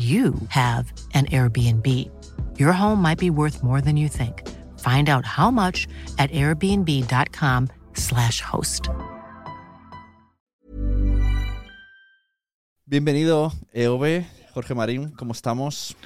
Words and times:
you 0.00 0.32
have 0.48 0.92
an 1.12 1.26
Airbnb. 1.26 1.86
Your 2.58 2.72
home 2.72 3.02
might 3.02 3.18
be 3.18 3.28
worth 3.30 3.62
more 3.62 3.82
than 3.82 3.96
you 3.98 4.08
think. 4.08 4.48
Find 4.80 5.10
out 5.10 5.26
how 5.26 5.50
much 5.50 5.86
at 6.18 6.30
airbnb.com/slash 6.30 8.40
host. 8.40 8.88
Bienvenido, 12.86 13.52
EOB, 13.72 14.24
Jorge 14.54 14.74
Marín, 14.74 15.10
¿cómo 15.12 15.32
estamos? 15.32 15.96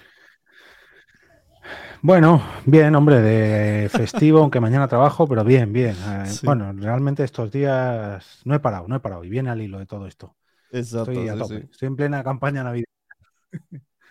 Bueno, 2.03 2.43
bien, 2.67 2.95
hombre, 2.97 3.21
de 3.23 3.89
festivo, 3.89 4.39
aunque 4.41 4.61
mañana 4.61 4.89
trabajo, 4.89 5.27
pero 5.27 5.43
bien, 5.45 5.73
bien. 5.73 5.97
Eh, 5.97 6.27
Sí. 6.27 6.45
Bueno, 6.45 6.71
realmente 6.73 7.25
estos 7.25 7.51
días 7.51 8.41
no 8.45 8.55
he 8.55 8.61
parado, 8.61 8.87
no 8.89 8.97
he 8.97 9.01
parado 9.01 9.25
y 9.25 9.31
viene 9.31 9.49
al 9.51 9.63
hilo 9.63 9.79
de 9.79 9.87
todo 9.87 10.07
esto. 10.07 10.37
Exacto, 10.73 11.13
Estoy 11.13 11.29
a 11.29 11.33
sí, 11.35 11.39
tope, 11.39 11.61
sí. 11.61 11.69
estoy 11.71 11.87
en 11.87 11.97
plena 11.97 12.23
campaña 12.25 12.63
navideña. 12.65 12.85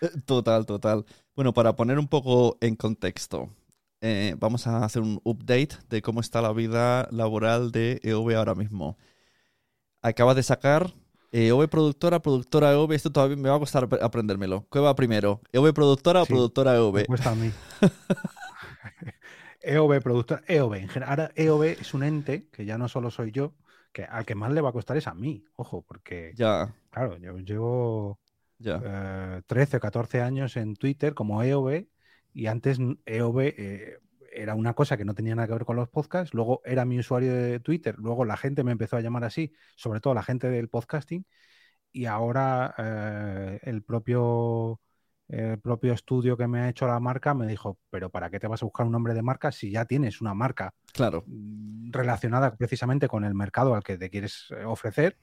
Eh, 0.01 0.09
Total, 0.25 0.65
total. 0.65 1.05
Bueno, 1.35 1.53
para 1.53 1.75
poner 1.75 1.99
un 1.99 2.07
poco 2.07 2.57
en 2.61 2.75
contexto, 2.75 3.49
eh, 4.01 4.35
vamos 4.39 4.67
a 4.67 4.83
hacer 4.85 5.01
un 5.01 5.19
update 5.23 5.69
de 5.89 6.01
cómo 6.01 6.19
está 6.21 6.41
la 6.41 6.53
vida 6.53 7.07
laboral 7.11 7.71
de 7.71 7.99
EOB 8.03 8.35
ahora 8.35 8.55
mismo. 8.55 8.97
Acabas 10.01 10.35
de 10.35 10.43
sacar 10.43 10.93
EOB 11.31 11.67
productora, 11.69 12.21
productora 12.21 12.71
EOB. 12.73 12.91
Esto 12.93 13.11
todavía 13.11 13.37
me 13.37 13.49
va 13.49 13.55
a 13.55 13.59
costar 13.59 13.85
ap- 13.85 14.03
aprendérmelo. 14.03 14.67
¿Qué 14.71 14.79
va 14.79 14.95
primero? 14.95 15.41
¿EOB 15.51 15.73
productora 15.73 16.21
o 16.23 16.25
productora 16.27 16.71
Me 16.71 16.77
EOB? 16.77 17.05
cuesta 17.05 17.31
a 17.31 17.35
mí. 17.35 17.51
EOB, 19.61 20.01
productor, 20.01 20.43
EOB. 20.47 20.73
En 20.77 20.89
general, 20.89 21.09
ahora 21.19 21.31
EOB 21.35 21.63
es 21.79 21.93
un 21.93 22.03
ente 22.03 22.49
que 22.49 22.65
ya 22.65 22.77
no 22.77 22.87
solo 22.89 23.11
soy 23.11 23.31
yo, 23.31 23.53
que 23.91 24.03
al 24.03 24.25
que 24.25 24.35
más 24.35 24.51
le 24.51 24.61
va 24.61 24.69
a 24.69 24.73
costar 24.73 24.97
es 24.97 25.07
a 25.07 25.13
mí, 25.13 25.45
ojo, 25.55 25.81
porque, 25.83 26.33
Ya, 26.35 26.73
claro, 26.89 27.17
yo 27.17 27.37
llevo 27.39 28.19
ya. 28.59 28.81
eh, 28.83 29.41
13 29.47 29.77
o 29.77 29.79
14 29.79 30.21
años 30.21 30.57
en 30.57 30.75
Twitter 30.75 31.13
como 31.13 31.41
EOB 31.43 31.87
y 32.33 32.47
antes 32.47 32.77
EOB 33.05 33.39
eh, 33.57 33.97
era 34.35 34.55
una 34.55 34.73
cosa 34.73 34.97
que 34.97 35.05
no 35.05 35.13
tenía 35.13 35.35
nada 35.35 35.47
que 35.47 35.53
ver 35.53 35.65
con 35.65 35.75
los 35.75 35.89
podcasts, 35.89 36.33
luego 36.33 36.61
era 36.65 36.85
mi 36.85 36.97
usuario 36.99 37.33
de 37.33 37.59
Twitter, 37.59 37.95
luego 37.99 38.25
la 38.25 38.35
gente 38.37 38.63
me 38.63 38.71
empezó 38.71 38.97
a 38.97 39.01
llamar 39.01 39.23
así, 39.23 39.53
sobre 39.75 39.99
todo 39.99 40.13
la 40.15 40.23
gente 40.23 40.49
del 40.49 40.69
podcasting 40.69 41.25
y 41.91 42.05
ahora 42.05 42.73
eh, 42.77 43.59
el 43.63 43.83
propio 43.83 44.79
el 45.29 45.59
propio 45.59 45.93
estudio 45.93 46.35
que 46.35 46.47
me 46.47 46.59
ha 46.59 46.69
hecho 46.69 46.85
la 46.85 46.99
marca 46.99 47.33
me 47.33 47.47
dijo, 47.47 47.79
pero 47.89 48.09
¿para 48.09 48.29
qué 48.29 48.39
te 48.39 48.47
vas 48.47 48.61
a 48.61 48.65
buscar 48.65 48.85
un 48.85 48.91
nombre 48.91 49.13
de 49.13 49.21
marca 49.21 49.51
si 49.51 49.71
ya 49.71 49.85
tienes 49.85 50.19
una 50.21 50.33
marca 50.33 50.73
Claro. 50.93 51.23
mm, 51.27 51.91
relacionada 51.91 52.55
precisamente 52.55 53.07
con 53.07 53.23
el 53.23 53.33
mercado 53.33 53.73
al 53.75 53.83
que 53.83 53.97
te 53.97 54.09
quieres 54.09 54.47
eh, 54.51 54.65
ofrecer? 54.65 55.17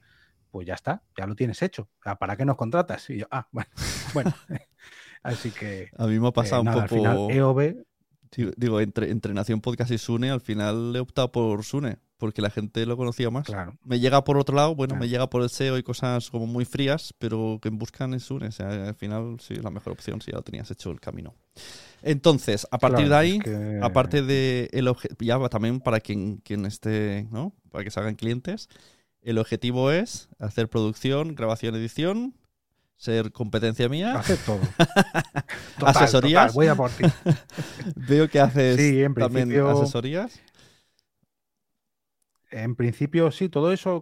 Pues 0.51 0.67
ya 0.67 0.73
está, 0.75 1.01
ya 1.17 1.25
lo 1.25 1.35
tienes 1.35 1.61
hecho. 1.61 1.83
O 1.83 2.03
sea, 2.03 2.15
¿Para 2.17 2.35
qué 2.35 2.45
nos 2.45 2.57
contratas? 2.57 3.09
Y 3.09 3.19
yo, 3.19 3.27
ah, 3.31 3.47
bueno, 3.51 3.69
bueno. 4.13 4.33
Así 5.23 5.51
que 5.51 5.89
A 5.97 6.07
mí 6.07 6.19
me 6.19 6.25
ha 6.25 6.29
eh, 6.29 6.33
pasado 6.33 6.63
nada, 6.63 6.77
un 6.77 6.83
al 6.83 6.89
final 6.89 7.15
poco. 7.15 7.31
EOB, 7.31 7.75
Digo, 8.55 8.79
entre, 8.79 9.11
entre 9.11 9.33
Nación 9.33 9.59
Podcast 9.59 9.91
y 9.91 9.97
Sune, 9.97 10.29
al 10.31 10.39
final 10.39 10.95
he 10.95 10.99
optado 11.01 11.33
por 11.33 11.65
Sune, 11.65 11.97
porque 12.17 12.41
la 12.41 12.49
gente 12.49 12.85
lo 12.85 12.95
conocía 12.95 13.29
más. 13.29 13.45
claro. 13.45 13.77
Me 13.83 13.99
llega 13.99 14.23
por 14.23 14.37
otro 14.37 14.55
lado, 14.55 14.73
bueno, 14.73 14.91
Claro. 14.93 15.01
me 15.01 15.09
llega 15.09 15.29
por 15.29 15.41
el 15.43 15.49
SEO 15.49 15.77
y 15.77 15.83
cosas 15.83 16.29
como 16.29 16.47
muy 16.47 16.63
frías, 16.63 17.13
pero 17.19 17.59
que 17.61 17.69
buscan 17.69 18.13
en 18.13 18.21
Sune. 18.21 18.47
O 18.47 18.51
sea, 18.53 18.69
al 18.87 18.95
final 18.95 19.35
sí, 19.41 19.55
la 19.55 19.69
mejor 19.69 19.91
opción 19.93 20.21
si 20.21 20.31
ya 20.31 20.37
lo 20.37 20.43
tenías 20.43 20.71
hecho 20.71 20.91
el 20.91 21.01
camino. 21.01 21.35
Entonces, 22.01 22.65
a 22.71 22.77
partir 22.77 23.07
Claro, 23.07 23.09
de 23.09 23.15
ahí, 23.17 23.37
es 23.37 23.43
que- 23.43 23.79
aparte 23.83 24.21
de 24.21 24.69
el 24.71 24.87
obje- 24.87 25.13
ya 25.19 25.37
también 25.49 25.81
para 25.81 25.99
quien, 25.99 26.37
quien 26.37 26.65
esté, 26.65 27.27
¿no? 27.31 27.53
Para 27.69 27.83
que 27.83 27.91
se 27.91 27.99
hagan 27.99 28.15
clientes, 28.15 28.69
el 29.21 29.37
objetivo 29.37 29.91
es 29.91 30.29
hacer 30.39 30.69
producción, 30.69 31.35
grabación, 31.35 31.75
edición, 31.75 32.35
ser 32.95 33.31
competencia 33.31 33.89
mía. 33.89 34.15
Hacer 34.19 34.37
todo. 34.45 34.59
¿Asesorías? 35.85 36.53
total, 36.53 36.55
voy 36.55 36.67
a 36.67 36.75
por 36.75 36.89
ti. 36.91 37.03
Veo 37.95 38.29
que 38.29 38.39
haces 38.39 38.77
Sí, 38.77 39.03
en 39.03 39.13
también 39.15 39.49
principio- 39.49 39.69
asesorías. 39.69 40.39
En 42.51 42.75
principio, 42.75 43.31
sí, 43.31 43.49
todo 43.49 43.71
eso. 43.71 44.01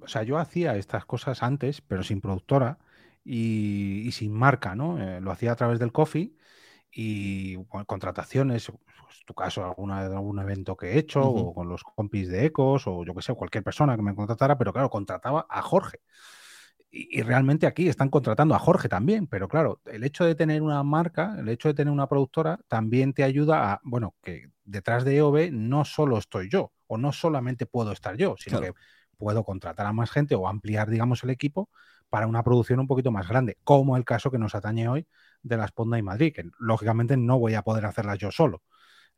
O 0.00 0.08
sea, 0.08 0.22
yo 0.22 0.38
hacía 0.38 0.76
estas 0.76 1.04
cosas 1.04 1.42
antes, 1.42 1.80
pero 1.80 2.02
sin 2.02 2.20
productora 2.20 2.78
y, 3.24 4.02
y 4.06 4.12
sin 4.12 4.32
marca, 4.32 4.74
¿no? 4.74 5.02
Eh, 5.02 5.20
lo 5.20 5.30
hacía 5.32 5.52
a 5.52 5.56
través 5.56 5.78
del 5.78 5.92
coffee 5.92 6.32
y 6.90 7.56
bueno, 7.56 7.86
contrataciones, 7.86 8.66
pues, 8.70 9.24
tu 9.26 9.34
caso, 9.34 9.64
alguna, 9.64 10.00
algún 10.06 10.38
evento 10.40 10.76
que 10.76 10.92
he 10.92 10.98
hecho, 10.98 11.22
o 11.24 11.54
con 11.54 11.68
los 11.68 11.82
compis 11.84 12.28
de 12.28 12.46
Ecos, 12.46 12.86
o 12.86 13.04
yo 13.04 13.14
que 13.14 13.22
sé, 13.22 13.34
cualquier 13.34 13.64
persona 13.64 13.96
que 13.96 14.02
me 14.02 14.14
contratara, 14.14 14.56
pero 14.58 14.72
claro, 14.72 14.90
contrataba 14.90 15.46
a 15.48 15.62
Jorge. 15.62 16.00
Y, 16.90 17.18
y 17.18 17.22
realmente 17.22 17.66
aquí 17.66 17.88
están 17.88 18.08
contratando 18.08 18.54
a 18.54 18.58
Jorge 18.58 18.88
también, 18.88 19.26
pero 19.26 19.48
claro, 19.48 19.80
el 19.86 20.04
hecho 20.04 20.24
de 20.24 20.34
tener 20.34 20.62
una 20.62 20.82
marca, 20.82 21.36
el 21.38 21.48
hecho 21.48 21.68
de 21.68 21.74
tener 21.74 21.92
una 21.92 22.08
productora, 22.08 22.60
también 22.68 23.12
te 23.12 23.24
ayuda 23.24 23.72
a, 23.72 23.80
bueno, 23.84 24.14
que 24.22 24.50
detrás 24.64 25.04
de 25.04 25.16
EOB 25.16 25.50
no 25.52 25.84
solo 25.84 26.16
estoy 26.18 26.48
yo, 26.48 26.72
o 26.86 26.96
no 26.96 27.12
solamente 27.12 27.66
puedo 27.66 27.92
estar 27.92 28.16
yo, 28.16 28.36
sino 28.38 28.58
Claro. 28.58 28.74
que 28.74 28.78
puedo 29.18 29.44
contratar 29.44 29.86
a 29.86 29.92
más 29.92 30.10
gente 30.10 30.34
o 30.34 30.48
ampliar, 30.48 30.88
digamos, 30.88 31.22
el 31.24 31.30
equipo 31.30 31.68
para 32.08 32.26
una 32.26 32.42
producción 32.42 32.80
un 32.80 32.86
poquito 32.86 33.10
más 33.10 33.28
grande, 33.28 33.58
como 33.64 33.96
el 33.96 34.04
caso 34.04 34.30
que 34.30 34.38
nos 34.38 34.54
atañe 34.54 34.88
hoy 34.88 35.06
de 35.42 35.56
la 35.56 35.68
Sponda 35.68 35.98
y 35.98 36.02
Madrid, 36.02 36.32
que 36.34 36.44
lógicamente 36.58 37.16
no 37.16 37.38
voy 37.38 37.54
a 37.54 37.62
poder 37.62 37.86
hacerlas 37.86 38.18
yo 38.18 38.30
solo. 38.30 38.62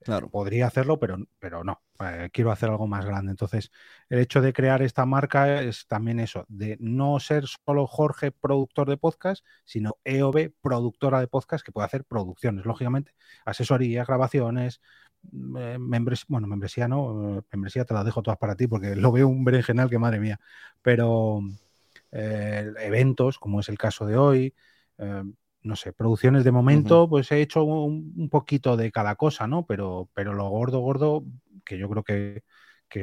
Claro. 0.03 0.31
Podría 0.31 0.67
hacerlo, 0.67 0.99
pero, 0.99 1.19
pero 1.39 1.63
no. 1.63 1.83
Eh, 2.01 2.31
quiero 2.33 2.51
hacer 2.51 2.71
algo 2.71 2.87
más 2.87 3.05
grande. 3.05 3.31
Entonces, 3.33 3.71
el 4.09 4.19
hecho 4.21 4.41
de 4.41 4.53
crear 4.55 4.81
esta 4.83 5.05
marca 5.05 5.61
es 5.63 5.87
también 5.87 6.21
eso, 6.21 6.47
de 6.49 6.79
no 6.81 7.21
ser 7.21 7.45
solo 7.47 7.87
Jorge 7.87 8.33
productor 8.33 8.89
de 8.89 8.97
podcast, 8.97 9.45
sino 9.65 9.99
EOB 10.05 10.53
productora 10.63 11.21
de 11.21 11.29
podcast 11.29 11.65
que 11.65 11.73
puede 11.73 11.85
hacer 11.87 12.05
producciones, 12.05 12.65
lógicamente, 12.65 13.15
asesorías, 13.45 14.07
grabaciones, 14.07 14.81
mm, 15.33 15.57
eh, 15.59 15.79
membresía, 15.79 16.27
bueno, 16.29 16.47
membresía 16.47 16.89
no, 16.89 17.39
eh, 17.39 17.43
membresía 17.53 17.85
te 17.85 17.93
la 17.95 18.05
dejo 18.05 18.23
todas 18.23 18.39
para 18.39 18.57
ti 18.57 18.67
porque 18.67 18.97
lo 18.97 19.13
veo 19.13 19.29
un 19.29 19.45
berenjenal 19.45 19.91
que 19.91 19.99
madre 19.99 20.21
mía, 20.21 20.41
pero 20.83 21.41
eventos, 22.13 23.39
como 23.39 23.61
es 23.61 23.69
el 23.69 23.79
caso 23.79 24.07
de 24.07 24.17
hoy, 24.17 24.55
no 25.63 25.77
sé, 25.77 25.93
producciones 25.93 26.45
de 26.45 26.53
momento, 26.53 27.09
pues 27.09 27.31
he 27.33 27.41
hecho 27.41 27.65
un, 27.65 28.29
poquito 28.31 28.77
de 28.77 28.91
cada 28.91 29.17
cosa, 29.17 29.47
¿no? 29.47 29.67
Pero, 29.67 30.09
pero 30.15 30.33
lo 30.33 30.49
gordo, 30.49 30.81
gordo, 30.81 31.25
que 31.65 31.79
yo 31.79 31.89
creo 31.89 32.03
que, 32.05 32.43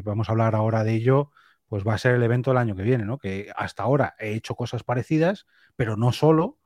vamos 0.01 0.29
a 0.29 0.31
hablar 0.31 0.55
ahora 0.55 0.83
de 0.83 0.95
ello, 0.95 1.31
pues 1.67 1.85
va 1.85 1.93
a 1.93 1.97
ser 1.97 2.15
el 2.15 2.23
evento 2.23 2.51
del 2.51 2.57
año 2.57 2.75
que 2.75 2.83
viene, 2.83 3.05
¿no? 3.05 3.17
Que 3.17 3.51
hasta 3.55 3.83
ahora 3.83 4.15
he 4.19 4.33
hecho 4.33 4.55
cosas 4.55 4.83
parecidas, 4.83 5.45
pero 5.75 5.97
no 5.97 6.11
solo 6.11 6.57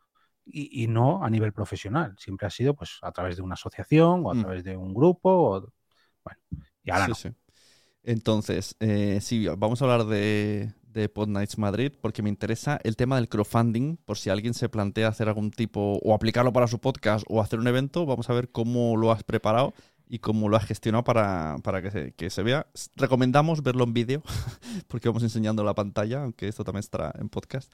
y, 0.45 0.87
no 0.87 1.23
a 1.23 1.29
nivel 1.29 1.53
profesional. 1.53 2.15
Siempre 2.17 2.47
ha 2.47 2.51
sido 2.51 2.75
pues 2.75 2.97
a 3.01 3.11
través 3.11 3.35
de 3.35 3.41
una 3.41 3.53
asociación 3.53 4.25
o 4.25 4.31
a 4.31 4.33
mm. 4.33 4.41
través 4.41 4.63
de 4.63 4.77
un 4.77 4.93
grupo. 4.93 5.29
O, 5.29 5.73
bueno, 6.23 6.39
y 6.83 6.91
ahora 6.91 7.07
no. 7.07 7.15
Entonces, 8.03 8.75
eh, 8.79 9.19
sí, 9.21 9.47
vamos 9.57 9.81
a 9.81 9.85
hablar 9.85 10.05
de, 10.07 10.73
de 10.93 11.09
Pod 11.09 11.27
Nights 11.27 11.57
Madrid 11.57 11.91
porque 11.99 12.21
me 12.21 12.29
interesa 12.29 12.79
el 12.83 12.95
tema 12.95 13.15
del 13.15 13.29
crowdfunding, 13.29 13.97
por 13.97 14.17
si 14.17 14.29
alguien 14.29 14.53
se 14.53 14.69
plantea 14.69 15.07
hacer 15.07 15.27
algún 15.27 15.51
tipo 15.51 15.99
o 16.03 16.13
aplicarlo 16.13 16.53
para 16.53 16.67
su 16.67 16.79
podcast 16.79 17.25
o 17.29 17.41
hacer 17.41 17.59
un 17.59 17.67
evento, 17.67 18.05
vamos 18.05 18.29
a 18.29 18.33
ver 18.33 18.49
cómo 18.49 18.97
lo 18.97 19.11
has 19.11 19.23
preparado 19.23 19.73
y 20.07 20.19
cómo 20.19 20.49
lo 20.49 20.57
has 20.57 20.65
gestionado 20.65 21.03
para, 21.03 21.57
para 21.63 21.81
que, 21.81 22.29
se, 22.29 22.43
vea. 22.43 22.67
Recomendamos 22.95 23.63
verlo 23.63 23.85
en 23.85 23.93
vídeo 23.93 24.23
porque 24.87 25.07
vamos 25.07 25.23
enseñando 25.23 25.63
la 25.63 25.73
pantalla, 25.73 26.23
aunque 26.23 26.47
esto 26.47 26.63
también 26.63 26.81
estará 26.81 27.13
en 27.17 27.29
podcast. 27.29 27.71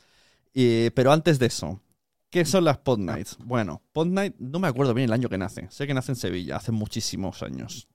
pero 0.54 1.12
antes 1.12 1.40
de 1.40 1.48
eso, 1.48 1.82
¿Qué 2.30 2.44
son 2.44 2.66
las 2.66 2.78
Pod 2.78 3.00
Nights? 3.00 3.38
Bueno, 3.46 3.82
Pod 3.94 4.08
Night 4.08 4.36
no 4.38 4.60
me 4.60 4.68
acuerdo 4.68 4.94
bien 4.94 5.06
el 5.06 5.14
año 5.14 5.30
que 5.30 5.38
nace. 5.38 5.68
Sé 5.72 5.88
que 5.88 5.94
nace 5.94 6.12
en 6.12 6.18
Sevilla, 6.18 6.58
hace 6.58 6.74
muchísimos 6.74 7.42
años. 7.42 7.88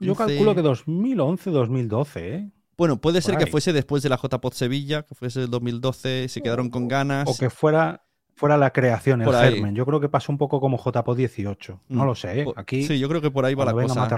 Yo 0.00 0.14
calculo 0.14 0.54
que 0.54 0.62
2011, 0.62 1.50
2012, 1.50 2.34
¿eh? 2.34 2.50
Bueno, 2.76 3.00
puede 3.00 3.22
ser 3.22 3.36
que 3.36 3.46
fuese 3.46 3.72
después 3.72 4.02
de 4.02 4.08
la 4.08 4.16
JPod 4.16 4.52
Sevilla, 4.52 5.02
que 5.02 5.14
fuese 5.14 5.42
el 5.42 5.50
2012, 5.50 6.28
se 6.28 6.40
quedaron 6.40 6.70
con 6.70 6.88
ganas. 6.88 7.28
O 7.28 7.36
que 7.36 7.50
fuera, 7.50 8.04
fuera 8.34 8.56
la 8.56 8.70
creación, 8.70 9.22
el 9.22 9.32
germen. 9.32 9.74
Yo 9.74 9.86
creo 9.86 10.00
que 10.00 10.08
pasó 10.08 10.32
un 10.32 10.38
poco 10.38 10.60
como 10.60 10.78
JPod 10.78 11.16
18. 11.16 11.80
No 11.88 12.02
mm. 12.02 12.06
lo 12.06 12.14
sé, 12.14 12.40
¿eh? 12.40 12.46
Aquí. 12.56 12.84
Sí, 12.84 12.98
yo 12.98 13.08
creo 13.08 13.20
que 13.20 13.30
por 13.30 13.44
ahí 13.44 13.54
va 13.54 13.64
la 13.64 13.72
cosa. 13.72 14.08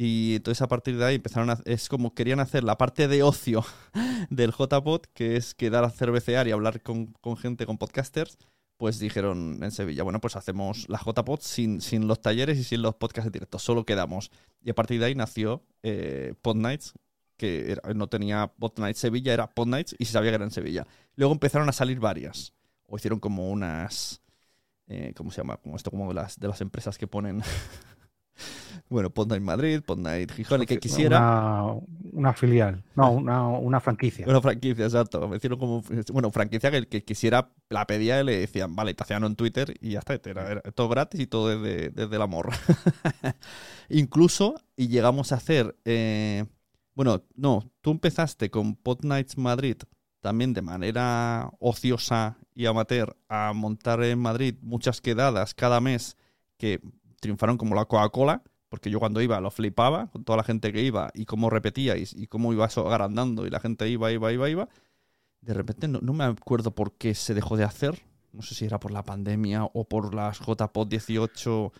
Y 0.00 0.36
entonces 0.36 0.62
a 0.62 0.68
partir 0.68 0.96
de 0.96 1.04
ahí 1.04 1.16
empezaron 1.16 1.50
a. 1.50 1.58
Es 1.64 1.88
como 1.88 2.14
querían 2.14 2.38
hacer 2.38 2.62
la 2.62 2.78
parte 2.78 3.08
de 3.08 3.24
ocio 3.24 3.64
del 4.30 4.52
JPod, 4.52 5.02
que 5.12 5.36
es 5.36 5.56
quedar 5.56 5.82
a 5.82 5.90
cervecear 5.90 6.46
y 6.46 6.52
hablar 6.52 6.82
con, 6.82 7.12
gente, 7.36 7.66
con 7.66 7.78
podcasters. 7.78 8.38
Pues 8.76 9.00
dijeron 9.00 9.58
en 9.60 9.72
Sevilla, 9.72 10.04
bueno, 10.04 10.20
pues 10.20 10.36
hacemos 10.36 10.88
la 10.88 11.00
JPod 11.04 11.40
sin, 11.40 11.80
sin 11.80 12.06
los 12.06 12.22
talleres 12.22 12.58
y 12.58 12.62
sin 12.62 12.80
los 12.80 12.94
podcasts 12.94 13.32
directos, 13.32 13.60
solo 13.60 13.84
quedamos. 13.84 14.30
Y 14.62 14.70
a 14.70 14.74
partir 14.76 15.00
de 15.00 15.06
ahí 15.06 15.16
nació 15.16 15.64
eh, 15.82 16.34
Pod 16.42 16.54
Nights, 16.54 16.94
que 17.38 17.78
no 17.94 18.08
tenía 18.08 18.52
Bot 18.58 18.78
Sevilla, 18.94 19.32
era 19.32 19.48
Pod 19.48 19.68
Nights 19.68 19.96
y 19.98 20.04
se 20.04 20.12
sabía 20.12 20.30
que 20.30 20.34
era 20.34 20.44
en 20.44 20.50
Sevilla. 20.50 20.86
Luego 21.14 21.32
empezaron 21.32 21.68
a 21.68 21.72
salir 21.72 22.00
varias, 22.00 22.52
o 22.86 22.96
hicieron 22.96 23.20
como 23.20 23.48
unas, 23.48 24.20
eh, 24.88 25.14
¿cómo 25.16 25.30
se 25.30 25.38
llama? 25.40 25.56
Como 25.56 25.76
esto, 25.76 25.90
como 25.90 26.08
de 26.08 26.14
las, 26.14 26.38
de 26.38 26.48
las 26.48 26.60
empresas 26.60 26.98
que 26.98 27.06
ponen, 27.06 27.40
bueno, 28.88 29.10
Pod 29.10 29.28
Night 29.28 29.42
Madrid, 29.42 29.80
Pod 29.86 29.98
Night 29.98 30.32
Gijón, 30.32 30.62
el 30.62 30.66
que 30.66 30.78
quisiera. 30.78 31.64
Una, 32.12 32.32
filial, 32.32 32.82
no, 32.96 33.12
una, 33.12 33.80
franquicia. 33.80 34.26
Una 34.26 34.40
franquicia, 34.40 34.84
exacto. 34.84 35.28
Me 35.28 35.36
hicieron 35.36 35.60
como, 35.60 35.82
bueno, 36.12 36.32
franquicia 36.32 36.72
que 36.72 36.78
el 36.78 36.88
que 36.88 37.04
quisiera 37.04 37.52
la 37.68 37.86
pedía 37.86 38.20
y 38.20 38.24
le 38.24 38.40
decían, 38.40 38.74
vale, 38.74 38.94
te 38.94 39.04
hacían 39.04 39.22
en 39.22 39.36
Twitter 39.36 39.74
y 39.80 39.92
ya 39.92 40.00
está, 40.00 40.14
era, 40.14 40.60
todo 40.72 40.88
gratis 40.88 41.20
y 41.20 41.26
todo 41.28 41.56
desde, 41.56 41.90
desde 41.90 42.16
el 42.16 42.22
amor. 42.22 42.50
Incluso, 43.88 44.56
y 44.76 44.88
llegamos 44.88 45.30
a 45.30 45.36
hacer... 45.36 45.76
Eh, 45.84 46.44
bueno, 46.98 47.22
no, 47.36 47.70
tú 47.80 47.92
empezaste 47.92 48.50
con 48.50 48.74
Pod 48.74 49.04
Nights 49.04 49.38
Madrid 49.38 49.76
también 50.18 50.52
de 50.52 50.62
manera 50.62 51.48
ociosa 51.60 52.38
y 52.56 52.66
amateur 52.66 53.16
a 53.28 53.52
montar 53.52 54.02
en 54.02 54.18
Madrid 54.18 54.56
muchas 54.62 55.00
quedadas 55.00 55.54
cada 55.54 55.80
mes 55.80 56.16
que 56.56 56.80
triunfaron 57.20 57.56
como 57.56 57.76
la 57.76 57.84
Coca-Cola, 57.84 58.42
porque 58.68 58.90
yo 58.90 58.98
cuando 58.98 59.22
iba 59.22 59.40
lo 59.40 59.52
flipaba 59.52 60.08
con 60.08 60.24
toda 60.24 60.38
la 60.38 60.42
gente 60.42 60.72
que 60.72 60.82
iba 60.82 61.12
y 61.14 61.24
cómo 61.24 61.50
repetíais 61.50 62.14
y 62.14 62.26
cómo 62.26 62.52
iba 62.52 62.66
eso 62.66 62.88
agrandando 62.88 63.46
y 63.46 63.50
la 63.50 63.60
gente 63.60 63.88
iba, 63.88 64.10
iba, 64.10 64.32
iba, 64.32 64.50
iba. 64.50 64.68
De 65.40 65.54
repente 65.54 65.86
no, 65.86 66.00
no 66.02 66.12
me 66.12 66.24
acuerdo 66.24 66.74
por 66.74 66.94
qué 66.94 67.14
se 67.14 67.32
dejó 67.32 67.56
de 67.56 67.62
hacer. 67.62 68.02
No 68.32 68.42
sé 68.42 68.56
si 68.56 68.64
era 68.64 68.80
por 68.80 68.90
la 68.90 69.04
pandemia 69.04 69.66
o 69.66 69.84
por 69.84 70.16
las 70.16 70.40
JPod 70.40 70.88
18 70.88 71.72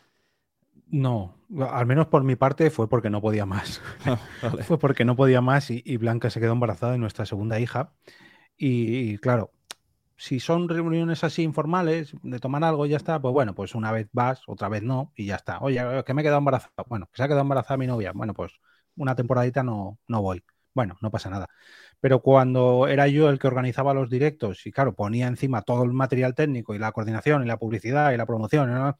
no, 0.90 1.36
al 1.70 1.86
menos 1.86 2.06
por 2.06 2.24
mi 2.24 2.36
parte 2.36 2.70
fue 2.70 2.88
porque 2.88 3.10
no 3.10 3.20
podía 3.20 3.46
más. 3.46 3.80
Ah, 4.40 4.50
fue 4.64 4.78
porque 4.78 5.04
no 5.04 5.16
podía 5.16 5.40
más 5.40 5.70
y, 5.70 5.96
Blanca 5.96 6.30
se 6.30 6.40
quedó 6.40 6.52
embarazada 6.52 6.92
de 6.92 6.98
nuestra 6.98 7.26
segunda 7.26 7.58
hija. 7.58 7.92
Y, 8.56 9.18
claro, 9.18 9.52
si 10.16 10.40
son 10.40 10.68
reuniones 10.68 11.24
así 11.24 11.42
informales, 11.42 12.14
de 12.22 12.38
tomar 12.40 12.64
algo 12.64 12.86
y 12.86 12.90
ya 12.90 12.96
está, 12.96 13.20
pues 13.20 13.32
bueno, 13.32 13.54
pues 13.54 13.74
una 13.74 13.92
vez 13.92 14.08
vas, 14.12 14.42
otra 14.46 14.68
vez 14.68 14.82
no, 14.82 15.12
y 15.16 15.26
ya 15.26 15.36
está. 15.36 15.58
Oye, 15.60 15.80
que 16.06 16.14
me 16.14 16.22
he 16.22 16.24
quedado 16.24 16.38
embarazada. 16.38 16.72
Bueno, 16.88 17.06
que 17.06 17.16
se 17.16 17.22
ha 17.24 17.26
quedado 17.26 17.42
embarazada 17.42 17.76
mi 17.78 17.86
novia. 17.86 18.12
Bueno, 18.14 18.34
pues 18.34 18.52
una 18.96 19.14
temporadita 19.16 19.62
no, 19.62 19.98
no 20.08 20.22
voy. 20.22 20.42
Bueno, 20.74 20.96
no 21.00 21.10
pasa 21.10 21.30
nada. 21.30 21.48
Pero 22.00 22.22
cuando 22.22 22.86
era 22.88 23.08
yo 23.08 23.28
el 23.30 23.38
que 23.38 23.48
organizaba 23.48 23.94
los 23.94 24.10
directos 24.10 24.66
y 24.66 24.72
claro, 24.72 24.94
ponía 24.94 25.26
encima 25.26 25.62
todo 25.62 25.82
el 25.84 25.92
material 25.92 26.34
técnico 26.34 26.74
y 26.74 26.78
la 26.78 26.92
coordinación 26.92 27.42
y 27.42 27.46
la 27.46 27.58
publicidad 27.58 28.12
y 28.12 28.16
la 28.16 28.26
promoción, 28.26 28.72
¿no? 28.72 28.98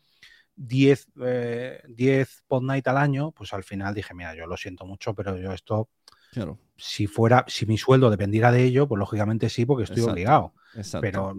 10, 0.59 1.07
eh, 1.23 2.27
pod 2.47 2.63
night 2.63 2.87
al 2.89 2.99
año, 2.99 3.33
pues 3.33 3.53
al 3.53 3.63
final 3.63 3.95
dije, 3.95 4.13
mira, 4.15 4.35
yo 4.35 4.47
lo 4.47 4.57
siento 4.57 4.85
mucho, 4.85 5.15
pero 5.15 5.37
yo 5.37 5.53
esto, 5.53 5.89
claro. 6.33 6.59
si 6.77 7.07
fuera, 7.07 7.45
si 7.47 7.65
mi 7.67 7.79
sueldo 7.79 8.11
dependiera 8.11 8.51
de 8.51 8.65
ello, 8.65 8.89
pues 8.89 8.99
lógicamente 8.99 9.49
sí, 9.49 9.65
porque 9.65 9.85
estoy 9.85 10.03
obligado. 10.03 10.53
Pero, 11.01 11.35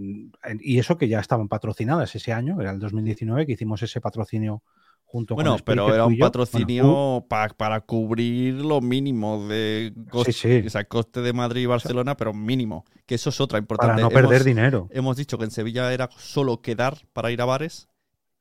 y 0.59 0.79
eso 0.79 0.97
que 0.97 1.07
ya 1.07 1.19
estaban 1.19 1.47
patrocinadas 1.47 2.15
ese 2.15 2.33
año, 2.33 2.59
era 2.61 2.71
el 2.71 2.79
2019 2.79 3.45
que 3.45 3.53
hicimos 3.53 3.81
ese 3.83 4.01
patrocinio 4.01 4.63
junto 5.03 5.33
bueno, 5.33 5.53
con 5.53 5.61
pero 5.65 5.93
era 5.93 6.05
un 6.05 6.17
patrocinio 6.17 7.25
para 7.27 7.81
cubrir 7.81 8.53
lo 8.55 8.79
mínimo 8.79 9.47
de 9.47 9.91
coste, 10.11 10.67
coste 10.87 11.21
de 11.21 11.33
Madrid 11.33 11.63
y 11.63 11.65
Barcelona, 11.65 12.15
pero 12.15 12.31
mínimo. 12.33 12.85
Que 13.07 13.15
eso 13.15 13.31
es 13.31 13.41
otra 13.41 13.57
importante. 13.57 13.93
Para 13.93 14.03
no 14.03 14.09
perder 14.09 14.43
dinero. 14.43 14.87
Hemos 14.91 15.17
dicho 15.17 15.37
que 15.39 15.45
en 15.45 15.51
Sevilla 15.51 15.91
era 15.91 16.09
solo 16.15 16.61
quedar 16.61 16.99
para 17.11 17.31
ir 17.31 17.41
a 17.41 17.45
bares 17.45 17.89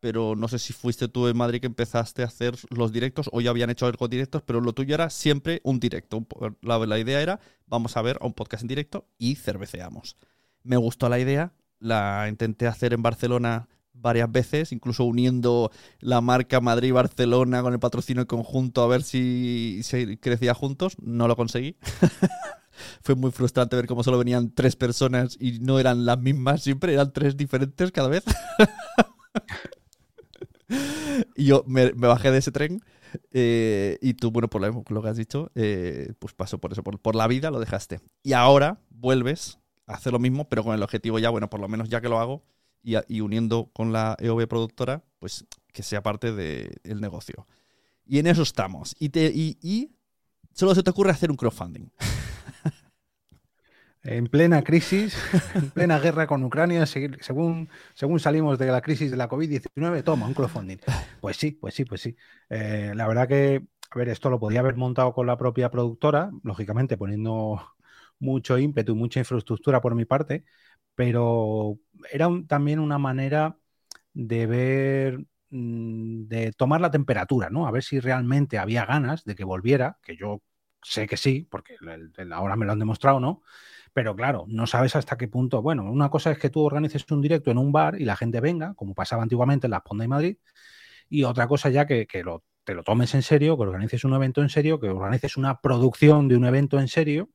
pero 0.01 0.37
no 0.37 0.49
sé 0.49 0.59
si 0.59 0.73
fuiste 0.73 1.09
tú 1.09 1.27
en 1.29 1.37
Madrid 1.37 1.61
que 1.61 1.67
empezaste 1.67 2.23
a 2.23 2.27
hacer 2.27 2.57
los 2.71 2.93
directos 2.93 3.29
o 3.33 3.41
ya 3.41 3.51
habían 3.51 3.71
hecho 3.71 3.87
algo 3.87 4.09
directos, 4.09 4.43
pero 4.43 4.61
lo 4.61 4.73
tuyo 4.73 4.95
era 4.95 5.11
siempre 5.11 5.61
un 5.65 5.81
directo. 5.81 6.27
La, 6.63 6.99
idea 6.99 7.21
era, 7.21 7.41
vamos 7.67 7.97
a 7.97 8.03
ver 8.03 8.19
a 8.21 8.27
un 8.27 8.35
podcast 8.35 8.63
en 8.63 8.69
directo 8.69 9.07
y 9.19 9.35
cerveceamos. 9.37 10.17
Me 10.63 10.77
gustó 10.77 11.09
la 11.09 11.19
idea, 11.19 11.53
la 11.81 12.27
intenté 12.29 12.67
hacer 12.67 12.93
en 12.93 13.03
Barcelona 13.03 13.69
varias 13.93 14.31
veces, 14.31 14.73
incluso 14.73 15.05
uniendo 15.05 15.73
la 15.99 16.21
marca 16.21 16.61
Madrid-Barcelona 16.61 17.63
con 17.63 17.73
el 17.73 17.81
patrocinio 17.81 18.27
conjunto 18.27 18.83
a 18.83 18.87
ver 18.87 19.03
si 19.03 19.81
se 19.83 20.19
crecía 20.21 20.55
juntos. 20.55 20.97
No 21.03 21.27
lo 21.27 21.37
conseguí. 21.37 21.77
Fue 23.03 23.17
muy 23.17 23.33
frustrante 23.33 23.75
ver 23.75 23.89
cómo 23.89 24.05
solo 24.05 24.19
venían 24.19 24.55
tres 24.55 24.77
personas 24.77 25.37
y 25.41 25.59
no 25.59 25.81
eran 25.81 26.05
las 26.05 26.21
mismas 26.21 26.63
siempre, 26.63 26.93
eran 26.93 27.13
tres 27.13 27.37
diferentes 27.37 27.91
cada 27.91 28.09
vez. 28.09 28.23
y 31.37 31.45
yo 31.47 31.65
me, 31.67 31.91
bajé 31.93 32.31
de 32.31 32.39
ese 32.39 32.53
tren 32.53 32.81
eh, 33.33 33.99
y 34.01 34.15
tú, 34.15 34.31
bueno, 34.31 34.49
por 34.49 34.61
lo, 34.91 35.03
que 35.03 35.09
has 35.09 35.17
dicho, 35.17 35.51
eh, 35.55 36.13
pues 36.19 36.35
pasó 36.35 36.59
por 36.59 36.73
eso, 36.73 36.83
por, 36.83 37.15
la 37.15 37.27
vida 37.27 37.51
lo 37.51 37.61
dejaste. 37.61 38.01
Y 38.23 38.35
ahora 38.35 38.81
vuelves 38.91 39.59
a 39.87 39.95
hacer 39.95 40.13
lo 40.13 40.19
mismo, 40.19 40.49
pero 40.49 40.65
con 40.65 40.75
el 40.75 40.83
objetivo 40.83 41.19
ya, 41.19 41.31
bueno, 41.31 41.49
por 41.49 41.61
lo 41.61 41.69
menos 41.69 41.89
ya 41.89 42.01
que 42.01 42.09
lo 42.09 42.19
hago 42.19 42.45
y, 42.83 43.21
uniendo 43.21 43.71
con 43.73 43.93
la 43.93 44.17
EOB 44.19 44.47
productora, 44.47 45.05
pues 45.19 45.47
que 45.73 45.83
sea 45.83 46.03
parte 46.03 46.33
del 46.33 47.01
negocio. 47.01 47.47
Y 48.07 48.19
en 48.19 48.27
eso 48.27 48.43
estamos. 48.43 48.95
Y, 48.99 49.11
te, 49.11 49.31
y 49.35 49.93
solo 50.53 50.75
se 50.75 50.83
te 50.83 50.91
ocurre 50.91 51.11
hacer 51.11 51.31
un 51.31 51.37
crowdfunding. 51.37 51.91
en 54.17 54.27
plena 54.27 54.63
crisis, 54.63 55.17
en 55.55 55.71
plena 55.71 55.99
guerra 55.99 56.27
con 56.27 56.43
Ucrania, 56.45 56.87
según, 56.87 57.69
según 57.95 58.21
salimos 58.21 58.59
de 58.59 58.67
la 58.67 58.81
crisis 58.81 59.11
de 59.11 59.17
la 59.17 59.29
COVID-19, 59.29 60.03
toma 60.03 60.27
un 60.27 60.35
crowdfunding. 60.35 60.79
Pues 61.21 61.37
sí, 61.37 61.53
pues 61.53 61.75
sí, 61.75 61.85
pues 61.85 62.01
sí. 62.01 62.17
Eh, 62.49 62.93
la 62.95 63.07
verdad 63.07 63.29
que, 63.29 63.67
a 63.91 63.99
ver, 63.99 64.09
esto 64.09 64.31
lo 64.31 64.41
podía 64.41 64.61
haber 64.61 64.77
montado 64.77 65.13
con 65.13 65.27
la 65.27 65.37
propia 65.37 65.71
productora, 65.71 66.31
lógicamente 66.43 66.97
poniendo, 66.97 67.61
mucho 68.21 68.59
ímpetu 68.59 68.93
y 68.93 68.97
mucha 68.97 69.21
infraestructura 69.21 69.81
por 69.81 69.95
mi 69.95 70.05
parte, 70.05 70.45
pero 70.95 71.79
era 72.11 72.29
también 72.47 72.81
una 72.81 72.99
manera 72.99 73.57
de 74.13 74.47
ver, 74.47 75.19
mm, 75.51 76.27
de 76.29 76.53
tomar 76.53 76.81
la 76.81 76.91
temperatura, 76.91 77.51
¿no? 77.51 77.67
A 77.67 77.71
ver 77.71 77.83
si 77.85 78.01
realmente 78.01 78.59
había 78.59 78.85
ganas 78.87 79.25
de 79.25 79.35
que 79.35 79.45
volviera, 79.45 79.99
que 80.03 80.17
yo 80.17 80.43
sé 80.83 81.07
que 81.07 81.17
sí, 81.17 81.47
porque 81.51 81.77
ahora 82.33 82.57
me 82.57 82.67
lo 82.67 82.73
han 82.73 82.79
demostrado, 82.79 83.21
¿no? 83.21 83.43
Pero 83.99 84.15
claro, 84.15 84.45
no 84.47 84.69
sabes 84.69 84.95
hasta 84.95 85.17
qué 85.19 85.27
punto. 85.27 85.61
Bueno, 85.61 85.91
una 85.91 86.09
cosa 86.09 86.31
es 86.31 86.39
que 86.39 86.51
tú 86.51 86.61
organices 86.63 87.05
un 87.11 87.21
directo 87.21 87.51
en 87.51 87.59
un 87.59 87.73
bar 87.73 88.01
y 88.01 88.05
la 88.05 88.15
gente 88.15 88.41
venga, 88.41 88.75
como 88.75 88.95
pasaba 88.95 89.25
antiguamente 89.25 89.67
en 89.67 89.73
la 89.73 89.83
Ponda 89.83 90.05
y 90.05 90.09
Madrid, 90.09 90.37
y 91.09 91.25
otra 91.25 91.49
cosa 91.49 91.69
ya 91.71 91.85
que, 91.85 92.07
que 92.07 92.23
lo, 92.23 92.45
te 92.63 92.75
lo 92.75 92.85
tomes 92.85 93.15
en 93.17 93.23
serio, 93.23 93.57
que 93.57 93.65
organices 93.65 94.05
un 94.05 94.15
evento 94.15 94.41
en 94.43 94.51
serio, 94.51 94.79
que 94.79 94.89
organices 94.89 95.37
una 95.37 95.61
producción 95.61 96.29
de 96.29 96.37
un 96.37 96.45
evento 96.45 96.79
en 96.79 96.87
serio 96.87 97.31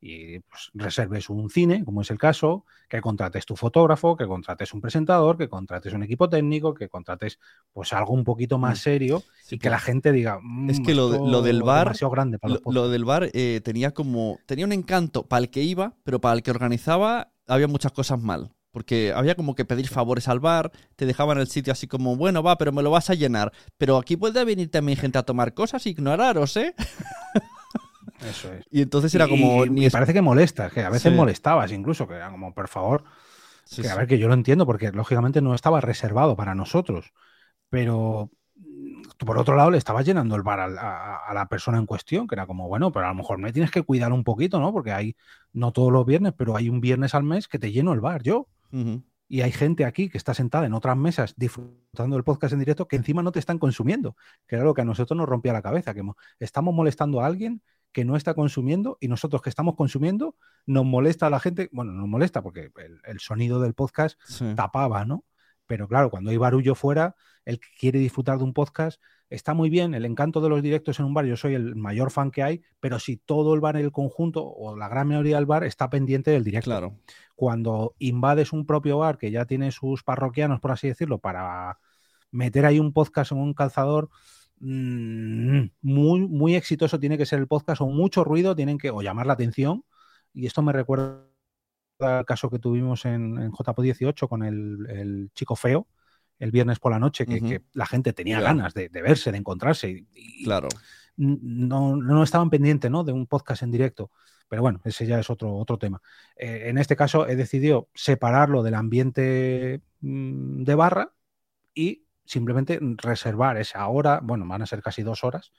y 0.00 0.38
pues, 0.40 0.70
reserves 0.74 1.28
un 1.28 1.50
cine, 1.50 1.84
como 1.84 2.02
es 2.02 2.10
el 2.10 2.18
caso, 2.18 2.64
que 2.88 3.00
contrates 3.00 3.46
tu 3.46 3.56
fotógrafo, 3.56 4.16
que 4.16 4.26
contrates 4.26 4.72
un 4.72 4.80
presentador, 4.80 5.36
que 5.36 5.48
contrates 5.48 5.92
un 5.92 6.02
equipo 6.02 6.28
técnico, 6.28 6.74
que 6.74 6.88
contrates 6.88 7.38
pues 7.72 7.92
algo 7.92 8.14
un 8.14 8.24
poquito 8.24 8.58
más 8.58 8.78
mm. 8.78 8.82
serio 8.82 9.22
y 9.50 9.58
que 9.58 9.70
la 9.70 9.78
gente 9.78 10.12
diga 10.12 10.40
es 10.68 10.80
mm, 10.80 10.84
que 10.84 10.94
lo, 10.94 11.42
del 11.42 11.62
bar 11.62 11.94
grande 12.10 12.38
lo, 12.66 12.88
del 12.88 13.04
bar 13.04 13.30
eh, 13.32 13.60
tenía 13.64 13.92
como 13.92 14.38
tenía 14.46 14.64
un 14.64 14.72
encanto 14.72 15.26
para 15.26 15.40
el 15.40 15.50
que 15.50 15.62
iba, 15.62 15.94
pero 16.04 16.20
para 16.20 16.34
el 16.34 16.42
que 16.42 16.50
organizaba 16.50 17.32
había 17.46 17.68
muchas 17.68 17.92
cosas 17.92 18.20
mal. 18.20 18.52
Porque 18.70 19.12
había 19.16 19.34
como 19.34 19.54
que 19.54 19.64
pedir 19.64 19.88
favores 19.88 20.28
al 20.28 20.40
bar, 20.40 20.70
te 20.94 21.06
dejaban 21.06 21.38
el 21.38 21.48
sitio 21.48 21.72
así 21.72 21.88
como, 21.88 22.16
bueno, 22.16 22.42
va, 22.42 22.58
pero 22.58 22.70
me 22.70 22.82
lo 22.82 22.90
vas 22.90 23.08
a 23.08 23.14
llenar. 23.14 23.50
Pero 23.78 23.96
aquí 23.96 24.16
puede 24.16 24.44
venir 24.44 24.70
también 24.70 24.98
gente 24.98 25.18
a 25.18 25.22
tomar 25.22 25.54
cosas 25.54 25.86
ignoraros, 25.86 26.56
¿eh? 26.58 26.74
Eso 28.26 28.52
es. 28.52 28.66
Y 28.70 28.82
entonces 28.82 29.14
era 29.14 29.28
como. 29.28 29.64
Y, 29.64 29.90
parece 29.90 30.12
que 30.12 30.22
molesta, 30.22 30.70
que 30.70 30.82
a 30.82 30.90
veces 30.90 31.12
molestabas 31.12 31.72
incluso, 31.72 32.08
que 32.08 32.14
era 32.14 32.30
como, 32.30 32.52
por 32.52 32.68
favor. 32.68 33.04
que, 33.74 33.88
a 33.88 33.96
ver, 33.96 34.06
que 34.06 34.18
yo 34.18 34.28
lo 34.28 34.34
entiendo, 34.34 34.66
porque 34.66 34.90
lógicamente 34.92 35.40
no 35.40 35.54
estaba 35.54 35.80
reservado 35.80 36.36
para 36.36 36.54
nosotros. 36.54 37.12
Pero 37.70 38.30
mm, 38.56 39.02
por 39.24 39.38
otro 39.38 39.56
lado, 39.56 39.70
le 39.70 39.78
estabas 39.78 40.04
llenando 40.04 40.34
el 40.36 40.42
bar 40.42 40.60
a, 40.60 41.32
la 41.32 41.46
persona 41.48 41.78
en 41.78 41.86
cuestión, 41.86 42.26
que 42.26 42.34
era 42.34 42.46
como, 42.46 42.68
bueno, 42.68 42.90
pero 42.90 43.06
a 43.06 43.10
lo 43.10 43.14
mejor 43.14 43.38
me 43.38 43.52
tienes 43.52 43.70
que 43.70 43.82
cuidar 43.82 44.12
un 44.12 44.24
poquito, 44.24 44.58
¿no? 44.58 44.72
Porque 44.72 44.92
hay, 44.92 45.16
no 45.52 45.72
todos 45.72 45.92
los 45.92 46.04
viernes, 46.04 46.32
pero 46.36 46.56
hay 46.56 46.68
un 46.68 46.80
viernes 46.80 47.14
al 47.14 47.22
mes 47.22 47.46
que 47.46 47.58
te 47.58 47.70
lleno 47.70 47.92
el 47.92 48.00
bar 48.00 48.22
yo. 48.22 48.48
Y 49.30 49.42
hay 49.42 49.52
gente 49.52 49.84
aquí 49.84 50.08
que 50.08 50.18
está 50.18 50.34
sentada 50.34 50.66
en 50.66 50.74
otras 50.74 50.96
mesas 50.96 51.34
disfrutando 51.36 52.16
del 52.16 52.24
podcast 52.24 52.54
en 52.54 52.60
directo 52.60 52.88
que 52.88 52.96
encima 52.96 53.22
no 53.22 53.32
te 53.32 53.38
están 53.38 53.58
consumiendo, 53.58 54.16
que 54.46 54.56
era 54.56 54.64
lo 54.64 54.74
que 54.74 54.80
a 54.80 54.84
nosotros 54.84 55.16
nos 55.16 55.28
rompía 55.28 55.52
la 55.52 55.62
cabeza, 55.62 55.94
que 55.94 56.02
estamos 56.40 56.74
molestando 56.74 57.20
a 57.20 57.26
alguien 57.26 57.62
que 57.98 58.04
no 58.04 58.14
está 58.14 58.34
consumiendo 58.34 58.96
y 59.00 59.08
nosotros 59.08 59.42
que 59.42 59.50
estamos 59.50 59.74
consumiendo 59.74 60.36
nos 60.66 60.84
molesta 60.84 61.26
a 61.26 61.30
la 61.30 61.40
gente, 61.40 61.68
bueno, 61.72 61.90
nos 61.90 62.06
molesta 62.06 62.42
porque 62.44 62.70
el, 63.04 63.18
sonido 63.18 63.60
del 63.60 63.74
podcast 63.74 64.16
tapaba, 64.54 65.04
¿no? 65.04 65.24
Pero 65.66 65.88
claro, 65.88 66.08
cuando 66.08 66.30
hay 66.30 66.36
barullo 66.36 66.76
fuera, 66.76 67.16
el 67.44 67.58
que 67.58 67.66
quiere 67.76 67.98
disfrutar 67.98 68.38
de 68.38 68.44
un 68.44 68.52
podcast 68.52 69.02
está 69.30 69.52
muy 69.52 69.68
bien, 69.68 69.94
el 69.94 70.04
encanto 70.04 70.40
de 70.40 70.48
los 70.48 70.62
directos 70.62 71.00
en 71.00 71.06
un 71.06 71.12
bar, 71.12 71.24
yo 71.24 71.36
soy 71.36 71.54
el 71.54 71.74
mayor 71.74 72.12
fan 72.12 72.30
que 72.30 72.44
hay, 72.44 72.62
pero 72.78 73.00
si 73.00 73.16
todo 73.16 73.52
el 73.52 73.60
bar 73.60 73.76
en 73.76 73.86
el 73.86 73.90
conjunto 73.90 74.46
o 74.46 74.76
la 74.76 74.86
gran 74.86 75.08
mayoría 75.08 75.34
del 75.34 75.46
bar 75.46 75.64
está 75.64 75.90
pendiente 75.90 76.30
del 76.30 76.44
directo. 76.44 76.70
Claro. 76.70 77.00
Cuando 77.34 77.96
invades 77.98 78.52
un 78.52 78.64
propio 78.64 78.98
bar 78.98 79.18
que 79.18 79.32
ya 79.32 79.44
tiene 79.44 79.72
sus 79.72 80.04
parroquianos, 80.04 80.60
por 80.60 80.70
así 80.70 80.86
decirlo, 80.86 81.18
para 81.18 81.80
meter 82.30 82.64
ahí 82.64 82.78
un 82.78 82.92
podcast 82.92 83.32
en 83.32 83.38
un 83.38 83.54
calzador, 83.54 84.08
Mm, 84.60 85.70
muy, 85.82 86.20
muy 86.26 86.54
exitoso 86.56 86.98
tiene 86.98 87.16
que 87.16 87.26
ser 87.26 87.38
el 87.38 87.46
podcast 87.46 87.80
o 87.80 87.86
mucho 87.86 88.24
ruido 88.24 88.56
tienen 88.56 88.78
que 88.78 88.90
o 88.90 89.02
llamar 89.02 89.26
la 89.26 89.34
atención. 89.34 89.84
Y 90.32 90.46
esto 90.46 90.62
me 90.62 90.72
recuerda 90.72 91.24
al 92.00 92.24
caso 92.24 92.50
que 92.50 92.58
tuvimos 92.58 93.04
en, 93.04 93.38
en 93.38 93.52
JPO18 93.52 94.28
con 94.28 94.44
el, 94.44 95.30
chico 95.34 95.56
feo 95.56 95.88
el 96.38 96.52
viernes 96.52 96.78
por 96.78 96.92
la 96.92 97.00
noche, 97.00 97.26
que, 97.26 97.62
la 97.72 97.86
gente 97.86 98.12
tenía 98.12 98.40
ganas 98.40 98.72
de, 98.72 98.88
verse, 98.88 99.32
de 99.32 99.38
encontrarse. 99.38 100.06
Y, 100.14 100.44
claro. 100.44 100.68
No, 101.16 101.96
no 101.96 102.22
estaban 102.22 102.48
pendientes 102.48 102.88
¿no? 102.88 103.02
de 103.02 103.12
un 103.12 103.26
podcast 103.26 103.64
en 103.64 103.72
directo. 103.72 104.12
Pero 104.48 104.62
bueno, 104.62 104.80
ese 104.84 105.04
ya 105.04 105.18
es 105.18 105.30
otro, 105.30 105.54
otro 105.56 105.78
tema. 105.78 106.00
Eh, 106.36 106.64
en 106.66 106.78
este 106.78 106.94
caso 106.94 107.26
he 107.26 107.34
decidido 107.34 107.88
separarlo 107.92 108.62
del 108.62 108.74
ambiente 108.74 109.82
mm, 110.00 110.62
de 110.62 110.74
barra 110.76 111.12
y 111.74 112.07
simplemente 112.28 112.78
reservar 112.98 113.56
esa 113.56 113.86
hora, 113.88 114.20
bueno, 114.22 114.46
van 114.46 114.62
a 114.62 114.66
ser 114.66 114.82
casi 114.82 115.02
dos 115.02 115.24
horas 115.24 115.52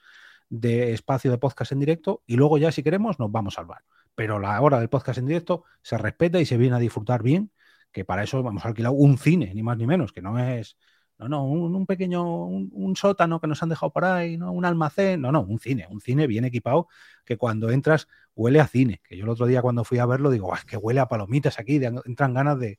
de 0.48 0.92
espacio 0.92 1.30
de 1.30 1.38
podcast 1.38 1.72
en 1.72 1.80
directo 1.80 2.22
y 2.26 2.36
luego 2.36 2.58
ya 2.58 2.72
si 2.72 2.82
queremos 2.82 3.18
nos 3.18 3.30
vamos 3.30 3.58
al 3.58 3.66
bar. 3.66 3.82
Pero 4.14 4.38
la 4.38 4.60
hora 4.60 4.78
del 4.78 4.88
podcast 4.88 5.18
en 5.18 5.26
directo 5.26 5.64
se 5.82 5.98
respeta 5.98 6.40
y 6.40 6.46
se 6.46 6.56
viene 6.56 6.76
a 6.76 6.78
disfrutar 6.78 7.22
bien, 7.22 7.50
que 7.92 8.04
para 8.04 8.22
eso 8.22 8.42
vamos 8.42 8.64
a 8.64 8.68
alquilar 8.68 8.92
un 8.94 9.18
cine, 9.18 9.52
ni 9.54 9.62
más 9.62 9.76
ni 9.78 9.86
menos, 9.86 10.12
que 10.12 10.22
no 10.22 10.38
es, 10.38 10.76
no, 11.18 11.28
no, 11.28 11.44
un, 11.44 11.86
pequeño, 11.86 12.46
un, 12.46 12.96
sótano 12.96 13.40
que 13.40 13.48
nos 13.48 13.62
han 13.62 13.68
dejado 13.68 13.92
por 13.92 14.04
ahí, 14.04 14.36
¿no? 14.36 14.52
un 14.52 14.64
almacén, 14.64 15.20
no, 15.20 15.32
no, 15.32 15.42
un 15.42 15.58
cine, 15.58 15.86
un 15.90 16.00
cine 16.00 16.26
bien 16.28 16.44
equipado 16.44 16.88
que 17.24 17.36
cuando 17.36 17.70
entras 17.70 18.06
huele 18.34 18.60
a 18.60 18.66
cine, 18.68 19.00
que 19.04 19.16
yo 19.16 19.24
el 19.24 19.30
otro 19.30 19.46
día 19.46 19.60
cuando 19.60 19.84
fui 19.84 19.98
a 19.98 20.06
verlo 20.06 20.30
digo, 20.30 20.54
es 20.54 20.64
que 20.64 20.76
huele 20.76 21.00
a 21.00 21.08
palomitas 21.08 21.58
aquí, 21.58 21.80
entran 22.04 22.32
ganas 22.34 22.58
de, 22.60 22.78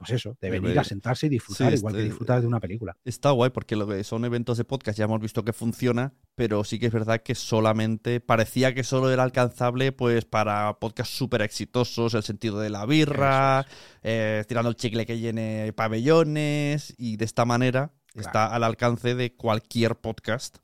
pues 0.00 0.12
eso, 0.12 0.34
de 0.40 0.48
venir 0.48 0.78
a 0.78 0.82
sentarse 0.82 1.26
y 1.26 1.28
disfrutar, 1.28 1.74
igual 1.74 1.94
que 1.94 2.04
disfrutar 2.04 2.40
de 2.40 2.46
una 2.46 2.58
película. 2.58 2.96
Está 3.04 3.32
guay 3.32 3.50
porque 3.50 3.76
lo 3.76 3.86
que 3.86 4.02
son 4.02 4.24
eventos 4.24 4.56
de 4.56 4.64
podcast 4.64 4.98
ya 4.98 5.04
hemos 5.04 5.20
visto 5.20 5.44
que 5.44 5.52
funciona, 5.52 6.14
pero 6.36 6.64
sí 6.64 6.78
que 6.78 6.86
es 6.86 6.92
verdad 6.92 7.20
que 7.22 7.34
solamente 7.34 8.18
parecía 8.20 8.72
que 8.72 8.82
solo 8.82 9.12
era 9.12 9.24
alcanzable 9.24 9.92
pues 9.92 10.24
para 10.24 10.78
podcasts 10.78 11.14
súper 11.14 11.42
exitosos, 11.42 12.14
el 12.14 12.22
sentido 12.22 12.58
de 12.60 12.70
la 12.70 12.86
birra, 12.86 13.66
eh, 14.02 14.42
tirando 14.48 14.70
el 14.70 14.76
chicle 14.76 15.04
que 15.04 15.18
llene 15.18 15.74
pabellones 15.74 16.94
y 16.96 17.18
de 17.18 17.26
esta 17.26 17.44
manera 17.44 17.92
está 18.14 18.46
al 18.46 18.64
alcance 18.64 19.14
de 19.14 19.34
cualquier 19.34 19.96
podcast 19.96 20.60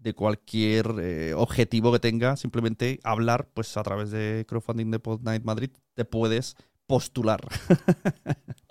de 0.00 0.14
cualquier 0.14 0.94
eh, 0.98 1.34
objetivo 1.36 1.92
que 1.92 2.00
tenga, 2.00 2.36
simplemente 2.36 2.98
hablar, 3.04 3.50
pues 3.54 3.76
a 3.76 3.82
través 3.82 4.10
de 4.10 4.46
crowdfunding 4.48 4.90
de 4.90 4.98
Podnight 4.98 5.44
Madrid 5.44 5.70
te 5.94 6.04
puedes 6.04 6.56
postular. 6.86 7.40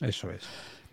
Eso 0.00 0.30
es. 0.30 0.48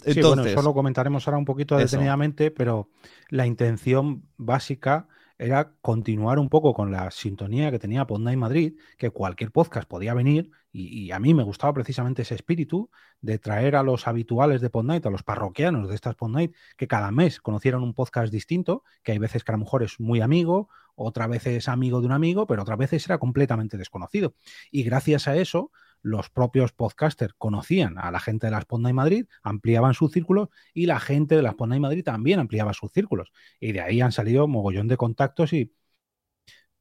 Entonces, 0.05 0.13
sí, 0.13 0.21
bueno, 0.21 0.45
eso 0.45 0.61
lo 0.61 0.73
comentaremos 0.73 1.27
ahora 1.27 1.37
un 1.37 1.45
poquito 1.45 1.77
detenidamente, 1.77 2.51
pero 2.51 2.89
la 3.29 3.47
intención 3.47 4.23
básica 4.37 5.07
era 5.39 5.73
continuar 5.81 6.39
un 6.39 6.49
poco 6.49 6.73
con 6.73 6.91
la 6.91 7.11
sintonía 7.11 7.69
que 7.71 7.79
tenía 7.79 8.07
Podnight 8.07 8.37
Madrid, 8.37 8.73
que 8.97 9.11
cualquier 9.11 9.51
podcast 9.51 9.87
podía 9.87 10.13
venir, 10.13 10.51
y, 10.71 11.11
a 11.11 11.19
mí 11.19 11.33
me 11.33 11.43
gustaba 11.43 11.73
precisamente 11.73 12.21
ese 12.21 12.35
espíritu 12.35 12.91
de 13.21 13.39
traer 13.39 13.75
a 13.75 13.83
los 13.83 14.07
habituales 14.07 14.61
de 14.61 14.69
Podnight, 14.69 15.05
a 15.07 15.09
los 15.09 15.23
parroquianos 15.23 15.89
de 15.89 15.95
estas 15.95 16.15
Podnight, 16.15 16.53
que 16.75 16.87
cada 16.87 17.09
mes 17.09 17.41
conocieran 17.41 17.81
un 17.81 17.95
podcast 17.95 18.31
distinto, 18.31 18.83
que 19.01 19.13
hay 19.13 19.17
veces 19.17 19.43
que 19.43 19.51
a 19.51 19.55
lo 19.55 19.59
mejor 19.59 19.81
es 19.81 19.99
muy 19.99 20.21
amigo, 20.21 20.69
otra 20.93 21.25
vez 21.25 21.47
es 21.47 21.67
amigo 21.67 21.99
de 21.99 22.07
un 22.07 22.11
amigo, 22.11 22.45
pero 22.45 22.61
otras 22.61 22.77
veces 22.77 23.05
era 23.07 23.17
completamente 23.17 23.77
desconocido. 23.77 24.35
Y 24.71 24.83
gracias 24.83 25.27
a 25.27 25.35
eso, 25.35 25.71
los 26.01 26.29
propios 26.29 26.71
podcasters 26.71 27.33
conocían 27.37 27.97
a 27.97 28.11
la 28.11 28.19
gente 28.19 28.47
de 28.47 28.51
la 28.51 28.61
Sponda 28.61 28.89
y 28.89 28.93
Madrid, 28.93 29.25
ampliaban 29.43 29.93
sus 29.93 30.11
círculos 30.11 30.49
y 30.73 30.85
la 30.85 30.99
gente 30.99 31.35
de 31.35 31.41
la 31.41 31.51
Sponda 31.51 31.75
y 31.75 31.79
Madrid 31.79 32.03
también 32.03 32.39
ampliaba 32.39 32.73
sus 32.73 32.91
círculos. 32.91 33.31
Y 33.59 33.71
de 33.71 33.81
ahí 33.81 34.01
han 34.01 34.11
salido 34.11 34.47
mogollón 34.47 34.87
de 34.87 34.97
contactos 34.97 35.53
y, 35.53 35.73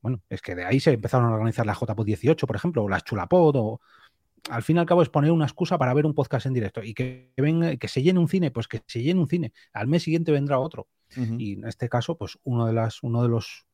bueno, 0.00 0.22
es 0.28 0.42
que 0.42 0.54
de 0.54 0.64
ahí 0.64 0.80
se 0.80 0.92
empezaron 0.92 1.28
a 1.28 1.34
organizar 1.34 1.66
la 1.66 1.74
JPod 1.74 2.04
18, 2.04 2.46
por 2.46 2.56
ejemplo, 2.56 2.84
o 2.84 2.88
las 2.88 3.04
Chulapod, 3.04 3.56
o 3.56 3.80
al 4.50 4.62
fin 4.62 4.76
y 4.76 4.80
al 4.80 4.86
cabo 4.86 5.02
es 5.02 5.08
poner 5.08 5.32
una 5.32 5.44
excusa 5.44 5.78
para 5.78 5.94
ver 5.94 6.06
un 6.06 6.14
podcast 6.14 6.46
en 6.46 6.54
directo 6.54 6.82
y 6.82 6.94
que 6.94 7.32
venga, 7.36 7.76
que 7.76 7.88
se 7.88 8.02
llene 8.02 8.20
un 8.20 8.28
cine, 8.28 8.50
pues 8.50 8.68
que 8.68 8.82
se 8.86 9.02
llene 9.02 9.20
un 9.20 9.28
cine. 9.28 9.52
Al 9.72 9.88
mes 9.88 10.02
siguiente 10.04 10.32
vendrá 10.32 10.58
otro. 10.58 10.88
Y 11.38 11.54
en 11.54 11.66
este 11.66 11.88
caso, 11.88 12.16
pues 12.18 12.36
uno 12.42 12.66
de, 12.66 12.72
las, 12.72 13.02
uno 13.02 13.22
de 13.22 13.28
los 13.28 13.66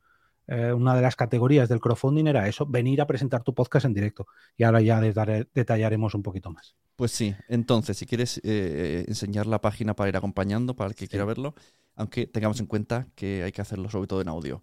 eh, 0.46 0.72
una 0.72 0.94
de 0.94 1.02
las 1.02 1.16
categorías 1.16 1.68
del 1.68 1.80
crowdfunding 1.80 2.26
era 2.26 2.48
eso, 2.48 2.66
venir 2.66 3.00
a 3.00 3.06
presentar 3.06 3.42
tu 3.42 3.54
podcast 3.54 3.86
en 3.86 3.94
directo. 3.94 4.26
Y 4.56 4.64
ahora 4.64 4.80
ya 4.80 5.00
detallaremos 5.00 6.14
un 6.14 6.22
poquito 6.22 6.50
más. 6.50 6.74
Pues 6.96 7.12
sí, 7.12 7.34
entonces, 7.48 7.96
si 7.96 8.06
quieres 8.06 8.40
eh, 8.44 9.04
enseñar 9.08 9.46
la 9.46 9.60
página 9.60 9.94
para 9.94 10.08
ir 10.08 10.16
acompañando, 10.16 10.74
para 10.74 10.90
el 10.90 10.96
que 10.96 11.08
quiera 11.08 11.24
verlo, 11.24 11.54
aunque 11.94 12.26
tengamos 12.26 12.60
en 12.60 12.66
cuenta 12.66 13.06
que 13.14 13.42
hay 13.42 13.52
que 13.52 13.62
hacerlo 13.62 13.88
sobre 13.90 14.08
todo 14.08 14.20
en 14.20 14.28
audio. 14.28 14.62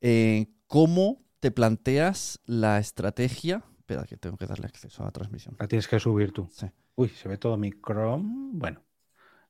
Eh, 0.00 0.46
¿Cómo 0.66 1.22
te 1.40 1.50
planteas 1.50 2.40
la 2.44 2.78
estrategia? 2.78 3.64
Espera, 3.78 4.04
que 4.04 4.16
tengo 4.16 4.36
que 4.36 4.46
darle 4.46 4.66
acceso 4.66 5.02
a 5.02 5.06
la 5.06 5.12
transmisión. 5.12 5.56
La 5.58 5.66
tienes 5.66 5.88
que 5.88 5.98
subir 5.98 6.32
tú. 6.32 6.48
Uy, 6.94 7.08
se 7.08 7.28
ve 7.28 7.38
todo 7.38 7.56
mi 7.56 7.72
Chrome. 7.72 8.50
Bueno, 8.52 8.82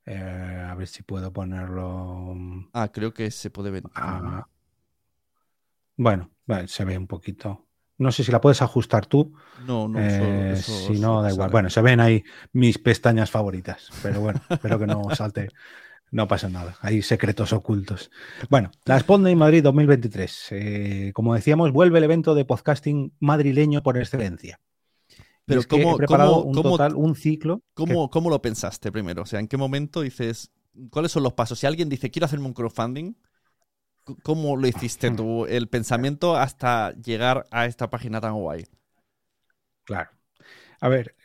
a 0.06 0.74
ver 0.76 0.86
si 0.86 1.02
puedo 1.02 1.32
ponerlo. 1.32 2.34
Ah, 2.72 2.90
creo 2.92 3.12
que 3.12 3.30
se 3.30 3.50
puede 3.50 3.70
ver. 3.70 3.82
Ah, 3.94 4.46
bueno, 6.00 6.30
se 6.66 6.84
ve 6.84 6.96
un 6.96 7.06
poquito. 7.06 7.66
No 7.98 8.10
sé 8.12 8.24
si 8.24 8.32
la 8.32 8.40
puedes 8.40 8.62
ajustar 8.62 9.04
tú. 9.04 9.34
No, 9.66 9.86
no. 9.86 9.98
Eh, 10.00 10.56
si 10.56 10.98
no, 10.98 11.20
da 11.20 11.30
igual. 11.30 11.50
Bueno, 11.50 11.68
se 11.68 11.82
ven 11.82 12.00
ahí 12.00 12.24
mis 12.54 12.78
pestañas 12.78 13.30
favoritas, 13.30 13.90
pero 14.02 14.20
bueno, 14.22 14.40
espero 14.48 14.78
que 14.78 14.86
no 14.86 15.14
salte 15.14 15.48
No 16.10 16.26
pasa 16.26 16.48
nada, 16.48 16.76
hay 16.80 17.02
secretos 17.02 17.52
ocultos. 17.52 18.10
Bueno, 18.48 18.70
la 18.86 18.98
Spotlight 18.98 19.36
Madrid 19.36 19.62
2023. 19.62 20.48
Eh, 20.52 21.10
como 21.14 21.34
decíamos, 21.34 21.72
vuelve 21.72 21.98
el 21.98 22.04
evento 22.04 22.34
de 22.34 22.46
podcasting 22.46 23.12
madrileño 23.20 23.82
por 23.82 23.98
excelencia. 23.98 24.58
Pero 25.44 25.62
¿cómo, 25.68 25.94
he 25.94 25.98
preparado 25.98 26.42
cómo- 26.44 26.46
un 26.46 26.62
total, 26.62 26.94
un 26.94 27.14
ciclo. 27.14 27.62
¿Cómo, 27.74 28.08
cómo 28.08 28.30
lo 28.30 28.40
pensaste 28.40 28.90
primero? 28.90 29.22
O 29.22 29.26
sea, 29.26 29.40
¿en 29.40 29.48
qué 29.48 29.58
momento 29.58 30.00
dices, 30.00 30.50
cuáles 30.90 31.12
son 31.12 31.22
los 31.22 31.34
pasos? 31.34 31.58
Si 31.58 31.66
alguien 31.66 31.90
dice, 31.90 32.10
quiero 32.10 32.24
hacerme 32.24 32.46
un 32.46 32.54
crowdfunding, 32.54 33.12
¿cómo 34.22 34.56
lo 34.56 34.66
hiciste 34.66 35.10
tú? 35.10 35.46
El 35.46 35.68
pensamiento 35.68 36.36
hasta 36.36 36.92
llegar 36.92 37.46
a 37.50 37.66
esta 37.66 37.90
página 37.90 38.20
tan 38.20 38.34
guay. 38.34 38.66
Claro. 39.84 40.10
A 40.80 40.88
ver, 40.88 41.16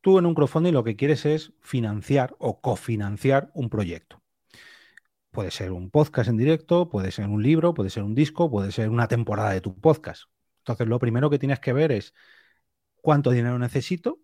tú 0.00 0.18
en 0.18 0.26
un 0.26 0.34
crowdfunding 0.34 0.72
lo 0.72 0.84
que 0.84 0.96
quieres 0.96 1.26
es 1.26 1.52
financiar 1.60 2.34
o 2.38 2.60
cofinanciar 2.60 3.50
un 3.54 3.68
proyecto. 3.68 4.22
Puede 5.30 5.50
ser 5.50 5.72
un 5.72 5.90
podcast 5.90 6.30
en 6.30 6.38
directo, 6.38 6.88
puede 6.88 7.10
ser 7.10 7.26
un 7.28 7.42
libro, 7.42 7.74
puede 7.74 7.90
ser 7.90 8.02
un 8.02 8.14
disco, 8.14 8.50
puede 8.50 8.72
ser 8.72 8.88
una 8.88 9.06
temporada 9.06 9.50
de 9.50 9.60
tu 9.60 9.78
podcast. 9.78 10.24
Entonces, 10.58 10.88
lo 10.88 10.98
primero 10.98 11.28
que 11.30 11.38
tienes 11.38 11.60
que 11.60 11.72
ver 11.72 11.92
es 11.92 12.14
cuánto 13.02 13.30
dinero 13.30 13.58
necesito, 13.58 14.20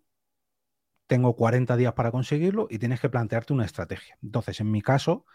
tengo 1.07 1.35
40 1.35 1.77
días 1.77 1.93
para 1.93 2.11
conseguirlo 2.11 2.67
y 2.69 2.79
tienes 2.79 2.99
que 2.99 3.09
plantearte 3.09 3.53
una 3.53 3.65
estrategia. 3.65 4.17
Entonces, 4.23 4.59
en 4.59 4.71
mi 4.71 4.81
caso, 4.81 5.25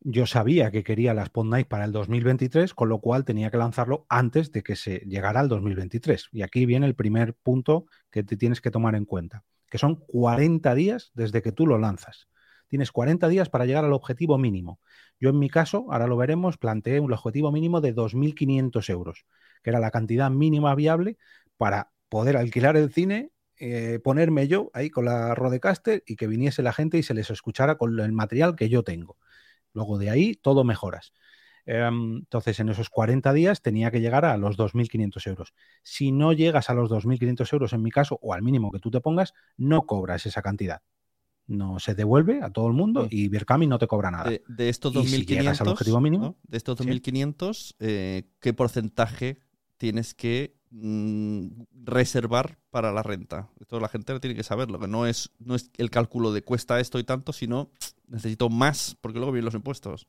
yo 0.00 0.26
sabía 0.26 0.70
que 0.70 0.84
quería 0.84 1.14
la 1.14 1.24
Spot 1.24 1.46
Night 1.46 1.68
para 1.68 1.84
el 1.84 1.92
2023, 1.92 2.74
con 2.74 2.88
lo 2.88 3.00
cual 3.00 3.24
tenía 3.24 3.50
que 3.50 3.56
lanzarlo 3.56 4.06
antes 4.08 4.52
de 4.52 4.62
que 4.62 4.76
se 4.76 4.98
llegara 5.06 5.40
al 5.40 5.48
2023. 5.48 6.28
Y 6.32 6.42
aquí 6.42 6.66
viene 6.66 6.86
el 6.86 6.94
primer 6.94 7.34
punto 7.34 7.86
que 8.10 8.22
te 8.22 8.36
tienes 8.36 8.60
que 8.60 8.70
tomar 8.70 8.94
en 8.94 9.04
cuenta, 9.04 9.44
que 9.68 9.78
son 9.78 9.96
40 9.96 10.74
días 10.74 11.10
desde 11.14 11.42
que 11.42 11.52
tú 11.52 11.66
lo 11.66 11.78
lanzas. 11.78 12.28
Tienes 12.68 12.92
40 12.92 13.28
días 13.28 13.48
para 13.48 13.64
llegar 13.64 13.84
al 13.84 13.92
objetivo 13.92 14.38
mínimo. 14.38 14.80
Yo 15.20 15.30
en 15.30 15.38
mi 15.38 15.48
caso, 15.48 15.86
ahora 15.90 16.06
lo 16.06 16.16
veremos, 16.16 16.58
planteé 16.58 17.00
un 17.00 17.12
objetivo 17.12 17.52
mínimo 17.52 17.80
de 17.80 17.94
2.500 17.94 18.90
euros, 18.90 19.24
que 19.62 19.70
era 19.70 19.80
la 19.80 19.90
cantidad 19.90 20.30
mínima 20.30 20.74
viable 20.74 21.16
para 21.56 21.90
poder 22.08 22.36
alquilar 22.36 22.76
el 22.76 22.92
cine, 22.92 23.30
eh, 23.58 24.00
ponerme 24.02 24.48
yo 24.48 24.70
ahí 24.74 24.90
con 24.90 25.06
la 25.06 25.34
Rodecaster 25.34 26.02
y 26.06 26.16
que 26.16 26.26
viniese 26.26 26.62
la 26.62 26.72
gente 26.72 26.98
y 26.98 27.02
se 27.02 27.14
les 27.14 27.30
escuchara 27.30 27.76
con 27.76 27.98
el 27.98 28.12
material 28.12 28.56
que 28.56 28.68
yo 28.68 28.82
tengo. 28.82 29.16
Luego 29.76 29.98
de 29.98 30.08
ahí 30.10 30.34
todo 30.34 30.64
mejoras. 30.64 31.12
Em, 31.66 32.16
entonces, 32.18 32.58
en 32.60 32.70
esos 32.70 32.88
40 32.88 33.32
días 33.34 33.60
tenía 33.60 33.90
que 33.90 34.00
llegar 34.00 34.24
a 34.24 34.36
los 34.38 34.56
2.500 34.56 35.26
euros. 35.26 35.52
Si 35.82 36.12
no 36.12 36.32
llegas 36.32 36.70
a 36.70 36.74
los 36.74 36.88
2.500 36.90 37.52
euros 37.52 37.72
en 37.74 37.82
mi 37.82 37.90
caso, 37.90 38.18
o 38.22 38.32
al 38.32 38.42
mínimo 38.42 38.72
que 38.72 38.78
tú 38.78 38.90
te 38.90 39.00
pongas, 39.00 39.34
no 39.58 39.82
cobras 39.82 40.24
esa 40.24 40.40
cantidad. 40.40 40.80
No 41.46 41.78
se 41.78 41.94
devuelve 41.94 42.40
a 42.42 42.50
todo 42.50 42.68
el 42.68 42.72
mundo 42.72 43.04
Mm. 43.04 43.08
y 43.10 43.28
Birkami 43.28 43.66
no 43.66 43.78
te 43.78 43.86
cobra 43.86 44.10
nada. 44.10 44.30
De, 44.30 44.42
de 44.48 44.68
estos 44.70 44.94
Y 44.94 45.06
si 45.06 45.22
2.500, 45.24 45.26
llegas 45.26 45.60
al 45.60 45.68
objetivo 45.68 46.00
mínimo, 46.00 46.24
¿no? 46.24 46.36
de 46.42 46.56
estos 46.56 46.78
sí. 46.78 46.84
2.500, 46.88 47.74
eh, 47.80 48.30
¿qué 48.40 48.54
porcentaje 48.54 49.40
tienes 49.78 50.14
que 50.14 50.54
mm, 50.70 51.48
reservar 51.84 52.58
para 52.70 52.92
la 52.92 53.02
renta? 53.02 53.48
Esto 53.60 53.80
la 53.80 53.88
gente 53.88 54.18
tiene 54.20 54.36
que 54.36 54.42
saberlo, 54.44 54.78
que 54.80 54.88
no 54.88 55.06
es, 55.06 55.30
no 55.38 55.54
es 55.54 55.70
el 55.78 55.90
cálculo 55.90 56.32
de 56.32 56.42
cuesta 56.42 56.80
esto 56.80 56.98
y 56.98 57.04
tanto, 57.04 57.32
sino 57.32 57.70
necesito 58.08 58.48
más, 58.50 58.96
porque 59.00 59.18
luego 59.18 59.32
vienen 59.32 59.46
los 59.46 59.54
impuestos. 59.54 60.06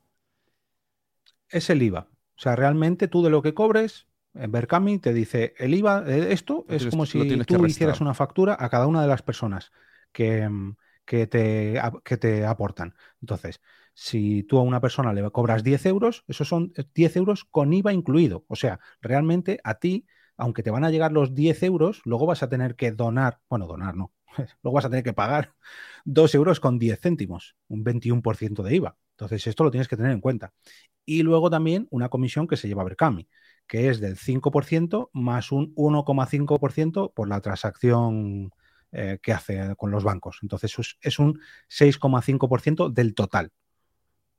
es 1.48 1.70
el 1.70 1.82
IVA. 1.82 2.08
O 2.36 2.40
sea, 2.40 2.56
realmente 2.56 3.08
tú 3.08 3.22
de 3.22 3.30
lo 3.30 3.42
que 3.42 3.54
cobres, 3.54 4.06
en 4.34 4.52
Berkami 4.52 4.98
te 4.98 5.12
dice 5.12 5.54
el 5.58 5.74
IVA, 5.74 6.04
eh, 6.06 6.32
esto 6.32 6.66
Lo 6.68 6.76
es 6.76 6.86
tienes- 6.86 6.98
como 6.98 7.06
lo 7.12 7.26
si 7.26 7.42
tú 7.42 7.66
hicieras 7.66 8.00
una 8.00 8.14
factura 8.14 8.56
a 8.58 8.68
cada 8.68 8.86
una 8.86 9.02
de 9.02 9.08
las 9.08 9.22
personas 9.22 9.72
que, 10.12 10.48
mm, 10.48 10.76
que, 11.04 11.26
te, 11.26 11.80
que 12.04 12.16
te 12.16 12.44
aportan. 12.46 12.94
Entonces, 13.20 13.60
si 14.00 14.44
tú 14.44 14.58
a 14.58 14.62
una 14.62 14.80
persona 14.80 15.12
le 15.12 15.28
cobras 15.32 15.64
10 15.64 15.84
euros, 15.86 16.22
esos 16.28 16.46
son 16.46 16.72
10 16.94 17.16
euros 17.16 17.44
con 17.44 17.72
IVA 17.72 17.92
incluido. 17.92 18.44
O 18.46 18.54
sea, 18.54 18.78
realmente 19.00 19.58
a 19.64 19.80
ti, 19.80 20.06
aunque 20.36 20.62
te 20.62 20.70
van 20.70 20.84
a 20.84 20.90
llegar 20.90 21.10
los 21.10 21.34
10 21.34 21.64
euros, 21.64 22.02
luego 22.04 22.24
vas 22.24 22.44
a 22.44 22.48
tener 22.48 22.76
que 22.76 22.92
donar, 22.92 23.40
bueno, 23.48 23.66
donar 23.66 23.96
no, 23.96 24.12
luego 24.62 24.76
vas 24.76 24.84
a 24.84 24.90
tener 24.90 25.02
que 25.02 25.14
pagar 25.14 25.52
2 26.04 26.32
euros 26.36 26.60
con 26.60 26.78
10 26.78 27.00
céntimos, 27.00 27.56
un 27.66 27.82
21% 27.82 28.62
de 28.62 28.76
IVA. 28.76 28.96
Entonces, 29.16 29.44
esto 29.48 29.64
lo 29.64 29.72
tienes 29.72 29.88
que 29.88 29.96
tener 29.96 30.12
en 30.12 30.20
cuenta. 30.20 30.52
Y 31.04 31.24
luego 31.24 31.50
también 31.50 31.88
una 31.90 32.08
comisión 32.08 32.46
que 32.46 32.56
se 32.56 32.68
lleva 32.68 32.84
Berkami, 32.84 33.28
que 33.66 33.88
es 33.88 33.98
del 33.98 34.16
5% 34.16 35.10
más 35.12 35.50
un 35.50 35.74
1,5% 35.74 37.12
por 37.12 37.28
la 37.28 37.40
transacción 37.40 38.52
eh, 38.92 39.18
que 39.20 39.32
hace 39.32 39.74
con 39.74 39.90
los 39.90 40.04
bancos. 40.04 40.38
Entonces 40.42 40.78
es, 40.78 40.98
es 41.00 41.18
un 41.18 41.40
6,5% 41.68 42.90
del 42.90 43.16
total. 43.16 43.50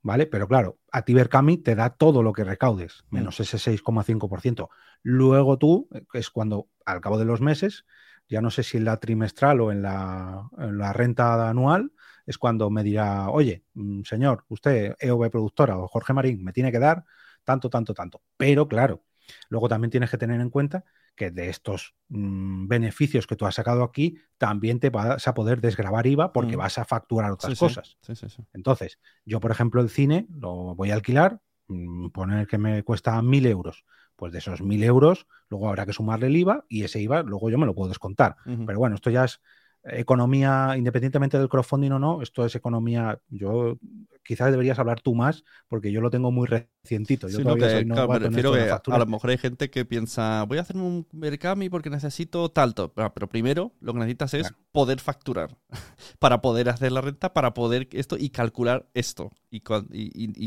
¿Vale? 0.01 0.27
Pero 0.27 0.47
claro, 0.47 0.79
a 0.91 1.01
ti 1.03 1.13
Berkami 1.13 1.57
te 1.57 1.75
da 1.75 1.89
todo 1.89 2.23
lo 2.23 2.31
que 2.31 2.45
recaudes, 2.45 3.03
menos 3.09 3.39
ese 3.39 3.57
6,5%. 3.57 4.69
Luego 5.03 5.57
tú, 5.57 5.89
eh, 5.93 6.03
es 6.13 6.29
cuando 6.29 6.69
al 6.85 7.01
cabo 7.01 7.17
de 7.17 7.25
los 7.25 7.41
meses, 7.41 7.85
ya 8.29 8.41
no 8.41 8.49
sé 8.49 8.63
si 8.63 8.77
en 8.77 8.85
la 8.85 8.97
trimestral 8.97 9.59
o 9.59 9.71
en 9.71 9.81
la, 9.81 10.49
en 10.57 10.77
la 10.77 10.93
renta 10.93 11.49
anual, 11.49 11.91
es 12.25 12.37
cuando 12.37 12.69
me 12.69 12.83
dirá, 12.83 13.29
oye, 13.29 13.65
mm, 13.73 14.03
señor, 14.03 14.45
usted, 14.47 14.95
EOB 14.99 15.29
productora 15.29 15.77
o 15.77 15.87
Jorge 15.87 16.13
Marín, 16.13 16.43
me 16.43 16.53
tiene 16.53 16.71
que 16.71 16.79
dar 16.79 17.03
tanto, 17.43 17.69
tanto, 17.69 17.93
tanto. 17.93 18.21
Pero 18.37 18.67
claro, 18.67 19.03
luego 19.49 19.67
también 19.67 19.91
tienes 19.91 20.11
que 20.11 20.17
tener 20.17 20.39
en 20.39 20.49
cuenta 20.49 20.85
que 21.15 21.31
de 21.31 21.49
estos 21.49 21.95
mm, 22.09 22.67
beneficios 22.67 23.27
que 23.27 23.35
tú 23.35 23.45
has 23.45 23.55
sacado 23.55 23.83
aquí, 23.83 24.17
también 24.37 24.79
te 24.79 24.89
vas 24.89 25.27
a 25.27 25.33
poder 25.33 25.61
desgravar 25.61 26.07
IVA 26.07 26.33
porque 26.33 26.55
Mm. 26.55 26.59
vas 26.59 26.77
a 26.77 26.85
facturar 26.85 27.31
otras 27.31 27.53
Sí, 27.53 27.59
cosas. 27.59 27.97
sí, 28.01 28.15
sí, 28.15 28.29
sí. 28.29 28.43
Entonces, 28.53 28.99
yo, 29.25 29.39
por 29.39 29.51
ejemplo, 29.51 29.81
el 29.81 29.89
cine 29.89 30.27
lo 30.29 30.75
voy 30.75 30.91
a 30.91 30.95
alquilar, 30.95 31.41
mm, 31.67 32.09
poner 32.09 32.47
que 32.47 32.57
me 32.57 32.83
cuesta 32.83 33.21
mil 33.21 33.45
euros. 33.45 33.85
Pues 34.15 34.33
de 34.33 34.39
esos 34.39 34.61
mil 34.61 34.83
euros, 34.83 35.27
luego 35.49 35.69
habrá 35.69 35.85
que 35.85 35.93
sumarle 35.93 36.27
el 36.27 36.35
IVA 36.35 36.65
y 36.67 36.83
ese 36.83 36.99
IVA 36.99 37.23
luego 37.23 37.49
yo 37.49 37.57
me 37.57 37.65
lo 37.65 37.73
puedo 37.73 37.87
descontar. 37.89 38.35
Pero 38.43 38.77
bueno, 38.77 38.95
esto 38.95 39.09
ya 39.09 39.23
es 39.23 39.39
economía, 39.83 40.75
independientemente 40.77 41.37
del 41.39 41.49
crowdfunding 41.49 41.91
o 41.91 41.99
no, 41.99 42.21
esto 42.21 42.45
es 42.45 42.55
economía. 42.55 43.19
Yo 43.29 43.77
quizás 44.23 44.51
deberías 44.51 44.79
hablar 44.79 45.01
tú 45.01 45.15
más, 45.15 45.43
porque 45.67 45.91
yo 45.91 46.01
lo 46.01 46.09
tengo 46.09 46.31
muy 46.31 46.47
recientito. 46.47 47.29
Yo 47.29 47.39
Sí, 47.39 47.45
no, 47.45 47.57
que, 47.57 47.67
soy 47.69 47.85
claro, 47.91 48.09
me 48.09 48.17
refiero 48.17 48.51
que 48.53 48.79
a 48.87 48.97
lo 48.97 49.05
mejor 49.05 49.29
hay 49.29 49.37
gente 49.37 49.69
que 49.69 49.85
piensa, 49.85 50.43
voy 50.45 50.57
a 50.57 50.61
hacerme 50.61 50.81
un 50.83 51.07
Berkami 51.11 51.69
porque 51.69 51.91
necesito 51.91 52.49
tanto. 52.49 52.91
Pero, 52.93 53.13
pero 53.13 53.29
primero 53.29 53.71
lo 53.81 53.93
que 53.93 53.99
necesitas 53.99 54.33
es 54.33 54.51
Claro. 54.51 54.57
poder 54.71 54.99
facturar 54.99 55.55
para 56.19 56.41
poder 56.41 56.69
hacer 56.69 56.91
la 56.91 57.01
renta, 57.01 57.33
para 57.33 57.53
poder 57.53 57.87
esto 57.91 58.17
y 58.17 58.29
calcular 58.31 58.89
esto. 58.95 59.31
Y, 59.51 59.61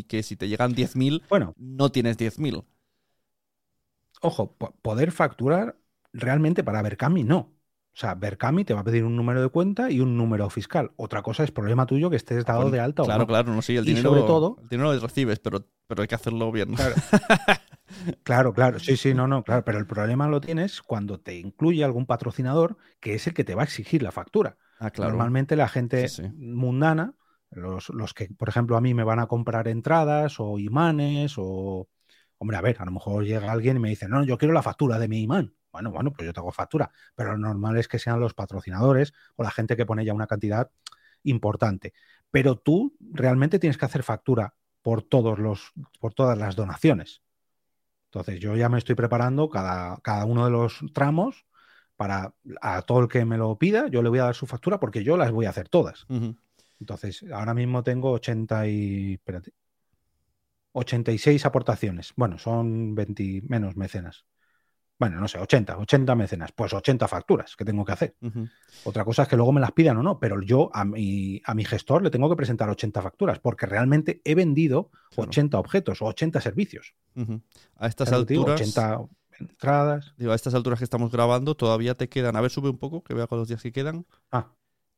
que 0.04 0.22
si 0.24 0.36
te 0.36 0.48
llegan 0.48 0.74
10.000, 0.74 1.22
Bueno, 1.28 1.56
no 1.56 1.90
tienes 1.92 2.18
10.000. 2.18 2.64
ojo, 4.20 4.56
po- 4.56 4.72
poder 4.82 5.12
facturar 5.12 5.78
realmente 6.12 6.64
para 6.64 6.82
Berkami 6.82 7.24
no. 7.24 7.54
O 7.94 7.96
sea, 7.96 8.14
Berkami 8.14 8.64
te 8.64 8.72
va 8.72 8.80
a 8.80 8.84
pedir 8.84 9.04
un 9.04 9.14
número 9.16 9.42
de 9.42 9.48
cuenta 9.50 9.90
y 9.90 10.00
un 10.00 10.16
número 10.16 10.48
fiscal. 10.48 10.92
Otra 10.96 11.22
cosa 11.22 11.44
es 11.44 11.50
problema 11.50 11.84
tuyo 11.86 12.08
que 12.08 12.16
estés 12.16 12.44
dado 12.46 12.70
de 12.70 12.80
alta 12.80 13.02
Claro, 13.02 13.18
o 13.18 13.22
no. 13.22 13.26
claro, 13.26 13.54
no 13.54 13.60
sí, 13.62 13.76
el 13.76 13.84
Y 13.84 13.88
dinero, 13.88 14.08
sobre 14.10 14.22
todo- 14.22 14.56
el 14.62 14.68
dinero 14.68 14.92
lo 14.94 14.98
recibes, 15.00 15.38
pero, 15.40 15.66
pero 15.86 16.00
hay 16.02 16.08
que 16.08 16.14
hacerlo 16.14 16.50
bien. 16.52 16.74
Claro. 16.74 16.94
Claro, 18.22 18.54
claro, 18.54 18.78
sí, 18.78 18.96
sí, 18.96 19.12
no, 19.12 19.26
no, 19.28 19.44
claro, 19.44 19.64
pero 19.66 19.78
el 19.78 19.86
problema 19.86 20.26
lo 20.26 20.40
tienes 20.40 20.80
cuando 20.80 21.20
te 21.20 21.38
incluye 21.38 21.84
algún 21.84 22.06
patrocinador 22.06 22.78
que 23.00 23.14
es 23.14 23.26
el 23.26 23.34
que 23.34 23.44
te 23.44 23.54
va 23.54 23.62
a 23.62 23.64
exigir 23.64 24.02
la 24.02 24.10
factura. 24.12 24.56
Ah, 24.78 24.90
claro. 24.90 25.10
Normalmente 25.10 25.56
la 25.56 25.68
gente 25.68 26.08
Sí, 26.08 26.22
sí. 26.22 26.28
mundana, 26.34 27.14
los, 27.50 27.90
los 27.90 28.14
que, 28.14 28.28
por 28.28 28.48
ejemplo, 28.48 28.78
a 28.78 28.80
mí 28.80 28.94
me 28.94 29.04
van 29.04 29.18
a 29.18 29.26
comprar 29.26 29.68
entradas 29.68 30.36
o 30.40 30.58
imanes 30.58 31.34
o... 31.36 31.88
Hombre, 32.38 32.56
a 32.56 32.62
ver, 32.62 32.76
a 32.80 32.86
lo 32.86 32.92
mejor 32.92 33.24
llega 33.24 33.52
alguien 33.52 33.76
y 33.76 33.80
me 33.80 33.90
dice, 33.90 34.08
no, 34.08 34.24
yo 34.24 34.38
quiero 34.38 34.54
la 34.54 34.62
factura 34.62 34.98
de 34.98 35.08
mi 35.08 35.20
imán. 35.20 35.52
Bueno, 35.72 35.90
bueno, 35.90 36.12
pues 36.12 36.26
yo 36.26 36.32
te 36.32 36.40
hago 36.40 36.52
factura, 36.52 36.90
pero 37.14 37.32
lo 37.32 37.38
normal 37.38 37.78
es 37.78 37.88
que 37.88 37.98
sean 37.98 38.20
los 38.20 38.34
patrocinadores 38.34 39.12
o 39.36 39.42
la 39.42 39.50
gente 39.50 39.76
que 39.76 39.86
pone 39.86 40.04
ya 40.04 40.14
una 40.14 40.26
cantidad 40.26 40.70
importante. 41.24 41.94
Pero 42.30 42.56
tú 42.56 42.96
realmente 43.00 43.58
tienes 43.58 43.78
que 43.78 43.86
hacer 43.86 44.02
factura 44.02 44.54
por 44.82 45.02
todos 45.02 45.38
los, 45.38 45.72
por 46.00 46.14
todas 46.14 46.38
las 46.38 46.56
donaciones. 46.56 47.22
Entonces 48.06 48.40
yo 48.40 48.54
ya 48.56 48.68
me 48.68 48.78
estoy 48.78 48.94
preparando 48.94 49.48
cada, 49.48 49.96
cada 49.98 50.26
uno 50.26 50.44
de 50.44 50.50
los 50.50 50.80
tramos 50.92 51.46
para 51.96 52.34
a 52.60 52.82
todo 52.82 53.00
el 53.00 53.08
que 53.08 53.24
me 53.24 53.38
lo 53.38 53.56
pida, 53.58 53.88
yo 53.88 54.02
le 54.02 54.08
voy 54.08 54.18
a 54.18 54.24
dar 54.24 54.34
su 54.34 54.46
factura 54.46 54.80
porque 54.80 55.04
yo 55.04 55.16
las 55.16 55.30
voy 55.30 55.46
a 55.46 55.50
hacer 55.50 55.68
todas. 55.68 56.06
Entonces, 56.80 57.24
ahora 57.32 57.54
mismo 57.54 57.82
tengo 57.84 58.10
80 58.10 58.66
y, 58.66 59.14
espérate, 59.14 59.52
86 60.72 61.46
aportaciones. 61.46 62.12
Bueno, 62.16 62.38
son 62.38 62.94
20 62.94 63.42
menos 63.46 63.76
mecenas. 63.76 64.26
Bueno, 65.02 65.18
no 65.18 65.26
sé, 65.26 65.36
80, 65.40 65.78
80 65.78 66.14
mecenas. 66.14 66.52
Pues 66.52 66.72
80 66.72 67.08
facturas 67.08 67.56
que 67.56 67.64
tengo 67.64 67.84
que 67.84 67.90
hacer. 67.90 68.14
Otra 68.84 69.04
cosa 69.04 69.22
es 69.24 69.28
que 69.28 69.34
luego 69.34 69.50
me 69.50 69.60
las 69.60 69.72
pidan 69.72 69.96
o 69.96 70.02
no, 70.04 70.20
pero 70.20 70.40
yo 70.40 70.70
a 70.72 70.84
mi, 70.84 71.42
a 71.44 71.54
mi 71.54 71.64
gestor 71.64 72.04
le 72.04 72.10
tengo 72.10 72.30
que 72.30 72.36
presentar 72.36 72.70
80 72.70 73.02
facturas 73.02 73.40
porque 73.40 73.66
realmente 73.66 74.20
he 74.24 74.36
vendido 74.36 74.90
Claro. 75.10 75.28
80 75.28 75.58
objetos 75.58 76.02
o 76.02 76.04
80 76.06 76.40
servicios. 76.40 76.94
A 77.78 77.88
estas 77.88 78.10
te 78.10 78.24
digo, 78.26 78.42
alturas. 78.48 78.60
80 78.60 79.00
entradas. 79.40 80.14
Digo, 80.16 80.30
a 80.30 80.36
estas 80.36 80.54
alturas 80.54 80.78
que 80.78 80.84
estamos 80.84 81.10
grabando, 81.10 81.56
todavía 81.56 81.96
te 81.96 82.08
quedan. 82.08 82.36
A 82.36 82.40
ver, 82.40 82.52
sube 82.52 82.70
un 82.70 82.78
poco, 82.78 83.02
que 83.02 83.12
vea 83.12 83.26
con 83.26 83.38
los 83.40 83.48
días 83.48 83.60
que 83.60 83.72
quedan. 83.72 84.06
Ah, 84.30 84.52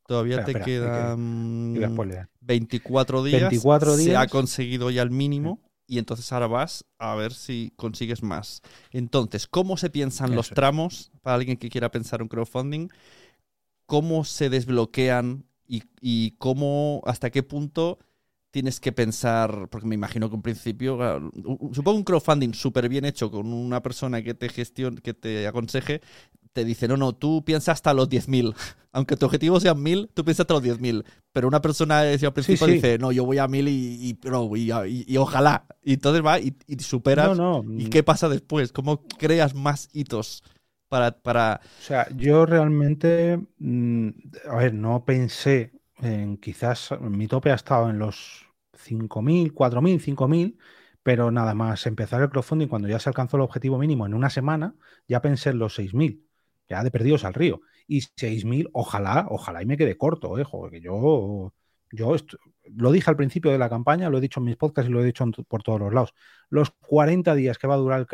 Todavía 0.05 0.37
Espera, 0.41 0.63
te 0.63 0.71
espera, 0.71 0.95
quedan 0.99 1.91
spoilear. 1.93 2.29
24 2.41 3.23
días. 3.23 3.41
24 3.41 3.95
Se 3.95 4.01
ha 4.15 4.19
días. 4.21 4.31
conseguido 4.31 4.91
ya 4.91 5.01
el 5.01 5.09
mínimo. 5.09 5.61
Y 5.87 5.99
entonces 5.99 6.31
ahora 6.33 6.47
vas 6.47 6.85
a 6.99 7.15
ver 7.15 7.33
si 7.33 7.71
consigues 7.75 8.23
más. 8.23 8.61
Entonces, 8.91 9.47
¿cómo 9.47 9.77
se 9.77 9.89
piensan 9.91 10.35
los 10.35 10.51
Eso 10.51 10.53
tramos 10.53 11.11
para 11.21 11.35
alguien 11.35 11.57
que 11.57 11.69
quiera 11.69 11.91
pensar 11.91 12.21
un 12.23 12.27
crowdfunding? 12.27 12.89
¿Cómo 13.85 14.23
se 14.25 14.49
desbloquean 14.49 15.45
y, 15.67 15.83
y 16.01 16.31
cómo, 16.37 17.01
hasta 17.05 17.29
qué 17.29 17.43
punto 17.43 17.99
tienes 18.51 18.79
que 18.79 18.91
pensar? 18.91 19.67
Porque 19.69 19.85
me 19.87 19.95
imagino 19.95 20.29
que 20.29 20.35
en 20.35 20.41
principio, 20.41 20.95
un- 20.97 21.57
un- 21.61 21.75
supongo 21.75 21.97
un 21.99 22.03
crowdfunding 22.03 22.53
súper 22.53 22.89
bien 22.89 23.05
hecho 23.05 23.29
con 23.29 23.53
una 23.53 23.81
persona 23.83 24.23
que 24.23 24.33
te 24.33 24.49
gestione, 24.49 25.01
que 25.01 25.13
te 25.13 25.45
aconseje, 25.47 26.01
te 26.55 26.65
dice, 26.65 26.87
no, 26.87 26.97
no, 26.97 27.13
tú 27.13 27.43
piensa 27.45 27.71
hasta 27.73 27.93
los 27.93 28.09
10.000. 28.09 28.55
Aunque 28.93 29.17
tu 29.17 29.25
objetivo 29.25 29.59
sean 29.59 29.83
1.000, 29.83 30.09
tú 30.13 30.23
piensas 30.23 30.45
hasta 30.45 30.53
los 30.53 30.63
10.000. 30.63 31.03
Pero 31.33 31.47
una 31.49 31.61
persona 31.61 31.99
al 31.99 32.33
principio 32.33 32.65
sí. 32.65 32.73
dice, 32.73 32.97
no, 32.97 33.11
yo 33.11 33.25
voy 33.25 33.39
a 33.39 33.47
1.000 33.47 33.67
y, 33.67 34.09
y, 34.09 34.13
pero- 34.15 34.49
y- 34.55 34.71
y- 34.71 35.05
y 35.05 35.17
ojalá. 35.17 35.65
Y 35.83 35.93
entonces 35.95 36.25
va 36.25 36.39
y, 36.39 36.55
superas. 36.79 37.37
No, 37.37 37.61
no. 37.61 37.79
¿Y 37.79 37.89
qué 37.89 38.03
pasa 38.03 38.29
después? 38.29 38.71
¿Cómo 38.71 39.03
creas 39.19 39.53
más 39.53 39.89
hitos 39.93 40.43
para... 40.87 41.11
para... 41.21 41.59
O 41.63 41.81
sea, 41.81 42.07
yo 42.15 42.45
realmente, 42.45 43.37
mm, 43.59 44.09
a 44.49 44.55
ver, 44.55 44.73
no 44.73 45.03
pensé 45.05 45.73
en 45.97 46.37
quizás, 46.37 46.89
mi 47.01 47.27
tope 47.27 47.51
ha 47.51 47.55
estado 47.55 47.89
en 47.89 47.99
los 47.99 48.45
5.000, 48.73 49.51
4.000, 49.53 49.99
5.000, 49.99 50.57
pero 51.03 51.31
nada 51.31 51.53
más 51.53 51.85
empezar 51.85 52.21
el 52.21 52.29
crowdfunding, 52.29 52.67
cuando 52.67 52.87
ya 52.87 52.99
se 52.99 53.09
alcanzó 53.09 53.37
el 53.37 53.43
objetivo 53.43 53.77
mínimo 53.77 54.05
en 54.05 54.13
una 54.13 54.29
semana, 54.29 54.75
ya 55.07 55.21
pensé 55.21 55.49
en 55.51 55.59
los 55.59 55.73
6.000, 55.77 56.23
ya 56.69 56.83
de 56.83 56.91
perdidos 56.91 57.23
al 57.25 57.33
río. 57.33 57.61
Y 57.87 58.01
6.000, 58.01 58.69
ojalá, 58.73 59.27
ojalá 59.29 59.61
y 59.61 59.65
me 59.65 59.77
quede 59.77 59.97
corto, 59.97 60.37
eh, 60.39 60.43
joder, 60.43 60.71
que 60.71 60.81
yo, 60.81 61.53
yo 61.91 62.15
lo 62.75 62.91
dije 62.91 63.09
al 63.09 63.15
principio 63.15 63.51
de 63.51 63.57
la 63.59 63.69
campaña, 63.69 64.09
lo 64.09 64.17
he 64.17 64.21
dicho 64.21 64.39
en 64.39 64.45
mis 64.45 64.57
podcasts 64.57 64.89
y 64.89 64.91
lo 64.93 65.01
he 65.01 65.05
dicho 65.05 65.23
por 65.47 65.61
todos 65.63 65.79
los 65.79 65.93
lados. 65.93 66.13
Los 66.49 66.71
40 66.71 67.35
días 67.35 67.57
que 67.57 67.67
va 67.67 67.75
a 67.75 67.77
durar 67.77 67.99
el 67.99 68.07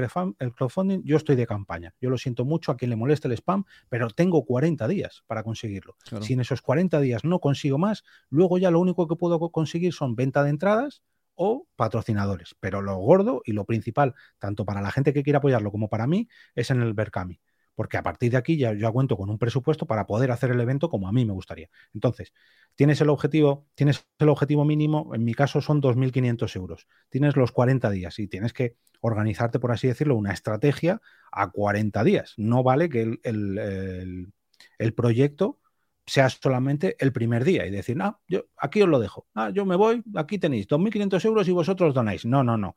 crowdfunding, 0.54 1.02
yo 1.04 1.18
estoy 1.18 1.36
de 1.36 1.48
campaña. 1.48 1.94
Yo 2.02 2.10
lo 2.10 2.18
siento 2.18 2.46
mucho 2.46 2.72
a 2.72 2.78
quien 2.78 2.90
le 2.90 2.96
moleste 2.98 3.28
el 3.28 3.34
spam, 3.34 3.64
pero 3.90 4.10
tengo 4.10 4.44
40 4.46 4.88
días 4.88 5.24
para 5.28 5.44
conseguirlo. 5.44 5.96
Claro. 6.04 6.24
Si 6.26 6.34
en 6.34 6.42
esos 6.42 6.62
40 6.62 7.00
días 7.00 7.24
no 7.24 7.40
consigo 7.40 7.78
más, 7.78 8.04
luego 8.30 8.58
ya 8.58 8.72
lo 8.72 8.80
único 8.80 9.08
que 9.08 9.16
puedo 9.16 9.40
co- 9.40 9.52
conseguir 9.52 9.94
son 9.94 10.16
venta 10.16 10.44
de 10.44 10.50
entradas 10.50 11.02
o 11.36 11.66
patrocinadores. 11.76 12.56
Pero 12.60 12.82
lo 12.82 12.98
gordo 12.98 13.42
y 13.46 13.54
lo 13.54 13.66
principal, 13.66 14.14
tanto 14.38 14.66
para 14.66 14.82
la 14.82 14.92
gente 14.92 15.14
que 15.14 15.24
quiere 15.24 15.38
apoyarlo 15.38 15.72
como 15.72 15.90
para 15.90 16.08
mí, 16.08 16.28
es 16.56 16.70
en 16.72 16.82
el 16.82 16.94
Berkami. 16.94 17.40
Porque 17.82 17.98
a 17.98 18.04
partir 18.04 18.30
de 18.32 18.38
aquí 18.38 18.58
ya, 18.58 18.74
ya 18.76 18.92
cuento 18.92 19.18
con 19.18 19.30
un 19.32 19.40
presupuesto 19.40 19.88
para 19.88 20.06
poder 20.06 20.30
hacer 20.30 20.52
el 20.52 20.60
evento 20.62 20.88
como 20.88 21.08
a 21.08 21.12
mí 21.12 21.26
me 21.26 21.34
gustaría. 21.34 21.68
Entonces, 21.96 22.32
tienes 22.76 23.02
el 23.02 23.10
objetivo, 23.10 23.66
tienes 23.74 24.06
el 24.20 24.30
objetivo 24.30 24.66
mínimo, 24.66 25.16
en 25.16 25.24
mi 25.24 25.34
caso 25.34 25.62
son 25.62 25.82
2.500 25.82 26.56
euros. 26.56 26.88
Tienes 27.10 27.36
los 27.36 27.52
40 27.52 27.90
días 27.90 28.20
y 28.20 28.28
tienes 28.28 28.54
que 28.54 28.76
organizarte, 29.00 29.58
por 29.60 29.72
así 29.72 29.88
decirlo, 29.88 30.16
una 30.16 30.32
estrategia 30.32 31.02
a 31.32 31.50
40 31.50 32.04
días. 32.04 32.36
No 32.38 32.62
vale 32.62 32.88
que 32.90 33.02
el, 33.02 33.20
el- 33.24 33.58
el- 33.58 34.34
el 34.78 34.94
proyecto 34.94 35.60
sea 36.06 36.30
solamente 36.30 36.96
el 37.00 37.12
primer 37.14 37.44
día 37.44 37.66
y 37.66 37.72
decir, 37.72 37.98
ah, 38.02 38.20
yo 38.28 38.46
aquí 38.58 38.82
os 38.84 38.90
lo 38.90 39.00
dejo, 39.00 39.28
ah, 39.34 39.50
yo 39.52 39.66
me 39.66 39.76
voy, 39.76 40.04
aquí 40.16 40.38
tenéis 40.40 40.68
2.500 40.68 41.26
euros 41.26 41.48
y 41.48 41.52
vosotros 41.52 41.94
donáis. 41.94 42.26
No, 42.26 42.44
no, 42.44 42.58
no. 42.58 42.76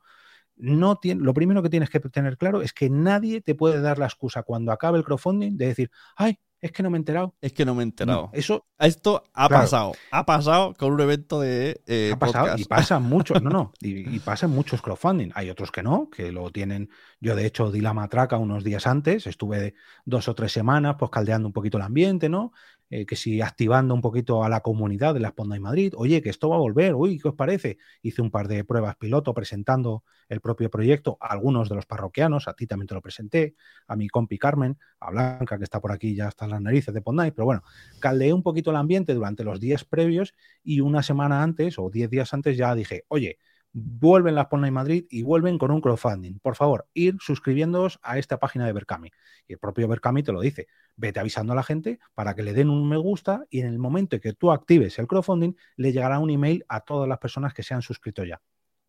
No 0.57 0.95
tiene, 0.97 1.21
lo 1.21 1.33
primero 1.33 1.61
que 1.61 1.69
tienes 1.69 1.89
que 1.89 1.99
tener 1.99 2.37
claro 2.37 2.61
es 2.61 2.73
que 2.73 2.89
nadie 2.89 3.41
te 3.41 3.55
puede 3.55 3.81
dar 3.81 3.99
la 3.99 4.05
excusa 4.05 4.43
cuando 4.43 4.71
acabe 4.71 4.97
el 4.97 5.03
crowdfunding 5.03 5.57
de 5.57 5.67
decir, 5.67 5.91
ay, 6.15 6.39
es 6.65 6.71
que 6.71 6.83
no 6.83 6.89
me 6.89 6.97
he 6.97 6.99
enterado. 6.99 7.35
Es 7.41 7.53
que 7.53 7.65
no 7.65 7.75
me 7.75 7.83
he 7.83 7.85
No, 8.01 8.23
enterado. 8.23 8.29
eso 8.33 8.65
Esto 8.77 9.23
ha 9.33 9.47
Claro. 9.47 9.61
pasado. 9.61 9.93
Ha 10.11 10.25
pasado 10.25 10.73
con 10.75 10.91
un 10.93 10.99
evento 11.01 11.39
de 11.39 11.81
eh, 11.87 12.11
ha 12.13 12.19
pasado 12.19 12.45
podcast. 12.45 12.59
y 12.59 12.65
pasa 12.65 12.99
mucho, 12.99 13.39
no, 13.39 13.49
no, 13.49 13.71
y, 13.79 14.15
y 14.15 14.19
pasa 14.19 14.47
muchos 14.47 14.81
crowdfunding. 14.81 15.31
Hay 15.35 15.49
otros 15.49 15.71
que 15.71 15.81
no, 15.83 16.09
que 16.09 16.31
lo 16.31 16.51
tienen. 16.51 16.89
Yo, 17.19 17.35
de 17.35 17.45
hecho, 17.45 17.71
di 17.71 17.81
la 17.81 17.93
matraca 17.93 18.37
unos 18.37 18.63
días 18.63 18.85
antes, 18.87 19.27
estuve 19.27 19.75
dos 20.05 20.27
o 20.27 20.35
tres 20.35 20.51
semanas, 20.51 20.95
pues 20.99 21.09
caldeando 21.11 21.47
un 21.47 21.53
poquito 21.53 21.77
el 21.77 21.83
ambiente, 21.83 22.29
¿no? 22.29 22.51
Eh, 22.91 23.05
que 23.07 23.15
si 23.15 23.41
activando 23.41 23.95
un 23.95 24.01
poquito 24.01 24.43
a 24.43 24.49
la 24.49 24.61
comunidad 24.61 25.13
de 25.15 25.19
la 25.19 25.29
Sponda 25.29 25.55
y 25.57 25.59
Madrid, 25.59 25.93
oye, 25.97 26.21
que 26.21 26.29
esto 26.29 26.49
va 26.49 26.55
a 26.57 26.59
volver, 26.59 26.93
uy, 26.95 27.17
¿qué 27.19 27.29
os 27.29 27.35
parece? 27.35 27.77
Hice 28.03 28.21
un 28.21 28.29
par 28.29 28.47
de 28.47 28.63
pruebas 28.63 28.95
piloto 28.97 29.33
presentando 29.33 30.03
el 30.29 30.39
propio 30.39 30.69
proyecto 30.69 31.17
a 31.19 31.27
algunos 31.33 31.67
de 31.69 31.75
los 31.75 31.85
parroquianos, 31.87 32.47
a 32.47 32.53
ti 32.53 32.67
también 32.67 32.87
te 32.87 32.93
lo 32.93 33.01
presenté, 33.01 33.55
a 33.87 33.95
mi 33.95 34.07
compi 34.07 34.37
Carmen, 34.37 34.77
a 34.99 35.09
Blanca, 35.11 35.57
que 35.57 35.63
está 35.63 35.81
por 35.81 35.91
aquí, 35.91 36.15
ya 36.15 36.27
está 36.27 36.45
en 36.45 36.51
las 36.55 36.61
narices 36.61 36.93
de 36.93 37.01
Pondai, 37.01 37.31
pero 37.31 37.45
bueno, 37.45 37.63
caldeé 37.99 38.33
un 38.33 38.43
poquito 38.43 38.71
el 38.71 38.77
ambiente 38.77 39.13
durante 39.13 39.43
los 39.43 39.59
días 39.59 39.85
previos 39.85 40.33
y 40.63 40.79
una 40.79 41.03
semana 41.03 41.43
antes 41.43 41.77
o 41.77 41.89
diez 41.89 42.09
días 42.09 42.33
antes 42.33 42.57
ya 42.57 42.73
dije, 42.75 43.03
oye, 43.07 43.37
vuelven 43.77 44.35
las 44.35 44.47
Pondai 44.47 44.71
Madrid 44.71 45.05
y 45.09 45.23
vuelven 45.23 45.57
con 45.57 45.69
un 45.69 45.81
crowdfunding. 45.81 46.39
Por 46.39 46.55
favor, 46.55 46.87
ir 46.93 47.17
suscribiéndoos 47.19 47.99
a 48.03 48.17
esta 48.17 48.39
página 48.39 48.65
de 48.65 48.71
Berkami. 48.71 49.11
Y 49.47 49.53
el 49.53 49.59
propio 49.59 49.89
Berkami 49.89 50.23
te 50.23 50.31
lo 50.31 50.39
dice, 50.39 50.67
vete 50.95 51.19
avisando 51.19 51.51
a 51.51 51.57
la 51.57 51.63
gente 51.63 51.99
para 52.13 52.35
que 52.35 52.43
le 52.43 52.53
den 52.53 52.69
un 52.69 52.87
me 52.87 52.95
gusta 52.95 53.45
y 53.49 53.59
en 53.59 53.67
el 53.67 53.77
momento 53.77 54.15
en 54.15 54.21
que 54.21 54.33
tú 54.33 54.51
actives 54.51 54.97
el 54.97 55.07
crowdfunding, 55.07 55.55
le 55.75 55.91
llegará 55.91 56.19
un 56.19 56.29
email 56.29 56.63
a 56.69 56.79
todas 56.79 57.09
las 57.09 57.19
personas 57.19 57.53
que 57.53 57.63
se 57.63 57.73
han 57.73 57.81
suscrito 57.81 58.23
ya. 58.23 58.41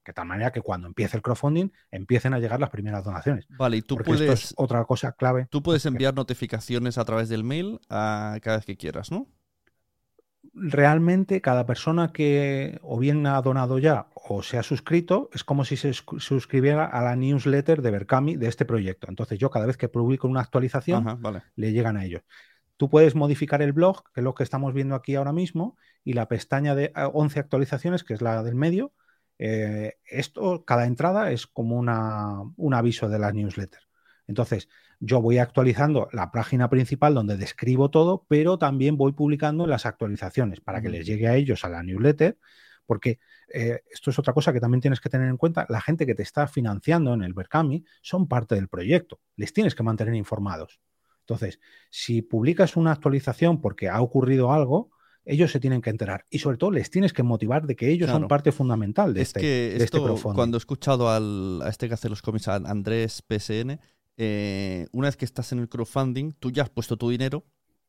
De 0.07 0.13
tal 0.13 0.27
manera 0.27 0.53
que 0.53 0.61
cuando 0.61 0.87
empiece 0.87 1.17
el 1.17 1.23
crowdfunding 1.23 1.71
empiecen 1.91 2.35
a 2.35 2.39
llegar 2.39 2.61
las 2.61 2.71
primeras 2.71 3.05
donaciones. 3.05 3.47
Vale, 3.49 3.79
y 3.79 3.83
tú 3.83 3.97
Porque 3.97 4.15
esto 4.15 4.25
puedes, 4.25 4.45
es 4.45 4.55
otra 4.57 4.85
cosa 4.85 5.13
clave. 5.13 5.49
tú 5.51 5.63
puedes 5.63 5.87
enviar 5.87 6.15
notificaciones 6.15 6.99
a 6.99 7.05
través 7.05 7.29
del 7.29 7.45
mail 7.45 7.81
a 7.89 8.39
cada 8.43 8.59
vez 8.59 8.67
que 8.67 8.77
quieras, 8.77 9.11
¿no? 9.11 9.29
realmente 10.55 11.41
cada 11.41 11.67
persona 11.67 12.13
que 12.13 12.79
o 12.83 12.99
bien 12.99 13.27
ha 13.27 13.41
donado 13.43 13.79
ya 13.79 14.09
o 14.15 14.43
se 14.43 14.59
ha 14.59 14.63
suscrito 14.63 15.29
es 15.33 15.45
como 15.45 15.65
si 15.65 15.77
se 15.77 15.93
sus- 15.93 16.23
suscribiera 16.25 16.85
a 16.87 17.03
la 17.03 17.17
newsletter 17.17 17.83
de 17.83 17.91
Berkami 17.91 18.37
de 18.37 18.49
este 18.49 18.65
proyecto. 18.65 19.07
Entonces 19.11 19.39
yo 19.39 19.51
cada 19.51 19.67
vez 19.67 19.77
que 19.77 19.89
publico 19.89 20.29
una 20.29 20.41
actualización 20.41 21.07
Ajá, 21.09 21.17
vale. 21.21 21.43
le 21.57 21.73
llegan 21.73 21.97
a 21.97 22.05
ellos. 22.05 22.23
Tú 22.77 22.91
puedes 22.91 23.15
modificar 23.15 23.63
el 23.63 23.73
blog, 23.73 24.05
que 24.13 24.21
es 24.21 24.25
lo 24.25 24.35
que 24.35 24.45
estamos 24.45 24.75
viendo 24.75 24.95
aquí 24.95 25.15
ahora 25.17 25.33
mismo, 25.33 25.77
y 26.05 26.13
la 26.15 26.29
pestaña 26.29 26.75
de 26.75 26.93
ah, 26.95 27.09
11 27.09 27.41
actualizaciones, 27.41 28.05
que 28.05 28.15
es 28.15 28.23
la 28.23 28.43
del 28.43 28.55
medio. 28.55 28.93
Eh, 29.39 29.95
esto, 30.07 30.65
cada 30.65 30.87
entrada 30.87 31.31
es 31.31 31.47
como 31.47 31.77
una, 31.77 32.43
un 32.57 32.75
aviso 32.75 33.09
de 33.09 33.19
la 33.19 33.33
newsletter. 33.33 33.81
Entonces, 34.27 34.69
yo 34.99 35.21
voy 35.21 35.39
actualizando 35.39 36.09
la 36.13 36.31
página 36.31 36.71
principal 36.71 37.15
donde 37.15 37.37
describo 37.37 37.91
todo, 37.91 38.25
pero 38.29 38.59
también 38.59 38.97
voy 38.97 39.13
publicando 39.13 39.67
las 39.67 39.87
actualizaciones 39.87 40.61
para 40.61 40.81
que 40.81 40.89
les 40.89 41.07
llegue 41.07 41.29
a 41.29 41.37
ellos 41.37 41.65
a 41.65 41.69
la 41.69 41.83
newsletter, 41.83 42.39
porque 42.87 43.19
eh, 43.53 43.83
esto 43.91 44.11
es 44.11 44.19
otra 44.19 44.33
cosa 44.33 44.53
que 44.53 44.61
también 44.61 44.81
tienes 44.81 45.01
que 45.01 45.11
tener 45.11 45.29
en 45.29 45.37
cuenta. 45.37 45.67
La 45.69 45.81
gente 45.81 46.07
que 46.07 46.15
te 46.15 46.23
está 46.23 46.47
financiando 46.47 47.15
en 47.15 47.23
el 47.23 47.35
Berkami 47.35 47.85
son 48.01 48.27
parte 48.27 48.55
del 48.55 48.69
proyecto. 48.69 49.21
Les 49.37 49.53
tienes 49.53 49.75
que 49.75 49.83
mantener 49.83 50.15
informados. 50.15 50.81
Entonces, 51.21 51.61
si 51.91 52.23
publicas 52.23 52.77
una 52.77 52.93
actualización 52.93 53.61
porque 53.61 53.89
ha 53.89 54.01
ocurrido 54.01 54.53
algo, 54.53 54.91
ellos 55.27 55.51
se 55.53 55.61
tienen 55.61 55.83
que 55.83 55.91
enterar. 55.91 56.25
Y 56.31 56.39
sobre 56.39 56.57
todo 56.57 56.71
les 56.71 56.91
tienes 56.91 57.13
que 57.13 57.23
motivar 57.23 57.67
de 57.67 57.77
que 57.77 57.91
ellos 57.91 58.07
Claro. 58.07 58.21
son 58.21 58.29
parte 58.29 58.53
fundamental 58.53 59.13
de 59.13 59.21
es 59.23 59.29
este, 59.29 59.41
que 59.41 59.47
de 59.79 59.85
este 59.85 59.99
crowdfunding. 59.99 60.35
cuando 60.37 60.57
he 60.57 60.61
escuchado 60.61 61.11
al, 61.11 61.61
a 61.63 61.69
este 61.69 61.89
que 61.89 61.95
hace 61.95 62.09
los 62.09 62.23
cómics, 62.23 62.49
a 62.49 62.55
Andrés 62.57 63.23
PSN, 63.29 63.79
eh, 64.17 64.87
una 64.93 65.09
vez 65.09 65.17
que 65.17 65.25
estás 65.27 65.53
en 65.53 65.59
el 65.59 65.69
crowdfunding, 65.69 66.33
tú 66.39 66.51
ya 66.51 66.63
has 66.63 66.71
puesto 66.71 66.97
tu 66.97 67.11
dinero 67.11 67.45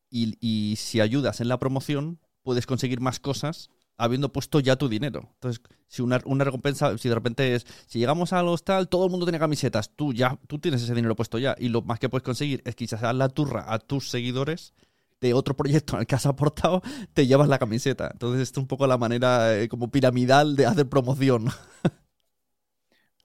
y, 0.10 0.36
y 0.41 0.76
si 0.78 1.00
ayudas 1.00 1.39
en 1.39 1.47
la 1.47 1.60
promoción, 1.60 2.19
puedes 2.43 2.65
conseguir 2.65 3.00
más 3.00 3.19
cosas 3.19 3.69
habiendo 4.00 4.32
puesto 4.32 4.60
ya 4.60 4.76
tu 4.76 4.89
dinero. 4.89 5.30
Entonces, 5.36 5.62
si 5.88 6.02
una, 6.04 6.21
una 6.26 6.43
recompensa, 6.43 6.95
si 7.00 7.10
de 7.10 7.15
repente 7.15 7.56
es, 7.56 7.65
si 7.88 7.97
llegamos 8.00 8.32
a 8.32 8.43
los 8.43 8.63
tal, 8.63 8.89
todo 8.89 9.06
el 9.06 9.12
mundo 9.12 9.26
tiene 9.26 9.39
camisetas, 9.39 9.89
tú 9.95 10.13
ya, 10.13 10.39
tú 10.47 10.60
tienes 10.60 10.84
ese 10.84 10.93
dinero 10.93 11.15
puesto 11.15 11.39
ya, 11.39 11.56
y 11.58 11.69
lo 11.69 11.82
más 11.82 11.97
que 12.00 12.08
puedes 12.10 12.23
conseguir 12.23 12.62
es 12.65 12.76
quizás 12.76 13.02
dar 13.02 13.15
la 13.15 13.30
turra 13.30 13.65
a 13.73 13.80
tus 13.80 14.10
seguidores 14.10 14.73
de 15.21 15.34
otro 15.34 15.56
proyecto 15.56 15.95
en 15.95 16.01
el 16.01 16.08
que 16.08 16.15
has 16.15 16.25
aportado, 16.25 16.82
te 17.13 17.27
llevas 17.27 17.47
la 17.47 17.60
camiseta. 17.60 18.10
Entonces, 18.12 18.41
esto 18.41 18.60
es 18.60 18.63
un 18.63 18.67
poco 18.67 18.88
la 18.88 18.97
manera 18.97 19.58
eh, 19.58 19.67
como 19.67 19.89
piramidal 19.91 20.56
de 20.56 20.65
hacer 20.65 20.88
promoción. 20.88 21.47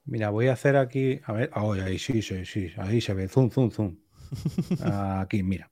Mira, 0.04 0.30
voy 0.30 0.48
a 0.48 0.54
hacer 0.54 0.76
aquí. 0.76 1.20
A 1.24 1.32
ver, 1.32 1.50
ah, 1.52 1.72
ahí 1.84 1.98
sí, 1.98 2.22
sí, 2.22 2.44
sí, 2.44 2.72
ahí 2.76 3.00
se 3.00 3.14
ve. 3.14 3.28
Zoom, 3.28 3.50
zoom, 3.50 3.70
zoom. 3.70 3.98
Aquí, 5.20 5.42
mira. 5.42 5.70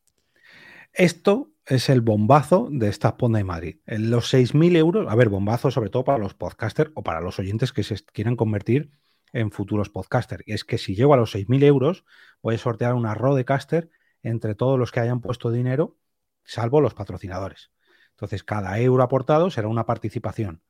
Esto 0.92 1.52
es 1.66 1.88
el 1.88 2.00
bombazo 2.00 2.68
de 2.70 2.88
esta 2.88 3.16
Ponda 3.16 3.38
de 3.38 3.44
Madrid. 3.44 3.76
Los 3.86 4.32
6.000 4.32 4.76
euros, 4.76 5.10
a 5.10 5.14
ver, 5.14 5.28
bombazo 5.28 5.70
sobre 5.70 5.90
todo 5.90 6.04
para 6.04 6.18
los 6.18 6.34
podcasters 6.34 6.90
o 6.94 7.02
para 7.02 7.20
los 7.20 7.38
oyentes 7.38 7.72
que 7.72 7.82
se 7.82 7.96
quieran 8.12 8.36
convertir 8.36 8.90
en 9.32 9.50
futuros 9.50 9.88
podcasters. 9.88 10.42
Y 10.46 10.52
es 10.52 10.64
que 10.64 10.78
si 10.78 10.94
llego 10.94 11.14
a 11.14 11.16
los 11.16 11.34
6.000 11.34 11.62
euros, 11.64 12.04
voy 12.42 12.56
a 12.56 12.58
sortear 12.58 12.94
una 12.94 13.14
Rodecaster 13.14 13.90
entre 14.22 14.54
todos 14.54 14.78
los 14.78 14.92
que 14.92 15.00
hayan 15.00 15.20
puesto 15.20 15.50
dinero, 15.50 15.96
salvo 16.44 16.80
los 16.80 16.94
patrocinadores. 16.94 17.70
Entonces, 18.10 18.44
cada 18.44 18.78
euro 18.78 19.02
aportado 19.02 19.50
será 19.50 19.68
una 19.68 19.86
participación. 19.86 20.62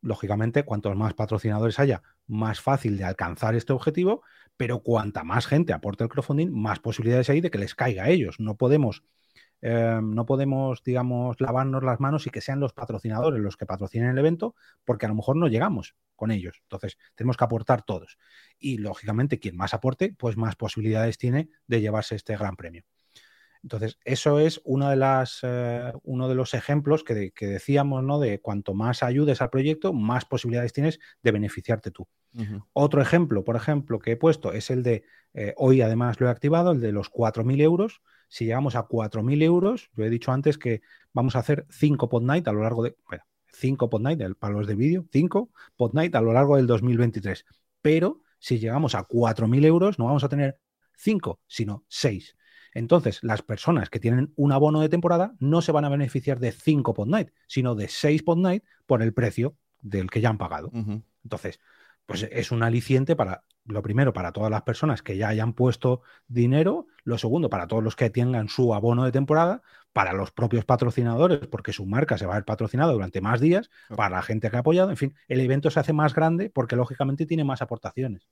Lógicamente, 0.00 0.64
cuantos 0.64 0.96
más 0.96 1.14
patrocinadores 1.14 1.78
haya, 1.78 2.02
más 2.26 2.60
fácil 2.60 2.96
de 2.96 3.04
alcanzar 3.04 3.54
este 3.54 3.72
objetivo, 3.72 4.22
pero 4.56 4.82
cuanta 4.82 5.24
más 5.24 5.46
gente 5.46 5.72
aporte 5.72 6.04
el 6.04 6.10
crowdfunding, 6.10 6.50
más 6.50 6.80
posibilidades 6.80 7.28
hay 7.30 7.40
de 7.40 7.50
que 7.50 7.58
les 7.58 7.74
caiga 7.74 8.04
a 8.04 8.08
ellos. 8.10 8.40
No 8.40 8.56
podemos 8.56 9.02
eh, 9.62 10.00
no 10.02 10.26
podemos, 10.26 10.82
digamos, 10.82 11.40
lavarnos 11.40 11.82
las 11.82 12.00
manos 12.00 12.26
y 12.26 12.30
que 12.30 12.40
sean 12.40 12.60
los 12.60 12.72
patrocinadores 12.72 13.40
los 13.40 13.56
que 13.56 13.66
patrocinen 13.66 14.10
el 14.10 14.18
evento, 14.18 14.54
porque 14.84 15.06
a 15.06 15.08
lo 15.08 15.14
mejor 15.14 15.36
no 15.36 15.48
llegamos 15.48 15.96
con 16.14 16.30
ellos. 16.30 16.60
Entonces, 16.62 16.98
tenemos 17.14 17.36
que 17.36 17.44
aportar 17.44 17.82
todos. 17.82 18.18
Y 18.58 18.78
lógicamente, 18.78 19.38
quien 19.38 19.56
más 19.56 19.74
aporte, 19.74 20.14
pues 20.16 20.36
más 20.36 20.56
posibilidades 20.56 21.18
tiene 21.18 21.50
de 21.66 21.80
llevarse 21.80 22.16
este 22.16 22.36
gran 22.36 22.56
premio. 22.56 22.84
Entonces, 23.66 23.98
eso 24.04 24.38
es 24.38 24.60
una 24.62 24.90
de 24.90 24.96
las, 24.96 25.40
eh, 25.42 25.92
uno 26.04 26.28
de 26.28 26.36
los 26.36 26.54
ejemplos 26.54 27.02
que, 27.02 27.32
decíamos, 27.36 28.04
¿no? 28.04 28.20
De 28.20 28.40
cuanto 28.40 28.74
más 28.74 29.02
ayudes 29.02 29.42
al 29.42 29.50
proyecto, 29.50 29.92
más 29.92 30.24
posibilidades 30.24 30.72
tienes 30.72 31.00
de 31.24 31.32
beneficiarte 31.32 31.90
tú. 31.90 32.06
Otro 32.72 33.02
ejemplo, 33.02 33.42
por 33.42 33.56
ejemplo, 33.56 33.98
que 33.98 34.12
he 34.12 34.16
puesto 34.16 34.52
es 34.52 34.70
el 34.70 34.84
de, 34.84 35.02
eh, 35.34 35.52
hoy 35.56 35.80
además 35.80 36.20
lo 36.20 36.28
he 36.28 36.30
activado, 36.30 36.70
el 36.70 36.80
de 36.80 36.92
los 36.92 37.10
4.000 37.10 37.60
euros. 37.60 38.02
Si 38.28 38.44
llegamos 38.44 38.76
a 38.76 38.86
4.000 38.86 39.42
euros, 39.42 39.90
yo 39.96 40.04
he 40.04 40.10
dicho 40.10 40.30
antes 40.30 40.58
que 40.58 40.82
vamos 41.12 41.34
a 41.34 41.40
hacer 41.40 41.66
5 41.68 42.08
pod 42.08 42.22
night 42.22 42.46
a 42.46 42.52
lo 42.52 42.62
largo 42.62 42.84
de, 42.84 42.94
bueno, 43.08 43.24
5 43.52 43.90
pod 43.90 44.00
night 44.00 44.22
para 44.38 44.54
los 44.54 44.68
de 44.68 44.76
vídeo, 44.76 45.06
5 45.10 45.50
pod 45.76 45.92
night 45.92 46.14
a 46.14 46.20
lo 46.20 46.32
largo 46.32 46.54
del 46.54 46.68
2023. 46.68 47.44
Pero 47.82 48.20
si 48.38 48.60
llegamos 48.60 48.94
a 48.94 49.08
4.000 49.08 49.64
euros, 49.64 49.98
no 49.98 50.04
vamos 50.04 50.22
a 50.22 50.28
tener 50.28 50.56
5, 50.94 51.40
sino 51.48 51.84
6. 51.88 52.36
Entonces, 52.76 53.20
las 53.22 53.40
personas 53.40 53.88
que 53.88 53.98
tienen 53.98 54.34
un 54.36 54.52
abono 54.52 54.82
de 54.82 54.90
temporada 54.90 55.34
no 55.38 55.62
se 55.62 55.72
van 55.72 55.86
a 55.86 55.88
beneficiar 55.88 56.38
de 56.40 56.52
5 56.52 56.92
pod 56.92 57.08
night, 57.08 57.30
sino 57.46 57.74
de 57.74 57.88
6 57.88 58.22
pod 58.22 58.36
night 58.36 58.64
por 58.84 59.02
el 59.02 59.14
precio 59.14 59.56
del 59.80 60.10
que 60.10 60.20
ya 60.20 60.28
han 60.28 60.36
pagado. 60.36 60.70
Entonces, 61.24 61.58
pues 62.04 62.28
es 62.30 62.50
un 62.50 62.62
aliciente 62.62 63.16
para, 63.16 63.44
lo 63.64 63.80
primero, 63.80 64.12
para 64.12 64.32
todas 64.32 64.50
las 64.50 64.60
personas 64.60 65.02
que 65.02 65.16
ya 65.16 65.28
hayan 65.28 65.54
puesto 65.54 66.02
dinero, 66.28 66.86
lo 67.02 67.16
segundo, 67.16 67.48
para 67.48 67.66
todos 67.66 67.82
los 67.82 67.96
que 67.96 68.10
tengan 68.10 68.50
su 68.50 68.74
abono 68.74 69.04
de 69.04 69.12
temporada, 69.12 69.62
para 69.94 70.12
los 70.12 70.30
propios 70.30 70.66
patrocinadores, 70.66 71.46
porque 71.46 71.72
su 71.72 71.86
marca 71.86 72.18
se 72.18 72.26
va 72.26 72.34
a 72.34 72.36
ver 72.36 72.44
patrocinada 72.44 72.92
durante 72.92 73.22
más 73.22 73.40
días, 73.40 73.70
para 73.96 74.16
la 74.16 74.22
gente 74.22 74.50
que 74.50 74.56
ha 74.56 74.60
apoyado, 74.60 74.90
en 74.90 74.98
fin, 74.98 75.14
el 75.28 75.40
evento 75.40 75.70
se 75.70 75.80
hace 75.80 75.94
más 75.94 76.14
grande 76.14 76.50
porque 76.50 76.76
lógicamente 76.76 77.24
tiene 77.24 77.42
más 77.42 77.62
aportaciones. 77.62 78.28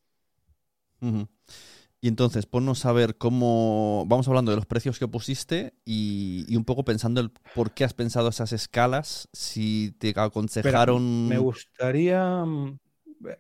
Y 2.05 2.09
entonces, 2.09 2.45
ponnos 2.45 2.85
a 2.85 2.93
ver 2.93 3.17
cómo. 3.17 4.05
Vamos 4.07 4.29
hablando 4.29 4.51
de 4.51 4.57
los 4.57 4.67
precios 4.67 4.99
que 4.99 5.09
pusiste 5.09 5.73
y, 5.87 6.55
un 6.55 6.67
poco 6.67 6.85
pensando 6.85 7.23
el 7.23 7.31
por 7.55 7.73
qué 7.73 7.83
has 7.83 7.95
pensado 7.95 8.29
esas 8.29 8.53
escalas, 8.53 9.31
si 9.33 9.97
te 9.99 10.13
aconsejaron. 10.15 11.29
me 11.29 11.39
gustaría. 11.39 12.45
Mm, 12.45 12.79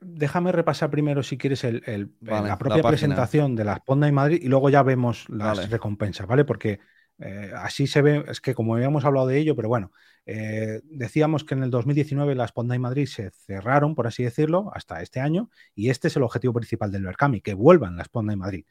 déjame 0.00 0.50
repasar 0.50 0.88
primero, 0.88 1.22
si 1.22 1.37
quieres, 1.37 1.62
el, 1.62 2.14
la 2.22 2.57
propia 2.57 2.83
presentación 2.83 3.55
de 3.55 3.64
la 3.64 3.77
Ponda 3.85 4.09
y 4.09 4.12
Madrid 4.12 4.40
y 4.40 4.48
luego 4.48 4.70
ya 4.70 4.83
vemos 4.83 5.29
las 5.29 5.68
recompensas, 5.68 6.27
¿vale? 6.27 6.46
Porque 6.46 6.81
eh, 7.18 7.53
así 7.55 7.87
se 7.87 8.00
ve, 8.00 8.24
es 8.29 8.40
que 8.40 8.55
como 8.55 8.77
habíamos 8.77 9.05
hablado 9.05 9.27
de 9.27 9.37
ello, 9.40 9.55
pero 9.55 9.68
bueno, 9.68 9.92
eh, 10.27 10.81
decíamos 10.85 11.45
que 11.45 11.55
en 11.55 11.63
el 11.63 11.71
2019 11.71 12.35
las 12.35 12.53
Ponda 12.53 12.75
y 12.75 12.79
Madrid 12.79 13.07
se 13.07 13.31
cerraron, 13.31 13.95
por 13.95 14.07
así 14.07 14.25
decirlo, 14.25 14.71
hasta 14.75 15.03
este 15.03 15.21
año, 15.21 15.51
y 15.75 15.91
este 15.91 16.09
es 16.09 16.17
el 16.17 16.23
objetivo 16.23 16.55
principal 16.55 16.91
del 16.91 17.05
Berkami, 17.05 17.41
que 17.41 17.55
vuelvan 17.55 17.97
las 17.97 18.09
Ponda 18.09 18.33
y 18.33 18.37
Madrid. 18.37 18.65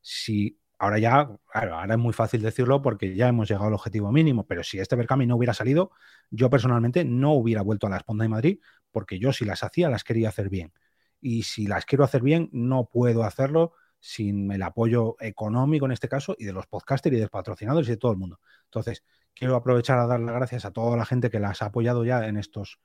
Si 0.00 0.58
ahora 0.78 0.98
ya, 0.98 1.30
ahora 1.52 1.94
es 1.94 1.98
muy 1.98 2.12
fácil 2.12 2.42
decirlo 2.42 2.82
porque 2.82 3.14
ya 3.14 3.28
hemos 3.28 3.48
llegado 3.48 3.68
al 3.68 3.74
objetivo 3.74 4.12
mínimo, 4.12 4.46
pero 4.46 4.62
si 4.62 4.78
este 4.78 4.96
Berkami 4.96 5.26
no 5.26 5.36
hubiera 5.36 5.54
salido, 5.54 5.90
yo 6.30 6.50
personalmente 6.50 7.04
no 7.04 7.32
hubiera 7.32 7.62
vuelto 7.62 7.86
a 7.86 7.90
las 7.90 8.04
Ponda 8.04 8.24
y 8.24 8.28
Madrid, 8.28 8.60
porque 8.90 9.18
yo 9.18 9.32
si 9.32 9.44
las 9.44 9.62
hacía 9.62 9.88
las 9.90 10.04
quería 10.04 10.28
hacer 10.28 10.48
bien. 10.50 10.72
Y 11.20 11.42
si 11.44 11.66
las 11.66 11.84
quiero 11.84 12.04
hacer 12.04 12.22
bien, 12.22 12.48
no 12.52 12.88
puedo 12.90 13.24
hacerlo 13.24 13.72
sin 14.00 14.50
el 14.52 14.62
apoyo 14.62 15.16
económico 15.20 15.86
en 15.86 15.92
este 15.92 16.08
caso 16.08 16.34
y 16.38 16.44
de 16.44 16.52
los 16.52 16.66
podcasters 16.66 17.14
y 17.14 17.16
de 17.16 17.22
los 17.22 17.30
patrocinadores 17.30 17.88
y 17.88 17.92
de 17.92 17.96
todo 17.96 18.12
el 18.12 18.18
mundo. 18.18 18.40
Entonces, 18.64 19.04
quiero 19.34 19.56
aprovechar 19.56 19.98
a 19.98 20.06
dar 20.06 20.20
las 20.20 20.34
gracias 20.34 20.64
a 20.64 20.72
toda 20.72 20.96
la 20.96 21.04
gente 21.04 21.30
que 21.30 21.40
las 21.40 21.62
ha 21.62 21.66
apoyado 21.66 22.04
ya 22.04 22.26
en 22.26 22.36
estos 22.36 22.80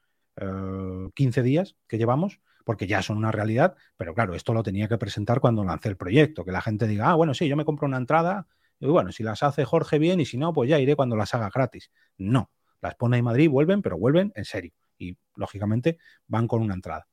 15 1.13 1.39
eh, 1.39 1.43
días 1.43 1.75
que 1.87 1.97
llevamos, 1.97 2.39
porque 2.65 2.87
ya 2.87 3.01
son 3.01 3.17
una 3.17 3.31
realidad, 3.31 3.75
pero 3.97 4.13
claro, 4.13 4.35
esto 4.35 4.53
lo 4.53 4.63
tenía 4.63 4.87
que 4.87 4.97
presentar 4.97 5.39
cuando 5.39 5.63
lancé 5.63 5.89
el 5.89 5.97
proyecto, 5.97 6.45
que 6.45 6.51
la 6.51 6.61
gente 6.61 6.87
diga, 6.87 7.09
ah, 7.11 7.15
bueno, 7.15 7.33
sí, 7.33 7.47
yo 7.47 7.55
me 7.55 7.65
compro 7.65 7.87
una 7.87 7.97
entrada, 7.97 8.47
y 8.79 8.87
bueno, 8.87 9.11
si 9.11 9.23
las 9.23 9.43
hace 9.43 9.65
Jorge 9.65 9.99
bien 9.99 10.19
y 10.19 10.25
si 10.25 10.37
no, 10.37 10.53
pues 10.53 10.69
ya 10.69 10.79
iré 10.79 10.95
cuando 10.95 11.15
las 11.15 11.33
haga 11.33 11.49
gratis. 11.53 11.91
No, 12.17 12.51
las 12.81 12.95
pone 12.95 13.17
en 13.17 13.23
Madrid, 13.23 13.49
vuelven, 13.49 13.81
pero 13.81 13.97
vuelven 13.97 14.31
en 14.35 14.45
serio 14.45 14.73
y 14.97 15.17
lógicamente 15.35 15.97
van 16.27 16.47
con 16.47 16.61
una 16.61 16.73
entrada. 16.73 17.07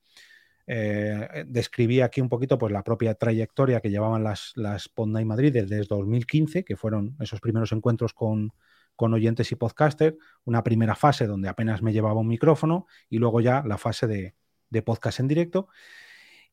Eh, 0.72 1.46
describí 1.48 2.00
aquí 2.00 2.20
un 2.20 2.28
poquito 2.28 2.56
pues, 2.56 2.72
la 2.72 2.84
propia 2.84 3.14
trayectoria 3.14 3.80
que 3.80 3.90
llevaban 3.90 4.22
las, 4.22 4.52
las 4.54 4.88
y 4.96 5.24
Madrid 5.24 5.52
desde 5.52 5.82
2015, 5.82 6.64
que 6.64 6.76
fueron 6.76 7.16
esos 7.18 7.40
primeros 7.40 7.72
encuentros 7.72 8.14
con, 8.14 8.52
oyentes 8.96 9.50
y 9.50 9.56
podcasters, 9.56 10.16
una 10.44 10.62
primera 10.62 10.94
fase 10.94 11.26
donde 11.26 11.48
apenas 11.48 11.82
me 11.82 11.92
llevaba 11.92 12.20
un 12.20 12.28
micrófono 12.28 12.86
y 13.08 13.18
luego 13.18 13.40
ya 13.40 13.64
la 13.66 13.78
fase 13.78 14.06
de, 14.06 14.82
podcast 14.82 15.18
en 15.18 15.26
directo. 15.26 15.66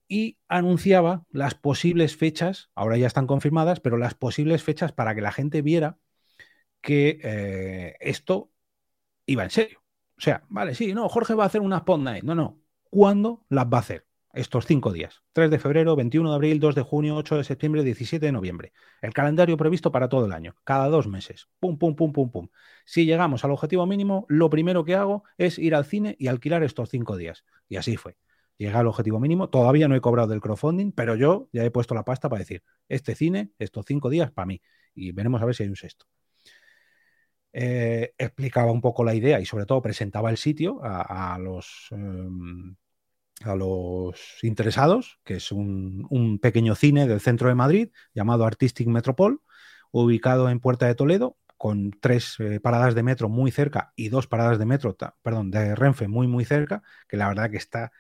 Y 0.08 0.40
anunciaba 0.48 1.24
las 1.30 1.54
posibles 1.54 2.18
fechas, 2.18 2.72
ahora 2.74 2.98
ya 2.98 3.06
están 3.06 3.28
confirmadas, 3.28 3.82
pero 3.82 3.98
las 3.98 4.16
posibles 4.16 4.64
fechas 4.64 4.94
para 4.94 5.14
que 5.14 5.22
la 5.22 5.32
gente 5.32 5.62
viera 5.62 6.00
que 6.82 7.20
eh, 7.22 7.98
esto 8.00 8.50
iba 9.28 9.44
en 9.44 9.52
serio. 9.52 9.84
O 10.18 10.22
sea, 10.22 10.44
vale, 10.50 10.74
sí, 10.74 10.96
no, 10.96 11.08
Jorge 11.08 11.36
va 11.36 11.44
a 11.44 11.48
hacer 11.48 11.62
unas 11.62 11.84
Pod 11.84 12.00
Night. 12.00 12.24
No, 12.24 12.34
no. 12.34 12.60
¿Cuándo 12.90 13.46
las 13.50 13.66
va 13.66 13.78
a 13.78 13.82
hacer? 13.82 14.07
Estos 14.38 14.66
cinco 14.66 14.94
días. 14.94 15.24
3 15.34 15.50
de 15.50 15.60
febrero, 15.60 15.96
21 15.96 16.30
de 16.30 16.36
abril, 16.36 16.60
2 16.60 16.76
de 16.76 16.82
junio, 16.84 17.16
8 17.16 17.38
de 17.38 17.44
septiembre, 17.44 17.84
17 17.84 18.26
de 18.26 18.32
noviembre. 18.32 18.72
El 19.02 19.14
calendario 19.14 19.58
previsto 19.58 19.92
para 19.92 20.10
todo 20.10 20.26
el 20.26 20.32
año, 20.32 20.56
cada 20.64 20.88
dos 20.88 21.08
meses. 21.08 21.50
Pum, 21.60 21.78
pum, 21.78 21.96
pum, 21.96 22.14
pum, 22.14 22.32
pum. 22.32 22.48
Si 22.86 23.06
llegamos 23.06 23.44
al 23.44 23.52
objetivo 23.52 23.86
mínimo, 23.86 24.26
lo 24.30 24.50
primero 24.50 24.86
que 24.86 24.96
hago 24.96 25.24
es 25.38 25.58
ir 25.58 25.74
al 25.74 25.86
cine 25.86 26.16
y 26.20 26.28
alquilar 26.28 26.64
estos 26.64 26.90
cinco 26.90 27.18
días. 27.18 27.46
Y 27.68 27.78
así 27.78 27.98
fue. 27.98 28.18
Llegué 28.58 28.76
al 28.76 28.88
objetivo 28.88 29.20
mínimo. 29.20 29.50
Todavía 29.50 29.88
no 29.88 29.96
he 29.96 30.02
cobrado 30.02 30.30
del 30.30 30.42
crowdfunding, 30.42 30.92
pero 30.92 31.16
yo 31.16 31.50
ya 31.52 31.64
he 31.64 31.72
puesto 31.72 31.96
la 31.96 32.06
pasta 32.06 32.30
para 32.30 32.40
decir, 32.40 32.64
este 32.88 33.16
cine, 33.16 33.52
estos 33.58 33.86
cinco 33.88 34.10
días 34.10 34.32
para 34.32 34.46
mí. 34.46 34.62
Y 34.94 35.12
veremos 35.12 35.42
a 35.42 35.46
ver 35.46 35.56
si 35.56 35.64
hay 35.64 35.70
un 35.70 35.76
sexto. 35.76 36.06
Eh, 37.54 38.14
explicaba 38.18 38.72
un 38.72 38.82
poco 38.82 39.04
la 39.04 39.16
idea 39.16 39.40
y 39.40 39.46
sobre 39.46 39.66
todo 39.66 39.82
presentaba 39.82 40.30
el 40.30 40.38
sitio 40.38 40.80
a, 40.84 41.40
los... 41.40 41.88
Em, 41.92 42.76
a 43.44 43.56
los 43.56 44.40
interesados, 44.42 45.20
que 45.24 45.36
es 45.36 45.52
un, 45.52 46.40
pequeño 46.42 46.76
cine 46.76 47.08
del 47.08 47.22
centro 47.22 47.50
de 47.50 47.56
Madrid 47.56 47.90
llamado 48.14 48.46
Artistic 48.46 48.88
Metropol, 48.88 49.42
ubicado 49.92 50.50
en 50.50 50.60
Puerta 50.60 50.88
de 50.88 50.96
Toledo, 50.96 51.38
con 51.58 51.92
tres 51.92 52.36
eh, 52.40 52.60
paradas 52.60 52.94
de 52.94 53.04
metro 53.04 53.30
muy 53.30 53.52
cerca 53.52 53.94
y 53.96 54.10
dos 54.10 54.28
paradas 54.28 54.60
de 54.60 54.66
metro, 54.66 54.96
perdón, 55.22 55.50
de 55.50 55.76
Renfe 55.76 56.08
muy, 56.08 56.28
muy 56.28 56.46
cerca, 56.46 56.84
que 57.08 57.18
la 57.18 57.28
verdad 57.28 57.50
que 57.50 57.58
está 57.58 57.92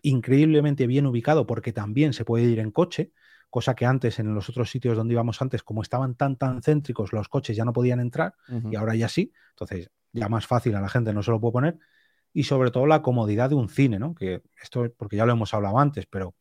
increíblemente 0.00 0.86
bien 0.86 1.06
ubicado 1.06 1.46
porque 1.46 1.72
también 1.72 2.12
se 2.12 2.24
puede 2.24 2.44
ir 2.44 2.58
en 2.60 2.70
coche, 2.70 3.12
cosa 3.50 3.74
que 3.74 3.86
antes 3.86 4.18
en 4.18 4.34
los 4.34 4.48
otros 4.48 4.70
sitios 4.70 4.96
donde 4.96 5.14
íbamos 5.14 5.40
antes, 5.42 5.62
como 5.62 5.82
estaban 5.82 6.14
tan, 6.14 6.36
tan 6.36 6.62
céntricos, 6.62 7.12
los 7.12 7.28
coches 7.28 7.56
ya 7.56 7.64
no 7.64 7.72
podían 7.72 8.00
entrar 8.00 8.34
y 8.70 8.74
ahora 8.76 8.94
ya 8.94 9.08
sí, 9.08 9.32
entonces 9.50 9.90
ya 10.12 10.28
más 10.28 10.46
fácil 10.46 10.74
a 10.74 10.80
la 10.80 10.88
gente 10.88 11.12
no 11.12 11.22
se 11.22 11.30
lo 11.30 11.40
puede 11.40 11.52
poner 11.52 11.78
y 12.34 12.42
sobre 12.44 12.70
todo 12.72 12.86
la 12.86 13.00
comodidad 13.00 13.48
de 13.48 13.54
un 13.54 13.68
cine, 13.70 13.98
¿no? 13.98 14.14
Que 14.14 14.42
esto, 14.60 14.92
porque 14.98 15.16
ya 15.16 15.24
lo 15.24 15.32
hemos 15.32 15.54
hablado 15.54 15.78
antes, 15.78 16.06
pero 16.06 16.34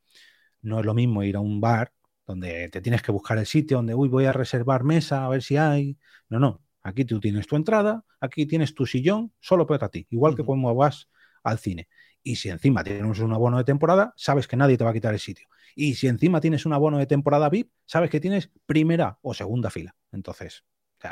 no 0.62 0.79
es 0.79 0.86
lo 0.86 0.93
mismo 0.93 1.23
ir 1.23 1.38
a 1.38 1.39
un 1.39 1.62
bar 1.62 1.93
donde 2.25 2.69
te 2.69 2.82
tienes 2.82 3.01
que 3.03 3.12
buscar 3.12 3.38
el 3.38 3.45
sitio, 3.45 3.77
donde, 3.77 3.93
uy, 3.93 4.10
voy 4.10 4.25
a 4.25 4.34
reservar 4.34 4.84
mesa, 4.84 5.25
a 5.25 5.29
ver 5.29 5.43
si 5.43 5.56
hay. 5.58 5.97
No, 6.29 6.39
no. 6.39 6.62
Aquí 6.82 7.06
tú 7.06 7.19
tienes 7.19 7.47
tu 7.47 7.56
entrada, 7.56 8.03
aquí 8.19 8.45
tienes 8.45 8.73
tu 8.73 8.86
sillón, 8.86 9.34
solo 9.39 9.67
para 9.67 9.89
ti, 9.89 10.08
igual 10.10 10.36
que 10.36 10.43
cuando 10.43 10.73
vas 10.75 11.10
al 11.43 11.60
cine. 11.60 11.88
Y 12.23 12.38
si 12.38 12.49
encima 12.49 12.84
tienes 12.84 13.19
un 13.19 13.34
abono 13.34 13.58
de 13.58 13.63
temporada, 13.63 14.13
sabes 14.17 14.47
que 14.47 14.58
nadie 14.58 14.77
te 14.77 14.84
va 14.84 14.89
a 14.89 14.93
quitar 14.93 15.13
el 15.13 15.19
sitio. 15.19 15.47
Y 15.75 15.95
si 15.95 16.08
encima 16.08 16.41
tienes 16.41 16.65
un 16.65 16.73
abono 16.73 16.97
de 16.97 17.06
temporada 17.06 17.49
VIP, 17.49 17.71
sabes 17.86 18.10
que 18.10 18.19
tienes 18.19 18.49
primera 18.65 19.19
o 19.21 19.34
segunda 19.34 19.69
fila. 19.69 19.95
Entonces, 20.12 20.65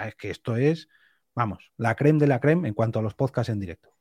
es 0.05 0.15
que 0.15 0.31
esto 0.31 0.55
es, 0.55 0.89
vamos, 1.35 1.71
la 1.77 1.95
creme 1.95 2.19
de 2.19 2.27
la 2.27 2.39
creme 2.39 2.67
en 2.67 2.73
cuanto 2.73 2.99
a 2.99 3.01
los 3.01 3.13
podcasts 3.13 3.49
en 3.49 3.59
directo 3.59 3.91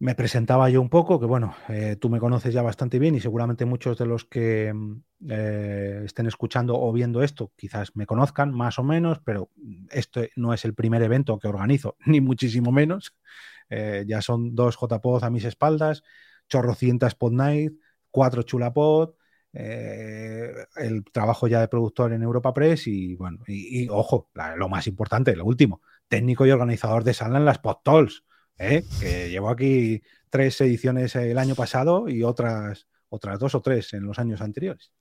me 0.00 0.14
presentaba 0.14 0.70
yo 0.70 0.80
un 0.80 0.88
poco, 0.88 1.20
que 1.20 1.26
bueno, 1.26 1.54
eh, 1.68 1.94
tú 2.00 2.08
me 2.08 2.18
conoces 2.18 2.54
ya 2.54 2.62
bastante 2.62 2.98
bien 2.98 3.14
y 3.14 3.20
seguramente 3.20 3.66
muchos 3.66 3.98
de 3.98 4.06
los 4.06 4.24
que 4.24 4.72
mm, 4.72 5.02
eh, 5.28 6.02
estén 6.06 6.26
escuchando 6.26 6.80
o 6.80 6.90
viendo 6.90 7.22
esto 7.22 7.52
quizás 7.54 7.94
me 7.94 8.06
conozcan 8.06 8.50
más 8.50 8.78
o 8.78 8.82
menos, 8.82 9.20
pero 9.22 9.50
este 9.90 10.30
no 10.36 10.54
es 10.54 10.64
el 10.64 10.72
primer 10.74 11.02
evento 11.02 11.38
que 11.38 11.48
organizo, 11.48 11.96
ni 12.06 12.22
muchísimo 12.22 12.72
menos. 12.72 13.14
Eh, 13.68 14.04
ya 14.06 14.22
son 14.22 14.54
dos 14.54 14.78
JPod 14.80 15.22
a 15.22 15.30
mis 15.30 15.44
espaldas, 15.44 16.02
chorrocientas 16.48 17.14
Pod 17.14 17.32
Night, 17.32 17.74
cuatro 18.10 18.42
Chulapod, 18.42 19.10
el 19.52 21.04
trabajo 21.12 21.46
ya 21.46 21.60
de 21.60 21.68
productor 21.68 22.12
en 22.12 22.22
Europa 22.22 22.54
Press 22.54 22.86
y 22.86 23.16
bueno, 23.16 23.40
y, 23.46 23.88
ojo, 23.88 24.30
lo 24.56 24.68
más 24.68 24.86
importante, 24.86 25.36
lo 25.36 25.44
último, 25.44 25.82
técnico 26.08 26.46
y 26.46 26.52
organizador 26.52 27.04
de 27.04 27.14
sala 27.14 27.38
en 27.38 27.44
las 27.44 27.58
Pod 27.58 27.78
¿eh? 28.60 28.84
que 29.00 29.30
llevo 29.30 29.50
aquí 29.50 30.02
tres 30.28 30.60
ediciones 30.60 31.16
el 31.16 31.38
año 31.38 31.54
pasado 31.54 32.08
y 32.08 32.22
otras, 32.22 32.86
otras 33.08 33.38
dos 33.38 33.54
o 33.54 33.62
tres 33.62 33.92
en 33.94 34.04
los 34.04 34.18
años 34.18 34.40
anteriores. 34.40 34.92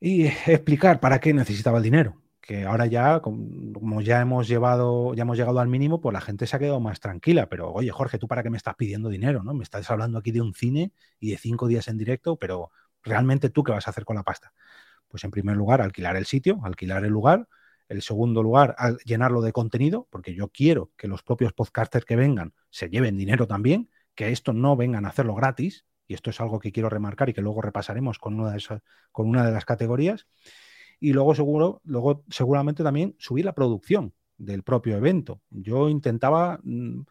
Y 0.00 0.26
explicar 0.26 1.00
para 1.00 1.18
qué 1.20 1.32
necesitaba 1.32 1.78
el 1.78 1.84
dinero, 1.84 2.22
que 2.40 2.64
ahora 2.64 2.86
ya, 2.86 3.20
como 3.20 4.00
ya 4.02 4.20
hemos 4.20 4.46
llevado, 4.46 5.14
ya 5.14 5.22
hemos 5.22 5.36
llegado 5.36 5.60
al 5.60 5.68
mínimo, 5.68 6.00
pues 6.00 6.12
la 6.12 6.20
gente 6.20 6.46
se 6.46 6.56
ha 6.56 6.58
quedado 6.58 6.80
más 6.80 7.00
tranquila. 7.00 7.48
Pero, 7.48 7.72
oye, 7.72 7.90
Jorge, 7.90 8.18
¿tú 8.18 8.28
para 8.28 8.42
qué 8.42 8.50
me 8.50 8.56
estás 8.56 8.76
pidiendo 8.76 9.08
dinero? 9.08 9.42
¿no? 9.42 9.54
Me 9.54 9.64
estás 9.64 9.90
hablando 9.90 10.18
aquí 10.18 10.30
de 10.30 10.42
un 10.42 10.54
cine 10.54 10.92
y 11.20 11.30
de 11.30 11.38
cinco 11.38 11.66
días 11.68 11.88
en 11.88 11.98
directo, 11.98 12.36
pero 12.36 12.70
realmente 13.02 13.48
tú 13.50 13.64
qué 13.64 13.72
vas 13.72 13.86
a 13.86 13.90
hacer 13.90 14.04
con 14.04 14.16
la 14.16 14.22
pasta? 14.22 14.52
Pues 15.08 15.24
en 15.24 15.30
primer 15.30 15.56
lugar, 15.56 15.80
alquilar 15.80 16.16
el 16.16 16.26
sitio, 16.26 16.60
alquilar 16.64 17.04
el 17.04 17.12
lugar. 17.12 17.48
El 17.88 18.02
segundo 18.02 18.42
lugar, 18.42 18.76
llenarlo 19.04 19.42
de 19.42 19.52
contenido, 19.52 20.08
porque 20.10 20.34
yo 20.34 20.48
quiero 20.48 20.90
que 20.96 21.08
los 21.08 21.22
propios 21.22 21.52
podcasters 21.52 22.04
que 22.04 22.16
vengan 22.16 22.54
se 22.70 22.88
lleven 22.88 23.16
dinero 23.16 23.46
también, 23.46 23.90
que 24.14 24.30
esto 24.30 24.52
no 24.52 24.76
vengan 24.76 25.04
a 25.04 25.08
hacerlo 25.10 25.34
gratis, 25.34 25.84
y 26.06 26.14
esto 26.14 26.30
es 26.30 26.40
algo 26.40 26.58
que 26.58 26.72
quiero 26.72 26.88
remarcar 26.88 27.28
y 27.28 27.32
que 27.32 27.40
luego 27.40 27.62
repasaremos 27.62 28.18
con 28.18 28.38
una 28.38 28.52
de, 28.52 28.58
esas, 28.58 28.82
con 29.12 29.28
una 29.28 29.44
de 29.44 29.52
las 29.52 29.64
categorías 29.64 30.26
y 31.00 31.12
luego 31.12 31.34
seguro, 31.34 31.80
luego 31.84 32.24
seguramente 32.28 32.82
también 32.82 33.14
subir 33.18 33.44
la 33.44 33.54
producción 33.54 34.14
del 34.36 34.62
propio 34.62 34.96
evento. 34.96 35.40
Yo 35.50 35.88
intentaba 35.88 36.60
mm, 36.62 37.02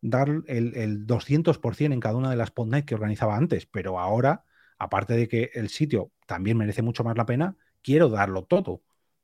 dar 0.00 0.28
el, 0.46 0.76
el 0.76 1.06
200% 1.06 1.92
en 1.92 2.00
cada 2.00 2.16
una 2.16 2.30
de 2.30 2.36
las 2.36 2.50
podnight 2.50 2.84
que 2.84 2.94
organizaba 2.94 3.36
antes, 3.36 3.66
pero 3.66 3.98
ahora, 3.98 4.44
aparte 4.78 5.14
de 5.14 5.28
que 5.28 5.50
el 5.54 5.68
sitio 5.68 6.12
también 6.26 6.56
merece 6.56 6.82
mucho 6.82 7.04
más 7.04 7.16
la 7.16 7.26
pena, 7.26 7.56
quiero 7.82 8.08
darlo 8.08 8.44
todo. 8.44 8.82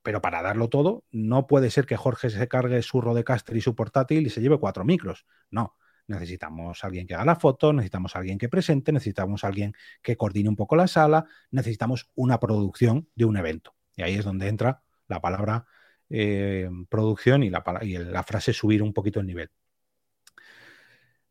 Pero 0.08 0.22
para 0.22 0.40
darlo 0.40 0.70
todo, 0.70 1.04
no 1.10 1.46
puede 1.46 1.68
ser 1.68 1.84
que 1.84 1.98
Jorge 1.98 2.30
se 2.30 2.48
cargue 2.48 2.80
su 2.80 3.02
Rodecaster 3.02 3.54
y 3.58 3.60
su 3.60 3.74
portátil 3.74 4.26
y 4.26 4.30
se 4.30 4.40
lleve 4.40 4.58
cuatro 4.58 4.82
micros. 4.82 5.26
No, 5.50 5.76
necesitamos 6.06 6.82
alguien 6.82 7.06
que 7.06 7.14
haga 7.14 7.26
la 7.26 7.36
foto, 7.36 7.74
necesitamos 7.74 8.16
alguien 8.16 8.38
que 8.38 8.48
presente, 8.48 8.90
necesitamos 8.90 9.44
alguien 9.44 9.74
que 10.00 10.16
coordine 10.16 10.48
un 10.48 10.56
poco 10.56 10.76
la 10.76 10.86
sala, 10.86 11.26
necesitamos 11.50 12.08
una 12.14 12.40
producción 12.40 13.10
de 13.16 13.26
un 13.26 13.36
evento. 13.36 13.74
Y 13.96 14.02
ahí 14.02 14.14
es 14.14 14.24
donde 14.24 14.48
entra 14.48 14.82
la 15.08 15.20
palabra 15.20 15.66
eh, 16.08 16.70
producción 16.88 17.42
y 17.42 17.50
la, 17.50 17.62
y 17.82 17.98
la 17.98 18.22
frase 18.22 18.54
subir 18.54 18.82
un 18.82 18.94
poquito 18.94 19.20
el 19.20 19.26
nivel. 19.26 19.50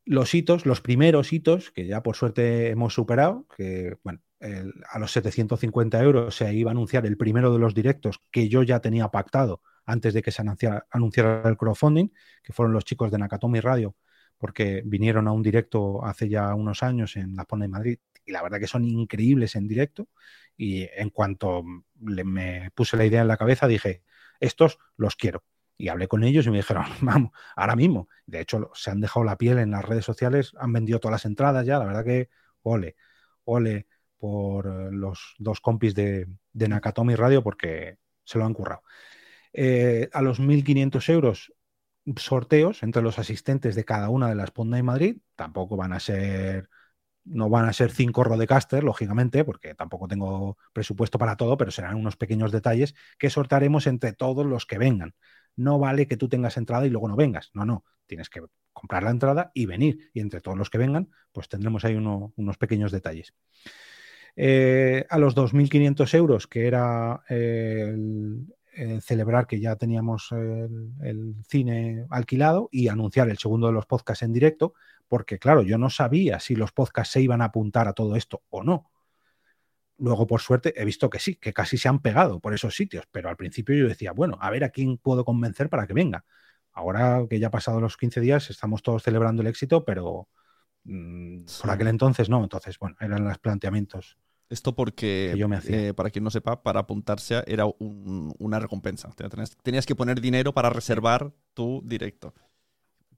Los 0.06 0.36
hitos, 0.36 0.68
los 0.68 0.82
primeros 0.82 1.34
hitos, 1.34 1.72
que 1.72 1.88
ya 1.88 2.04
por 2.04 2.16
suerte 2.16 2.70
hemos 2.70 2.94
superado, 2.94 3.48
que 3.58 3.98
bueno, 4.04 4.22
a 4.40 5.00
los 5.00 5.12
750 5.12 6.02
euros 6.02 6.36
se 6.36 6.54
iba 6.54 6.70
a 6.70 6.74
anunciar 6.74 7.06
el 7.06 7.18
primero 7.18 7.52
de 7.52 7.60
los 7.60 7.74
directos 7.74 8.22
que 8.32 8.50
yo 8.50 8.64
ya 8.64 8.80
tenía 8.80 9.10
pactado 9.10 9.62
antes 9.86 10.14
de 10.14 10.22
que 10.22 10.32
se 10.32 10.42
anunciara, 10.42 11.42
el 11.46 11.58
crowdfunding, 11.58 12.10
que 12.44 12.54
fueron 12.54 12.74
los 12.74 12.84
chicos 12.84 13.10
de 13.10 13.18
Nakatomi 13.18 13.62
Radio, 13.62 13.96
porque 14.38 14.84
vinieron 14.86 15.28
a 15.28 15.32
un 15.32 15.42
directo 15.42 16.06
hace 16.06 16.30
ya 16.30 16.54
unos 16.54 16.84
años 16.84 17.16
en 17.16 17.36
la 17.36 17.46
Pone 17.46 17.66
de 17.66 17.70
Madrid 17.70 18.00
y 18.26 18.32
la 18.34 18.44
verdad 18.44 18.60
que 18.60 18.68
son 18.68 18.84
increíbles 18.84 19.56
en 19.56 19.68
directo 19.68 20.10
y 20.58 20.88
en 20.94 21.10
cuanto 21.10 21.64
me 21.96 22.70
puse 22.76 22.98
la 22.98 23.06
idea 23.06 23.22
en 23.22 23.30
la 23.30 23.38
cabeza 23.38 23.68
dije, 23.68 24.04
estos 24.40 24.78
los 24.98 25.16
quiero. 25.16 25.44
Y 25.78 25.90
hablé 25.90 26.08
con 26.08 26.24
ellos 26.24 26.46
y 26.46 26.50
me 26.50 26.58
dijeron, 26.58 26.86
vamos, 27.02 27.32
ahora 27.56 27.76
mismo. 27.76 28.10
De 28.26 28.42
hecho, 28.42 28.72
se 28.74 28.92
han 28.92 29.00
dejado 29.00 29.24
la 29.24 29.38
piel 29.38 29.60
en 29.60 29.72
las 29.72 29.86
redes 29.86 30.06
sociales, 30.06 30.54
han 30.60 30.74
vendido 30.74 31.00
todas 31.00 31.14
las 31.14 31.26
entradas 31.26 31.66
ya, 31.66 31.80
la 31.80 31.86
verdad 31.86 32.04
que 32.04 32.30
ole, 32.64 32.96
ole 33.46 33.88
por 34.18 34.68
eh, 34.68 34.90
los 34.92 35.36
dos 35.38 35.62
compis 35.62 35.94
de, 35.96 36.28
Nakatomi 36.54 37.16
Radio 37.16 37.44
porque 37.44 37.98
se 38.24 38.38
lo 38.38 38.46
han 38.46 38.54
currado. 38.54 38.84
Eh, 39.54 40.10
a 40.14 40.22
los 40.22 40.40
1.500 40.40 41.10
euros 41.10 41.54
sorteos 42.16 42.84
entre 42.84 43.02
los 43.02 43.20
asistentes 43.20 43.76
de 43.76 43.86
cada 43.86 44.10
una 44.10 44.30
de 44.30 44.36
las 44.36 44.52
Ponda 44.52 44.78
y 44.80 44.84
Madrid, 44.84 45.18
tampoco 45.36 45.76
van 45.76 45.94
a 45.94 46.00
ser 46.00 46.70
no 47.30 47.50
van 47.50 47.66
a 47.66 47.74
ser 47.74 47.92
cinco 47.92 48.24
Rodecaster, 48.24 48.84
lógicamente, 48.84 49.44
porque 49.44 49.76
tampoco 49.76 50.08
tengo 50.08 50.58
presupuesto 50.74 51.20
para 51.20 51.36
todo, 51.36 51.58
pero 51.58 51.72
serán 51.72 51.96
unos 51.96 52.16
pequeños 52.16 52.52
detalles 52.52 52.96
que 53.20 53.30
sortaremos 53.30 53.88
entre 53.88 54.14
todos 54.14 54.46
los 54.46 54.66
que 54.66 54.78
vengan. 54.78 55.14
No 55.56 55.80
vale 55.80 56.08
que 56.08 56.18
tú 56.18 56.30
tengas 56.30 56.58
entrada 56.58 56.86
y 56.86 56.90
luego 56.90 57.08
no 57.08 57.16
vengas. 57.16 57.50
No, 57.54 57.66
no. 57.66 57.84
Tienes 58.06 58.30
que 58.30 58.42
comprar 58.72 59.04
la 59.04 59.10
entrada 59.10 59.52
y 59.54 59.66
venir. 59.66 60.10
Y 60.14 60.22
entre 60.22 60.40
todos 60.40 60.58
los 60.58 60.70
que 60.70 60.78
vengan, 60.78 61.10
pues 61.32 61.50
tendremos 61.50 61.84
ahí 61.84 61.96
unos 61.96 62.58
pequeños 62.58 62.92
detalles. 62.92 63.34
Eh, 64.40 65.04
a 65.10 65.18
los 65.18 65.36
2.500 65.36 66.14
euros, 66.14 66.46
que 66.46 66.68
era 66.68 67.24
el, 67.28 68.46
celebrar 69.02 69.48
que 69.48 69.60
ya 69.60 69.76
teníamos 69.76 70.32
el, 70.32 71.36
cine 71.48 72.06
alquilado 72.12 72.70
y 72.72 72.88
anunciar 72.88 73.30
el 73.30 73.40
segundo 73.40 73.66
de 73.66 73.74
los 73.74 73.88
podcasts 73.88 74.22
en 74.22 74.34
directo, 74.34 74.76
porque 75.08 75.40
claro, 75.40 75.64
yo 75.64 75.80
no 75.80 75.90
sabía 75.90 76.40
si 76.40 76.56
los 76.56 76.72
podcasts 76.72 77.14
se 77.14 77.22
iban 77.22 77.42
a 77.42 77.46
apuntar 77.46 77.88
a 77.88 77.94
todo 77.94 78.16
esto 78.16 78.44
o 78.50 78.64
no. 78.64 78.92
Luego, 79.98 80.28
por 80.28 80.42
suerte, 80.42 80.80
he 80.80 80.86
visto 80.86 81.10
que 81.10 81.18
sí, 81.18 81.38
que 81.38 81.54
casi 81.54 81.80
se 81.80 81.90
han 81.90 82.00
pegado 82.04 82.40
por 82.40 82.54
esos 82.54 82.76
sitios, 82.76 83.06
pero 83.12 83.30
al 83.30 83.38
principio 83.38 83.76
yo 83.76 83.88
decía, 83.88 84.12
bueno, 84.12 84.38
a 84.40 84.52
ver 84.52 84.64
a 84.64 84.70
quién 84.70 85.00
puedo 85.00 85.26
convencer 85.26 85.70
para 85.70 85.88
que 85.88 85.94
venga. 85.94 86.24
Ahora 86.72 87.26
que 87.28 87.40
ya 87.40 87.48
ha 87.48 87.52
pasado 87.52 87.82
los 87.82 87.98
15 87.98 88.22
días, 88.22 88.52
estamos 88.52 88.84
todos 88.84 89.02
celebrando 89.02 89.42
el 89.42 89.48
éxito, 89.48 89.84
pero 89.84 90.30
mm, 90.84 91.46
por 91.60 91.72
aquel 91.72 91.88
entonces 91.88 92.30
no. 92.30 92.44
Entonces, 92.44 92.78
bueno, 92.78 92.96
eran 93.00 93.24
los 93.24 93.40
planteamientos 93.40 94.20
esto 94.50 94.76
porque, 94.76 95.34
eh, 95.68 95.94
para 95.94 96.10
quien 96.10 96.24
no 96.24 96.32
sepa, 96.32 96.64
para 96.64 96.82
apuntarse 96.82 97.44
era 97.48 97.66
una 97.80 98.60
recompensa. 98.60 99.10
Tenías, 99.64 99.86
que 99.86 99.96
poner 99.96 100.22
dinero 100.22 100.54
para 100.54 100.70
reservar 100.70 101.34
tu 101.54 101.82
directo. 101.86 102.34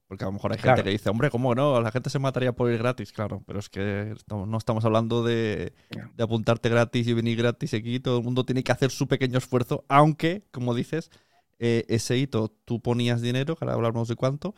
Porque 0.08 0.24
a 0.24 0.26
lo 0.26 0.32
mejor 0.32 0.50
hay 0.50 0.58
gente 0.58 0.82
que 0.82 0.90
dice, 0.90 1.08
hombre, 1.08 1.30
¿cómo 1.30 1.54
no? 1.54 1.80
La 1.80 1.92
gente 1.92 2.10
se 2.10 2.18
mataría 2.18 2.52
por 2.52 2.72
ir 2.72 2.78
gratis, 2.78 3.12
claro. 3.12 3.44
Pero 3.46 3.60
es 3.60 3.68
que 3.68 4.14
no 4.26 4.58
estamos 4.58 4.84
hablando 4.84 5.22
de, 5.22 5.72
apuntarte 6.18 6.68
gratis 6.68 7.06
y 7.06 7.12
venir 7.12 7.38
gratis 7.38 7.74
aquí. 7.74 8.00
Todo 8.00 8.18
el 8.18 8.24
mundo 8.24 8.44
tiene 8.44 8.64
que 8.64 8.72
hacer 8.72 8.90
su 8.90 9.06
pequeño 9.06 9.38
esfuerzo, 9.38 9.84
aunque, 9.88 10.42
como 10.50 10.74
dices, 10.74 11.10
eh, 11.60 11.84
ese 11.88 12.16
hito 12.18 12.52
tú 12.64 12.80
ponías 12.80 13.20
dinero, 13.20 13.54
que 13.54 13.64
ahora 13.64 13.76
hablamos 13.76 14.08
de 14.08 14.16
cuánto, 14.16 14.54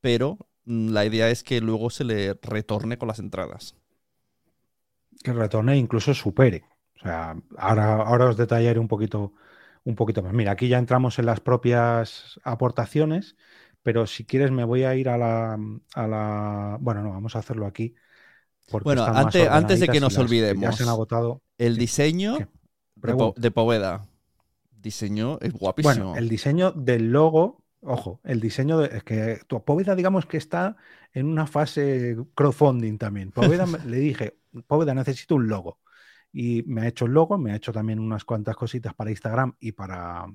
pero 0.00 0.36
mm, 0.64 0.88
la 0.88 1.04
idea 1.04 1.30
es 1.30 1.44
que 1.44 1.60
luego 1.60 1.90
se 1.90 2.02
le 2.02 2.34
retorne 2.42 2.98
con 2.98 3.06
las 3.06 3.20
entradas 3.20 3.76
que 5.22 5.32
retorne 5.32 5.74
e 5.74 5.76
incluso 5.76 6.14
supere. 6.14 6.64
O 6.96 7.00
sea, 7.00 7.36
ahora, 7.56 7.94
ahora 7.96 8.26
os 8.26 8.36
detallaré 8.36 8.78
un 8.78 8.88
poquito, 8.88 9.32
un 9.84 9.94
poquito 9.94 10.22
más. 10.22 10.32
Mira, 10.32 10.52
aquí 10.52 10.68
ya 10.68 10.78
entramos 10.78 11.18
en 11.18 11.26
las 11.26 11.40
propias 11.40 12.40
aportaciones, 12.44 13.36
pero 13.82 14.06
si 14.06 14.24
quieres 14.24 14.50
me 14.50 14.64
voy 14.64 14.84
a 14.84 14.94
ir 14.94 15.08
a 15.08 15.16
la, 15.16 15.58
a 15.94 16.06
la... 16.06 16.76
Bueno, 16.80 17.02
no, 17.02 17.10
vamos 17.10 17.36
a 17.36 17.40
hacerlo 17.40 17.66
aquí. 17.66 17.94
Bueno, 18.82 19.04
antes, 19.04 19.48
antes 19.48 19.80
de 19.80 19.88
que 19.88 20.00
nos 20.00 20.18
olvidemos, 20.18 20.76
se 20.76 20.82
han 20.82 20.88
agotado. 20.90 21.42
el 21.56 21.76
diseño 21.76 22.36
de, 22.96 23.32
de 23.36 23.50
Poveda. 23.50 24.06
Diseño 24.70 25.38
es 25.40 25.52
guapísimo. 25.52 25.94
Bueno, 25.94 26.16
el 26.16 26.28
diseño 26.28 26.72
del 26.72 27.10
logo 27.10 27.64
Ojo, 27.80 28.20
el 28.24 28.40
diseño 28.40 28.78
de, 28.78 28.96
es 28.96 29.04
que 29.04 29.40
tu 29.46 29.64
Poveda, 29.64 29.94
digamos 29.94 30.26
que 30.26 30.36
está 30.36 30.76
en 31.12 31.26
una 31.26 31.46
fase 31.46 32.16
crowdfunding 32.34 32.98
también. 32.98 33.30
Poveda 33.30 33.66
le 33.86 33.98
dije, 33.98 34.38
Poveda, 34.66 34.94
necesito 34.94 35.36
un 35.36 35.48
logo. 35.48 35.78
Y 36.32 36.62
me 36.64 36.82
ha 36.82 36.88
hecho 36.88 37.06
el 37.06 37.12
logo, 37.12 37.38
me 37.38 37.52
ha 37.52 37.56
hecho 37.56 37.72
también 37.72 38.00
unas 38.00 38.24
cuantas 38.24 38.56
cositas 38.56 38.94
para 38.94 39.10
Instagram 39.10 39.54
y 39.60 39.72
para, 39.72 40.26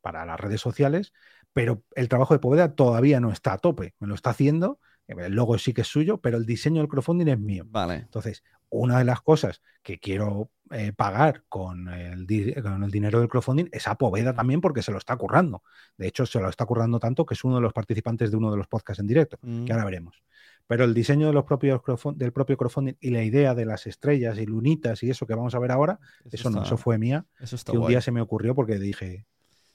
para 0.00 0.24
las 0.24 0.38
redes 0.38 0.60
sociales, 0.60 1.12
pero 1.52 1.82
el 1.94 2.08
trabajo 2.08 2.34
de 2.34 2.40
Poveda 2.40 2.74
todavía 2.74 3.18
no 3.18 3.32
está 3.32 3.54
a 3.54 3.58
tope. 3.58 3.94
Me 3.98 4.06
lo 4.06 4.14
está 4.14 4.30
haciendo, 4.30 4.78
el 5.18 5.34
logo 5.34 5.58
sí 5.58 5.72
que 5.72 5.82
es 5.82 5.88
suyo, 5.88 6.18
pero 6.18 6.36
el 6.36 6.46
diseño 6.46 6.80
del 6.80 6.88
crowdfunding 6.88 7.28
es 7.28 7.38
mío. 7.38 7.64
Vale. 7.68 7.96
Entonces, 7.96 8.42
una 8.70 8.98
de 8.98 9.04
las 9.04 9.20
cosas 9.20 9.60
que 9.82 9.98
quiero 9.98 10.50
eh, 10.70 10.92
pagar 10.92 11.44
con 11.48 11.88
el, 11.88 12.26
con 12.62 12.84
el, 12.84 12.90
dinero 12.90 13.18
del 13.18 13.28
crowdfunding 13.28 13.68
es 13.72 13.88
a 13.88 13.96
Poveda 13.96 14.34
también 14.34 14.60
porque 14.60 14.82
se 14.82 14.92
lo 14.92 14.98
está 14.98 15.16
currando. 15.16 15.62
De 15.96 16.06
hecho, 16.06 16.24
se 16.26 16.40
lo 16.40 16.48
está 16.48 16.64
currando 16.64 17.00
tanto 17.00 17.26
que 17.26 17.34
es 17.34 17.44
uno 17.44 17.56
de 17.56 17.62
los 17.62 17.72
participantes 17.72 18.30
de 18.30 18.36
uno 18.36 18.50
de 18.52 18.56
los 18.56 18.68
podcasts 18.68 19.00
en 19.00 19.08
directo, 19.08 19.36
que 19.38 19.48
mm. 19.48 19.66
ahora 19.70 19.84
veremos. 19.84 20.22
Pero 20.68 20.84
el 20.84 20.94
diseño 20.94 21.26
de 21.26 21.32
los 21.32 21.44
propios 21.44 21.80
del 22.14 22.32
propio 22.32 22.56
crowdfunding 22.56 22.94
y 23.00 23.10
la 23.10 23.24
idea 23.24 23.56
de 23.56 23.66
las 23.66 23.88
estrellas 23.88 24.38
y 24.38 24.46
lunitas 24.46 25.02
y 25.02 25.10
eso 25.10 25.26
que 25.26 25.34
vamos 25.34 25.56
a 25.56 25.58
ver 25.58 25.72
ahora, 25.72 25.98
eso, 26.30 26.48
no, 26.48 26.62
eso 26.62 26.76
fue 26.76 26.96
mía. 26.96 27.26
Eso 27.40 27.56
que 27.68 27.76
un 27.76 27.88
día 27.88 28.00
se 28.00 28.12
me 28.12 28.20
ocurrió 28.20 28.54
porque 28.54 28.78
dije... 28.78 29.26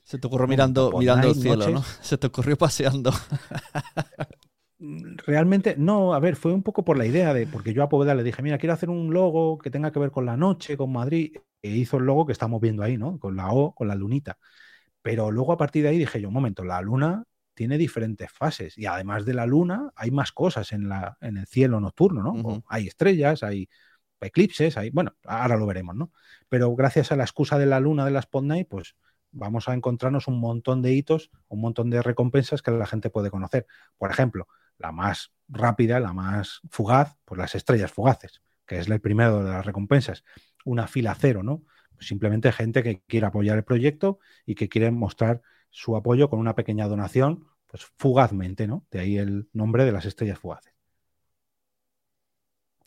Se 0.03 0.19
te 0.19 0.27
ocurrió 0.27 0.47
mirando, 0.47 0.93
mirando 0.97 1.27
el 1.27 1.35
cielo, 1.35 1.67
¿no? 1.67 1.83
Se 2.01 2.17
te 2.17 2.27
ocurrió 2.27 2.55
paseando. 2.55 3.11
realmente, 4.79 5.75
no, 5.77 6.13
a 6.13 6.19
ver, 6.19 6.35
fue 6.35 6.53
un 6.53 6.63
poco 6.63 6.83
por 6.83 6.97
la 6.97 7.05
idea 7.05 7.33
de, 7.33 7.47
porque 7.47 7.73
yo 7.73 7.83
a 7.83 7.89
Poveda 7.89 8.15
le 8.15 8.23
dije, 8.23 8.41
mira, 8.41 8.57
quiero 8.57 8.73
hacer 8.73 8.89
un 8.89 9.13
logo 9.13 9.57
que 9.57 9.69
tenga 9.71 9.91
que 9.91 9.99
ver 9.99 10.11
con 10.11 10.25
la 10.25 10.37
noche, 10.37 10.77
con 10.77 10.91
Madrid, 10.91 11.37
e 11.61 11.69
hizo 11.69 11.97
el 11.97 12.05
logo 12.05 12.25
que 12.25 12.33
estamos 12.33 12.61
viendo 12.61 12.83
ahí, 12.83 12.97
¿no? 12.97 13.17
Con 13.19 13.35
la 13.35 13.51
O, 13.51 13.73
con 13.73 13.87
la 13.87 13.95
lunita. 13.95 14.37
Pero 15.01 15.31
luego 15.31 15.53
a 15.53 15.57
partir 15.57 15.83
de 15.83 15.89
ahí 15.89 15.97
dije 15.97 16.21
yo, 16.21 16.27
un 16.29 16.33
momento, 16.33 16.63
la 16.63 16.81
luna 16.81 17.23
tiene 17.53 17.77
diferentes 17.77 18.31
fases 18.31 18.77
y 18.77 18.85
además 18.85 19.25
de 19.25 19.33
la 19.33 19.45
luna 19.45 19.91
hay 19.95 20.11
más 20.11 20.31
cosas 20.31 20.73
en, 20.73 20.89
la, 20.89 21.17
en 21.21 21.37
el 21.37 21.47
cielo 21.47 21.79
nocturno, 21.79 22.21
¿no? 22.21 22.63
Hay 22.67 22.87
estrellas, 22.87 23.43
hay 23.43 23.69
eclipses, 24.19 24.77
hay, 24.77 24.89
bueno, 24.89 25.15
ahora 25.25 25.57
lo 25.57 25.65
veremos, 25.65 25.95
¿no? 25.95 26.11
Pero 26.49 26.75
gracias 26.75 27.11
a 27.11 27.15
la 27.15 27.23
excusa 27.23 27.57
de 27.57 27.65
la 27.65 27.79
luna 27.79 28.05
de 28.05 28.11
la 28.11 28.19
Spot 28.19 28.43
Night, 28.43 28.67
pues 28.69 28.95
vamos 29.35 29.67
a 29.67 29.73
encontrarnos 29.73 30.27
un 30.27 30.39
montón 30.39 30.81
de 30.81 30.93
hitos, 30.93 31.29
un 31.49 31.61
montón 31.61 31.89
de 31.89 32.01
recompensas 32.01 32.61
que 32.61 32.71
la 32.71 32.87
gente 32.87 33.09
puede 33.09 33.29
conocer. 33.29 33.67
Por 33.97 34.09
ejemplo, 34.09 34.47
la 34.77 34.91
más 34.91 35.33
rápida, 35.47 35.99
la 35.99 36.13
más 36.13 36.61
fugaz, 36.71 37.17
pues 37.25 37.37
las 37.37 37.53
estrellas 37.53 37.91
fugaces, 37.91 38.41
que 38.65 38.79
es 38.79 38.87
el 38.87 39.01
primero 39.01 39.43
de 39.43 39.51
las 39.51 39.65
recompensas. 39.65 40.23
Una 40.63 40.87
fila 40.87 41.15
cero, 41.19 41.43
¿no? 41.43 41.63
Simplemente 41.99 42.51
gente 42.51 42.81
que 42.81 43.01
quiere 43.01 43.27
apoyar 43.27 43.57
el 43.57 43.63
proyecto 43.63 44.19
y 44.45 44.55
que 44.55 44.69
quiere 44.69 44.89
mostrar 44.91 45.41
su 45.69 45.95
apoyo 45.95 46.29
con 46.29 46.39
una 46.39 46.55
pequeña 46.55 46.87
donación, 46.87 47.47
pues 47.67 47.85
fugazmente, 47.97 48.67
¿no? 48.67 48.85
De 48.89 48.99
ahí 48.99 49.17
el 49.17 49.49
nombre 49.53 49.85
de 49.85 49.91
las 49.91 50.05
estrellas 50.05 50.39
fugaces. 50.39 50.73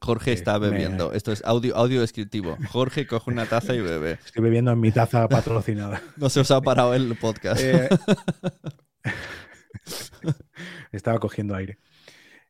Jorge, 0.00 0.32
está 0.32 0.58
bebiendo. 0.58 1.12
Esto 1.12 1.32
es 1.32 1.42
audio, 1.44 1.76
audio 1.76 2.02
descriptivo. 2.02 2.58
Jorge 2.68 3.06
coge 3.06 3.30
una 3.30 3.46
taza 3.46 3.74
y 3.74 3.80
bebe. 3.80 4.18
Estoy 4.24 4.42
bebiendo 4.42 4.70
en 4.70 4.80
mi 4.80 4.92
taza 4.92 5.26
patrocinada. 5.28 6.02
no 6.16 6.28
se 6.28 6.40
os 6.40 6.50
ha 6.50 6.60
parado 6.60 6.94
el 6.94 7.16
podcast. 7.16 7.62
Eh, 7.62 7.88
estaba 10.92 11.18
cogiendo 11.18 11.54
aire. 11.54 11.78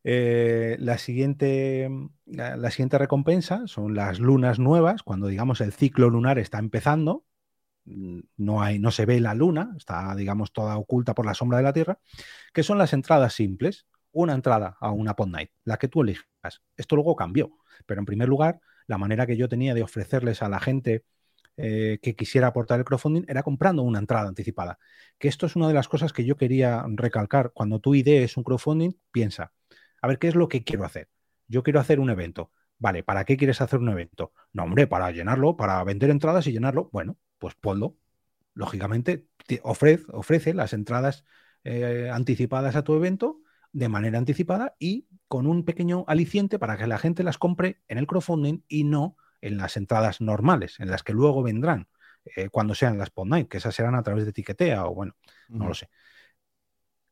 Eh, 0.03 0.77
la, 0.81 0.99
siguiente, 0.99 1.89
la, 2.27 2.71
siguiente 2.71 2.99
recompensa 2.99 3.67
son 3.67 3.95
las 3.95 4.19
lunas 4.19 4.59
nuevas, 4.59 5.03
cuando 5.03 5.29
digamos 5.29 5.61
el 5.61 5.73
ciclo 5.73 6.11
lunar 6.11 6.39
está 6.39 6.59
empezando, 6.59 7.25
mm, 7.85 8.21
no, 8.37 8.63
hay, 8.63 8.79
no 8.79 8.91
se 8.91 9.05
ve 9.05 9.21
la 9.21 9.35
luna, 9.35 9.75
está 9.77 10.15
digamos 10.15 10.53
toda 10.53 10.77
oculta 10.77 11.15
por 11.15 11.27
la 11.27 11.35
sombra 11.35 11.59
de 11.59 11.65
la 11.65 11.73
Tierra, 11.73 11.99
que 12.53 12.63
son 12.63 12.79
las 12.79 12.93
entradas 12.93 13.33
simples, 13.33 13.87
una 14.13 14.35
entrada 14.35 14.77
a 14.81 14.91
una 14.91 15.15
pod 15.15 15.29
night, 15.29 15.51
la 15.65 15.77
que 15.77 15.89
tú 15.89 16.03
elijas. 16.03 16.27
Esto 16.77 16.97
luego 16.97 17.17
cambió, 17.17 17.59
pero 17.87 18.01
en 18.01 18.07
primer 18.07 18.29
lugar, 18.29 18.61
la 18.87 18.99
manera 18.99 19.27
que 19.27 19.37
yo 19.37 19.49
tenía 19.49 19.75
de 19.75 19.83
ofrecerles 19.83 20.43
a 20.43 20.49
la 20.49 20.61
gente 20.61 21.05
eh, 21.59 21.99
que 22.03 22.15
quisiera 22.15 22.49
aportar 22.49 22.79
el 22.79 22.85
crowdfunding 22.85 23.25
era 23.29 23.43
comprando 23.43 23.83
una 23.83 23.99
entrada 23.99 24.29
anticipada. 24.29 24.79
Que 25.19 25.29
esto 25.29 25.47
es 25.47 25.57
una 25.57 25.69
de 25.69 25.75
las 25.75 25.89
cosas 25.89 26.13
que 26.13 26.25
yo 26.25 26.37
quería 26.37 26.85
recalcar. 26.89 27.53
Cuando 27.53 27.81
tu 27.81 27.95
idea 27.95 28.23
es 28.23 28.37
un 28.37 28.45
crowdfunding, 28.45 28.93
piensa, 29.11 29.53
a 30.03 30.09
ver 30.09 30.19
qué 30.19 30.29
es 30.29 30.35
lo 30.35 30.49
que 30.49 30.65
quiero 30.65 30.85
hacer. 30.85 31.09
Yo 31.49 31.63
quiero 31.63 31.81
hacer 31.81 32.01
un 32.01 32.11
evento. 32.11 32.51
Vale, 32.79 33.03
¿para 33.03 33.25
qué 33.25 33.37
quieres 33.37 33.61
hacer 33.61 33.79
un 33.79 33.89
evento? 33.89 34.33
No, 34.53 34.65
hombre, 34.65 34.87
para 34.87 35.11
llenarlo, 35.11 35.57
para 35.57 35.83
vender 35.85 36.11
entradas 36.11 36.47
y 36.47 36.53
llenarlo. 36.53 36.91
Bueno, 36.93 37.17
pues 37.39 37.55
ponlo. 37.55 37.97
Lógicamente, 38.55 39.27
ofrece, 39.63 40.05
ofrece 40.13 40.55
las 40.55 40.73
entradas 40.73 41.25
eh, 41.65 42.11
anticipadas 42.13 42.77
a 42.77 42.85
tu 42.85 42.95
evento 42.95 43.41
de 43.77 43.91
manera 43.91 44.17
anticipada 44.17 44.75
y 44.79 45.07
con 45.29 45.47
un 45.47 45.63
pequeño 45.63 46.05
aliciente 46.09 46.59
para 46.59 46.79
que 46.79 46.87
la 46.87 46.97
gente 46.97 47.23
las 47.23 47.37
compre 47.37 47.83
en 47.89 47.99
el 47.99 48.07
crowdfunding 48.07 48.63
y 48.69 48.85
no 48.85 49.19
en 49.43 49.59
las 49.59 49.77
entradas 49.77 50.23
normales, 50.23 50.81
en 50.81 50.89
las 50.89 51.03
que 51.03 51.13
luego 51.13 51.43
vendrán 51.43 51.87
eh, 52.25 52.49
cuando 52.49 52.75
sean 52.75 52.97
las 52.97 53.11
Pod 53.11 53.27
Night, 53.27 53.49
que 53.49 53.59
esas 53.59 53.75
serán 53.75 53.95
a 53.95 54.03
través 54.03 54.25
de 54.25 54.31
Etiquetea 54.31 54.87
o 54.87 54.95
bueno, 54.95 55.15
no 55.51 55.69
lo 55.69 55.75
sé. 55.75 55.91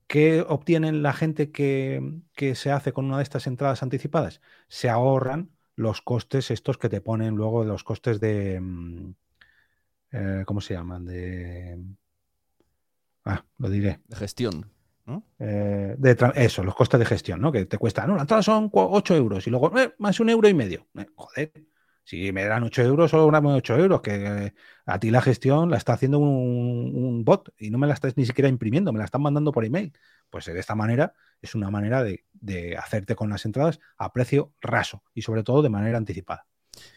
¿Qué 0.07 0.41
obtienen 0.41 1.03
la 1.03 1.13
gente 1.13 1.51
que, 1.51 2.23
se 2.55 2.71
hace 2.71 2.93
con 2.93 3.05
una 3.05 3.19
de 3.19 3.25
estas 3.25 3.47
entradas 3.47 3.83
anticipadas? 3.83 4.41
Se 4.69 4.89
ahorran 4.89 5.51
los 5.77 6.01
costes 6.01 6.51
estos 6.51 6.79
que 6.79 6.89
te 6.89 7.03
ponen 7.03 7.35
luego 7.35 7.65
los 7.65 7.85
costes 7.85 8.21
de... 8.21 8.59
Mm, 8.61 9.15
eh, 10.13 10.45
¿Cómo 10.47 10.63
se 10.63 10.75
llaman? 10.75 11.05
De... 11.05 11.79
Ah, 13.27 13.45
lo 13.59 13.69
diré. 13.69 14.01
De 14.07 14.17
gestión. 14.17 14.74
Eh, 15.39 15.95
de 15.99 16.17
eso, 16.37 16.65
los 16.65 16.75
costes 16.75 16.99
de 16.99 17.07
gestión, 17.07 17.41
¿no? 17.41 17.53
Que 17.53 17.67
te 17.67 17.79
cuesta, 17.79 18.07
no, 18.07 18.15
la 18.15 18.23
entrada 18.23 18.43
son 18.43 18.71
8 18.73 19.15
euros 19.15 19.47
y 19.47 19.51
luego 19.51 19.77
eh, 19.79 19.95
más 19.99 20.19
un 20.21 20.31
euro 20.31 20.49
y 20.49 20.55
medio. 20.55 20.87
joder, 21.15 21.53
si 22.05 22.33
me 22.33 22.45
dan 22.45 22.63
8 22.63 22.83
euros, 22.83 23.11
solo 23.11 23.31
dame 23.31 23.53
8 23.53 23.77
euros, 23.79 24.01
que 24.01 24.53
a 24.87 24.99
ti 24.99 25.11
la 25.11 25.23
gestión 25.23 25.71
la 25.71 25.77
está 25.77 25.95
haciendo 25.95 26.19
un, 26.19 27.25
bot 27.25 27.53
y 27.59 27.71
no 27.71 27.79
me 27.79 27.87
la 27.87 27.95
estás 27.95 28.17
ni 28.17 28.27
siquiera 28.27 28.49
imprimiendo, 28.49 28.93
me 28.93 28.99
la 28.99 29.07
están 29.07 29.23
mandando 29.23 29.53
por 29.53 29.65
email. 29.65 29.93
Pues 30.31 30.47
de 30.47 30.59
esta 30.59 30.75
manera 30.75 31.15
es 31.41 31.55
una 31.55 31.71
manera 31.71 32.03
de, 32.03 32.77
hacerte 32.77 33.15
con 33.15 33.31
las 33.31 33.45
entradas 33.45 33.81
a 33.97 34.13
precio 34.13 34.53
raso 34.61 35.03
y 35.15 35.23
sobre 35.23 35.43
todo 35.43 35.63
de 35.63 35.71
manera 35.71 35.99
anticipada. 35.99 36.47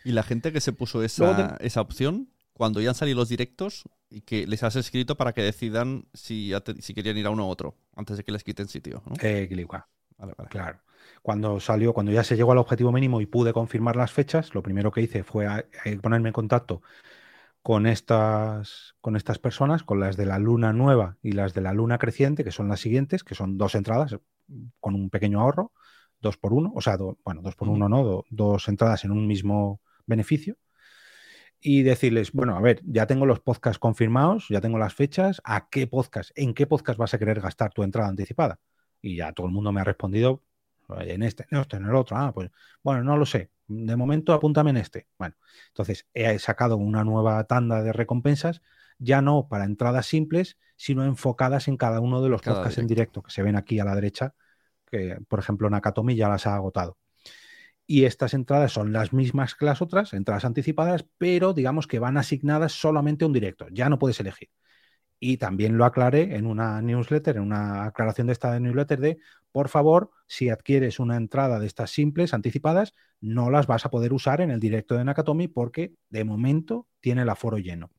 ¿Y 0.03 0.11
la 0.11 0.23
gente 0.23 0.51
que 0.51 0.61
se 0.61 0.73
puso 0.73 1.03
esa, 1.03 1.55
esa 1.59 1.81
opción, 1.81 2.29
cuando 2.53 2.81
ya 2.81 2.89
han 2.89 2.95
salido 2.95 3.19
los 3.19 3.29
directos 3.29 3.83
y 4.09 4.21
que 4.21 4.47
les 4.47 4.63
has 4.63 4.75
escrito 4.75 5.15
para 5.15 5.33
que 5.33 5.43
decidan 5.43 6.05
si, 6.13 6.51
si 6.79 6.93
querían 6.93 7.17
ir 7.17 7.27
a 7.27 7.29
uno 7.29 7.47
u 7.47 7.49
otro, 7.49 7.77
antes 7.97 8.17
de 8.17 8.23
que 8.23 8.31
les 8.31 8.43
quiten 8.43 8.67
sitio? 8.67 9.03
¿no? 9.05 9.15
Eh, 9.21 9.47
Claro 10.49 10.79
cuando 11.21 11.59
salió, 11.59 11.93
cuando 11.93 12.11
ya 12.11 12.23
se 12.23 12.35
llegó 12.35 12.51
al 12.51 12.57
objetivo 12.57 12.91
mínimo 12.91 13.21
y 13.21 13.25
pude 13.25 13.53
confirmar 13.53 13.95
las 13.95 14.11
fechas, 14.11 14.53
lo 14.55 14.63
primero 14.63 14.91
que 14.91 15.01
hice 15.01 15.23
fue 15.23 15.47
ponerme 16.01 16.29
en 16.29 16.33
contacto 16.33 16.81
con 17.61 17.85
estas, 17.85 18.95
con 19.01 19.15
estas 19.17 19.39
personas, 19.39 19.83
con 19.83 19.99
las 19.99 20.15
de 20.15 20.25
la 20.25 20.39
luna 20.39 20.71
nueva 20.71 21.17
y 21.21 21.33
las 21.33 21.53
de 21.53 21.61
la 21.61 21.73
luna 21.73 21.97
creciente, 21.97 22.43
que 22.43 22.51
son 22.51 22.69
las 22.69 22.79
siguientes, 22.79 23.23
que 23.23 23.35
son 23.35 23.57
dos 23.57 23.75
entradas 23.75 24.17
con 24.79 24.95
un 24.95 25.09
pequeño 25.09 25.41
ahorro, 25.41 25.73
dos 26.21 26.37
por 26.37 26.53
uno, 26.53 26.71
o 26.75 26.81
sea, 26.81 26.97
bueno, 27.25 27.41
dos 27.41 27.55
por 27.55 27.67
uno 27.67 27.89
no, 27.89 28.23
dos 28.29 28.67
entradas 28.69 29.03
en 29.03 29.11
un 29.11 29.27
mismo 29.27 29.81
beneficio. 30.05 30.55
Y 31.59 31.83
decirles, 31.83 32.31
bueno, 32.31 32.55
a 32.55 32.61
ver, 32.61 32.81
ya 32.85 33.07
tengo 33.07 33.25
los 33.25 33.39
podcasts 33.39 33.79
confirmados, 33.79 34.47
ya 34.49 34.61
tengo 34.61 34.77
las 34.77 34.93
fechas, 34.93 35.41
¿a 35.43 35.69
qué 35.69 35.87
podcast, 35.87 36.31
en 36.35 36.53
qué 36.53 36.67
podcast 36.67 36.99
vas 36.99 37.13
a 37.13 37.19
querer 37.19 37.41
gastar 37.41 37.73
tu 37.73 37.83
entrada 37.83 38.09
anticipada? 38.09 38.59
Y 39.01 39.17
ya 39.17 39.31
todo 39.31 39.47
el 39.47 39.53
mundo 39.53 39.71
me 39.71 39.81
ha 39.81 39.83
respondido 39.83 40.43
en 40.89 41.23
este, 41.23 41.45
en 41.49 41.59
este, 41.59 41.77
en 41.77 41.85
el 41.85 41.95
otro. 41.95 42.17
Ah, 42.17 42.31
pues 42.33 42.49
bueno, 42.83 43.03
no 43.03 43.17
lo 43.17 43.25
sé. 43.25 43.51
De 43.67 43.95
momento 43.95 44.33
apúntame 44.33 44.69
en 44.69 44.77
este. 44.77 45.07
Bueno, 45.17 45.35
entonces 45.69 46.07
he 46.13 46.37
sacado 46.39 46.77
una 46.77 47.03
nueva 47.03 47.43
tanda 47.45 47.81
de 47.83 47.91
recompensas, 47.93 48.61
ya 48.97 49.21
no 49.21 49.47
para 49.49 49.65
entradas 49.65 50.05
simples, 50.05 50.57
sino 50.75 51.03
enfocadas 51.03 51.67
en 51.67 51.77
cada 51.77 51.99
uno 51.99 52.21
de 52.21 52.29
los 52.29 52.41
podcasts 52.41 52.77
en 52.77 52.87
directo 52.87 53.21
que 53.21 53.31
se 53.31 53.43
ven 53.43 53.55
aquí 53.55 53.79
a 53.79 53.85
la 53.85 53.95
derecha, 53.95 54.35
que 54.85 55.19
por 55.27 55.39
ejemplo 55.39 55.69
Nakatomi 55.69 56.15
ya 56.15 56.29
las 56.29 56.47
ha 56.47 56.55
agotado. 56.55 56.97
Y 57.87 58.03
estas 58.03 58.33
entradas 58.33 58.73
son 58.73 58.91
las 58.91 59.13
mismas 59.13 59.55
que 59.55 59.65
las 59.65 59.81
otras, 59.81 60.13
entradas 60.13 60.43
anticipadas, 60.43 61.05
pero 61.17 61.53
digamos 61.53 61.87
que 61.87 61.99
van 61.99 62.17
asignadas 62.17 62.73
solamente 62.73 63.23
a 63.23 63.27
un 63.27 63.33
directo. 63.33 63.67
Ya 63.71 63.89
no 63.89 63.97
puedes 63.97 64.19
elegir. 64.19 64.49
Y 65.19 65.37
también 65.37 65.77
lo 65.77 65.85
aclaré 65.85 66.35
en 66.35 66.45
una 66.45 66.81
newsletter, 66.81 67.37
en 67.37 67.43
una 67.43 67.85
aclaración 67.85 68.27
de 68.27 68.33
esta 68.33 68.59
newsletter 68.59 68.99
de, 68.99 69.17
por 69.51 69.69
favor, 69.69 70.11
si 70.27 70.49
adquieres 70.49 70.99
una 70.99 71.15
entrada 71.15 71.59
de 71.59 71.65
estas 71.65 71.89
simples, 71.89 72.33
anticipadas, 72.33 72.93
no 73.21 73.49
las 73.49 73.67
vas 73.67 73.85
a 73.85 73.89
poder 73.89 74.13
usar 74.13 74.41
en 74.41 74.51
el 74.51 74.59
directo 74.59 74.95
de 74.95 75.05
Nakatomi 75.05 75.47
porque 75.47 75.93
de 76.09 76.23
momento 76.25 76.87
tiene 76.99 77.23
el 77.23 77.29
aforo 77.29 77.57
lleno. 77.57 77.89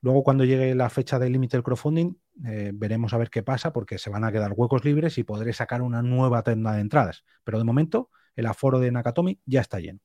Luego, 0.00 0.22
cuando 0.22 0.44
llegue 0.44 0.74
la 0.74 0.90
fecha 0.90 1.18
del 1.18 1.32
límite 1.32 1.56
del 1.56 1.64
crowdfunding, 1.64 2.14
eh, 2.46 2.70
veremos 2.72 3.12
a 3.12 3.18
ver 3.18 3.30
qué 3.30 3.42
pasa 3.42 3.72
porque 3.72 3.98
se 3.98 4.10
van 4.10 4.24
a 4.24 4.32
quedar 4.32 4.52
huecos 4.56 4.84
libres 4.84 5.18
y 5.18 5.24
podré 5.24 5.52
sacar 5.52 5.82
una 5.82 6.02
nueva 6.02 6.42
tenda 6.42 6.72
de 6.72 6.80
entradas. 6.80 7.24
Pero 7.44 7.58
de 7.58 7.64
momento, 7.64 8.10
el 8.38 8.46
aforo 8.46 8.78
de 8.78 8.92
Nakatomi 8.92 9.40
ya 9.46 9.60
está 9.60 9.80
lleno. 9.80 9.98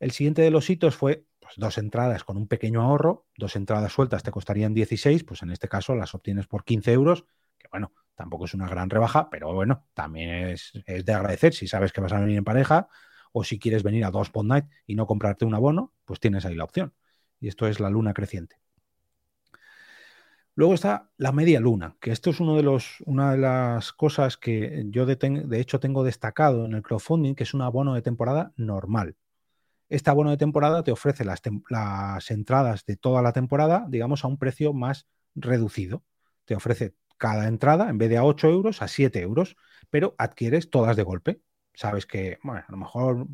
El 0.00 0.12
siguiente 0.12 0.40
de 0.40 0.50
los 0.50 0.70
hitos 0.70 0.96
fue 0.96 1.26
pues, 1.38 1.52
dos 1.58 1.76
entradas 1.76 2.24
con 2.24 2.38
un 2.38 2.48
pequeño 2.48 2.80
ahorro, 2.80 3.26
dos 3.36 3.54
entradas 3.54 3.92
sueltas 3.92 4.22
te 4.22 4.30
costarían 4.30 4.72
16, 4.72 5.22
pues 5.22 5.42
en 5.42 5.50
este 5.50 5.68
caso 5.68 5.94
las 5.94 6.14
obtienes 6.14 6.46
por 6.46 6.64
15 6.64 6.90
euros, 6.90 7.26
que 7.58 7.68
bueno, 7.70 7.92
tampoco 8.14 8.46
es 8.46 8.54
una 8.54 8.66
gran 8.66 8.88
rebaja, 8.88 9.28
pero 9.28 9.52
bueno, 9.52 9.86
también 9.92 10.48
es, 10.48 10.72
de 10.86 11.12
agradecer 11.12 11.52
si 11.52 11.68
sabes 11.68 11.92
que 11.92 12.00
vas 12.00 12.14
a 12.14 12.20
venir 12.20 12.38
en 12.38 12.44
pareja 12.44 12.88
o 13.30 13.44
si 13.44 13.58
quieres 13.58 13.82
venir 13.82 14.06
a 14.06 14.10
dos 14.10 14.30
Pod 14.30 14.46
Night 14.46 14.64
y 14.86 14.94
no 14.94 15.06
comprarte 15.06 15.44
un 15.44 15.54
abono, 15.54 15.92
pues 16.06 16.18
tienes 16.18 16.46
ahí 16.46 16.54
la 16.54 16.64
opción. 16.64 16.94
Y 17.40 17.48
esto 17.48 17.66
es 17.66 17.78
la 17.78 17.90
luna 17.90 18.14
creciente. 18.14 18.61
Luego 20.54 20.74
está 20.74 21.10
la 21.16 21.32
media 21.32 21.60
luna, 21.60 21.96
que 21.98 22.10
esto 22.10 22.28
es 22.30 22.38
uno 22.38 22.56
de 22.56 22.62
los, 22.62 23.00
una 23.06 23.32
de 23.32 23.38
las 23.38 23.92
cosas 23.92 24.36
que 24.36 24.84
yo 24.88 25.06
de, 25.06 25.16
hecho 25.58 25.80
tengo 25.80 26.04
destacado 26.04 26.66
en 26.66 26.74
el 26.74 26.82
crowdfunding, 26.82 27.34
que 27.34 27.44
es 27.44 27.54
un 27.54 27.62
abono 27.62 27.94
de 27.94 28.02
temporada 28.02 28.52
normal. 28.56 29.16
Este 29.88 30.10
abono 30.10 30.30
de 30.30 30.36
temporada 30.36 30.84
te 30.84 30.92
ofrece 30.92 31.24
las, 31.24 31.40
entradas 32.30 32.84
de 32.84 32.96
toda 32.96 33.22
la 33.22 33.32
temporada, 33.32 33.86
digamos, 33.88 34.24
a 34.24 34.28
un 34.28 34.38
precio 34.38 34.74
más 34.74 35.06
reducido. 35.34 36.04
Te 36.44 36.54
ofrece 36.54 36.94
cada 37.16 37.48
entrada, 37.48 37.88
en 37.88 37.96
vez 37.96 38.10
de 38.10 38.18
a 38.18 38.24
8 38.24 38.48
euros, 38.48 38.82
a 38.82 38.88
7 38.88 39.20
euros, 39.20 39.56
pero 39.90 40.14
adquieres 40.18 40.68
todas 40.68 40.96
de 40.96 41.02
golpe. 41.02 41.40
Sabes 41.74 42.04
que, 42.04 42.38
bueno, 42.42 42.62
a 42.66 42.70
lo 42.70 42.76
mejor 42.76 43.26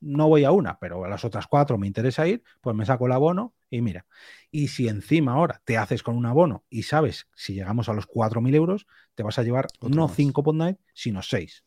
no 0.00 0.28
voy 0.28 0.44
a 0.44 0.50
una, 0.50 0.78
pero 0.78 1.04
a 1.04 1.08
las 1.08 1.24
otras 1.24 1.46
cuatro 1.46 1.78
me 1.78 1.86
interesa 1.86 2.26
ir, 2.26 2.42
pues 2.60 2.76
me 2.76 2.84
saco 2.84 3.06
el 3.06 3.12
abono 3.12 3.54
y 3.70 3.80
mira. 3.80 4.06
Y 4.50 4.68
si 4.68 4.88
encima 4.88 5.32
ahora 5.32 5.62
te 5.64 5.78
haces 5.78 6.02
con 6.02 6.16
un 6.16 6.26
abono 6.26 6.64
y 6.68 6.82
sabes, 6.82 7.28
si 7.34 7.54
llegamos 7.54 7.88
a 7.88 7.94
los 7.94 8.06
4.000 8.06 8.54
euros, 8.54 8.86
te 9.14 9.22
vas 9.22 9.38
a 9.38 9.42
llevar 9.42 9.68
no 9.80 10.08
5 10.08 10.42
pod 10.42 10.54
night, 10.54 10.78
sino 10.92 11.22
6. 11.22 11.64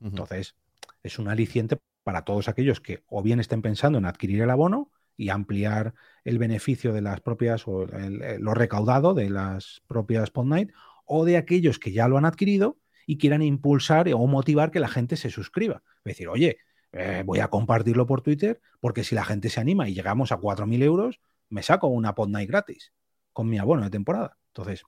Entonces, 0.00 0.54
es 1.02 1.18
un 1.18 1.28
aliciente 1.28 1.78
para 2.04 2.22
todos 2.24 2.48
aquellos 2.48 2.80
que 2.80 3.02
o 3.08 3.22
bien 3.22 3.40
estén 3.40 3.60
pensando 3.60 3.98
en 3.98 4.06
adquirir 4.06 4.42
el 4.42 4.50
abono 4.50 4.90
y 5.16 5.28
ampliar 5.28 5.94
el 6.24 6.38
beneficio 6.38 6.92
de 6.92 7.02
las 7.02 7.20
propias 7.20 7.68
o 7.68 7.86
lo 7.86 8.54
recaudado 8.54 9.14
de 9.14 9.28
las 9.28 9.82
propias 9.86 10.30
Pod 10.30 10.46
Night, 10.46 10.72
o 11.04 11.24
de 11.24 11.36
aquellos 11.36 11.78
que 11.78 11.92
ya 11.92 12.08
lo 12.08 12.16
han 12.16 12.24
adquirido 12.24 12.78
y 13.10 13.18
quieran 13.18 13.42
impulsar 13.42 14.08
o 14.14 14.24
motivar 14.28 14.70
que 14.70 14.78
la 14.78 14.86
gente 14.86 15.16
se 15.16 15.30
suscriba. 15.30 15.82
Es 16.04 16.12
decir, 16.12 16.28
oye, 16.28 16.58
eh, 16.92 17.24
voy 17.26 17.40
a 17.40 17.48
compartirlo 17.48 18.06
por 18.06 18.22
Twitter 18.22 18.60
porque 18.78 19.02
si 19.02 19.16
la 19.16 19.24
gente 19.24 19.48
se 19.48 19.60
anima 19.60 19.88
y 19.88 19.94
llegamos 19.94 20.30
a 20.30 20.38
4.000 20.38 20.80
euros, 20.84 21.20
me 21.48 21.64
saco 21.64 21.88
una 21.88 22.14
Pod 22.14 22.28
Night 22.28 22.48
gratis 22.48 22.92
con 23.32 23.48
mi 23.48 23.58
abono 23.58 23.82
de 23.82 23.90
temporada. 23.90 24.38
Entonces, 24.50 24.84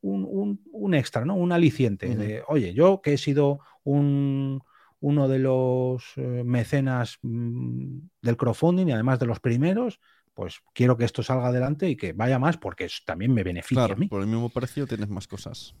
un, 0.00 0.94
extra, 0.94 1.26
¿no? 1.26 1.34
Un 1.34 1.52
aliciente 1.52 2.16
de, 2.16 2.42
oye, 2.48 2.72
yo 2.72 3.02
que 3.02 3.12
he 3.12 3.18
sido 3.18 3.60
un, 3.84 4.62
uno 5.00 5.28
de 5.28 5.38
los 5.38 6.02
eh, 6.16 6.44
mecenas 6.46 7.18
mm, 7.20 7.98
del 8.22 8.36
crowdfunding 8.38 8.86
y 8.88 8.92
además 8.92 9.18
de 9.18 9.26
los 9.26 9.40
primeros, 9.40 10.00
pues 10.32 10.60
quiero 10.72 10.96
que 10.96 11.04
esto 11.04 11.22
salga 11.22 11.48
adelante 11.48 11.90
y 11.90 11.96
que 11.96 12.14
vaya 12.14 12.38
más 12.38 12.56
porque 12.56 12.88
también 13.04 13.34
me 13.34 13.42
beneficia 13.42 13.82
Claro, 13.82 13.94
a 13.94 13.96
mí. 13.96 14.06
por 14.08 14.22
el 14.22 14.28
mismo 14.28 14.48
precio 14.48 14.86
tienes 14.86 15.10
más 15.10 15.26
cosas. 15.26 15.74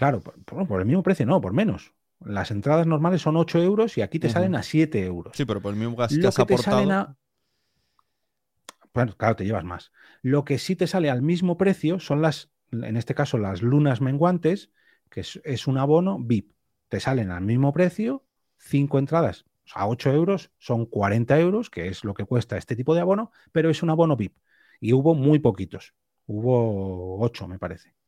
Claro, 0.00 0.22
por, 0.22 0.80
el 0.80 0.86
mismo 0.86 1.02
precio, 1.02 1.26
no, 1.26 1.42
por 1.42 1.52
menos. 1.52 1.92
Las 2.20 2.50
entradas 2.50 2.86
normales 2.86 3.20
son 3.20 3.36
8 3.36 3.62
euros 3.62 3.98
y 3.98 4.00
aquí 4.00 4.18
te 4.18 4.30
salen 4.30 4.54
a 4.54 4.62
7 4.62 5.04
euros. 5.04 5.36
Sí, 5.36 5.44
pero 5.44 5.60
por 5.60 5.74
el 5.74 5.78
mismo 5.78 5.94
gas 5.94 6.16
que 6.16 6.26
has 6.26 6.36
que 6.36 6.46
te 6.46 6.54
aportado. 6.54 6.90
a... 6.90 7.16
Bueno, 8.94 9.14
claro, 9.18 9.36
te 9.36 9.44
llevas 9.44 9.64
más. 9.64 9.92
Lo 10.22 10.46
que 10.46 10.56
sí 10.56 10.74
te 10.74 10.86
sale 10.86 11.10
al 11.10 11.20
mismo 11.20 11.58
precio 11.58 12.00
son 12.00 12.22
las, 12.22 12.50
en 12.72 12.96
este 12.96 13.14
caso, 13.14 13.36
las 13.36 13.60
lunas 13.60 14.00
menguantes, 14.00 14.70
que 15.10 15.20
es, 15.20 15.38
es 15.44 15.66
un 15.66 15.76
abono 15.76 16.18
VIP. 16.18 16.54
Te 16.88 16.98
salen 16.98 17.30
al 17.30 17.44
mismo 17.44 17.74
precio, 17.74 18.24
5 18.56 18.98
entradas 18.98 19.44
a 19.74 19.86
8 19.86 20.12
euros, 20.14 20.50
son 20.56 20.86
40 20.86 21.38
euros, 21.40 21.68
que 21.68 21.88
es 21.88 22.04
lo 22.04 22.14
que 22.14 22.24
cuesta 22.24 22.56
este 22.56 22.74
tipo 22.74 22.94
de 22.94 23.02
abono, 23.02 23.32
pero 23.52 23.68
es 23.68 23.82
un 23.82 23.90
abono 23.90 24.16
VIP. 24.16 24.38
Y 24.80 24.94
hubo 24.94 25.14
muy 25.14 25.40
poquitos. 25.40 25.92
Hubo 26.24 27.20
8, 27.20 27.48
me 27.48 27.58
parece. 27.58 27.99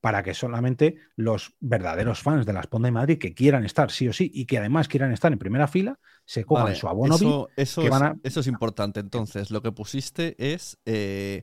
Para 0.00 0.22
que 0.22 0.34
solamente 0.34 0.96
los 1.16 1.54
verdaderos 1.60 2.20
fans 2.20 2.46
de 2.46 2.52
las 2.52 2.66
Ponda 2.68 2.86
de 2.88 2.92
Madrid 2.92 3.18
que 3.18 3.34
quieran 3.34 3.64
estar 3.64 3.90
sí 3.90 4.08
o 4.08 4.12
sí 4.12 4.30
y 4.34 4.46
que 4.46 4.58
además 4.58 4.88
quieran 4.88 5.12
estar 5.12 5.32
en 5.32 5.38
primera 5.38 5.68
fila, 5.68 5.98
se 6.24 6.44
cojan 6.44 6.74
Vale, 6.74 6.74
su 6.74 6.88
abono 6.88 7.18
VIP 7.18 7.38
eso, 7.38 7.52
eso 7.56 7.82
que 7.82 7.88
es, 7.88 7.90
van 7.90 8.02
a- 8.04 8.20
eso 8.22 8.40
es 8.40 8.46
importante. 8.46 9.00
Entonces, 9.00 9.50
lo 9.50 9.62
que 9.62 9.72
pusiste 9.72 10.36
es 10.38 10.78
eh, 10.84 11.42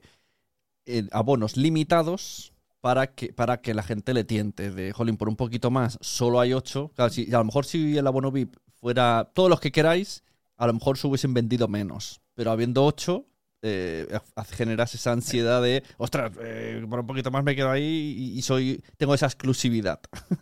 eh, 0.85 1.07
abonos 1.11 1.57
limitados 1.57 2.53
para 2.81 3.13
que, 3.15 3.33
para 3.33 3.61
que 3.61 3.73
la 3.73 3.83
gente 3.83 4.13
le 4.13 4.23
tiente. 4.25 4.71
De, 4.71 4.93
jolín, 4.93 5.17
por 5.17 5.29
un 5.29 5.35
poquito 5.37 5.71
más, 5.71 5.97
solo 6.01 6.39
hay 6.41 6.53
ocho. 6.53 6.91
Claro, 6.95 7.11
si- 7.11 7.33
a 7.33 7.39
lo 7.39 7.45
mejor 7.45 7.65
si 7.65 7.97
el 7.97 8.07
abono 8.07 8.31
VIP 8.31 8.59
fuera 8.73 9.31
todos 9.33 9.49
los 9.49 9.59
que 9.61 9.71
queráis, 9.71 10.23
a 10.57 10.67
lo 10.67 10.73
mejor 10.73 10.97
se 10.97 11.07
hubiesen 11.07 11.33
vendido 11.33 11.67
menos. 11.67 12.21
Pero 12.35 12.51
habiendo 12.51 12.85
ocho, 12.85 13.27
eh, 13.63 14.07
generas 14.51 14.95
esa 14.95 15.13
ansiedad 15.13 15.61
de, 15.63 15.83
ostras, 15.97 16.31
eh, 16.41 16.85
por 16.89 16.99
un 17.01 17.07
poquito 17.07 17.31
más 17.31 17.43
me 17.43 17.55
quedo 17.55 17.71
ahí 17.71 18.15
y, 18.17 18.37
y 18.37 18.41
soy 18.43 18.83
tengo 18.97 19.15
esa 19.15 19.25
exclusividad. 19.27 20.01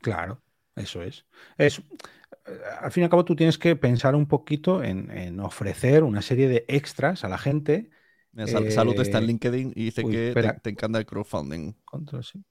Claro, 0.00 0.42
eso 0.76 1.02
es. 1.02 1.26
es 1.56 1.78
eh, 1.80 1.82
al 2.80 2.92
fin 2.92 3.02
y 3.02 3.04
al 3.04 3.10
cabo, 3.10 3.24
tú 3.24 3.36
tienes 3.36 3.58
que 3.58 3.76
pensar 3.76 4.14
un 4.14 4.28
poquito 4.28 4.82
en, 4.82 5.10
en 5.10 5.40
ofrecer 5.40 6.04
una 6.04 6.22
serie 6.22 6.48
de 6.48 6.64
extras 6.68 7.24
a 7.24 7.28
la 7.28 7.38
gente. 7.38 7.90
Mira, 8.32 8.46
Sal- 8.48 8.70
Salud 8.70 8.98
está 9.00 9.18
en 9.18 9.26
Eh, 9.26 9.26
LinkedIn 9.26 9.72
y 9.76 9.84
dice 9.84 10.06
uy, 10.06 10.24
que 10.34 10.38
te 10.62 10.70
encanta 10.70 10.98
el 10.98 11.06
crowdfunding. 11.06 11.74
Control, 11.84 12.22
sí. 12.22 12.44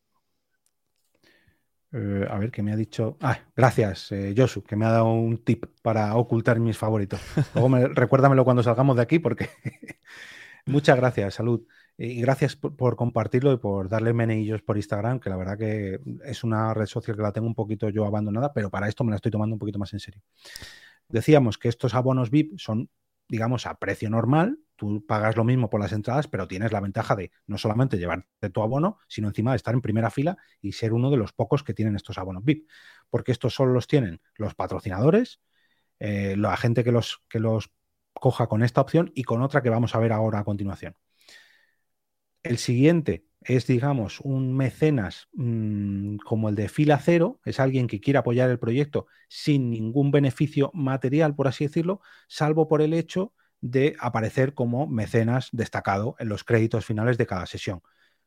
Eh, 1.94 2.28
a 2.30 2.38
ver, 2.38 2.52
¿qué 2.52 2.62
me 2.62 2.74
ha 2.74 2.76
dicho? 2.76 3.18
Ah, 3.22 3.40
gracias, 3.56 4.12
eh, 4.12 4.34
Josu, 4.36 4.64
que 4.64 4.76
me 4.76 4.86
ha 4.86 4.92
dado 4.92 5.12
un 5.12 5.38
tip 5.38 5.66
para 5.82 6.16
ocultar 6.16 6.60
mis 6.60 6.78
favoritos. 6.78 7.22
Luego 7.54 7.70
me, 7.70 7.88
recuérdamelo 7.88 8.44
cuando 8.44 8.62
salgamos 8.64 8.98
de 8.98 9.02
aquí, 9.02 9.20
porque 9.20 9.50
muchas 10.66 10.98
gracias, 10.98 11.36
salud. 11.36 11.66
Y 11.98 12.22
gracias 12.22 12.56
por, 12.56 12.76
por 12.76 12.96
compartirlo 12.96 13.54
y 13.54 13.58
por 13.58 13.90
darle 13.90 14.14
meneillos 14.14 14.62
por 14.62 14.78
Instagram, 14.78 15.20
que 15.20 15.30
la 15.30 15.38
verdad 15.38 15.58
que 15.58 16.00
es 16.26 16.44
una 16.44 16.74
red 16.74 16.86
social 16.86 17.16
que 17.16 17.24
la 17.24 17.32
tengo 17.32 17.48
un 17.48 17.56
poquito 17.56 17.90
yo 17.90 18.06
abandonada, 18.06 18.54
pero 18.54 18.70
para 18.70 18.88
esto 18.88 19.04
me 19.04 19.10
la 19.12 19.16
estoy 19.16 19.32
tomando 19.32 19.56
un 19.56 19.60
poquito 19.60 19.80
más 19.80 19.94
en 19.94 20.00
serio. 20.00 20.22
Decíamos 21.10 21.58
que 21.58 21.70
estos 21.70 21.96
abonos 21.96 22.30
VIP 22.30 22.60
son, 22.60 22.90
digamos, 23.28 23.66
a 23.66 23.76
precio 23.76 24.10
normal. 24.10 24.60
Tú 24.78 25.06
pagas 25.06 25.36
lo 25.36 25.44
mismo 25.44 25.70
por 25.70 25.82
las 25.82 25.92
entradas, 25.92 26.28
pero 26.28 26.48
tienes 26.48 26.72
la 26.72 26.80
ventaja 26.80 27.16
de 27.16 27.32
no 27.48 27.58
solamente 27.58 27.98
llevarte 27.98 28.50
tu 28.52 28.62
abono, 28.62 29.00
sino 29.08 29.28
encima 29.28 29.52
de 29.52 29.58
estar 29.58 29.74
en 29.74 29.82
primera 29.82 30.10
fila 30.12 30.38
y 30.62 30.72
ser 30.74 30.94
uno 30.94 31.12
de 31.12 31.18
los 31.18 31.34
pocos 31.34 31.64
que 31.64 31.74
tienen 31.74 31.96
estos 31.96 32.18
abonos 32.18 32.46
VIP. 32.46 32.70
Porque 33.10 33.32
estos 33.34 33.54
solo 33.56 33.74
los 33.74 33.88
tienen 33.88 34.22
los 34.36 34.56
patrocinadores, 34.56 35.42
eh, 36.00 36.36
la 36.38 36.56
gente 36.58 36.84
que 36.84 36.92
los, 36.92 37.24
que 37.30 37.40
los 37.40 37.72
coja 38.14 38.48
con 38.48 38.64
esta 38.64 38.82
opción 38.82 39.12
y 39.16 39.24
con 39.24 39.42
otra 39.42 39.62
que 39.62 39.70
vamos 39.70 39.96
a 39.96 40.00
ver 40.00 40.14
ahora 40.14 40.40
a 40.40 40.44
continuación. 40.46 40.96
El 42.44 42.58
siguiente 42.58 43.26
es, 43.42 43.68
digamos, 43.68 44.20
un 44.22 44.56
mecenas 44.56 45.28
mmm, 45.34 46.18
como 46.18 46.50
el 46.50 46.56
de 46.56 46.70
fila 46.70 47.00
cero, 47.00 47.40
es 47.46 47.60
alguien 47.60 47.88
que 47.88 48.00
quiere 48.00 48.20
apoyar 48.20 48.50
el 48.50 48.60
proyecto 48.60 49.08
sin 49.30 49.70
ningún 49.70 50.12
beneficio 50.12 50.72
material, 50.74 51.36
por 51.36 51.48
así 51.48 51.66
decirlo, 51.66 52.02
salvo 52.28 52.68
por 52.68 52.82
el 52.82 52.94
hecho 52.94 53.34
de 53.62 53.96
aparecer 54.00 54.54
como 54.54 54.88
mecenas 54.88 55.50
destacado 55.52 56.16
en 56.20 56.30
los 56.30 56.44
créditos 56.44 56.86
finales 56.86 57.18
de 57.18 57.26
cada 57.26 57.46
sesión. 57.46 57.82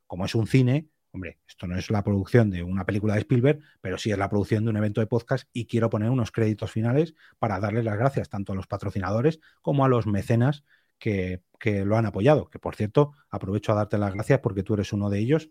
Como 0.06 0.24
es 0.24 0.34
un 0.34 0.46
cine, 0.46 0.88
hombre, 1.12 1.38
esto 1.48 1.66
no 1.66 1.76
es 1.76 1.90
la 1.90 2.02
producción 2.02 2.50
de 2.50 2.62
una 2.62 2.84
película 2.84 3.14
de 3.14 3.20
Spielberg, 3.20 3.60
pero 3.80 3.98
sí 3.98 4.10
es 4.10 4.18
la 4.18 4.28
producción 4.28 4.64
de 4.64 4.70
un 4.70 4.76
evento 4.76 5.00
de 5.00 5.06
podcast 5.06 5.48
y 5.52 5.66
quiero 5.66 5.90
poner 5.90 6.10
unos 6.10 6.32
créditos 6.32 6.70
finales 6.70 7.14
para 7.38 7.60
darles 7.60 7.84
las 7.84 7.96
gracias 7.96 8.28
tanto 8.28 8.52
a 8.52 8.56
los 8.56 8.66
patrocinadores 8.66 9.40
como 9.62 9.84
a 9.84 9.88
los 9.88 10.06
mecenas 10.06 10.64
que, 10.98 11.42
que, 11.58 11.84
lo 11.84 11.96
han 11.96 12.06
apoyado. 12.06 12.50
Que 12.50 12.58
por 12.58 12.76
cierto, 12.76 13.12
aprovecho 13.30 13.72
a 13.72 13.76
darte 13.76 13.98
las 13.98 14.14
gracias 14.14 14.40
porque 14.40 14.62
tú 14.62 14.74
eres 14.74 14.92
uno 14.92 15.10
de 15.10 15.18
ellos. 15.18 15.50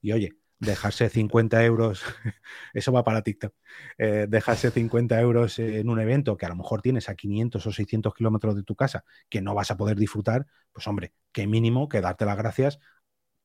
Y 0.00 0.12
oye, 0.12 0.36
dejarse 0.62 1.08
50 1.08 1.64
euros, 1.64 2.02
eso 2.74 2.92
va 2.92 3.04
para 3.04 3.22
TikTok, 3.22 3.54
eh, 3.98 4.26
dejarse 4.28 4.70
50 4.70 5.20
euros 5.20 5.58
en 5.58 5.88
un 5.90 6.00
evento 6.00 6.36
que 6.36 6.46
a 6.46 6.48
lo 6.50 6.56
mejor 6.56 6.82
tienes 6.82 7.08
a 7.08 7.14
500 7.14 7.66
o 7.66 7.72
600 7.72 8.14
kilómetros 8.14 8.54
de 8.54 8.62
tu 8.62 8.76
casa, 8.76 9.04
que 9.28 9.42
no 9.42 9.54
vas 9.54 9.70
a 9.70 9.76
poder 9.76 9.98
disfrutar, 9.98 10.46
pues 10.72 10.86
hombre, 10.86 11.12
qué 11.32 11.46
mínimo 11.46 11.88
que 11.88 12.00
darte 12.00 12.24
las 12.24 12.36
gracias 12.36 12.78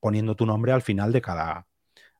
poniendo 0.00 0.36
tu 0.36 0.46
nombre 0.46 0.72
al 0.72 0.82
final 0.82 1.12
de 1.12 1.20
cada, 1.20 1.66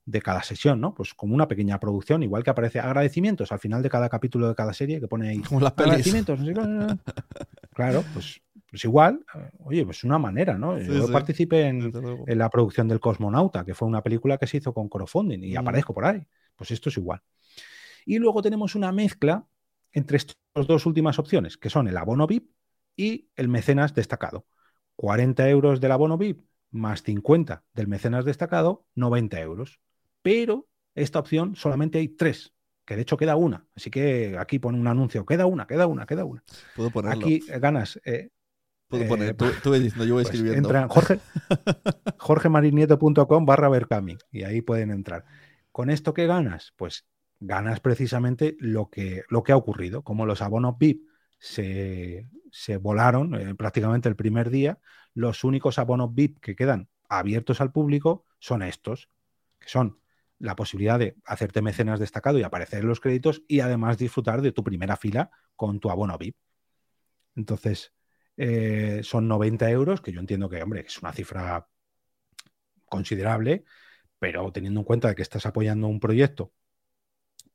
de 0.05 0.23
cada 0.23 0.43
sesión, 0.43 0.81
¿no? 0.81 0.95
Pues 0.95 1.15
como 1.15 1.35
una 1.35 1.49
pequeña 1.49 1.79
producción, 1.79 2.23
igual 2.23 2.43
que 2.43 2.51
aparece 2.51 2.81
agradecimientos 2.81 3.53
al 3.53 3.61
final 3.61 3.83
de 3.83 3.91
cada 3.91 4.09
capítulo 4.09 4.49
de 4.49 4.55
cada 4.55 4.73
serie, 4.73 5.01
que 5.01 5.09
pone 5.09 5.29
ahí 5.29 5.41
Como 5.43 5.61
las 5.61 5.73
pelis. 5.73 5.91
agradecimientos. 5.91 6.41
No 6.41 6.47
sé 6.47 6.55
qué, 6.55 6.61
claro, 7.75 8.03
pues, 8.15 8.41
pues 8.71 8.85
igual, 8.85 9.25
oye, 9.65 9.85
pues 9.85 10.05
una 10.05 10.19
manera, 10.19 10.59
¿no? 10.59 10.79
Sí, 10.79 10.87
Yo 10.87 11.07
sí. 11.07 11.13
participé 11.13 11.63
en, 11.69 11.93
la 12.27 12.51
producción 12.51 12.87
del 12.89 13.01
Cosmonauta, 13.01 13.65
que 13.65 13.75
fue 13.75 13.89
una 13.89 14.03
película 14.03 14.37
que 14.39 14.47
se 14.47 14.59
hizo 14.59 14.75
con 14.75 14.89
crowdfunding 14.89 15.43
y 15.43 15.55
Mm. 15.55 15.59
aparezco 15.59 15.95
por 15.95 16.05
ahí. 16.05 16.27
Pues 16.57 16.71
esto 16.71 16.89
es 16.91 16.97
igual. 16.97 17.23
Y 18.05 18.19
luego 18.19 18.43
tenemos 18.43 18.75
una 18.75 18.93
mezcla 18.93 19.47
entre 19.93 20.19
estas 20.19 20.37
dos 20.67 20.87
últimas 20.87 21.19
opciones, 21.19 21.57
que 21.57 21.71
son 21.71 21.89
el 21.89 21.97
abono 21.97 22.27
VIP 22.27 22.51
y 22.97 23.31
el 23.37 23.49
mecenas 23.49 23.95
destacado. 23.95 24.47
40 24.97 25.49
euros 25.49 25.81
del 25.81 25.93
abono 25.93 26.19
VIP 26.19 26.45
más 26.71 27.03
50 27.03 27.65
del 27.73 27.89
mecenas 27.89 28.25
destacado, 28.25 28.87
90 28.95 29.41
euros. 29.41 29.81
Pero 30.23 30.69
esta 30.95 31.21
opción 31.21 31.55
solamente 31.57 31.99
hay 31.99 32.09
tres, 32.09 32.55
que 32.85 32.97
de 32.97 33.03
hecho 33.03 33.17
queda 33.17 33.37
una. 33.37 33.67
Así 33.77 33.91
que 33.91 34.37
aquí 34.39 34.59
pone 34.59 34.79
un 34.79 34.89
anuncio, 34.89 35.25
queda 35.25 35.47
una, 35.47 35.67
queda 35.67 35.87
una, 35.87 36.05
queda 36.05 36.25
una. 36.25 36.43
Puedo 36.75 36.91
ponerlo. 36.91 37.25
Aquí 37.25 37.41
eh, 37.49 37.59
ganas. 37.61 38.01
eh, 38.05 38.31
Puedo 38.89 39.05
eh, 39.05 39.09
poner. 39.09 39.37
Tú, 39.37 39.47
tú 39.63 39.71
ves 39.71 39.83
diciendo, 39.83 40.05
yo 40.05 40.15
voy 40.15 40.25
pues 40.25 40.35
escribiendo. 40.35 40.69
entra 40.69 40.83
en 40.83 40.89
Jorge, 40.89 41.21
jorgemarinieto.com 42.19 43.47
barra 43.47 43.69
Berkami 43.69 44.17
y 44.33 44.43
ahí 44.45 44.63
pueden 44.63 44.91
entrar. 44.91 45.25
¿Con 45.71 45.91
esto 45.91 46.15
qué 46.15 46.27
ganas? 46.27 46.73
Pues 46.77 47.07
ganas 47.41 47.81
precisamente 47.81 48.57
lo 48.59 48.91
que, 48.91 49.25
lo 49.29 49.43
que 49.43 49.53
ha 49.53 49.57
ocurrido. 49.57 50.03
Como 50.03 50.27
los 50.27 50.43
abonos 50.43 50.77
VIP 50.79 51.03
se, 51.39 52.29
se 52.51 52.79
volaron 52.79 53.35
eh, 53.35 53.55
prácticamente 53.55 54.09
el 54.09 54.17
primer 54.17 54.51
día, 54.51 54.79
los 55.15 55.45
únicos 55.45 55.79
abonos 55.79 56.15
VIP 56.15 56.41
que 56.41 56.57
quedan 56.57 56.89
abiertos 57.09 57.61
al 57.61 57.73
público 57.73 58.25
son 58.39 58.63
estos, 58.63 59.09
que 59.59 59.69
son 59.69 59.99
la 60.39 60.57
posibilidad 60.57 60.99
de 60.99 61.17
hacerte 61.25 61.63
mecenas 61.63 61.99
destacado 62.01 62.39
y 62.39 62.43
aparecer 62.43 62.81
en 62.81 62.89
los 62.89 63.01
créditos 63.01 63.43
y 63.49 63.61
además 63.61 63.99
disfrutar 63.99 64.41
de 64.41 64.53
tu 64.53 64.63
primera 64.63 64.97
fila 64.97 65.31
con 65.57 65.81
tu 65.81 65.91
abono 65.91 66.17
VIP. 66.17 66.37
Entonces, 67.35 67.93
eh, 68.39 69.01
son 69.03 69.29
90 69.29 69.71
euros, 69.71 70.01
que 70.01 70.13
yo 70.13 70.21
entiendo 70.21 70.49
que, 70.49 70.63
hombre, 70.63 70.85
es 70.87 70.99
una 71.03 71.13
cifra 71.13 71.69
considerable, 72.87 73.65
pero 74.19 74.51
teniendo 74.53 74.81
en 74.81 74.85
cuenta 74.85 75.15
que 75.15 75.23
estás 75.23 75.47
apoyando 75.47 75.89
un 75.89 76.01
proyecto 76.01 76.53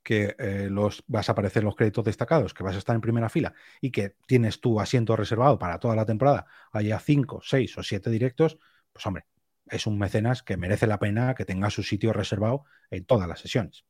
que 0.04 0.36
eh, 0.38 0.68
los 0.70 1.04
vas 1.08 1.30
a 1.30 1.32
aparecer 1.32 1.64
los 1.64 1.76
créditos 1.76 2.06
destacados, 2.06 2.54
que 2.54 2.64
vas 2.64 2.76
a 2.76 2.80
estar 2.80 2.96
en 2.96 3.02
primera 3.02 3.30
fila 3.30 3.54
y 3.82 3.92
que 3.92 4.18
tienes 4.28 4.60
tu 4.60 4.80
asiento 4.80 5.16
reservado 5.16 5.58
para 5.58 5.80
toda 5.80 5.96
la 5.96 6.06
temporada, 6.06 6.46
haya 6.74 7.00
5, 7.00 7.42
6 7.44 7.78
o 7.78 7.84
7 7.84 8.10
directos, 8.10 8.60
pues 8.92 9.06
hombre, 9.06 9.26
es 9.68 9.88
un 9.88 9.98
mecenas 9.98 10.44
que 10.44 10.58
merece 10.58 10.88
la 10.88 11.00
pena 11.00 11.36
que 11.36 11.46
tenga 11.46 11.70
su 11.70 11.84
sitio 11.84 12.12
reservado 12.14 12.66
en 12.92 13.06
todas 13.06 13.28
las 13.30 13.40
sesiones. 13.40 13.86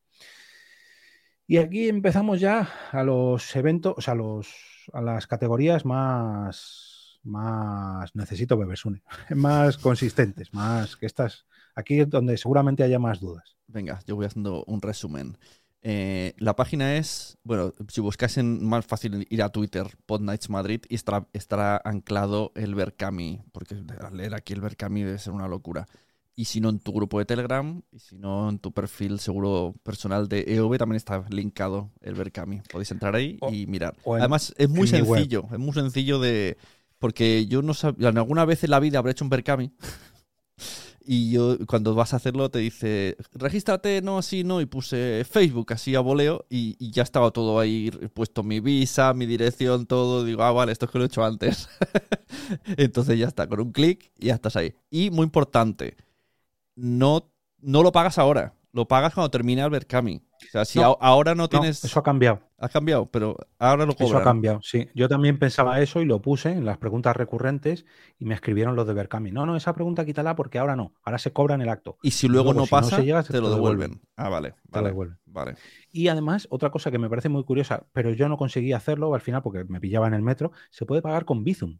Y 1.46 1.58
aquí 1.58 1.90
empezamos 1.90 2.40
ya 2.40 2.70
a 2.92 3.04
los 3.04 3.56
eventos, 3.56 3.96
o 3.98 4.02
sea, 4.02 4.14
a, 4.14 4.18
los, 4.18 4.48
a 4.94 5.02
las 5.02 5.28
categorías 5.28 5.86
más, 5.86 7.20
más, 7.24 8.16
necesito 8.16 8.58
Bebersune, 8.58 9.04
más 9.36 9.78
consistentes, 9.78 10.54
más 10.54 10.96
que 10.96 11.06
estas, 11.06 11.46
aquí 11.76 12.00
es 12.00 12.10
donde 12.10 12.38
seguramente 12.38 12.84
haya 12.84 13.00
más 13.00 13.20
dudas. 13.20 13.58
Venga, 13.68 14.00
yo 14.08 14.16
voy 14.16 14.26
haciendo 14.26 14.64
un 14.66 14.82
resumen. 14.82 15.38
Eh, 15.86 16.34
la 16.38 16.56
página 16.56 16.96
es, 16.96 17.38
bueno, 17.44 17.74
si 17.90 18.00
buscáis 18.00 18.38
en 18.38 18.66
más 18.66 18.86
fácil 18.86 19.28
ir 19.30 19.44
a 19.44 19.50
Twitter, 19.50 19.88
Podnights 20.06 20.50
Madrid, 20.50 20.82
y 20.88 20.96
estará, 20.96 21.28
estará 21.34 21.82
anclado 21.84 22.54
el 22.56 22.74
Berkami, 22.74 23.44
porque 23.52 23.76
leer 24.14 24.34
aquí 24.34 24.54
el 24.54 24.62
Berkami 24.62 25.04
debe 25.04 25.20
ser 25.20 25.34
una 25.34 25.50
locura. 25.50 25.88
Y 26.36 26.46
si 26.46 26.60
no, 26.62 26.70
en 26.70 26.80
tu 26.80 26.92
grupo 26.94 27.20
de 27.20 27.26
Telegram. 27.26 27.82
Y 27.92 28.00
si 28.00 28.18
no, 28.18 28.50
en 28.50 28.60
tu 28.60 28.72
perfil 28.72 29.20
seguro 29.20 29.76
personal 29.84 30.28
de 30.28 30.46
EOB 30.48 30.78
también 30.78 30.98
está 30.98 31.24
linkado 31.30 31.92
el 32.02 32.16
Berkami. 32.16 32.62
Podéis 32.72 32.92
entrar 32.92 33.16
ahí 33.16 33.38
y 33.52 33.68
mirar. 33.68 33.96
Además, 34.06 34.54
es 34.58 34.70
muy 34.70 34.88
sencillo. 34.88 35.46
Es 35.52 35.60
muy 35.60 35.74
sencillo 35.74 36.20
de. 36.20 36.58
Porque 36.98 37.46
yo 37.46 37.62
no 37.62 37.74
sabía. 37.74 38.10
Alguna 38.10 38.46
vez 38.46 38.64
en 38.64 38.72
la 38.72 38.80
vida 38.80 38.98
habré 38.98 39.12
hecho 39.12 39.26
un 39.26 39.30
Berkami. 39.30 39.72
Y 41.06 41.32
yo, 41.32 41.58
cuando 41.68 41.96
vas 41.96 42.14
a 42.14 42.18
hacerlo, 42.18 42.50
te 42.50 42.60
dice, 42.60 43.18
regístrate, 43.34 44.02
no, 44.02 44.18
así, 44.18 44.44
no. 44.44 44.62
Y 44.62 44.66
puse 44.66 45.26
Facebook 45.30 45.74
así 45.74 45.96
a 45.96 46.00
voleo 46.00 46.46
y, 46.50 46.78
ya 46.92 47.04
estaba 47.04 47.32
todo 47.32 47.60
ahí 47.60 47.92
puesto 48.14 48.44
mi 48.44 48.60
visa, 48.60 49.14
mi 49.14 49.26
dirección, 49.26 49.86
todo. 49.86 50.24
Digo, 50.24 50.44
ah, 50.44 50.52
vale, 50.52 50.72
esto 50.72 50.86
es 50.86 50.92
que 50.92 50.98
lo 50.98 51.04
he 51.04 51.08
hecho 51.08 51.26
antes. 51.26 51.68
Entonces 52.78 53.20
ya 53.20 53.28
está, 53.28 53.48
con 53.48 53.60
un 53.60 53.72
clic 53.74 54.12
y 54.18 54.28
ya 54.28 54.36
estás 54.36 54.56
ahí. 54.56 54.74
Y 54.90 55.10
muy 55.10 55.26
importante, 55.26 55.98
no, 56.76 57.32
no 57.60 57.84
lo 57.84 57.92
pagas 57.92 58.18
ahora, 58.18 58.56
lo 58.74 58.88
pagas 58.88 59.14
cuando 59.14 59.30
termina 59.30 59.64
el 59.66 59.70
Berkami. 59.70 60.22
O 60.48 60.52
sea, 60.52 60.66
si 60.66 60.80
ahora 60.82 61.36
no 61.36 61.48
tienes. 61.48 61.84
eso 61.84 62.00
ha 62.00 62.04
cambiado. 62.04 62.42
Ha 62.58 62.70
cambiado, 62.70 63.06
pero 63.10 63.38
ahora 63.60 63.86
lo 63.86 63.94
cobran. 63.94 64.10
Eso 64.10 64.18
ha 64.18 64.24
cambiado, 64.24 64.60
sí. 64.62 64.90
Yo 64.96 65.08
también 65.08 65.38
pensaba 65.38 65.80
eso 65.82 66.02
y 66.02 66.06
lo 66.06 66.22
puse 66.22 66.52
en 66.52 66.66
las 66.66 66.78
preguntas 66.78 67.16
recurrentes 67.16 67.86
y 68.20 68.26
me 68.26 68.34
escribieron 68.34 68.76
los 68.76 68.88
de 68.88 68.94
Berkami. 68.94 69.32
No, 69.32 69.46
no, 69.46 69.56
esa 69.56 69.74
pregunta 69.74 70.06
quítala 70.06 70.36
porque 70.36 70.60
ahora 70.60 70.76
no. 70.76 70.94
Ahora 71.04 71.18
se 71.18 71.32
cobra 71.32 71.56
en 71.56 71.62
el 71.62 71.70
acto. 71.70 71.98
Y 72.02 72.12
si 72.12 72.28
luego, 72.28 72.54
no 72.54 72.66
pasa, 72.66 72.98
te, 72.98 73.42
lo 73.42 73.50
devuelven. 73.50 74.02
Ah, 74.16 74.30
vale. 74.30 74.56
Te 74.72 74.82
lo 74.82 74.88
devuelven. 74.88 75.20
Vale. 75.26 75.56
Y 75.92 76.08
además, 76.08 76.48
otra 76.50 76.72
cosa 76.72 76.90
que 76.90 77.00
me 77.00 77.10
parece 77.10 77.30
muy 77.30 77.44
curiosa, 77.44 77.86
pero 77.92 78.12
yo 78.12 78.28
no 78.28 78.38
conseguí 78.38 78.74
hacerlo 78.74 79.14
al 79.14 79.22
final 79.22 79.42
porque 79.44 79.66
me 79.66 79.80
pillaba 79.80 80.08
en 80.08 80.14
el 80.14 80.22
metro, 80.22 80.52
se 80.72 80.86
puede 80.86 81.02
pagar 81.02 81.26
con 81.26 81.44
Bizum. 81.44 81.80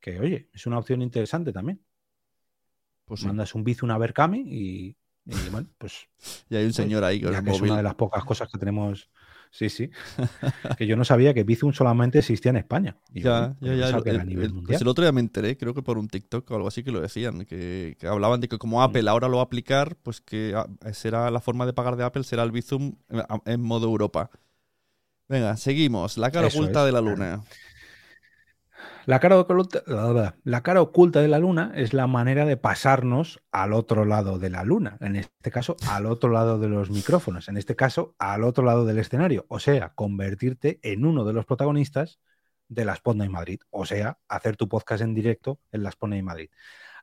Que, 0.00 0.18
oye, 0.18 0.48
es 0.52 0.66
una 0.66 0.78
opción 0.78 1.02
interesante 1.02 1.52
también. 1.52 1.80
Pues 3.12 3.26
Mandas 3.26 3.54
un 3.54 3.62
Bizum 3.62 3.90
a 3.90 3.98
Berkami 3.98 4.40
y 4.40 4.96
y 5.26 5.50
bueno, 5.50 5.68
pues. 5.78 6.08
Y 6.50 6.56
hay 6.56 6.64
un 6.66 6.72
señor 6.72 7.04
ahí 7.04 7.20
con 7.20 7.34
el 7.34 7.42
móvil. 7.42 7.54
Es 7.54 7.62
una 7.62 7.76
de 7.76 7.82
las 7.82 7.94
pocas 7.94 8.24
cosas 8.24 8.48
que 8.50 8.58
tenemos. 8.58 9.08
Sí, 9.50 9.68
sí. 9.68 9.90
que 10.78 10.86
yo 10.86 10.96
no 10.96 11.04
sabía 11.04 11.34
que 11.34 11.44
Bizum 11.44 11.74
solamente 11.74 12.20
existía 12.20 12.50
en 12.50 12.56
España. 12.56 12.96
ya, 13.12 13.54
ya, 13.60 13.74
ya. 13.74 13.88
El, 13.88 14.62
pues 14.64 14.80
el, 14.80 14.88
otro 14.88 15.04
día 15.04 15.12
me 15.12 15.20
enteré, 15.20 15.58
creo 15.58 15.74
que 15.74 15.82
por 15.82 15.98
un 15.98 16.08
TikTok 16.08 16.50
o 16.50 16.54
algo 16.54 16.68
así 16.68 16.82
que 16.82 16.90
lo 16.90 17.02
decían, 17.02 17.44
que, 17.44 17.94
hablaban 18.08 18.40
de 18.40 18.48
que 18.48 18.56
como 18.56 18.78
mm. 18.78 18.82
Apple 18.82 19.10
ahora 19.10 19.28
lo 19.28 19.36
va 19.36 19.42
a 19.42 19.44
aplicar, 19.44 19.96
pues 19.96 20.22
que 20.22 20.54
ah, 20.56 20.66
será 20.94 21.30
la 21.30 21.40
forma 21.40 21.66
de 21.66 21.74
pagar 21.74 21.96
de 21.96 22.04
Apple 22.04 22.24
será 22.24 22.44
el 22.44 22.50
Bizum 22.50 22.94
en, 23.44 23.60
modo 23.60 23.86
Europa. 23.86 24.30
Venga, 25.28 25.58
seguimos. 25.58 26.16
La 26.16 26.30
cara 26.30 26.46
oculta 26.46 26.86
de 26.86 26.92
la 26.92 27.02
luna. 27.02 27.42
La 29.06 29.18
cara, 29.20 29.38
oculta, 29.38 29.82
la 30.44 30.62
cara 30.62 30.80
oculta 30.80 31.20
de 31.20 31.28
la 31.28 31.38
luna 31.38 31.72
es 31.74 31.92
la 31.92 32.06
manera 32.06 32.46
de 32.46 32.56
pasarnos 32.56 33.42
al 33.50 33.72
otro 33.72 34.04
lado 34.04 34.38
de 34.38 34.50
la 34.50 34.64
luna, 34.64 34.96
en 35.00 35.16
este 35.16 35.50
caso 35.50 35.76
al 35.88 36.06
otro 36.06 36.30
lado 36.30 36.58
de 36.58 36.68
los 36.68 36.90
micrófonos, 36.90 37.48
en 37.48 37.56
este 37.56 37.74
caso 37.74 38.14
al 38.18 38.44
otro 38.44 38.64
lado 38.64 38.84
del 38.84 38.98
escenario, 38.98 39.44
o 39.48 39.58
sea, 39.58 39.92
convertirte 39.94 40.78
en 40.82 41.04
uno 41.04 41.24
de 41.24 41.32
los 41.32 41.46
protagonistas 41.46 42.20
de 42.68 42.84
la 42.84 42.94
Spotlight 42.94 43.30
Madrid, 43.30 43.60
o 43.70 43.84
sea, 43.84 44.18
hacer 44.28 44.56
tu 44.56 44.68
podcast 44.68 45.02
en 45.02 45.14
directo 45.14 45.58
en 45.72 45.82
la 45.82 45.90
Spotlight 45.90 46.24
Madrid. 46.24 46.50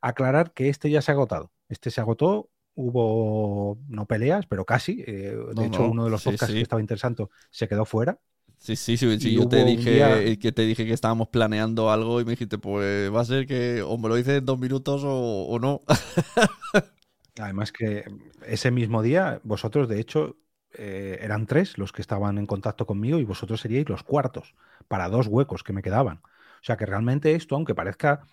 Aclarar 0.01 0.53
que 0.53 0.69
este 0.69 0.89
ya 0.89 1.01
se 1.01 1.11
ha 1.11 1.15
agotado, 1.15 1.51
este 1.67 1.91
se 1.91 2.01
agotó, 2.01 2.49
hubo 2.75 3.77
no 3.87 4.05
peleas, 4.05 4.45
pero 4.47 4.65
casi, 4.65 5.03
eh, 5.05 5.35
de 5.53 5.65
hecho 5.65 5.83
uno 5.83 6.05
de 6.05 6.11
los 6.11 6.23
podcasts 6.23 6.53
que 6.53 6.61
estaba 6.61 6.81
interesante 6.81 7.27
se 7.49 7.67
quedó 7.67 7.83
fuera, 7.83 8.19
Sí, 8.59 8.75
sí, 8.75 8.97
sí, 8.97 9.33
yo 9.33 9.47
te 9.47 9.63
dije 9.63 10.37
que 10.37 10.51
te 10.51 10.63
dije 10.63 10.85
que 10.85 10.93
estábamos 10.93 11.29
planeando 11.29 11.89
algo 11.89 12.19
y 12.19 12.25
me 12.25 12.31
dijiste, 12.31 12.57
pues 12.57 13.11
va 13.13 13.21
a 13.21 13.25
ser 13.25 13.47
que 13.47 13.81
o 13.81 13.97
me 13.97 14.09
lo 14.09 14.15
dices 14.15 14.39
en 14.39 14.45
dos 14.45 14.59
minutos 14.59 15.01
o, 15.05 15.57
no. 15.59 15.81
Además 17.39 17.71
que 17.71 18.03
ese 18.45 18.69
mismo 18.69 19.01
día, 19.01 19.39
vosotros 19.43 19.87
de 19.87 20.01
hecho 20.01 20.37
eh, 20.73 21.19
eran 21.21 21.45
tres 21.47 21.77
los 21.77 21.93
que 21.93 22.01
estaban 22.01 22.37
en 22.37 22.45
contacto 22.45 22.85
conmigo 22.85 23.17
y 23.19 23.23
vosotros 23.23 23.61
seríais 23.61 23.87
los 23.87 24.03
cuartos 24.03 24.55
para 24.89 25.07
dos 25.07 25.27
huecos 25.27 25.63
que 25.63 25.73
me 25.73 25.81
quedaban. 25.81 26.17
O 26.17 26.63
sea 26.63 26.75
que 26.75 26.85
realmente 26.85 27.35
esto, 27.35 27.55
aunque 27.55 27.73
parezca 27.73 28.27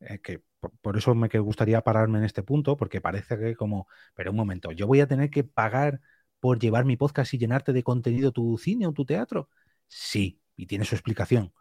eh, 0.00 0.20
que 0.20 0.42
por, 0.82 0.96
eso 0.98 1.14
me 1.14 1.28
gustaría 1.28 1.80
pararme 1.82 2.18
en 2.18 2.24
este 2.24 2.42
punto, 2.42 2.76
porque 2.76 3.00
parece 3.00 3.38
que 3.38 3.56
como, 3.56 3.88
pero 4.14 4.30
un 4.30 4.36
momento, 4.36 4.72
yo 4.72 4.86
voy 4.86 5.00
a 5.00 5.06
tener 5.08 5.30
que 5.30 5.44
pagar 5.44 6.00
por 6.38 6.58
llevar 6.58 6.84
mi 6.84 6.96
podcast 6.96 7.32
y 7.34 7.38
llenarte 7.38 7.72
de 7.72 7.82
contenido 7.82 8.32
tu 8.32 8.58
cine 8.58 8.86
o 8.86 8.92
tu 8.92 9.04
teatro. 9.04 9.48
Sí, 9.90 10.40
y 10.56 10.66
tiene 10.66 10.84
su 10.84 10.94
explicación. 10.94 11.52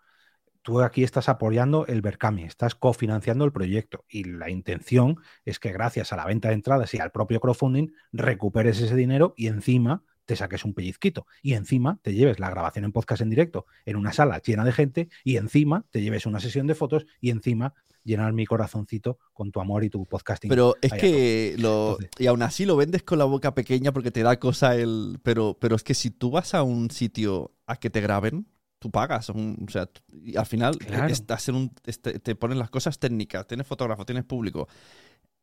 Tú 0.61 0.82
aquí 0.82 1.03
estás 1.03 1.30
apoyando 1.30 1.88
el 1.88 2.01
Berkami, 2.01 2.43
estás 2.43 2.75
cofinanciando 2.75 3.45
el 3.45 3.51
proyecto 3.53 4.05
y 4.09 4.25
la 4.25 4.49
intención 4.49 5.17
es 5.45 5.59
que 5.59 5.71
gracias 5.73 6.13
a 6.13 6.17
la 6.17 6.25
venta 6.25 6.49
de 6.49 6.55
entradas 6.55 6.93
y 6.93 6.99
al 6.99 7.11
propio 7.11 7.39
crowdfunding 7.39 7.89
recuperes 8.11 8.80
ese 8.82 8.95
dinero 8.95 9.34
y 9.38 9.47
encima 9.47 10.03
te 10.30 10.36
saques 10.36 10.63
un 10.63 10.75
pellizquito 10.75 11.25
y 11.41 11.53
encima 11.53 11.97
te 12.03 12.13
lleves 12.13 12.39
la 12.39 12.51
grabación 12.51 12.86
en 12.86 12.91
podcast 12.91 13.23
en 13.23 13.32
directo 13.32 13.65
en 13.84 13.95
una 13.95 14.13
sala 14.13 14.39
llena 14.45 14.63
de 14.63 14.71
gente 14.71 15.09
y 15.23 15.38
encima 15.38 15.88
te 15.89 16.03
lleves 16.03 16.27
una 16.27 16.39
sesión 16.39 16.67
de 16.67 16.75
fotos 16.75 17.07
y 17.19 17.32
encima 17.32 17.73
llenar 18.03 18.32
mi 18.34 18.45
corazoncito 18.45 19.17
con 19.34 19.51
tu 19.51 19.59
amor 19.59 19.84
y 19.84 19.89
tu 19.89 20.05
podcasting. 20.05 20.47
Pero 20.47 20.75
es 20.84 20.93
que 20.93 21.55
lo 21.57 21.97
y 22.19 22.27
aún 22.27 22.43
así 22.43 22.67
lo 22.67 22.75
vendes 22.75 23.01
con 23.01 23.17
la 23.17 23.25
boca 23.25 23.55
pequeña 23.55 23.91
porque 23.91 24.11
te 24.11 24.21
da 24.21 24.38
cosa 24.38 24.75
el 24.75 25.17
pero 25.23 25.57
pero 25.59 25.75
es 25.75 25.82
que 25.82 25.95
si 25.95 26.11
tú 26.11 26.30
vas 26.30 26.53
a 26.53 26.61
un 26.61 26.91
sitio 26.91 27.55
a 27.65 27.77
que 27.77 27.89
te 27.89 27.99
graben 27.99 28.45
tú 28.77 28.91
pagas, 28.91 29.30
o 29.30 29.36
sea, 29.67 29.89
y 30.23 30.38
al 30.38 30.45
final 30.45 30.77
estás 31.09 31.49
en 31.49 31.55
un, 31.55 31.71
este, 31.86 32.17
te 32.19 32.36
ponen 32.36 32.57
las 32.57 32.69
cosas 32.69 32.97
técnicas, 32.97 33.45
tienes 33.45 33.67
fotógrafo, 33.67 34.05
tienes 34.05 34.23
público, 34.23 34.69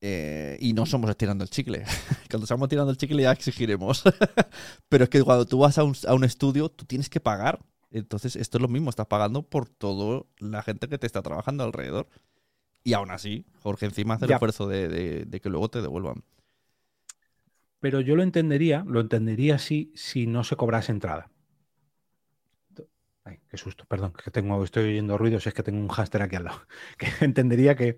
eh, 0.01 0.57
y 0.61 0.73
no 0.73 0.87
somos 0.87 1.11
estirando 1.11 1.45
el 1.45 1.51
chicle. 1.51 1.85
Cuando 2.31 2.45
estamos 2.45 2.69
tirando 2.69 2.91
el 2.91 2.97
chicle 2.97 3.23
ya 3.23 3.33
exigiremos. 3.33 4.03
Pero 4.89 5.05
es 5.05 5.11
que 5.11 5.23
cuando 5.23 5.47
tú 5.47 5.59
vas 5.59 5.79
a 5.79 5.85
un, 5.85 5.95
a 6.07 6.15
un, 6.15 6.25
estudio, 6.25 6.69
tú 6.69 6.85
tienes 6.85 7.09
que 7.09 7.21
pagar. 7.21 7.61
Entonces, 7.91 8.37
esto 8.37 8.59
es 8.59 8.63
lo 8.63 8.69
mismo, 8.69 8.91
estás 8.91 9.07
pagando 9.07 9.43
por 9.43 9.69
toda 9.69 10.25
la 10.39 10.63
gente 10.63 10.89
que 10.89 10.99
te 10.99 11.07
está 11.07 11.23
trabajando 11.23 11.65
alrededor. 11.65 12.09
Y 12.87 12.93
aún 12.93 13.11
así, 13.11 13.45
Jorge 13.63 13.87
encima 13.87 14.15
hace 14.15 14.27
el 14.27 14.33
esfuerzo 14.33 14.69
de, 14.69 15.41
que 15.43 15.49
luego 15.49 15.69
te 15.69 15.83
devuelvan. 15.83 16.23
Pero 17.81 18.01
yo 18.01 18.15
lo 18.17 18.23
entendería, 18.23 18.85
lo 18.87 19.01
entendería 19.01 19.57
así 19.57 19.93
si 19.97 20.27
no 20.27 20.45
se 20.45 20.55
cobrase 20.55 20.93
entrada. 20.93 21.31
Ay, 23.25 23.41
qué 23.49 23.57
susto, 23.57 23.85
perdón, 23.87 24.13
que 24.13 24.31
tengo, 24.31 24.63
estoy 24.63 24.85
oyendo 24.85 25.19
ruidos, 25.19 25.47
es 25.49 25.55
que 25.55 25.65
tengo 25.65 25.81
un 25.81 25.89
hámster 25.89 26.23
aquí 26.23 26.37
al 26.37 26.45
lado. 26.45 26.61
Que 26.97 27.25
entendería 27.25 27.75
que, 27.75 27.97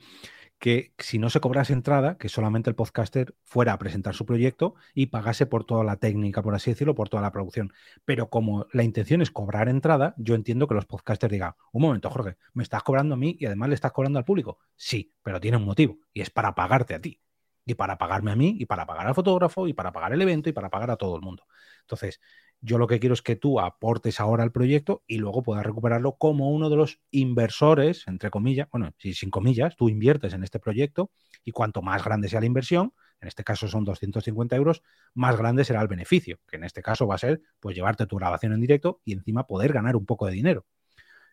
que 0.58 0.92
si 0.98 1.18
no 1.18 1.30
se 1.30 1.40
cobrase 1.40 1.72
entrada, 1.72 2.18
que 2.18 2.28
solamente 2.28 2.70
el 2.70 2.76
podcaster 2.76 3.34
fuera 3.44 3.72
a 3.72 3.78
presentar 3.78 4.14
su 4.14 4.26
proyecto 4.26 4.74
y 4.94 5.06
pagase 5.06 5.46
por 5.46 5.64
toda 5.64 5.84
la 5.84 5.96
técnica, 5.96 6.42
por 6.42 6.54
así 6.54 6.70
decirlo, 6.70 6.94
por 6.94 7.08
toda 7.08 7.22
la 7.22 7.32
producción. 7.32 7.72
Pero 8.04 8.28
como 8.28 8.66
la 8.72 8.82
intención 8.82 9.22
es 9.22 9.30
cobrar 9.30 9.68
entrada, 9.68 10.14
yo 10.18 10.34
entiendo 10.34 10.66
que 10.66 10.74
los 10.74 10.86
podcasters 10.86 11.32
digan, 11.32 11.54
un 11.72 11.82
momento, 11.82 12.10
Jorge, 12.10 12.36
me 12.54 12.62
estás 12.62 12.82
cobrando 12.82 13.14
a 13.14 13.18
mí 13.18 13.36
y 13.38 13.46
además 13.46 13.68
le 13.68 13.74
estás 13.76 13.92
cobrando 13.92 14.18
al 14.18 14.24
público. 14.24 14.58
Sí, 14.76 15.14
pero 15.22 15.40
tiene 15.40 15.56
un 15.56 15.64
motivo 15.64 15.98
y 16.12 16.20
es 16.20 16.30
para 16.30 16.54
pagarte 16.54 16.94
a 16.94 17.00
ti. 17.00 17.20
Y 17.68 17.74
para 17.74 17.98
pagarme 17.98 18.32
a 18.32 18.36
mí, 18.36 18.56
y 18.58 18.64
para 18.64 18.86
pagar 18.86 19.06
al 19.06 19.14
fotógrafo, 19.14 19.68
y 19.68 19.74
para 19.74 19.92
pagar 19.92 20.14
el 20.14 20.22
evento, 20.22 20.48
y 20.48 20.54
para 20.54 20.70
pagar 20.70 20.90
a 20.90 20.96
todo 20.96 21.16
el 21.16 21.20
mundo. 21.20 21.44
Entonces, 21.82 22.18
yo 22.62 22.78
lo 22.78 22.86
que 22.86 22.98
quiero 22.98 23.12
es 23.12 23.20
que 23.20 23.36
tú 23.36 23.60
aportes 23.60 24.20
ahora 24.20 24.42
al 24.42 24.52
proyecto 24.52 25.04
y 25.06 25.18
luego 25.18 25.42
puedas 25.42 25.66
recuperarlo 25.66 26.16
como 26.16 26.50
uno 26.50 26.70
de 26.70 26.76
los 26.76 27.00
inversores, 27.10 28.08
entre 28.08 28.30
comillas, 28.30 28.68
bueno, 28.72 28.92
si 28.96 29.12
sin 29.12 29.30
comillas, 29.30 29.76
tú 29.76 29.90
inviertes 29.90 30.32
en 30.32 30.42
este 30.42 30.58
proyecto 30.58 31.10
y 31.44 31.52
cuanto 31.52 31.82
más 31.82 32.02
grande 32.02 32.30
sea 32.30 32.40
la 32.40 32.46
inversión, 32.46 32.94
en 33.20 33.28
este 33.28 33.44
caso 33.44 33.68
son 33.68 33.84
250 33.84 34.56
euros, 34.56 34.82
más 35.12 35.36
grande 35.36 35.64
será 35.64 35.82
el 35.82 35.88
beneficio, 35.88 36.40
que 36.48 36.56
en 36.56 36.64
este 36.64 36.82
caso 36.82 37.06
va 37.06 37.16
a 37.16 37.18
ser 37.18 37.42
pues 37.60 37.76
llevarte 37.76 38.06
tu 38.06 38.16
grabación 38.16 38.54
en 38.54 38.60
directo 38.60 39.02
y 39.04 39.12
encima 39.12 39.46
poder 39.46 39.74
ganar 39.74 39.94
un 39.94 40.06
poco 40.06 40.26
de 40.26 40.32
dinero. 40.32 40.66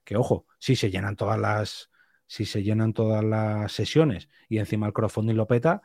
Que 0.03 0.17
ojo, 0.17 0.45
si 0.59 0.75
se 0.75 0.91
llenan 0.91 1.15
todas 1.15 1.39
las, 1.39 1.89
si 2.27 2.45
se 2.45 2.61
llenan 2.61 2.93
todas 2.93 3.23
las 3.23 3.71
sesiones 3.71 4.29
y 4.49 4.59
encima 4.59 4.88
el 4.88 4.93
crowdfunding 4.93 5.36
lo 5.36 5.47
peta, 5.47 5.81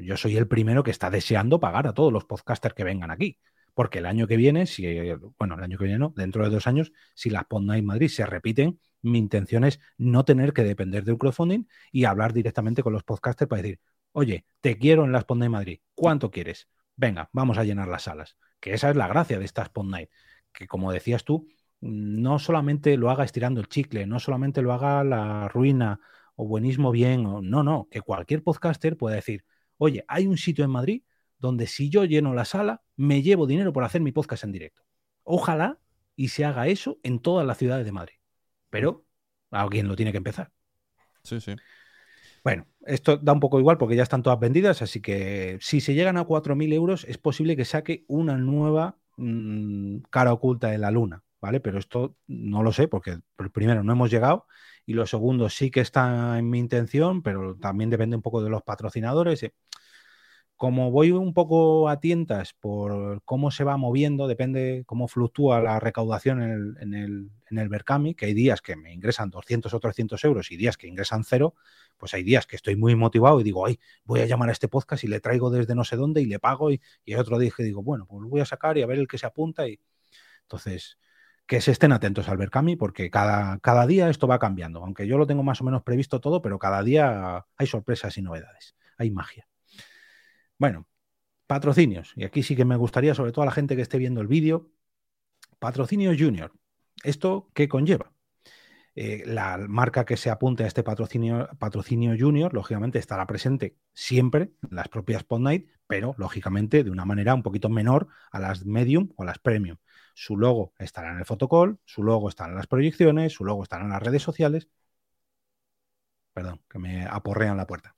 yo 0.00 0.16
soy 0.16 0.36
el 0.36 0.48
primero 0.48 0.82
que 0.82 0.90
está 0.90 1.10
deseando 1.10 1.60
pagar 1.60 1.86
a 1.86 1.94
todos 1.94 2.12
los 2.12 2.24
podcasters 2.24 2.74
que 2.74 2.84
vengan 2.84 3.10
aquí 3.10 3.38
porque 3.74 3.98
el 3.98 4.06
año 4.06 4.26
que 4.26 4.36
viene, 4.36 4.66
si, 4.66 4.84
bueno, 5.38 5.54
el 5.54 5.62
año 5.62 5.78
que 5.78 5.84
viene 5.84 5.98
no, 5.98 6.12
dentro 6.16 6.44
de 6.44 6.50
dos 6.50 6.66
años, 6.66 6.92
si 7.14 7.30
las 7.30 7.44
Pod 7.46 7.62
Night 7.62 7.84
Madrid 7.84 8.08
se 8.08 8.26
repiten, 8.26 8.80
mi 9.02 9.18
intención 9.18 9.64
es 9.64 9.80
no 9.96 10.24
tener 10.24 10.52
que 10.52 10.64
depender 10.64 11.04
de 11.04 11.12
un 11.12 11.18
crowdfunding 11.18 11.66
y 11.92 12.04
hablar 12.04 12.32
directamente 12.32 12.82
con 12.82 12.92
los 12.92 13.04
podcasters 13.04 13.48
para 13.48 13.62
decir, 13.62 13.80
oye, 14.12 14.44
te 14.60 14.76
quiero 14.78 15.04
en 15.04 15.12
las 15.12 15.24
Pod 15.24 15.38
Night 15.38 15.50
Madrid, 15.50 15.80
¿cuánto 15.94 16.30
quieres? 16.30 16.68
Venga, 16.96 17.30
vamos 17.32 17.58
a 17.58 17.64
llenar 17.64 17.88
las 17.88 18.02
salas. 18.02 18.36
Que 18.60 18.74
esa 18.74 18.90
es 18.90 18.96
la 18.96 19.08
gracia 19.08 19.38
de 19.38 19.44
estas 19.44 19.70
Pod 19.70 19.86
Night, 19.86 20.10
que 20.52 20.66
como 20.66 20.92
decías 20.92 21.24
tú, 21.24 21.48
no 21.80 22.38
solamente 22.38 22.96
lo 22.98 23.10
haga 23.10 23.24
estirando 23.24 23.60
el 23.60 23.68
chicle, 23.68 24.06
no 24.06 24.20
solamente 24.20 24.60
lo 24.60 24.72
haga 24.74 25.02
la 25.04 25.48
ruina 25.48 26.00
o 26.36 26.46
buenismo 26.46 26.90
bien, 26.90 27.24
o, 27.24 27.40
no, 27.40 27.62
no, 27.62 27.88
que 27.90 28.02
cualquier 28.02 28.42
podcaster 28.42 28.96
pueda 28.98 29.16
decir, 29.16 29.44
oye, 29.80 30.04
hay 30.08 30.26
un 30.26 30.36
sitio 30.36 30.64
en 30.64 30.70
Madrid 30.70 31.02
donde 31.38 31.66
si 31.66 31.88
yo 31.88 32.04
lleno 32.04 32.34
la 32.34 32.44
sala, 32.44 32.82
me 32.96 33.22
llevo 33.22 33.46
dinero 33.46 33.72
por 33.72 33.82
hacer 33.82 34.02
mi 34.02 34.12
podcast 34.12 34.44
en 34.44 34.52
directo. 34.52 34.82
Ojalá 35.24 35.78
y 36.16 36.28
se 36.28 36.44
haga 36.44 36.68
eso 36.68 36.98
en 37.02 37.18
todas 37.18 37.46
las 37.46 37.56
ciudades 37.56 37.86
de 37.86 37.92
Madrid. 37.92 38.16
Pero 38.68 39.06
alguien 39.50 39.88
lo 39.88 39.96
tiene 39.96 40.12
que 40.12 40.18
empezar. 40.18 40.52
Sí, 41.24 41.40
sí. 41.40 41.56
Bueno, 42.44 42.66
esto 42.82 43.16
da 43.16 43.32
un 43.32 43.40
poco 43.40 43.58
igual 43.58 43.78
porque 43.78 43.96
ya 43.96 44.02
están 44.02 44.22
todas 44.22 44.38
vendidas, 44.38 44.82
así 44.82 45.00
que 45.00 45.56
si 45.60 45.80
se 45.80 45.94
llegan 45.94 46.18
a 46.18 46.24
4.000 46.24 46.72
euros 46.74 47.04
es 47.04 47.16
posible 47.16 47.56
que 47.56 47.64
saque 47.64 48.04
una 48.06 48.36
nueva 48.36 48.98
mm, 49.16 50.00
cara 50.10 50.32
oculta 50.32 50.68
de 50.68 50.78
la 50.78 50.90
luna, 50.90 51.24
¿vale? 51.40 51.60
Pero 51.60 51.78
esto 51.78 52.16
no 52.26 52.62
lo 52.62 52.72
sé 52.72 52.88
porque 52.88 53.18
primero 53.52 53.82
no 53.82 53.92
hemos 53.92 54.10
llegado 54.10 54.46
y 54.86 54.94
lo 54.94 55.06
segundo 55.06 55.48
sí 55.48 55.70
que 55.70 55.80
está 55.80 56.38
en 56.38 56.50
mi 56.50 56.58
intención, 56.58 57.22
pero 57.22 57.56
también 57.56 57.90
depende 57.90 58.16
un 58.16 58.22
poco 58.22 58.42
de 58.42 58.50
los 58.50 58.62
patrocinadores. 58.62 59.42
Eh, 59.44 59.54
como 60.56 60.90
voy 60.90 61.10
un 61.10 61.32
poco 61.32 61.88
a 61.88 62.00
tientas 62.00 62.52
por 62.52 63.22
cómo 63.24 63.50
se 63.50 63.64
va 63.64 63.78
moviendo, 63.78 64.28
depende 64.28 64.82
cómo 64.84 65.08
fluctúa 65.08 65.62
la 65.62 65.80
recaudación 65.80 66.42
en 66.42 66.50
el, 66.50 66.76
en 66.80 66.94
el, 66.94 67.30
en 67.50 67.58
el 67.58 67.68
Berkami, 67.70 68.14
que 68.14 68.26
hay 68.26 68.34
días 68.34 68.60
que 68.60 68.76
me 68.76 68.92
ingresan 68.92 69.30
200 69.30 69.72
o 69.72 69.80
300 69.80 70.22
euros 70.24 70.50
y 70.50 70.58
días 70.58 70.76
que 70.76 70.86
ingresan 70.86 71.24
cero, 71.24 71.54
pues 71.96 72.12
hay 72.12 72.22
días 72.24 72.46
que 72.46 72.56
estoy 72.56 72.76
muy 72.76 72.94
motivado 72.94 73.40
y 73.40 73.44
digo, 73.44 73.64
ay, 73.64 73.78
voy 74.04 74.20
a 74.20 74.26
llamar 74.26 74.50
a 74.50 74.52
este 74.52 74.68
podcast 74.68 75.02
y 75.04 75.08
le 75.08 75.20
traigo 75.20 75.48
desde 75.48 75.74
no 75.74 75.82
sé 75.84 75.96
dónde 75.96 76.20
y 76.20 76.26
le 76.26 76.38
pago 76.38 76.70
y, 76.70 76.82
y 77.06 77.14
otro 77.14 77.38
día 77.38 77.50
que 77.56 77.62
digo, 77.62 77.82
bueno, 77.82 78.04
pues 78.06 78.20
lo 78.20 78.28
voy 78.28 78.42
a 78.42 78.44
sacar 78.44 78.76
y 78.76 78.82
a 78.82 78.86
ver 78.86 78.98
el 78.98 79.08
que 79.08 79.16
se 79.16 79.24
apunta 79.24 79.66
y 79.66 79.80
entonces 80.42 80.98
que 81.50 81.60
se 81.60 81.72
estén 81.72 81.90
atentos 81.90 82.28
al 82.28 82.36
Berkami 82.36 82.76
porque 82.76 83.10
cada, 83.10 83.58
cada 83.58 83.84
día 83.84 84.08
esto 84.08 84.28
va 84.28 84.38
cambiando, 84.38 84.84
aunque 84.84 85.08
yo 85.08 85.18
lo 85.18 85.26
tengo 85.26 85.42
más 85.42 85.60
o 85.60 85.64
menos 85.64 85.82
previsto 85.82 86.20
todo, 86.20 86.40
pero 86.42 86.60
cada 86.60 86.80
día 86.84 87.44
hay 87.56 87.66
sorpresas 87.66 88.16
y 88.18 88.22
novedades, 88.22 88.76
hay 88.96 89.10
magia. 89.10 89.48
Bueno, 90.58 90.86
patrocinios. 91.48 92.12
Y 92.14 92.22
aquí 92.22 92.44
sí 92.44 92.54
que 92.54 92.64
me 92.64 92.76
gustaría, 92.76 93.16
sobre 93.16 93.32
todo 93.32 93.42
a 93.42 93.46
la 93.46 93.50
gente 93.50 93.74
que 93.74 93.82
esté 93.82 93.98
viendo 93.98 94.20
el 94.20 94.28
vídeo, 94.28 94.70
patrocinio 95.58 96.12
junior. 96.16 96.52
¿Esto 97.02 97.50
qué 97.52 97.68
conlleva? 97.68 98.12
Eh, 98.94 99.24
la 99.26 99.58
marca 99.58 100.04
que 100.04 100.16
se 100.16 100.30
apunte 100.30 100.62
a 100.62 100.68
este 100.68 100.84
patrocinio, 100.84 101.48
patrocinio 101.58 102.14
junior, 102.16 102.54
lógicamente 102.54 103.00
estará 103.00 103.26
presente 103.26 103.76
siempre 103.92 104.52
en 104.62 104.76
las 104.76 104.88
propias 104.88 105.24
Pod 105.24 105.42
pero 105.88 106.14
lógicamente 106.16 106.84
de 106.84 106.90
una 106.90 107.04
manera 107.04 107.34
un 107.34 107.42
poquito 107.42 107.68
menor 107.68 108.06
a 108.30 108.38
las 108.38 108.64
medium 108.64 109.08
o 109.16 109.24
a 109.24 109.26
las 109.26 109.40
premium. 109.40 109.78
Su 110.20 110.36
logo 110.36 110.74
estará 110.78 111.12
en 111.12 111.18
el 111.18 111.24
fotocall, 111.24 111.78
su 111.86 112.02
logo 112.02 112.28
estará 112.28 112.50
en 112.50 112.56
las 112.56 112.66
proyecciones, 112.66 113.32
su 113.32 113.42
logo 113.42 113.62
estará 113.62 113.84
en 113.84 113.90
las 113.90 114.02
redes 114.02 114.22
sociales. 114.22 114.68
Perdón, 116.34 116.60
que 116.68 116.78
me 116.78 117.06
aporrean 117.06 117.56
la 117.56 117.66
puerta. 117.66 117.96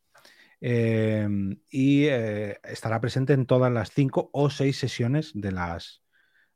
Em, 0.60 1.58
y 1.68 2.04
eh, 2.04 2.60
estará 2.62 3.00
presente 3.00 3.32
en 3.32 3.44
todas 3.46 3.72
las 3.72 3.90
cinco 3.90 4.30
o 4.32 4.50
seis 4.50 4.78
sesiones 4.78 5.32
de 5.34 5.50
las, 5.50 6.04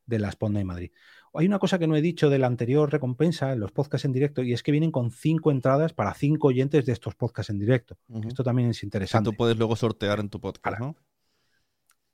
de 0.07 0.21
las 0.21 0.37
Ponda 0.37 0.63
Madrid. 0.63 0.93
Hay 1.35 1.47
una 1.47 1.59
cosa 1.59 1.81
que 1.81 1.89
no 1.89 1.97
he 1.97 2.01
dicho 2.01 2.31
de 2.31 2.39
la 2.39 2.47
anterior 2.47 2.93
recompensa 2.93 3.53
en 3.53 3.59
los 3.59 3.73
podcasts 3.73 4.05
en 4.05 4.13
directo 4.13 4.45
y 4.45 4.53
es 4.53 4.63
que 4.63 4.71
vienen 4.71 4.93
con 4.93 5.11
cinco 5.11 5.51
entradas 5.51 5.93
para 5.93 6.15
cinco 6.15 6.47
oyentes 6.47 6.87
de 6.87 6.93
estos 6.93 7.17
podcasts 7.17 7.51
en 7.51 7.59
directo. 7.59 7.99
Esto 8.25 8.45
también 8.45 8.71
es 8.71 8.85
interesante. 8.85 9.31
tú 9.31 9.37
puedes 9.37 9.57
luego 9.57 9.75
sortear 9.75 10.21
en 10.21 10.31
tu 10.31 10.41
podcast, 10.41 10.79
¿no? 10.79 10.95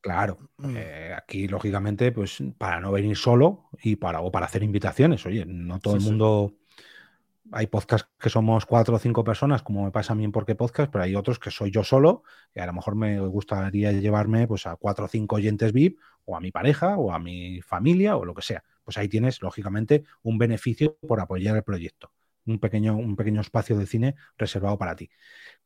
Claro, 0.02 0.50
mm. 0.58 0.76
eh, 0.76 1.14
aquí 1.16 1.46
lógicamente, 1.46 2.10
pues 2.10 2.42
para 2.58 2.80
no 2.80 2.90
venir 2.90 3.16
solo 3.16 3.70
y 3.82 3.96
para, 3.96 4.20
o 4.20 4.32
para 4.32 4.46
hacer 4.46 4.64
invitaciones. 4.64 5.24
Oye, 5.24 5.46
no 5.46 5.78
todo 5.78 5.94
el 5.94 6.02
mundo 6.02 6.56
hay 7.52 7.66
podcasts 7.68 8.08
que 8.18 8.30
somos 8.30 8.66
cuatro 8.66 8.96
o 8.96 8.98
cinco 8.98 9.22
personas, 9.22 9.62
como 9.62 9.84
me 9.84 9.90
pasa 9.92 10.12
a 10.12 10.16
mí 10.16 10.24
en 10.24 10.32
Porque 10.32 10.54
Podcast, 10.54 10.90
pero 10.90 11.04
hay 11.04 11.14
otros 11.14 11.38
que 11.38 11.50
soy 11.50 11.70
yo 11.70 11.84
solo, 11.84 12.24
y 12.54 12.60
a 12.60 12.66
lo 12.66 12.72
mejor 12.72 12.96
me 12.96 13.20
gustaría 13.20 13.92
llevarme 13.92 14.48
pues, 14.48 14.66
a 14.66 14.74
cuatro 14.76 15.04
o 15.04 15.08
cinco 15.08 15.36
oyentes 15.36 15.72
VIP, 15.72 15.98
o 16.24 16.36
a 16.36 16.40
mi 16.40 16.50
pareja, 16.50 16.96
o 16.96 17.12
a 17.12 17.18
mi 17.18 17.60
familia, 17.60 18.16
o 18.16 18.24
lo 18.24 18.34
que 18.34 18.42
sea. 18.42 18.64
Pues 18.82 18.96
ahí 18.96 19.08
tienes, 19.08 19.40
lógicamente, 19.40 20.04
un 20.22 20.38
beneficio 20.38 20.96
por 21.06 21.20
apoyar 21.20 21.56
el 21.56 21.62
proyecto. 21.62 22.10
Un 22.46 22.58
pequeño, 22.58 22.96
un 22.96 23.16
pequeño 23.16 23.40
espacio 23.40 23.78
de 23.78 23.86
cine 23.86 24.14
reservado 24.36 24.78
para 24.78 24.96
ti. 24.96 25.10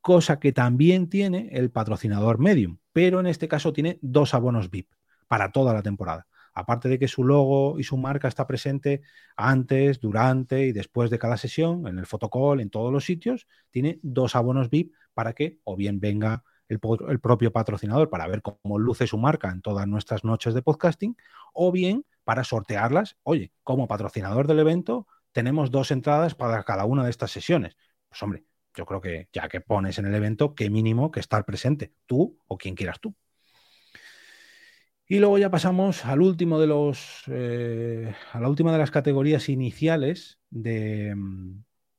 Cosa 0.00 0.38
que 0.38 0.52
también 0.52 1.08
tiene 1.08 1.48
el 1.52 1.70
patrocinador 1.70 2.38
Medium, 2.38 2.78
pero 2.92 3.20
en 3.20 3.26
este 3.26 3.48
caso 3.48 3.72
tiene 3.72 3.98
dos 4.02 4.34
abonos 4.34 4.70
VIP 4.70 4.90
para 5.28 5.52
toda 5.52 5.72
la 5.72 5.82
temporada 5.82 6.26
aparte 6.56 6.88
de 6.88 6.98
que 6.98 7.06
su 7.06 7.22
logo 7.22 7.78
y 7.78 7.84
su 7.84 7.98
marca 7.98 8.28
está 8.28 8.46
presente 8.46 9.02
antes, 9.36 10.00
durante 10.00 10.66
y 10.66 10.72
después 10.72 11.10
de 11.10 11.18
cada 11.18 11.36
sesión, 11.36 11.86
en 11.86 11.98
el 11.98 12.06
fotocall, 12.06 12.60
en 12.60 12.70
todos 12.70 12.90
los 12.90 13.04
sitios, 13.04 13.46
tiene 13.70 14.00
dos 14.02 14.34
abonos 14.34 14.70
VIP 14.70 14.94
para 15.12 15.34
que 15.34 15.58
o 15.64 15.76
bien 15.76 16.00
venga 16.00 16.44
el, 16.68 16.80
propio 16.80 17.52
patrocinador 17.52 18.08
para 18.08 18.26
ver 18.26 18.40
cómo 18.40 18.78
luce 18.78 19.06
su 19.06 19.18
marca 19.18 19.50
en 19.50 19.60
todas 19.60 19.86
nuestras 19.86 20.24
noches 20.24 20.54
de 20.54 20.62
podcasting, 20.62 21.14
o 21.52 21.70
bien 21.70 22.06
para 22.24 22.42
sortearlas, 22.42 23.18
oye, 23.22 23.52
como 23.62 23.86
patrocinador 23.86 24.46
del 24.46 24.60
evento, 24.60 25.06
tenemos 25.36 25.70
dos 25.70 25.90
entradas 25.90 26.34
para 26.34 26.62
cada 26.62 26.86
una 26.86 27.04
de 27.04 27.10
estas 27.10 27.30
sesiones. 27.30 27.76
Pues 28.08 28.22
hombre, 28.22 28.46
yo 28.74 28.86
creo 28.86 29.02
que 29.02 29.28
ya 29.34 29.50
que 29.50 29.60
pones 29.60 29.98
en 29.98 30.06
el 30.06 30.14
evento, 30.14 30.54
qué 30.54 30.70
mínimo 30.70 31.10
que 31.10 31.20
estar 31.20 31.44
presente, 31.44 31.92
tú 32.06 32.38
o 32.46 32.56
quien 32.56 32.74
quieras 32.74 33.00
tú. 33.00 33.14
Y 35.06 35.18
luego 35.18 35.36
ya 35.36 35.50
pasamos 35.50 36.06
al 36.06 36.22
último 36.22 36.58
de 36.58 36.66
los, 36.66 37.24
eh, 37.26 38.14
a 38.32 38.40
la 38.40 38.48
última 38.48 38.72
de 38.72 38.78
las 38.78 38.90
categorías 38.90 39.50
iniciales 39.50 40.40
de, 40.48 41.14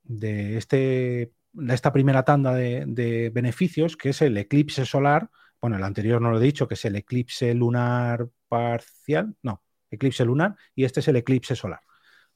de, 0.01 0.57
este, 0.57 1.31
de 1.53 1.73
esta 1.75 1.93
primera 1.93 2.23
tanda 2.23 2.55
de, 2.55 3.31
beneficios, 3.31 3.95
que 3.97 4.09
es 4.09 4.23
el 4.23 4.35
eclipse 4.35 4.83
solar. 4.83 5.29
Bueno, 5.61 5.77
el 5.77 5.83
anterior 5.83 6.19
no 6.19 6.31
lo 6.31 6.39
he 6.39 6.43
dicho, 6.43 6.67
que 6.67 6.73
es 6.73 6.85
el 6.85 6.95
eclipse 6.95 7.53
lunar 7.53 8.27
parcial. 8.47 9.35
No, 9.43 9.61
eclipse 9.91 10.25
lunar, 10.25 10.55
y 10.73 10.85
este 10.85 11.01
es 11.01 11.07
el 11.07 11.17
eclipse 11.17 11.55
solar. 11.55 11.81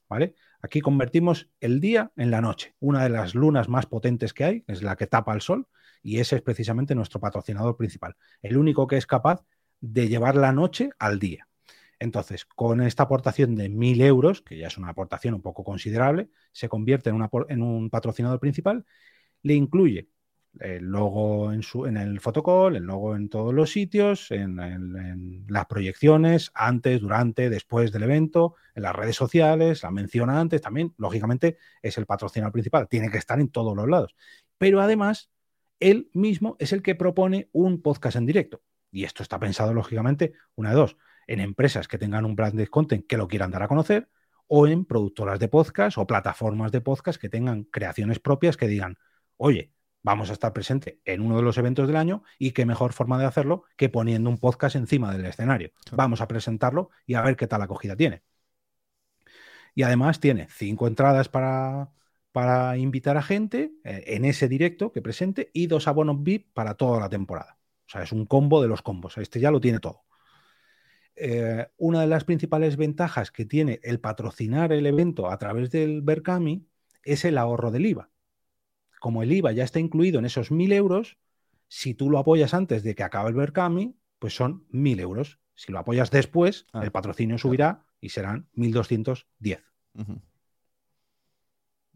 ¿Vale? 0.08 0.34
Aquí 0.62 0.80
convertimos 0.80 1.50
el 1.60 1.80
día 1.80 2.12
en 2.16 2.30
la 2.30 2.40
noche. 2.40 2.76
Una 2.78 3.02
de 3.02 3.08
las 3.08 3.34
lunas 3.34 3.68
más 3.68 3.86
potentes 3.86 4.32
que 4.32 4.44
hay 4.44 4.64
es 4.68 4.82
la 4.82 4.94
que 4.94 5.08
tapa 5.08 5.34
el 5.34 5.40
sol, 5.40 5.66
y 6.04 6.20
ese 6.20 6.36
es 6.36 6.42
precisamente 6.42 6.94
nuestro 6.94 7.18
patrocinador 7.18 7.76
principal. 7.76 8.16
El 8.42 8.56
único 8.56 8.86
que 8.86 8.96
es 8.96 9.06
capaz 9.06 9.44
de 9.80 10.08
llevar 10.08 10.36
la 10.36 10.52
noche 10.52 10.90
al 11.00 11.18
día. 11.18 11.48
Entonces, 11.98 12.44
con 12.44 12.80
esta 12.80 13.02
aportación 13.02 13.56
de 13.56 13.68
1.000 13.68 14.02
euros, 14.02 14.42
que 14.42 14.56
ya 14.56 14.68
es 14.68 14.78
una 14.78 14.90
aportación 14.90 15.34
un 15.34 15.42
poco 15.42 15.64
considerable, 15.64 16.30
se 16.52 16.68
convierte 16.68 17.10
en, 17.10 17.28
en 17.48 17.62
un 17.62 17.90
patrocinador 17.90 18.38
principal, 18.38 18.84
le 19.42 19.54
incluye 19.54 20.08
el 20.60 20.84
logo 20.84 21.52
en, 21.52 21.62
su, 21.62 21.86
en 21.86 21.96
el 21.96 22.20
fotocall, 22.20 22.76
el 22.76 22.84
logo 22.84 23.16
en 23.16 23.28
todos 23.28 23.54
los 23.54 23.70
sitios, 23.70 24.30
en, 24.30 25.46
las 25.48 25.66
proyecciones, 25.66 26.50
antes, 26.54 27.00
durante, 27.00 27.50
después 27.50 27.92
del 27.92 28.04
evento, 28.04 28.54
en 28.74 28.82
las 28.82 28.94
redes 28.94 29.16
sociales, 29.16 29.82
la 29.82 29.90
menciona 29.90 30.40
antes 30.40 30.60
también, 30.60 30.94
lógicamente 30.98 31.56
es 31.80 31.98
el 31.98 32.06
patrocinador 32.06 32.52
principal, 32.52 32.88
tiene 32.88 33.10
que 33.10 33.18
estar 33.18 33.40
en 33.40 33.48
todos 33.48 33.76
los 33.76 33.88
lados. 33.88 34.14
Pero 34.58 34.80
además, 34.80 35.30
él 35.80 36.10
mismo 36.12 36.56
es 36.58 36.72
el 36.72 36.82
que 36.82 36.94
propone 36.94 37.48
un 37.52 37.82
podcast 37.82 38.16
en 38.16 38.26
directo. 38.26 38.62
Y 38.90 39.04
esto 39.04 39.22
está 39.22 39.38
pensado, 39.38 39.72
lógicamente, 39.72 40.34
una 40.54 40.70
de 40.70 40.76
dos, 40.76 40.96
en 41.26 41.40
empresas 41.40 41.88
que 41.88 41.98
tengan 41.98 42.24
un 42.24 42.36
brand 42.36 42.54
de 42.54 42.68
content 42.68 43.06
que 43.06 43.16
lo 43.16 43.26
quieran 43.26 43.50
dar 43.50 43.62
a 43.62 43.68
conocer, 43.68 44.08
o 44.46 44.66
en 44.66 44.84
productoras 44.84 45.38
de 45.38 45.48
podcast 45.48 45.96
o 45.96 46.06
plataformas 46.06 46.72
de 46.72 46.82
podcast 46.82 47.18
que 47.18 47.30
tengan 47.30 47.64
creaciones 47.64 48.18
propias 48.18 48.58
que 48.58 48.68
digan, 48.68 48.98
oye, 49.38 49.72
vamos 50.02 50.30
a 50.30 50.32
estar 50.34 50.52
presente 50.52 51.00
en 51.04 51.20
uno 51.20 51.36
de 51.36 51.42
los 51.42 51.58
eventos 51.58 51.86
del 51.86 51.96
año 51.96 52.22
y 52.38 52.52
qué 52.52 52.66
mejor 52.66 52.92
forma 52.92 53.18
de 53.18 53.26
hacerlo 53.26 53.64
que 53.76 53.88
poniendo 53.88 54.30
un 54.30 54.38
podcast 54.38 54.76
encima 54.76 55.12
del 55.12 55.26
escenario. 55.26 55.72
Vamos 55.92 56.20
a 56.20 56.28
presentarlo 56.28 56.90
y 57.06 57.14
a 57.14 57.22
ver 57.22 57.36
qué 57.36 57.46
tal 57.46 57.62
acogida 57.62 57.96
tiene. 57.96 58.22
Y 59.74 59.82
además 59.84 60.20
tiene 60.20 60.48
cinco 60.50 60.86
entradas 60.86 61.28
para, 61.28 61.92
para 62.32 62.76
invitar 62.76 63.16
a 63.16 63.22
gente 63.22 63.72
eh, 63.84 64.04
en 64.08 64.24
ese 64.24 64.48
directo 64.48 64.92
que 64.92 65.02
presente 65.02 65.50
y 65.54 65.66
dos 65.66 65.88
abonos 65.88 66.22
VIP 66.22 66.52
para 66.52 66.74
toda 66.74 67.00
la 67.00 67.08
temporada. 67.08 67.58
O 67.86 67.90
sea, 67.90 68.02
es 68.02 68.12
un 68.12 68.26
combo 68.26 68.62
de 68.62 68.68
los 68.68 68.82
combos. 68.82 69.18
Este 69.18 69.40
ya 69.40 69.50
lo 69.50 69.60
tiene 69.60 69.80
todo. 69.80 70.04
Eh, 71.14 71.66
una 71.76 72.00
de 72.00 72.06
las 72.06 72.24
principales 72.24 72.76
ventajas 72.76 73.30
que 73.30 73.44
tiene 73.44 73.80
el 73.82 74.00
patrocinar 74.00 74.72
el 74.72 74.86
evento 74.86 75.30
a 75.30 75.38
través 75.38 75.70
del 75.70 76.02
Berkami 76.02 76.66
es 77.04 77.24
el 77.24 77.38
ahorro 77.38 77.70
del 77.70 77.86
IVA. 77.86 78.11
Como 79.02 79.24
el 79.24 79.32
IVA 79.32 79.50
ya 79.50 79.64
está 79.64 79.80
incluido 79.80 80.20
en 80.20 80.26
esos 80.26 80.52
1.000 80.52 80.72
euros, 80.74 81.18
si 81.66 81.92
tú 81.92 82.08
lo 82.08 82.18
apoyas 82.20 82.54
antes 82.54 82.84
de 82.84 82.94
que 82.94 83.02
acabe 83.02 83.30
el 83.30 83.34
Berkami, 83.34 83.96
pues 84.20 84.36
son 84.36 84.64
1.000 84.70 85.00
euros. 85.00 85.40
Si 85.56 85.72
lo 85.72 85.80
apoyas 85.80 86.12
después, 86.12 86.66
ah, 86.72 86.84
el 86.84 86.92
patrocinio 86.92 87.36
subirá 87.36 87.84
y 88.00 88.10
serán 88.10 88.46
1.210. 88.54 89.64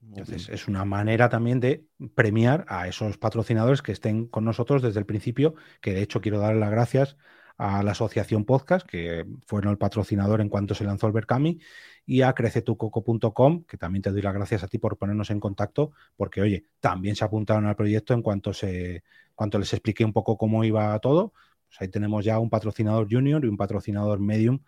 Entonces, 0.02 0.48
es 0.48 0.66
una 0.66 0.84
manera 0.84 1.28
también 1.28 1.60
de 1.60 1.86
premiar 2.16 2.64
a 2.66 2.88
esos 2.88 3.18
patrocinadores 3.18 3.82
que 3.82 3.92
estén 3.92 4.26
con 4.26 4.44
nosotros 4.44 4.82
desde 4.82 4.98
el 4.98 5.06
principio, 5.06 5.54
que 5.80 5.92
de 5.92 6.02
hecho 6.02 6.20
quiero 6.20 6.40
dar 6.40 6.56
las 6.56 6.72
gracias 6.72 7.16
a 7.58 7.82
la 7.82 7.92
Asociación 7.92 8.44
Podcast, 8.44 8.86
que 8.86 9.24
fueron 9.46 9.70
el 9.70 9.78
patrocinador 9.78 10.40
en 10.40 10.48
cuanto 10.48 10.74
se 10.74 10.84
lanzó 10.84 11.06
el 11.06 11.12
Berkami, 11.12 11.58
y 12.04 12.22
a 12.22 12.32
crecetucoco.com, 12.32 13.64
que 13.64 13.76
también 13.76 14.02
te 14.02 14.10
doy 14.10 14.22
las 14.22 14.34
gracias 14.34 14.62
a 14.62 14.68
ti 14.68 14.78
por 14.78 14.96
ponernos 14.96 15.30
en 15.30 15.40
contacto, 15.40 15.92
porque 16.16 16.40
oye, 16.40 16.66
también 16.80 17.16
se 17.16 17.24
apuntaron 17.24 17.66
al 17.66 17.76
proyecto 17.76 18.14
en 18.14 18.22
cuanto, 18.22 18.52
se, 18.52 19.02
cuanto 19.34 19.58
les 19.58 19.72
expliqué 19.72 20.04
un 20.04 20.12
poco 20.12 20.36
cómo 20.36 20.64
iba 20.64 20.98
todo. 21.00 21.32
Pues 21.68 21.80
ahí 21.80 21.88
tenemos 21.88 22.24
ya 22.24 22.38
un 22.38 22.50
patrocinador 22.50 23.08
junior 23.10 23.44
y 23.44 23.48
un 23.48 23.56
patrocinador 23.56 24.20
medium 24.20 24.60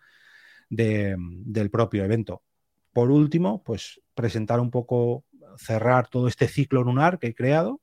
del 0.69 1.69
propio 1.71 2.03
evento. 2.03 2.43
Por 2.91 3.11
último, 3.11 3.63
pues 3.63 4.01
presentar 4.13 4.59
un 4.59 4.71
poco 4.71 5.23
cerrar 5.57 6.07
todo 6.09 6.27
este 6.27 6.47
ciclo 6.47 6.83
lunar 6.83 7.19
que 7.19 7.27
he 7.27 7.35
creado, 7.35 7.81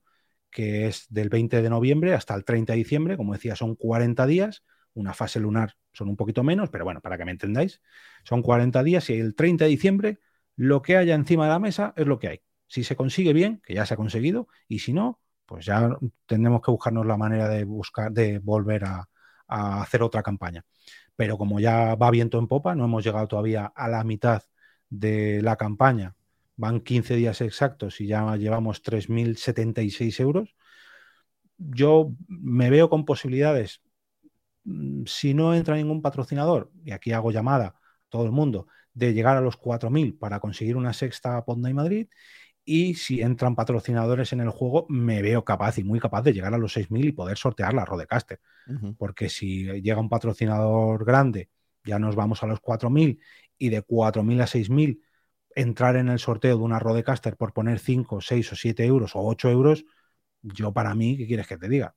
que 0.50 0.86
es 0.86 1.06
del 1.10 1.28
20 1.28 1.62
de 1.62 1.70
noviembre 1.70 2.14
hasta 2.14 2.34
el 2.34 2.44
30 2.44 2.72
de 2.72 2.78
diciembre, 2.78 3.16
como 3.16 3.32
decía, 3.32 3.56
son 3.56 3.74
40 3.74 4.26
días, 4.26 4.62
una 4.96 5.14
fase 5.14 5.40
lunar 5.40 5.76
son 5.92 6.08
un 6.08 6.16
poquito 6.16 6.42
menos, 6.42 6.70
pero 6.70 6.84
bueno, 6.84 7.00
para 7.00 7.16
que 7.16 7.24
me 7.24 7.30
entendáis, 7.30 7.80
son 8.24 8.42
40 8.42 8.82
días 8.82 9.08
y 9.10 9.14
el 9.14 9.34
30 9.34 9.64
de 9.64 9.70
diciembre 9.70 10.18
lo 10.56 10.82
que 10.82 10.96
haya 10.96 11.14
encima 11.14 11.44
de 11.44 11.50
la 11.50 11.58
mesa 11.58 11.92
es 11.96 12.06
lo 12.06 12.18
que 12.18 12.28
hay. 12.28 12.42
Si 12.66 12.84
se 12.84 12.96
consigue 12.96 13.32
bien, 13.32 13.62
que 13.64 13.74
ya 13.74 13.86
se 13.86 13.94
ha 13.94 13.96
conseguido, 13.96 14.48
y 14.68 14.80
si 14.80 14.92
no, 14.92 15.20
pues 15.46 15.66
ya 15.66 15.96
tendremos 16.26 16.60
que 16.62 16.70
buscarnos 16.70 17.06
la 17.06 17.16
manera 17.16 17.48
de 17.48 17.64
buscar, 17.64 18.12
de 18.12 18.38
volver 18.40 18.84
a, 18.84 19.08
hacer 19.48 20.02
otra 20.02 20.22
campaña. 20.22 20.64
Pero 21.14 21.38
como 21.38 21.60
ya 21.60 21.94
va 21.94 22.10
viento 22.10 22.38
en 22.38 22.48
popa, 22.48 22.74
no 22.74 22.84
hemos 22.84 23.04
llegado 23.04 23.28
todavía 23.28 23.66
a 23.66 23.88
la 23.88 24.02
mitad 24.04 24.42
de 24.90 25.40
la 25.42 25.56
campaña 25.56 26.16
van 26.56 26.80
15 26.80 27.16
días 27.16 27.40
exactos 27.40 28.00
y 28.00 28.06
ya 28.06 28.36
llevamos 28.36 28.82
3.076 28.82 30.20
euros. 30.20 30.54
Yo 31.58 32.12
me 32.28 32.70
veo 32.70 32.90
con 32.90 33.04
posibilidades, 33.04 33.82
si 35.06 35.34
no 35.34 35.54
entra 35.54 35.76
ningún 35.76 36.02
patrocinador, 36.02 36.70
y 36.84 36.92
aquí 36.92 37.12
hago 37.12 37.30
llamada 37.30 37.66
a 37.66 37.80
todo 38.08 38.24
el 38.24 38.32
mundo, 38.32 38.66
de 38.94 39.12
llegar 39.12 39.36
a 39.36 39.40
los 39.40 39.56
4.000 39.56 40.18
para 40.18 40.40
conseguir 40.40 40.76
una 40.76 40.92
sexta 40.92 41.44
Ponda 41.44 41.70
y 41.70 41.74
Madrid. 41.74 42.08
Y 42.64 42.94
si 42.94 43.20
entran 43.22 43.54
patrocinadores 43.54 44.32
en 44.32 44.40
el 44.40 44.50
juego, 44.50 44.86
me 44.88 45.22
veo 45.22 45.44
capaz 45.44 45.78
y 45.78 45.84
muy 45.84 46.00
capaz 46.00 46.22
de 46.22 46.32
llegar 46.32 46.52
a 46.54 46.58
los 46.58 46.76
6.000 46.76 47.06
y 47.06 47.12
poder 47.12 47.38
sortear 47.38 47.74
la 47.74 47.84
Rodecaster. 47.84 48.40
Porque 48.98 49.28
si 49.28 49.64
llega 49.82 50.00
un 50.00 50.08
patrocinador 50.08 51.04
grande, 51.04 51.48
ya 51.84 51.98
nos 51.98 52.16
vamos 52.16 52.42
a 52.42 52.46
los 52.46 52.60
4.000 52.60 53.20
y 53.58 53.68
de 53.68 53.82
4.000 53.82 54.40
a 54.40 54.46
6.000 54.46 55.00
entrar 55.54 55.96
en 55.96 56.08
el 56.08 56.18
sorteo 56.18 56.58
de 56.58 56.62
una 56.62 56.78
Rodecaster 56.78 57.36
por 57.36 57.52
poner 57.52 57.78
5, 57.78 58.20
6 58.20 58.52
o 58.52 58.56
7 58.56 58.84
euros 58.84 59.16
o 59.16 59.20
8 59.20 59.50
euros, 59.50 59.84
yo 60.42 60.72
para 60.72 60.94
mí, 60.94 61.16
¿qué 61.16 61.26
quieres 61.26 61.46
que 61.46 61.56
te 61.56 61.68
diga? 61.68 61.94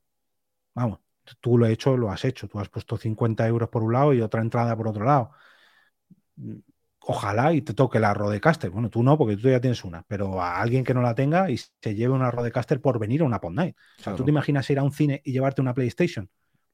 Vamos, 0.73 0.99
tú 1.39 1.57
lo 1.57 1.65
has 1.65 1.71
hecho, 1.71 1.97
lo 1.97 2.11
has 2.11 2.25
hecho. 2.25 2.47
Tú 2.47 2.59
has 2.59 2.69
puesto 2.69 2.97
50 2.97 3.47
euros 3.47 3.69
por 3.69 3.83
un 3.83 3.93
lado 3.93 4.13
y 4.13 4.21
otra 4.21 4.41
entrada 4.41 4.75
por 4.75 4.87
otro 4.87 5.05
lado. 5.05 5.31
Ojalá 7.01 7.53
y 7.53 7.61
te 7.61 7.73
toque 7.73 7.99
la 7.99 8.13
Rodecaster. 8.13 8.69
Bueno, 8.69 8.89
tú 8.89 9.03
no, 9.03 9.17
porque 9.17 9.35
tú 9.35 9.49
ya 9.49 9.59
tienes 9.59 9.83
una, 9.83 10.03
pero 10.07 10.41
a 10.41 10.59
alguien 10.59 10.83
que 10.83 10.93
no 10.93 11.01
la 11.01 11.15
tenga 11.15 11.49
y 11.49 11.57
se 11.57 11.95
lleve 11.95 12.13
una 12.13 12.31
Rodecaster 12.31 12.81
por 12.81 12.99
venir 12.99 13.21
a 13.21 13.25
una 13.25 13.41
Pod 13.41 13.53
Night. 13.53 13.75
O 13.99 14.03
sea, 14.03 14.15
¿tú 14.15 14.23
te 14.23 14.31
imaginas 14.31 14.69
ir 14.69 14.79
a 14.79 14.83
un 14.83 14.91
cine 14.91 15.21
y 15.23 15.31
llevarte 15.31 15.61
una 15.61 15.73
PlayStation? 15.73 16.29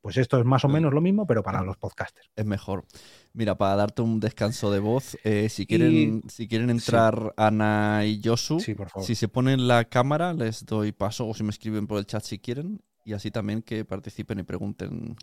Pues 0.05 0.17
esto 0.17 0.37
es 0.37 0.45
más 0.45 0.63
o 0.63 0.67
menos 0.67 0.93
lo 0.93 1.01
mismo, 1.01 1.25
pero 1.25 1.41
para 1.41 1.63
los 1.63 1.77
podcasters. 1.77 2.29
Es 2.35 2.45
mejor. 2.45 2.85
Mira, 3.33 3.57
para 3.57 3.75
darte 3.75 4.03
un 4.03 4.19
descanso 4.19 4.69
de 4.69 4.77
voz, 4.77 5.17
eh, 5.23 5.49
si, 5.49 5.65
quieren, 5.65 6.21
si 6.27 6.47
quieren 6.47 6.69
entrar 6.69 7.33
Ana 7.37 8.05
y 8.05 8.21
Josu, 8.23 8.59
si 8.59 9.15
se 9.15 9.27
ponen 9.27 9.67
la 9.67 9.85
cámara, 9.85 10.33
les 10.33 10.63
doy 10.63 10.91
paso 10.91 11.27
o 11.27 11.33
si 11.33 11.43
me 11.43 11.49
escriben 11.49 11.87
por 11.87 11.97
el 11.97 12.05
chat 12.05 12.21
si 12.21 12.37
quieren, 12.37 12.83
y 13.05 13.13
así 13.13 13.31
también 13.31 13.61
que 13.61 13.85
participen 13.85 14.39
y 14.39 14.43
pregunten. 14.43 15.15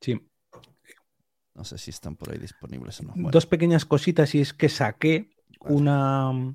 Sí. 0.00 0.20
No 1.54 1.64
sé 1.64 1.78
si 1.78 1.90
están 1.90 2.14
por 2.14 2.30
ahí 2.30 2.38
disponibles 2.38 3.00
o 3.00 3.04
no. 3.04 3.30
Dos 3.30 3.46
pequeñas 3.46 3.84
cositas 3.84 4.34
y 4.34 4.40
es 4.40 4.52
que 4.52 4.68
saqué 4.68 5.30
una, 5.60 6.54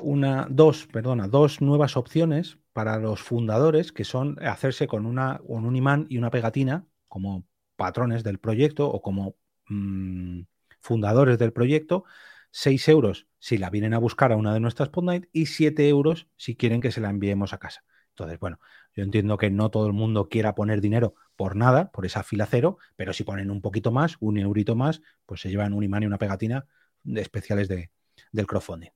una, 0.00 0.46
dos, 0.50 0.86
perdona, 0.86 1.28
dos 1.28 1.60
nuevas 1.60 1.96
opciones 1.96 2.58
para 2.72 2.98
los 2.98 3.22
fundadores 3.22 3.92
que 3.92 4.04
son 4.04 4.38
hacerse 4.44 4.86
con, 4.86 5.06
una, 5.06 5.40
con 5.46 5.64
un 5.64 5.76
imán 5.76 6.06
y 6.08 6.18
una 6.18 6.30
pegatina 6.30 6.86
como 7.06 7.46
patrones 7.76 8.24
del 8.24 8.38
proyecto 8.38 8.88
o 8.88 9.02
como 9.02 9.36
mmm, 9.68 10.40
fundadores 10.80 11.38
del 11.38 11.52
proyecto, 11.52 12.04
6 12.50 12.88
euros 12.88 13.26
si 13.38 13.58
la 13.58 13.70
vienen 13.70 13.94
a 13.94 13.98
buscar 13.98 14.32
a 14.32 14.36
una 14.36 14.54
de 14.54 14.60
nuestras 14.60 14.88
Podnight 14.88 15.26
y 15.32 15.46
7 15.46 15.88
euros 15.88 16.28
si 16.36 16.56
quieren 16.56 16.80
que 16.80 16.92
se 16.92 17.00
la 17.00 17.10
enviemos 17.10 17.52
a 17.52 17.58
casa. 17.58 17.84
Entonces, 18.10 18.38
bueno, 18.40 18.58
yo 18.98 19.04
entiendo 19.04 19.38
que 19.38 19.48
no 19.48 19.70
todo 19.70 19.86
el 19.86 19.92
mundo 19.92 20.28
quiera 20.28 20.56
poner 20.56 20.80
dinero 20.80 21.14
por 21.36 21.54
nada, 21.54 21.92
por 21.92 22.04
esa 22.04 22.24
fila 22.24 22.48
cero, 22.50 22.78
pero 22.96 23.12
si 23.12 23.22
ponen 23.22 23.48
un 23.48 23.60
poquito 23.60 23.92
más, 23.92 24.16
un 24.18 24.38
eurito 24.38 24.74
más, 24.74 25.02
pues 25.24 25.40
se 25.40 25.50
llevan 25.50 25.72
un 25.72 25.84
imán 25.84 26.02
y 26.02 26.06
una 26.06 26.18
pegatina 26.18 26.66
de 27.04 27.20
especiales 27.20 27.68
de, 27.68 27.92
del 28.32 28.48
crowdfunding. 28.48 28.90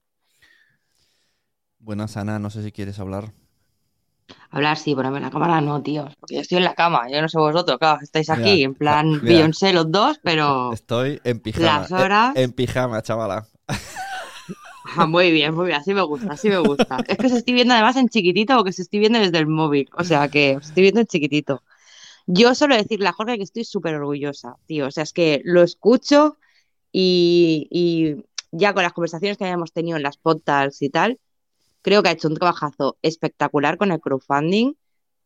Buenas, 1.79 2.17
Ana, 2.17 2.37
no 2.37 2.49
sé 2.49 2.63
si 2.63 2.73
quieres 2.73 2.99
hablar. 2.99 3.31
Hablar 4.49 4.75
sí, 4.75 4.93
ponerme 4.93 5.19
en 5.19 5.23
la 5.23 5.31
cámara 5.31 5.61
no, 5.61 5.81
tío, 5.81 6.09
porque 6.19 6.35
yo 6.35 6.41
estoy 6.41 6.57
en 6.57 6.65
la 6.65 6.75
cama, 6.75 7.09
yo 7.09 7.21
no 7.21 7.29
sé 7.29 7.37
vosotros, 7.37 7.77
claro, 7.79 8.01
estáis 8.01 8.29
aquí 8.29 8.61
en 8.61 8.73
plan 8.73 9.21
Beyoncé 9.21 9.71
los 9.71 9.89
dos, 9.89 10.19
pero... 10.21 10.73
Estoy 10.73 11.21
en 11.23 11.39
pijama. 11.39 11.65
Las 11.65 11.91
horas... 11.93 12.35
En, 12.35 12.51
pijama, 12.51 13.01
chavala. 13.03 13.47
Ah, 14.95 15.05
muy 15.07 15.31
bien, 15.31 15.53
muy 15.55 15.67
bien, 15.67 15.77
así 15.79 15.93
me 15.93 16.01
gusta, 16.01 16.33
así 16.33 16.49
me 16.49 16.57
gusta. 16.57 16.97
Es 17.07 17.17
que 17.17 17.29
se 17.29 17.37
estoy 17.37 17.53
viendo 17.53 17.73
además 17.73 17.95
en 17.95 18.09
chiquitito 18.09 18.59
o 18.59 18.63
que 18.63 18.71
se 18.71 18.83
estoy 18.83 18.99
viendo 18.99 19.19
desde 19.19 19.37
el 19.37 19.47
móvil, 19.47 19.89
o 19.97 20.03
sea 20.03 20.27
que 20.29 20.57
os 20.57 20.67
estoy 20.67 20.83
viendo 20.83 21.01
en 21.01 21.07
chiquitito. 21.07 21.61
Yo 22.25 22.55
solo 22.55 22.75
decirle 22.75 23.07
a 23.07 23.13
Jorge 23.13 23.37
que 23.37 23.43
estoy 23.43 23.65
súper 23.65 23.95
orgullosa, 23.95 24.55
tío, 24.65 24.87
o 24.87 24.91
sea, 24.91 25.03
es 25.03 25.13
que 25.13 25.41
lo 25.43 25.61
escucho 25.61 26.37
y, 26.91 27.67
y 27.69 28.23
ya 28.51 28.73
con 28.73 28.83
las 28.83 28.93
conversaciones 28.93 29.37
que 29.37 29.43
habíamos 29.43 29.73
tenido 29.73 29.97
en 29.97 30.03
las 30.03 30.17
podcasts 30.17 30.81
y 30.81 30.89
tal, 30.89 31.19
Creo 31.83 32.01
que 32.01 32.09
ha 32.09 32.13
hecho 32.13 32.29
un 32.29 32.35
trabajazo 32.35 32.97
espectacular 33.01 33.77
con 33.77 33.91
el 33.91 33.99
crowdfunding. 33.99 34.73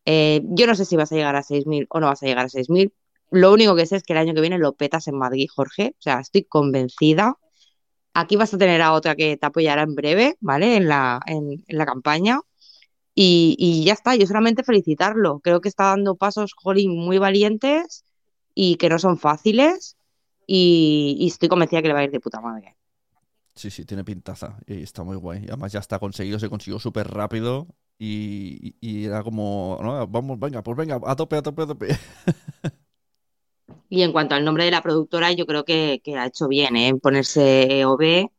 Eh, 0.06 0.42
yo 0.44 0.66
no 0.66 0.74
sé 0.74 0.86
si 0.86 0.96
vas 0.96 1.12
a 1.12 1.16
llegar 1.16 1.36
a 1.36 1.44
6.000 1.44 1.86
o 1.90 2.00
no 2.00 2.08
vas 2.08 2.24
a 2.24 2.26
llegar 2.26 2.46
a 2.46 2.50
6.000. 2.50 2.94
Lo 3.30 3.54
único 3.54 3.76
que 3.76 3.86
sé 3.86 3.98
es 3.98 4.04
que 4.04 4.14
el 4.14 4.20
año 4.20 4.34
que 4.34 4.42
viene 4.42 4.58
lo 4.58 4.74
petas 4.74 5.08
en 5.08 5.18
Madrid, 5.18 5.48
Jorge. 5.54 5.94
O 6.00 6.02
sea, 6.02 6.20
estoy 6.20 6.44
convencida. 6.44 7.38
Aquí 8.20 8.36
vas 8.36 8.52
a 8.52 8.58
tener 8.58 8.82
a 8.82 8.94
otra 8.94 9.16
que 9.16 9.38
te 9.38 9.46
apoyará 9.46 9.84
en 9.84 9.94
breve, 9.94 10.38
¿vale? 10.40 10.76
En 10.76 10.88
la, 10.88 11.20
en, 11.28 11.64
la 11.68 11.86
campaña. 11.86 12.40
Y, 13.14 13.84
ya 13.86 13.94
está, 13.94 14.16
yo 14.16 14.26
solamente 14.26 14.64
felicitarlo. 14.64 15.40
Creo 15.40 15.62
que 15.62 15.70
está 15.70 15.86
dando 15.86 16.16
pasos, 16.16 16.54
Jolín, 16.56 16.98
muy 16.98 17.20
valientes 17.20 18.06
y 18.56 18.78
que 18.78 18.90
no 18.90 18.98
son 18.98 19.20
fáciles. 19.20 19.98
Y, 20.48 21.16
y 21.20 21.28
estoy 21.28 21.48
convencida 21.48 21.84
que 21.84 21.90
le 21.90 21.94
va 21.94 22.00
a 22.00 22.06
ir 22.06 22.12
de 22.12 22.20
puta 22.20 22.42
madre. 22.42 22.76
Sí, 23.54 23.70
sí, 23.70 23.86
tiene 23.86 24.04
pintaza 24.04 24.58
y 24.66 24.82
está 24.82 25.04
muy 25.04 25.16
guay. 25.16 25.46
Además 25.48 25.72
ya 25.72 25.80
está 25.80 26.00
conseguido, 26.00 26.40
se 26.40 26.50
consiguió 26.50 26.80
súper 26.80 27.08
rápido 27.10 27.68
y, 28.00 29.06
era 29.06 29.22
como, 29.22 29.78
vamos, 30.10 30.40
venga, 30.40 30.64
pues 30.64 30.76
venga, 30.76 31.00
a 31.06 31.16
tope, 31.16 31.36
a 31.36 31.44
tope, 31.44 31.62
a 31.62 31.68
tope. 31.68 31.88
Y 33.90 34.02
en 34.02 34.12
cuanto 34.12 34.36
al 34.36 34.44
nombre 34.44 34.66
de 34.66 34.72
la 34.72 34.82
productora, 34.82 35.32
yo 35.32 35.46
creo 35.46 35.64
que, 35.64 36.02
ha 36.18 36.26
hecho 36.26 36.48
bien, 36.48 36.76
¿eh? 36.76 36.96
Ponerse 37.02 37.80
EOB. 37.80 38.30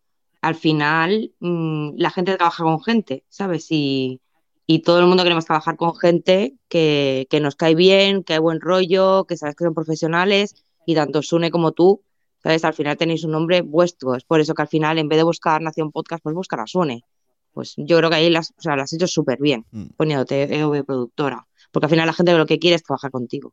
Al 0.43 0.55
final, 0.55 1.33
mm, 1.41 1.93
la 1.97 2.11
gente 2.11 2.37
trabaja 2.37 2.65
con 2.65 2.83
gente, 2.83 3.25
¿sabes? 3.29 3.67
Y, 3.71 4.21
y, 4.67 4.81
todo 4.83 5.01
el 5.01 5.07
mundo 5.07 5.23
queremos 5.25 5.47
trabajar 5.47 5.77
con 5.77 5.97
gente 5.97 6.55
que, 6.69 7.27
que 7.31 7.41
nos 7.41 7.57
cae 7.57 7.75
bien, 7.75 8.23
que 8.25 8.35
hay 8.35 8.39
buen 8.39 8.61
rollo, 8.61 9.25
que 9.27 9.37
sabes 9.37 9.57
que 9.57 9.65
son 9.65 9.75
profesionales 9.75 10.65
y 10.87 10.95
tanto 10.95 11.23
Sune 11.23 11.51
como 11.51 11.73
tú 11.73 12.03
¿Sabes? 12.43 12.65
Al 12.65 12.75
final 12.75 12.97
tenéis 12.97 13.25
un 13.25 13.33
nombre 13.33 13.63
vuestro. 13.63 14.15
Es 14.15 14.25
por 14.25 14.41
eso 14.41 14.55
que 14.55 14.63
al 14.63 14.69
final, 14.69 14.99
en 14.99 15.09
vez 15.09 15.19
de 15.19 15.25
buscar 15.25 15.61
Nación 15.61 15.91
Podcast, 15.91 16.23
pues 16.23 16.35
buscar 16.35 16.61
a 16.61 16.67
Sune. 16.67 17.05
Pues 17.53 17.75
yo 17.77 17.99
creo 17.99 18.11
que 18.11 18.17
ahí 18.17 18.31
las, 18.31 18.51
o 18.51 18.61
sea, 18.63 18.77
las 18.77 18.85
has 18.85 18.93
hecho 18.93 19.09
súper 19.09 19.39
bien, 19.41 19.67
mm. 19.73 19.87
poniéndote 19.97 20.57
EOB 20.57 20.85
productora. 20.85 21.47
Porque 21.73 21.87
al 21.87 21.91
final 21.91 22.07
la 22.07 22.13
gente 22.13 22.37
lo 22.37 22.47
que 22.47 22.59
quiere 22.59 22.77
es 22.77 22.83
trabajar 22.83 23.11
contigo. 23.11 23.53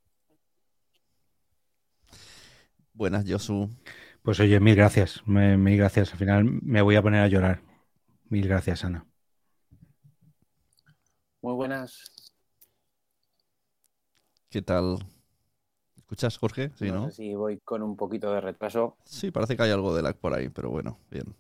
Buenas, 2.96 3.26
Josu. 3.28 3.70
Pues 4.24 4.40
oye, 4.40 4.58
mil 4.62 4.76
gracias. 4.76 5.22
mil 5.28 5.78
gracias. 5.78 6.14
Al 6.14 6.18
final 6.18 6.46
me 6.46 6.82
voy 6.82 6.96
a 6.96 7.02
poner 7.02 7.22
a 7.22 7.28
llorar. 7.28 7.62
Mil 8.30 8.48
gracias, 8.48 8.86
Ana. 8.86 9.06
Muy 11.42 11.54
buenas. 11.54 12.10
¿Qué 14.50 14.62
tal? 14.62 14.98
escuchas, 15.98 16.38
Jorge? 16.38 16.72
Sí, 16.76 16.90
¿no? 16.90 17.10
sé 17.10 17.18
si 17.18 17.36
voy 17.36 17.60
con 17.60 17.84
un 17.84 17.98
poquito 17.98 18.32
de 18.32 18.40
retraso. 18.40 18.96
Sí, 19.04 19.30
parece 19.30 19.58
que 19.58 19.64
hay 19.64 19.72
algo 19.72 19.94
de 19.94 20.02
lag 20.02 20.16
por 20.16 20.34
ahí, 20.34 20.48
pero 20.48 20.70
bueno, 20.70 20.98
bien. 21.12 21.36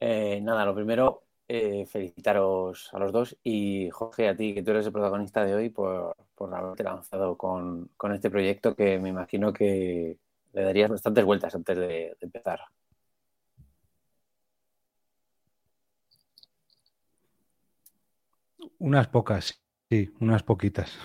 Eh, 0.00 0.40
nada, 0.42 0.66
lo 0.66 0.74
primero, 0.74 1.24
eh, 1.48 1.86
felicitaros 1.86 2.90
a 2.92 2.98
los 2.98 3.12
dos 3.12 3.36
y 3.42 3.88
Jorge, 3.90 4.28
a 4.28 4.36
ti, 4.36 4.54
que 4.54 4.62
tú 4.62 4.72
eres 4.72 4.86
el 4.86 4.92
protagonista 4.92 5.44
de 5.44 5.54
hoy, 5.54 5.70
por, 5.70 6.14
por 6.38 6.54
haberte 6.54 6.84
lanzado 6.84 7.36
con, 7.36 7.90
este 8.14 8.30
proyecto 8.30 8.74
que 8.76 8.98
me 8.98 9.08
imagino 9.10 9.52
que 9.52 10.16
le 10.52 10.62
darías 10.62 10.90
bastantes 10.90 11.24
vueltas 11.24 11.54
antes 11.54 11.76
de 11.76 12.16
empezar. 12.20 12.60
Unas 18.78 19.08
pocas, 19.08 19.60
sí, 19.90 20.08
unas 20.20 20.42
poquitas. 20.44 20.98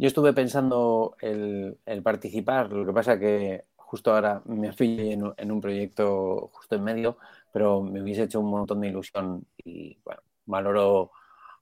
Yo 0.00 0.06
estuve 0.06 0.32
pensando 0.32 1.16
el, 1.20 1.76
participar, 2.04 2.72
lo 2.72 2.86
que 2.86 2.92
pasa 2.92 3.18
que 3.18 3.64
justo 3.74 4.14
ahora 4.14 4.40
me 4.44 4.72
fui 4.72 5.12
en, 5.12 5.50
un 5.50 5.60
proyecto 5.60 6.50
justo 6.52 6.76
en 6.76 6.84
medio, 6.84 7.18
pero 7.52 7.82
me 7.82 8.00
hubiese 8.00 8.22
hecho 8.22 8.38
un 8.38 8.50
montón 8.50 8.80
de 8.80 8.88
ilusión 8.88 9.44
y 9.64 9.98
bueno, 10.04 10.22
valoro, 10.46 11.10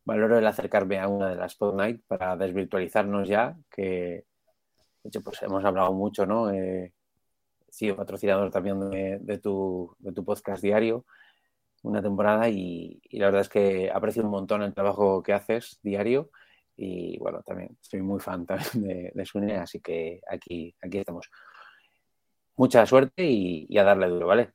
valoro 0.06 0.38
el 0.38 0.46
acercarme 0.46 0.98
a 0.98 1.08
una 1.08 1.28
de 1.28 1.36
las 1.36 1.58
Night 1.60 2.02
para 2.06 2.36
desvirtualizarnos 2.36 3.28
ya, 3.28 3.56
que 3.70 4.24
de 5.02 5.08
hecho 5.08 5.20
pues 5.20 5.42
hemos 5.42 5.64
hablado 5.64 5.92
mucho, 5.92 6.24
¿no? 6.24 6.50
he 6.50 6.94
sido 7.68 7.96
patrocinador 7.96 8.50
también 8.50 8.78
de, 8.88 9.38
tu, 9.38 9.94
de 9.98 10.12
tu 10.12 10.24
podcast 10.24 10.62
diario 10.62 11.04
una 11.82 12.02
temporada 12.02 12.48
y, 12.48 13.00
la 13.12 13.26
verdad 13.26 13.42
es 13.42 13.48
que 13.48 13.90
aprecio 13.92 14.22
un 14.24 14.30
montón 14.30 14.62
el 14.62 14.74
trabajo 14.74 15.22
que 15.22 15.32
haces 15.32 15.78
diario 15.82 16.30
y 16.76 17.18
bueno, 17.18 17.42
también 17.42 17.76
soy 17.80 18.02
muy 18.02 18.20
fan 18.20 18.46
también 18.46 18.70
de, 18.74 19.12
de 19.14 19.26
Sune, 19.26 19.56
así 19.56 19.80
que 19.80 20.20
aquí, 20.28 20.74
aquí 20.80 20.98
estamos. 20.98 21.30
Mucha 22.56 22.86
suerte 22.86 23.24
y 23.24 23.76
a 23.78 23.84
darle 23.84 24.08
duro, 24.08 24.28
¿vale? 24.28 24.52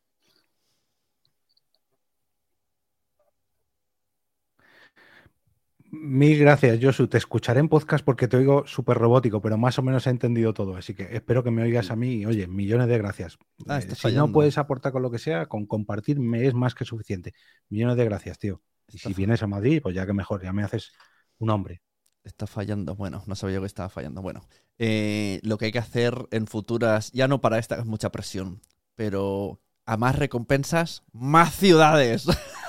Mil 5.94 6.39
gracias, 6.39 6.80
Josu. 6.82 7.10
Te 7.10 7.18
escucharé 7.18 7.60
en 7.60 7.68
podcast 7.68 8.06
porque 8.06 8.30
te 8.30 8.38
oigo 8.38 8.66
súper 8.66 8.98
robótico, 8.98 9.42
pero 9.42 9.58
más 9.58 9.78
o 9.78 9.82
menos 9.82 10.08
he 10.08 10.10
entendido 10.10 10.54
todo. 10.54 10.78
Así 10.78 10.94
que 10.94 11.10
espero 11.12 11.44
que 11.44 11.52
me 11.52 11.64
oigas 11.64 11.92
a 11.92 11.98
mí. 11.98 12.14
Y, 12.14 12.26
oye, 12.26 12.48
millones 12.48 12.88
de 12.88 12.98
gracias. 12.98 13.38
Ah, 13.68 13.80
eh, 13.80 13.94
si 13.94 14.14
no 14.14 14.32
puedes 14.32 14.58
aportar 14.58 14.94
con 14.94 15.02
lo 15.02 15.12
que 15.12 15.20
sea, 15.20 15.48
con 15.48 15.66
compartir 15.66 16.18
me 16.22 16.48
es 16.48 16.54
más 16.54 16.76
que 16.76 16.86
suficiente. 16.86 17.34
Millones 17.68 17.98
de 17.98 18.06
gracias, 18.06 18.39
tío. 18.39 18.62
Y 18.88 19.00
si 19.00 19.14
vienes 19.14 19.44
a 19.44 19.48
Madrid, 19.48 19.82
pues 19.84 19.94
ya 19.94 20.06
que 20.06 20.14
mejor, 20.14 20.42
ya 20.42 20.54
me 20.54 20.64
haces 20.64 20.94
un 21.39 21.50
hombre. 21.50 21.82
Está 22.24 22.48
fallando. 22.48 22.96
Bueno, 22.96 23.24
no 23.28 23.36
sabía 23.36 23.56
yo 23.56 23.62
que 23.62 23.68
estaba 23.68 23.89
fallando. 23.89 24.22
Bueno, 24.22 24.48
eh, 24.80 25.42
lo 25.44 25.58
que 25.58 25.66
hay 25.66 25.72
que 25.74 25.80
hacer 25.80 26.14
en 26.32 26.48
futuras, 26.48 27.12
ya 27.12 27.28
no 27.28 27.42
para 27.42 27.60
esta, 27.60 27.76
es 27.78 27.86
mucha 27.86 28.12
presión, 28.12 28.62
pero 28.96 29.60
a 29.86 29.98
más 29.98 30.16
recompensas, 30.16 31.04
más 31.12 31.54
ciudades. 31.54 32.28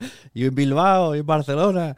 y 0.34 0.46
en 0.46 0.54
Bilbao, 0.54 1.14
y 1.14 1.20
en 1.20 1.26
Barcelona. 1.26 1.94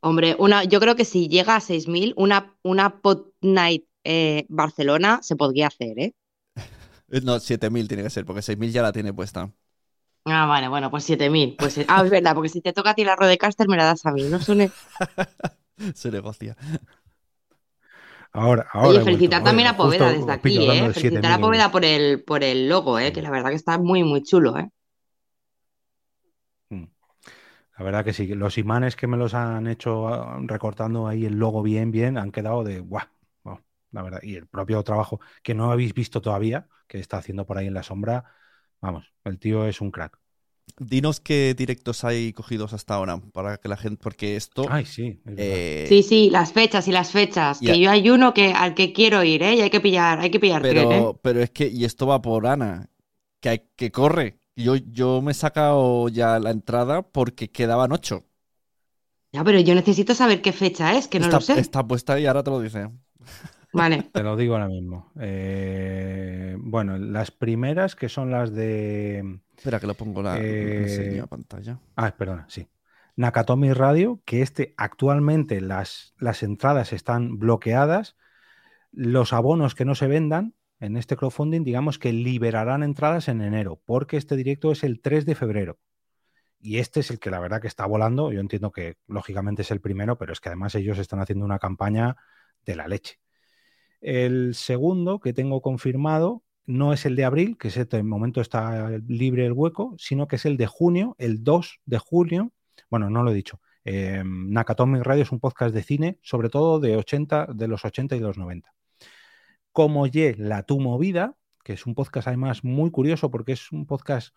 Hombre, 0.00 0.34
una, 0.38 0.64
yo 0.64 0.80
creo 0.80 0.96
que 0.96 1.04
si 1.04 1.28
llega 1.28 1.56
a 1.56 1.60
6.000, 1.60 2.14
una, 2.16 2.56
una 2.62 3.00
Pot 3.00 3.34
Night 3.42 3.84
eh, 4.04 4.46
Barcelona 4.48 5.20
se 5.22 5.36
podría 5.36 5.66
hacer, 5.66 5.98
¿eh? 5.98 6.14
No, 7.24 7.36
7.000 7.36 7.88
tiene 7.88 8.04
que 8.04 8.10
ser, 8.10 8.24
porque 8.24 8.40
6.000 8.40 8.70
ya 8.70 8.82
la 8.82 8.92
tiene 8.92 9.12
puesta. 9.12 9.52
Ah, 10.24 10.46
vale, 10.46 10.68
bueno, 10.68 10.90
pues 10.90 11.08
7.000. 11.08 11.56
Pues, 11.58 11.80
ah, 11.88 12.02
es 12.04 12.10
verdad, 12.10 12.34
porque 12.34 12.48
si 12.48 12.60
te 12.60 12.72
toca 12.72 12.90
a 12.90 12.94
ti 12.94 13.04
la 13.04 13.16
Rodecaster 13.16 13.68
me 13.68 13.76
la 13.76 13.84
das 13.84 14.06
a 14.06 14.12
mí, 14.12 14.22
¿no, 14.22 14.40
suene 14.40 14.70
se 15.94 16.10
negocia. 16.10 16.56
Ahora, 18.32 18.68
ahora 18.72 18.88
Oye, 18.88 19.00
felicitar 19.00 19.42
también 19.42 19.68
a 19.68 19.76
Poveda 19.76 20.12
desde 20.12 20.30
aquí, 20.30 20.70
¿eh? 20.70 20.92
Felicitar 20.92 21.32
a 21.32 21.38
Poveda 21.38 21.72
por 21.72 21.84
el, 21.84 22.22
por 22.22 22.44
el 22.44 22.68
logo, 22.68 22.98
¿eh? 22.98 23.12
Que 23.12 23.22
la 23.22 23.30
verdad 23.30 23.50
que 23.50 23.56
está 23.56 23.76
muy, 23.76 24.04
muy 24.04 24.22
chulo, 24.22 24.56
¿eh? 24.56 24.70
La 27.80 27.84
verdad 27.84 28.04
que 28.04 28.12
sí, 28.12 28.26
los 28.26 28.58
imanes 28.58 28.94
que 28.94 29.06
me 29.06 29.16
los 29.16 29.32
han 29.32 29.66
hecho 29.66 30.06
ah, 30.08 30.38
recortando 30.42 31.08
ahí 31.08 31.24
el 31.24 31.38
logo 31.38 31.62
bien, 31.62 31.90
bien, 31.90 32.18
han 32.18 32.30
quedado 32.30 32.62
de 32.62 32.80
guau. 32.80 33.06
la 33.92 34.02
verdad, 34.02 34.20
y 34.22 34.34
el 34.34 34.46
propio 34.46 34.82
trabajo 34.82 35.18
que 35.42 35.54
no 35.54 35.72
habéis 35.72 35.94
visto 35.94 36.20
todavía, 36.20 36.68
que 36.86 36.98
está 36.98 37.16
haciendo 37.16 37.46
por 37.46 37.56
ahí 37.56 37.68
en 37.68 37.72
la 37.72 37.82
sombra, 37.82 38.26
vamos, 38.82 39.14
el 39.24 39.38
tío 39.38 39.66
es 39.66 39.80
un 39.80 39.92
crack. 39.92 40.18
Dinos 40.78 41.20
qué 41.20 41.54
directos 41.56 42.04
hay 42.04 42.34
cogidos 42.34 42.74
hasta 42.74 42.96
ahora 42.96 43.18
para 43.32 43.56
que 43.56 43.70
la 43.70 43.78
gente, 43.78 43.98
porque 44.02 44.36
esto. 44.36 44.66
Ay, 44.68 44.84
sí. 44.84 45.18
Eh, 45.38 45.86
sí, 45.88 46.02
sí, 46.02 46.28
las 46.28 46.52
fechas 46.52 46.86
y 46.86 46.92
las 46.92 47.10
fechas. 47.10 47.60
Que 47.60 47.80
yo 47.80 47.90
hay 47.90 48.10
uno 48.10 48.34
que 48.34 48.52
al 48.52 48.74
que 48.74 48.92
quiero 48.92 49.24
ir, 49.24 49.42
¿eh? 49.42 49.54
Y 49.54 49.62
hay 49.62 49.70
que 49.70 49.80
pillar, 49.80 50.20
hay 50.20 50.30
que 50.30 50.38
pillar. 50.38 50.60
Pero, 50.60 50.92
¿eh? 50.92 51.18
pero 51.22 51.40
es 51.40 51.48
que 51.48 51.66
y 51.66 51.86
esto 51.86 52.06
va 52.06 52.20
por 52.20 52.46
Ana, 52.46 52.90
que 53.40 53.48
hay, 53.48 53.62
que 53.74 53.90
corre. 53.90 54.39
Yo, 54.62 54.76
yo 54.76 55.22
me 55.22 55.32
he 55.32 55.34
sacado 55.34 56.08
ya 56.08 56.38
la 56.38 56.50
entrada 56.50 57.02
porque 57.02 57.50
quedaban 57.50 57.92
ocho. 57.92 58.24
Ya, 59.32 59.44
pero 59.44 59.60
yo 59.60 59.74
necesito 59.74 60.14
saber 60.14 60.42
qué 60.42 60.52
fecha 60.52 60.96
es, 60.96 61.06
que 61.08 61.20
no 61.20 61.28
lo 61.28 61.40
sé. 61.40 61.58
Está 61.58 61.86
puesta 61.86 62.18
y 62.18 62.26
ahora 62.26 62.42
te 62.42 62.50
lo 62.50 62.60
dice. 62.60 62.90
Vale. 63.72 64.02
Te 64.12 64.22
lo 64.22 64.36
digo 64.36 64.54
ahora 64.54 64.68
mismo. 64.68 65.12
Eh, 65.20 66.56
bueno, 66.58 66.98
las 66.98 67.30
primeras 67.30 67.94
que 67.94 68.08
son 68.08 68.30
las 68.30 68.52
de. 68.52 69.40
Espera 69.56 69.78
que 69.78 69.86
lo 69.86 69.94
pongo 69.94 70.22
la 70.22 70.38
eh... 70.40 71.22
pantalla. 71.28 71.78
Ah, 71.94 72.12
perdona, 72.16 72.46
sí. 72.48 72.68
Nakatomi 73.16 73.72
Radio, 73.72 74.20
que 74.24 74.42
este 74.42 74.74
actualmente 74.76 75.60
las, 75.60 76.14
las 76.18 76.42
entradas 76.42 76.92
están 76.92 77.38
bloqueadas. 77.38 78.16
Los 78.90 79.32
abonos 79.32 79.76
que 79.76 79.84
no 79.84 79.94
se 79.94 80.08
vendan 80.08 80.54
en 80.80 80.96
este 80.96 81.16
crowdfunding, 81.16 81.62
digamos 81.62 81.98
que 81.98 82.12
liberarán 82.12 82.82
entradas 82.82 83.28
en 83.28 83.42
enero, 83.42 83.80
porque 83.84 84.16
este 84.16 84.36
directo 84.36 84.72
es 84.72 84.82
el 84.82 85.00
3 85.00 85.26
de 85.26 85.34
febrero. 85.34 85.78
Y 86.58 86.78
este 86.78 87.00
es 87.00 87.10
el 87.10 87.18
que 87.20 87.30
la 87.30 87.40
verdad 87.40 87.60
que 87.60 87.68
está 87.68 87.86
volando. 87.86 88.32
Yo 88.32 88.40
entiendo 88.40 88.72
que 88.72 88.96
lógicamente 89.06 89.62
es 89.62 89.70
el 89.70 89.80
primero, 89.80 90.18
pero 90.18 90.32
es 90.32 90.40
que 90.40 90.50
además 90.50 90.74
ellos 90.74 90.98
están 90.98 91.20
haciendo 91.20 91.44
una 91.44 91.58
campaña 91.58 92.16
de 92.66 92.76
la 92.76 92.88
leche. 92.88 93.18
El 94.00 94.54
segundo 94.54 95.20
que 95.20 95.32
tengo 95.32 95.62
confirmado 95.62 96.42
no 96.66 96.92
es 96.92 97.06
el 97.06 97.16
de 97.16 97.24
abril, 97.24 97.58
que 97.58 97.68
ese 97.68 97.84
de 97.84 98.02
momento 98.02 98.40
está 98.40 98.90
libre 99.08 99.46
el 99.46 99.52
hueco, 99.52 99.94
sino 99.98 100.28
que 100.28 100.36
es 100.36 100.46
el 100.46 100.56
de 100.56 100.66
junio, 100.66 101.16
el 101.18 101.44
2 101.44 101.80
de 101.86 101.98
junio. 101.98 102.52
Bueno, 102.90 103.10
no 103.10 103.22
lo 103.22 103.32
he 103.32 103.34
dicho. 103.34 103.60
Eh, 103.84 104.22
Nakatomi 104.24 105.00
Radio 105.02 105.22
es 105.22 105.32
un 105.32 105.40
podcast 105.40 105.74
de 105.74 105.82
cine, 105.82 106.18
sobre 106.22 106.50
todo 106.50 106.80
de 106.80 106.96
80, 106.96 107.48
de 107.54 107.68
los 107.68 107.84
80 107.84 108.16
y 108.16 108.20
los 108.20 108.38
90 108.38 108.72
como 109.72 110.06
Ye 110.06 110.34
La 110.36 110.64
Tu 110.64 110.80
Movida, 110.80 111.36
que 111.64 111.74
es 111.74 111.86
un 111.86 111.94
podcast 111.94 112.28
además 112.28 112.64
muy 112.64 112.90
curioso 112.90 113.30
porque 113.30 113.52
es 113.52 113.72
un 113.72 113.86
podcast, 113.86 114.34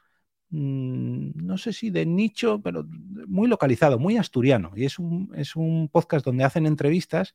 mm, 0.49 1.31
no 1.35 1.57
sé 1.57 1.73
si 1.73 1.89
de 1.89 2.05
nicho, 2.05 2.61
pero 2.61 2.85
muy 3.27 3.47
localizado, 3.47 3.99
muy 3.99 4.17
asturiano. 4.17 4.71
Y 4.75 4.85
es 4.85 4.99
un, 4.99 5.31
es 5.35 5.55
un 5.55 5.89
podcast 5.89 6.25
donde 6.25 6.43
hacen 6.43 6.65
entrevistas 6.65 7.33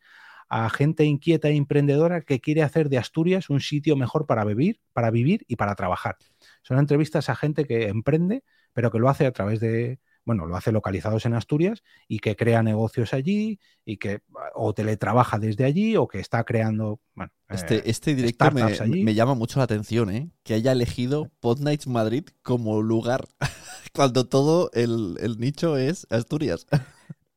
a 0.49 0.70
gente 0.70 1.05
inquieta 1.05 1.49
e 1.49 1.57
emprendedora 1.57 2.22
que 2.22 2.40
quiere 2.40 2.62
hacer 2.62 2.88
de 2.88 2.99
Asturias 2.99 3.51
un 3.51 3.61
sitio 3.61 3.96
mejor 3.96 4.26
para 4.26 4.44
vivir, 4.44 4.80
para 4.92 5.11
vivir 5.11 5.44
y 5.46 5.57
para 5.57 5.74
trabajar. 5.74 6.16
Son 6.62 6.78
entrevistas 6.78 7.28
a 7.28 7.36
gente 7.36 7.66
que 7.66 7.88
emprende, 7.88 8.44
pero 8.72 8.90
que 8.90 8.99
lo 8.99 9.09
hace 9.11 9.26
a 9.26 9.32
través 9.32 9.61
de, 9.61 10.01
bueno, 10.29 10.45
lo 10.45 10.57
hace 10.57 10.72
localizados 10.72 11.24
en 11.24 11.33
Asturias 11.33 11.83
y 12.07 12.18
que 12.18 12.37
crea 12.37 12.62
negocios 12.62 13.14
allí 13.14 13.59
y 13.87 13.97
que 13.97 14.20
o 14.55 14.74
teletrabaja 14.74 15.39
desde 15.39 15.64
allí 15.64 15.97
o 15.97 16.07
que 16.07 16.20
está 16.20 16.45
creando. 16.45 17.01
Bueno, 17.14 17.33
este, 17.49 17.76
eh, 17.76 17.83
este 17.87 18.14
director 18.14 18.53
me, 18.53 19.14
llama 19.14 19.35
mucho 19.35 19.59
la 19.59 19.64
atención, 19.64 20.11
¿eh? 20.11 20.31
Que 20.43 20.53
haya 20.53 20.72
elegido 20.72 21.31
Podnights 21.41 21.87
Madrid 21.87 22.24
como 22.43 22.83
lugar 22.83 23.26
cuando 23.95 24.29
todo 24.29 24.70
el, 24.74 25.16
nicho 25.39 25.79
es 25.79 26.07
Asturias. 26.11 26.66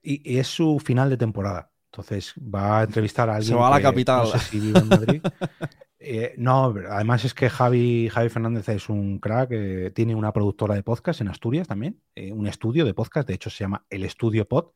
Y, 0.04 0.38
es 0.38 0.48
su 0.48 0.78
final 0.82 1.10
de 1.10 1.16
temporada. 1.16 1.72
Entonces 1.94 2.34
va 2.38 2.82
a 2.82 2.84
entrevistar 2.84 3.30
a 3.30 3.36
alguien. 3.36 3.54
Se 3.54 3.56
va 3.56 3.70
a 3.70 3.72
la 3.72 3.82
capital. 3.82 4.28
vive 4.52 4.80
en 4.80 4.88
Madrid. 4.90 5.22
Eh, 6.04 6.34
no, 6.38 6.74
además 6.90 7.26
es 7.26 7.36
que 7.36 7.48
Javi, 7.48 8.10
Javi 8.10 8.30
Fernández 8.30 8.68
es 8.70 8.90
un 8.90 9.20
crack, 9.20 9.52
eh, 9.52 9.92
tiene 9.94 10.16
una 10.16 10.34
productora 10.34 10.74
de 10.74 10.82
podcast 10.82 11.22
en 11.22 11.28
Asturias 11.28 11.68
también, 11.68 12.02
eh, 12.16 12.34
un 12.34 12.48
estudio 12.48 12.86
de 12.86 12.96
podcast, 12.96 13.28
de 13.28 13.36
hecho 13.36 13.52
se 13.52 13.60
llama 13.60 13.86
El 13.88 14.04
Estudio 14.04 14.48
Pod, 14.48 14.72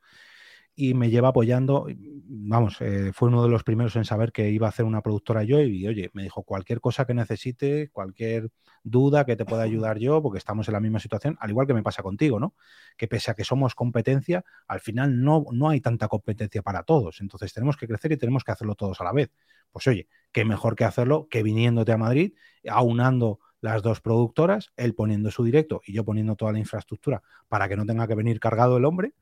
y 0.76 0.94
me 0.94 1.10
lleva 1.10 1.30
apoyando, 1.30 1.88
vamos, 2.28 2.78
fue 3.14 3.30
uno 3.30 3.44
de 3.44 3.50
los 3.50 3.64
primeros 3.64 3.96
en 3.96 4.04
saber 4.04 4.32
que 4.32 4.50
iba 4.50 4.68
a 4.68 4.70
hacer 4.70 4.86
una 4.86 5.02
productora 5.02 5.44
yo 5.44 5.62
y 5.62 5.88
oye, 5.88 6.10
me 6.14 6.24
dijo 6.24 6.44
cualquier 6.44 6.82
cosa 6.82 7.06
que 7.06 7.14
necesite, 7.14 7.90
cualquier 7.92 8.50
duda 8.84 9.26
que 9.26 9.36
te 9.36 9.46
pueda 9.46 9.64
ayudar 9.64 9.98
yo, 9.98 10.22
porque 10.22 10.38
estamos 10.38 10.68
en 10.68 10.74
la 10.74 10.80
misma 10.82 11.00
situación, 11.00 11.38
al 11.40 11.50
igual 11.50 11.66
que 11.66 11.74
me 11.74 11.82
pasa 11.82 12.04
contigo, 12.04 12.40
¿no? 12.40 12.54
Que 12.98 13.08
pese 13.08 13.32
a 13.32 13.34
que 13.34 13.46
somos 13.46 13.74
competencia, 13.74 14.44
al 14.68 14.82
final 14.82 15.24
no, 15.24 15.46
no 15.52 15.70
hay 15.70 15.80
tanta 15.80 16.08
competencia 16.08 16.62
para 16.62 16.84
todos, 16.84 17.22
entonces 17.22 17.54
tenemos 17.54 17.78
que 17.78 17.88
crecer 17.88 18.12
y 18.12 18.18
tenemos 18.18 18.44
que 18.44 18.52
hacerlo 18.52 18.76
todos 18.76 19.00
a 19.00 19.06
la 19.06 19.14
vez. 19.14 19.32
Pues 19.72 19.88
oye, 19.88 20.08
qué 20.32 20.44
mejor 20.46 20.76
que 20.76 20.84
hacerlo 20.84 21.28
que 21.30 21.42
viniéndote 21.42 21.94
a 21.94 21.98
Madrid, 21.98 22.34
aunando 22.68 23.40
las 23.62 23.82
dos 23.82 24.02
productoras, 24.02 24.72
él 24.76 24.94
poniendo 24.94 25.32
su 25.32 25.44
directo 25.44 25.82
y 25.86 25.94
yo 25.94 26.04
poniendo 26.04 26.36
toda 26.36 26.52
la 26.52 26.60
infraestructura 26.60 27.24
para 27.48 27.68
que 27.68 27.76
no 27.76 27.86
tenga 27.86 28.08
que 28.08 28.14
venir 28.14 28.40
cargado 28.40 28.78
el 28.78 28.86
hombre 28.86 29.14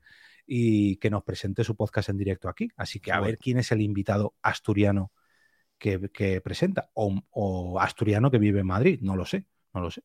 y 0.46 0.96
que 0.96 1.10
nos 1.10 1.22
presente 1.22 1.64
su 1.64 1.76
podcast 1.76 2.08
en 2.08 2.18
directo 2.18 2.48
aquí. 2.48 2.68
Así 2.76 3.00
que 3.00 3.12
a 3.12 3.20
ver 3.20 3.38
quién 3.38 3.58
es 3.58 3.72
el 3.72 3.80
invitado 3.80 4.34
asturiano 4.42 5.12
que, 5.78 6.40
presenta 6.42 6.90
o, 6.94 7.78
asturiano 7.80 8.30
que 8.30 8.38
vive 8.38 8.60
en 8.60 8.66
Madrid. 8.66 8.98
No 9.02 9.16
lo 9.16 9.26
sé, 9.26 9.46
no 9.72 9.80
lo 9.80 9.90
sé. 9.90 10.02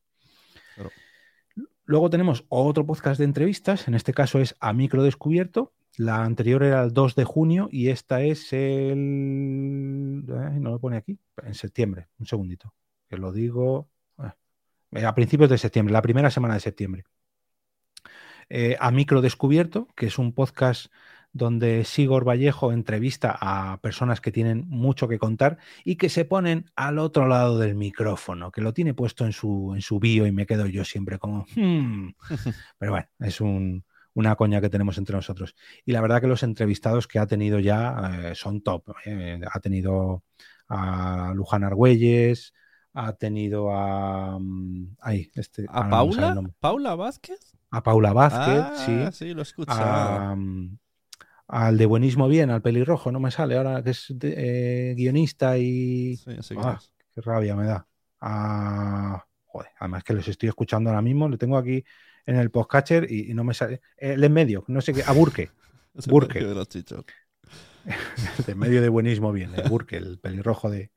Luego 1.84 2.10
tenemos 2.10 2.44
otro 2.48 2.86
podcast 2.86 3.18
de 3.18 3.24
entrevistas, 3.24 3.88
en 3.88 3.94
este 3.94 4.12
caso 4.12 4.38
es 4.38 4.54
A 4.60 4.72
Micro 4.72 5.02
Descubierto, 5.02 5.72
la 5.96 6.22
anterior 6.24 6.62
era 6.62 6.82
el 6.82 6.92
2 6.92 7.14
de 7.14 7.24
junio 7.24 7.68
y 7.70 7.88
esta 7.88 8.22
es 8.22 8.52
el... 8.52 10.24
no 10.24 10.70
lo 10.70 10.78
pone 10.78 10.96
aquí, 10.96 11.18
en 11.42 11.54
septiembre. 11.54 12.08
Un 12.18 12.26
segundito, 12.26 12.74
que 13.08 13.16
lo 13.16 13.32
digo... 13.32 13.88
Eh, 14.92 15.04
a 15.04 15.14
principios 15.14 15.50
de 15.50 15.58
septiembre, 15.58 15.92
la 15.92 16.02
primera 16.02 16.30
semana 16.30 16.54
de 16.54 16.60
septiembre. 16.60 17.04
Eh, 18.50 18.76
a 18.80 18.90
Micro 18.90 19.20
Descubierto, 19.20 19.88
que 19.96 20.06
es 20.06 20.18
un 20.18 20.32
podcast 20.32 20.92
donde 21.32 21.84
Sigor 21.84 22.26
Vallejo 22.26 22.72
entrevista 22.72 23.36
a 23.40 23.80
personas 23.80 24.20
que 24.20 24.32
tienen 24.32 24.64
mucho 24.68 25.06
que 25.06 25.20
contar 25.20 25.58
y 25.84 25.94
que 25.96 26.08
se 26.08 26.24
ponen 26.24 26.70
al 26.74 26.98
otro 26.98 27.28
lado 27.28 27.58
del 27.58 27.76
micrófono, 27.76 28.50
que 28.50 28.60
lo 28.60 28.74
tiene 28.74 28.94
puesto 28.94 29.24
en 29.24 29.32
su, 29.32 29.72
en 29.74 29.82
su 29.82 30.00
bio 30.00 30.26
y 30.26 30.32
me 30.32 30.46
quedo 30.46 30.66
yo 30.66 30.84
siempre 30.84 31.18
como... 31.18 31.46
Hmm". 31.54 32.10
Pero 32.78 32.92
bueno, 32.92 33.06
es 33.20 33.40
un, 33.40 33.84
una 34.14 34.34
coña 34.34 34.60
que 34.60 34.70
tenemos 34.70 34.98
entre 34.98 35.16
nosotros. 35.16 35.54
Y 35.84 35.92
la 35.92 36.00
verdad 36.00 36.20
que 36.20 36.26
los 36.26 36.42
entrevistados 36.42 37.06
que 37.06 37.18
ha 37.18 37.26
tenido 37.26 37.58
ya 37.60 38.30
eh, 38.30 38.34
son 38.34 38.62
top. 38.62 38.90
Eh, 39.04 39.40
ha 39.48 39.60
tenido 39.60 40.24
a 40.68 41.32
Luján 41.34 41.64
Argüelles, 41.64 42.52
ha 42.94 43.12
tenido 43.12 43.72
a. 43.72 44.38
mm, 44.38 44.96
Ay, 45.00 45.30
este, 45.34 45.66
¿A 45.68 45.88
Paula? 45.88 46.40
¿Paula 46.58 46.94
Vázquez? 46.96 47.59
A 47.70 47.82
Paula 47.82 48.12
Vázquez, 48.12 48.62
ah, 48.64 49.10
sí. 49.12 49.26
sí, 49.26 49.34
lo. 49.34 49.42
A, 49.68 50.34
mm, 50.36 50.78
al 51.48 51.78
de 51.78 51.86
Buenismo 51.86 52.28
Bien, 52.28 52.50
al 52.50 52.62
pelirrojo, 52.62 53.12
no 53.12 53.20
me 53.20 53.30
sale 53.30 53.56
ahora 53.56 53.82
que 53.82 53.90
es 53.90 54.06
de- 54.10 54.34
eh, 54.90 54.94
guionista 54.94 55.56
y. 55.58 56.16
Sí, 56.16 56.30
quién 56.48 56.60
Ah, 56.64 56.78
es. 56.80 56.90
qué 57.14 57.20
rabia 57.20 57.54
me 57.56 57.66
da. 57.66 57.86
Joder, 59.46 59.70
además 59.78 60.04
que 60.04 60.12
los 60.12 60.26
estoy 60.28 60.48
escuchando 60.48 60.90
ahora 60.90 61.02
mismo, 61.02 61.28
lo 61.28 61.38
tengo 61.38 61.56
aquí 61.56 61.84
en 62.26 62.36
el 62.36 62.50
podcatcher 62.50 63.10
y, 63.10 63.30
y 63.30 63.34
no 63.34 63.42
me 63.44 63.54
sale. 63.54 63.80
El 63.96 64.22
en 64.22 64.32
medio, 64.32 64.64
no 64.68 64.80
sé 64.80 64.92
qué. 64.92 65.02
A 65.04 65.12
Burke. 65.12 65.50
Burke. 66.06 66.40
de 66.44 66.54
los 66.54 66.68
chichos. 66.68 67.04
el 68.38 68.44
de 68.46 68.54
medio 68.54 68.82
de 68.82 68.88
buenismo 68.88 69.32
bien, 69.32 69.52
el 69.54 69.68
Burke, 69.68 69.96
el 69.96 70.18
pelirrojo 70.18 70.70
de, 70.70 70.92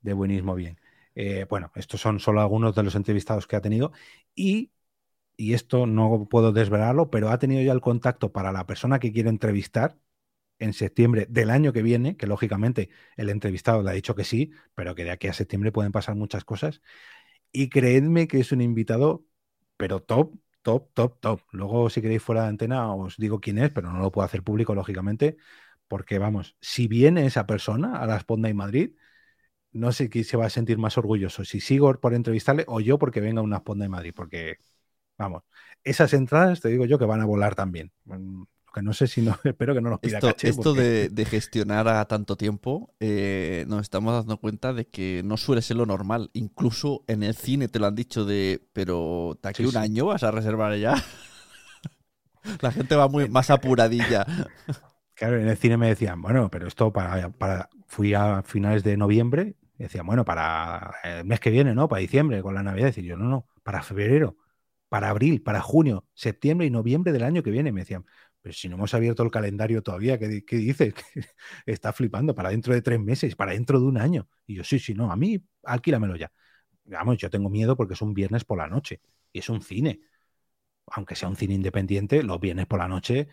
de 0.00 0.12
buenismo 0.12 0.54
bien. 0.54 0.78
Eh, 1.14 1.46
bueno, 1.48 1.70
estos 1.74 2.00
son 2.00 2.20
solo 2.20 2.40
algunos 2.40 2.74
de 2.74 2.82
los 2.82 2.94
entrevistados 2.94 3.46
que 3.46 3.56
ha 3.56 3.60
tenido 3.60 3.92
y, 4.34 4.70
y 5.36 5.54
esto 5.54 5.86
no 5.86 6.28
puedo 6.30 6.52
desvelarlo, 6.52 7.10
pero 7.10 7.30
ha 7.30 7.38
tenido 7.38 7.62
ya 7.62 7.72
el 7.72 7.80
contacto 7.80 8.32
para 8.32 8.52
la 8.52 8.66
persona 8.66 8.98
que 8.98 9.12
quiere 9.12 9.28
entrevistar 9.30 9.98
en 10.58 10.72
septiembre 10.72 11.26
del 11.30 11.50
año 11.50 11.72
que 11.72 11.82
viene, 11.82 12.16
que 12.16 12.26
lógicamente 12.26 12.90
el 13.16 13.30
entrevistado 13.30 13.82
le 13.82 13.90
ha 13.90 13.94
dicho 13.94 14.14
que 14.14 14.24
sí, 14.24 14.52
pero 14.74 14.94
que 14.94 15.04
de 15.04 15.10
aquí 15.12 15.28
a 15.28 15.32
septiembre 15.34 15.72
pueden 15.72 15.92
pasar 15.92 16.16
muchas 16.16 16.44
cosas. 16.44 16.82
Y 17.52 17.68
creedme 17.70 18.28
que 18.28 18.40
es 18.40 18.52
un 18.52 18.60
invitado, 18.60 19.24
pero 19.76 20.02
top, 20.02 20.34
top, 20.62 20.92
top, 20.94 21.20
top. 21.20 21.40
Luego, 21.52 21.90
si 21.90 22.02
queréis 22.02 22.22
fuera 22.22 22.42
de 22.42 22.48
antena, 22.48 22.92
os 22.94 23.16
digo 23.16 23.40
quién 23.40 23.58
es, 23.58 23.70
pero 23.70 23.92
no 23.92 24.00
lo 24.00 24.12
puedo 24.12 24.26
hacer 24.26 24.42
público, 24.42 24.74
lógicamente, 24.74 25.36
porque 25.88 26.18
vamos, 26.18 26.56
si 26.60 26.88
viene 26.88 27.26
esa 27.26 27.46
persona 27.46 27.98
a 27.98 28.06
la 28.06 28.18
Sponda 28.20 28.48
en 28.48 28.56
Madrid, 28.56 28.90
no 29.72 29.92
sé 29.92 30.08
quién 30.10 30.24
se 30.24 30.36
va 30.36 30.46
a 30.46 30.50
sentir 30.50 30.78
más 30.78 30.98
orgulloso, 30.98 31.44
si 31.44 31.60
sigo 31.60 31.92
por 32.00 32.14
entrevistarle 32.14 32.64
o 32.68 32.80
yo 32.80 32.98
porque 32.98 33.20
venga 33.20 33.40
a 33.40 33.44
una 33.44 33.58
Sponda 33.58 33.84
en 33.84 33.90
Madrid, 33.90 34.12
porque, 34.14 34.58
vamos, 35.18 35.42
esas 35.84 36.12
entradas 36.14 36.60
te 36.60 36.68
digo 36.68 36.84
yo 36.86 36.98
que 36.98 37.04
van 37.06 37.20
a 37.20 37.26
volar 37.26 37.54
también. 37.54 37.92
Mm, 38.04 38.42
Lo 38.42 38.72
que 38.74 38.82
no 38.82 38.92
sé 38.92 39.06
si 39.06 39.22
no, 39.22 39.36
espero 39.44 39.74
que 39.74 39.80
no 39.80 39.90
nos 39.90 40.00
pida 40.00 40.18
Esto, 40.18 40.22
caché. 40.22 40.48
esto 40.50 40.74
porque- 40.74 40.82
de, 40.82 41.08
de 41.08 41.24
gestionar 41.24 41.88
a 41.88 42.04
tanto 42.06 42.36
tiempo, 42.36 42.94
eh, 43.00 43.64
nos 43.66 43.80
estamos 43.82 44.12
dando 44.14 44.38
cuenta 44.38 44.72
de 44.72 44.86
que 44.86 45.22
no 45.24 45.36
suele 45.36 45.62
ser 45.62 45.76
lo 45.78 45.86
normal. 45.86 46.30
Incluso 46.32 47.02
en 47.08 47.22
el 47.24 47.34
cine 47.34 47.68
te 47.68 47.78
lo 47.80 47.86
han 47.86 47.96
dicho 47.96 48.24
de, 48.24 48.62
pero 48.72 49.38
de 49.42 49.48
aquí 49.48 49.64
Sí, 49.64 49.66
un 49.66 49.76
sí. 49.76 49.76
año 49.76 50.06
vas 50.06 50.22
a 50.22 50.30
reservar 50.30 50.76
ya. 50.78 50.94
La 52.60 52.70
gente 52.72 52.96
va 52.96 53.08
muy 53.08 53.28
más 53.28 53.50
apuradilla. 53.50 54.24
Claro, 55.14 55.38
en 55.40 55.48
el 55.48 55.56
cine 55.56 55.76
me 55.78 55.88
decían, 55.88 56.20
bueno, 56.20 56.50
pero 56.50 56.66
esto 56.68 56.92
para, 56.92 57.30
para 57.30 57.70
fui 57.86 58.12
a 58.14 58.42
finales 58.42 58.82
de 58.84 58.96
noviembre, 58.98 59.56
y 59.78 59.84
decían, 59.84 60.06
bueno, 60.06 60.24
para 60.24 60.94
el 61.04 61.24
mes 61.24 61.40
que 61.40 61.50
viene, 61.50 61.74
¿no? 61.74 61.88
Para 61.88 62.00
diciembre, 62.00 62.42
con 62.42 62.54
la 62.54 62.62
Navidad. 62.62 62.92
Y 62.96 63.02
yo, 63.02 63.16
no, 63.16 63.24
no, 63.24 63.46
para 63.62 63.82
febrero, 63.82 64.36
para 64.88 65.10
abril, 65.10 65.42
para 65.42 65.60
junio, 65.60 66.06
septiembre 66.14 66.66
y 66.66 66.70
noviembre 66.70 67.12
del 67.12 67.24
año 67.24 67.42
que 67.42 67.50
viene. 67.50 67.72
Me 67.72 67.80
decían, 67.80 68.04
pero 68.40 68.52
si 68.54 68.68
no 68.68 68.76
hemos 68.76 68.94
abierto 68.94 69.22
el 69.22 69.30
calendario 69.30 69.82
todavía, 69.82 70.18
¿qué, 70.18 70.28
di- 70.28 70.42
qué 70.42 70.56
dices? 70.56 70.94
Está 71.66 71.92
flipando, 71.92 72.34
para 72.34 72.50
dentro 72.50 72.74
de 72.74 72.82
tres 72.82 73.00
meses, 73.00 73.36
para 73.36 73.52
dentro 73.52 73.80
de 73.80 73.86
un 73.86 73.98
año. 73.98 74.28
Y 74.46 74.54
yo, 74.56 74.64
sí, 74.64 74.78
sí, 74.78 74.94
no, 74.94 75.10
a 75.12 75.16
mí, 75.16 75.42
alquílamelo 75.64 76.16
ya. 76.16 76.30
Vamos, 76.84 77.18
yo 77.18 77.30
tengo 77.30 77.50
miedo 77.50 77.76
porque 77.76 77.94
es 77.94 78.02
un 78.02 78.14
viernes 78.14 78.44
por 78.44 78.58
la 78.58 78.68
noche 78.68 79.00
y 79.32 79.40
es 79.40 79.48
un 79.48 79.62
cine. 79.62 80.00
Aunque 80.88 81.16
sea 81.16 81.28
un 81.28 81.36
cine 81.36 81.54
independiente, 81.54 82.22
los 82.22 82.40
viernes 82.40 82.66
por 82.66 82.78
la 82.78 82.88
noche 82.88 83.28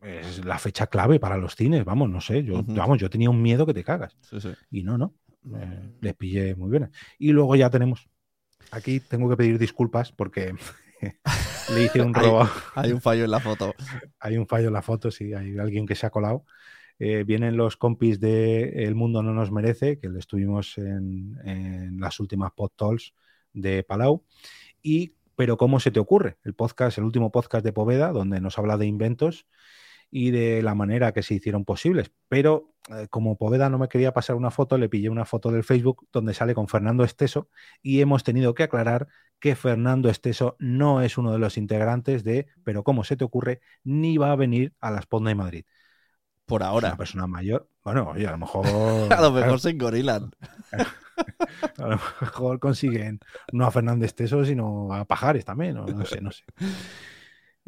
es 0.00 0.44
la 0.44 0.58
fecha 0.58 0.86
clave 0.88 1.20
para 1.20 1.36
los 1.36 1.56
cines, 1.56 1.84
vamos, 1.84 2.08
no 2.10 2.20
sé, 2.20 2.44
yo, 2.44 2.62
vamos, 2.64 2.98
yo 2.98 3.10
tenía 3.10 3.30
un 3.30 3.42
miedo 3.42 3.66
que 3.66 3.74
te 3.74 3.84
cagas. 3.84 4.16
Sí, 4.22 4.40
sí. 4.40 4.50
Y 4.70 4.84
no, 4.84 4.98
no, 4.98 5.14
eh, 5.56 5.90
les 6.00 6.14
pillé 6.14 6.54
muy 6.56 6.70
bien. 6.70 6.90
Y 7.18 7.32
luego 7.32 7.56
ya 7.56 7.70
tenemos, 7.70 8.08
aquí 8.70 9.00
tengo 9.00 9.28
que 9.28 9.36
pedir 9.36 9.58
disculpas 9.58 10.12
porque 10.12 10.54
le 11.74 11.84
hice 11.84 12.00
un 12.00 12.14
robo, 12.14 12.48
Hay 12.74 12.92
un 12.92 13.00
fallo 13.00 13.24
en 13.24 13.30
la 13.30 13.40
foto. 13.40 13.74
hay 14.20 14.36
un 14.36 14.46
fallo 14.46 14.68
en 14.68 14.74
la 14.74 14.82
foto, 14.82 15.10
sí, 15.10 15.34
hay 15.34 15.58
alguien 15.58 15.86
que 15.86 15.94
se 15.94 16.06
ha 16.06 16.10
colado. 16.10 16.44
Eh, 17.00 17.22
vienen 17.24 17.56
los 17.56 17.76
compis 17.76 18.18
de 18.18 18.84
El 18.84 18.96
Mundo 18.96 19.22
No 19.22 19.32
Nos 19.32 19.52
Merece, 19.52 19.98
que 20.00 20.08
lo 20.08 20.18
estuvimos 20.18 20.78
en, 20.78 21.38
en 21.44 22.00
las 22.00 22.18
últimas 22.18 22.50
pod 22.52 22.72
de 23.52 23.84
Palau. 23.84 24.24
Y, 24.82 25.14
pero 25.36 25.56
¿cómo 25.56 25.78
se 25.78 25.92
te 25.92 26.00
ocurre? 26.00 26.38
El 26.42 26.54
podcast, 26.54 26.98
el 26.98 27.04
último 27.04 27.30
podcast 27.30 27.64
de 27.64 27.72
Poveda, 27.72 28.10
donde 28.10 28.40
nos 28.40 28.58
habla 28.58 28.76
de 28.76 28.86
inventos 28.86 29.46
y 30.10 30.30
de 30.30 30.62
la 30.62 30.74
manera 30.74 31.12
que 31.12 31.22
se 31.22 31.34
hicieron 31.34 31.64
posibles. 31.64 32.10
Pero 32.28 32.74
eh, 32.90 33.06
como 33.10 33.36
Poveda 33.36 33.68
no 33.68 33.78
me 33.78 33.88
quería 33.88 34.12
pasar 34.12 34.36
una 34.36 34.50
foto, 34.50 34.78
le 34.78 34.88
pillé 34.88 35.10
una 35.10 35.24
foto 35.24 35.50
del 35.50 35.64
Facebook 35.64 36.06
donde 36.12 36.34
sale 36.34 36.54
con 36.54 36.68
Fernando 36.68 37.04
Esteso 37.04 37.48
y 37.82 38.00
hemos 38.00 38.24
tenido 38.24 38.54
que 38.54 38.62
aclarar 38.64 39.08
que 39.40 39.54
Fernando 39.54 40.08
Esteso 40.08 40.56
no 40.58 41.00
es 41.02 41.18
uno 41.18 41.32
de 41.32 41.38
los 41.38 41.56
integrantes 41.58 42.24
de 42.24 42.46
Pero 42.64 42.82
¿cómo 42.82 43.04
se 43.04 43.16
te 43.16 43.24
ocurre? 43.24 43.60
ni 43.84 44.16
va 44.18 44.32
a 44.32 44.36
venir 44.36 44.74
a 44.80 44.90
la 44.90 45.02
Sponda 45.02 45.28
de 45.28 45.34
Madrid. 45.34 45.64
Por 46.46 46.62
Es 46.62 46.68
ahora. 46.68 46.88
una 46.88 46.96
persona 46.96 47.26
mayor. 47.26 47.68
Bueno, 47.84 48.08
oye, 48.10 48.26
a 48.26 48.30
lo 48.32 48.38
mejor. 48.38 48.66
A 49.12 49.20
lo 49.20 49.30
mejor 49.30 49.42
claro, 49.42 49.58
se 49.58 49.70
engorilan. 49.70 50.30
a 51.78 51.82
lo 51.88 51.98
mejor 52.20 52.58
consiguen 52.58 53.18
no 53.52 53.66
a 53.66 53.70
Fernández 53.70 54.14
Teso, 54.14 54.44
sino 54.44 54.92
a 54.94 55.04
Pajares 55.04 55.44
también, 55.44 55.74
no 55.74 56.04
sé, 56.04 56.20
no 56.20 56.30
sé. 56.30 56.44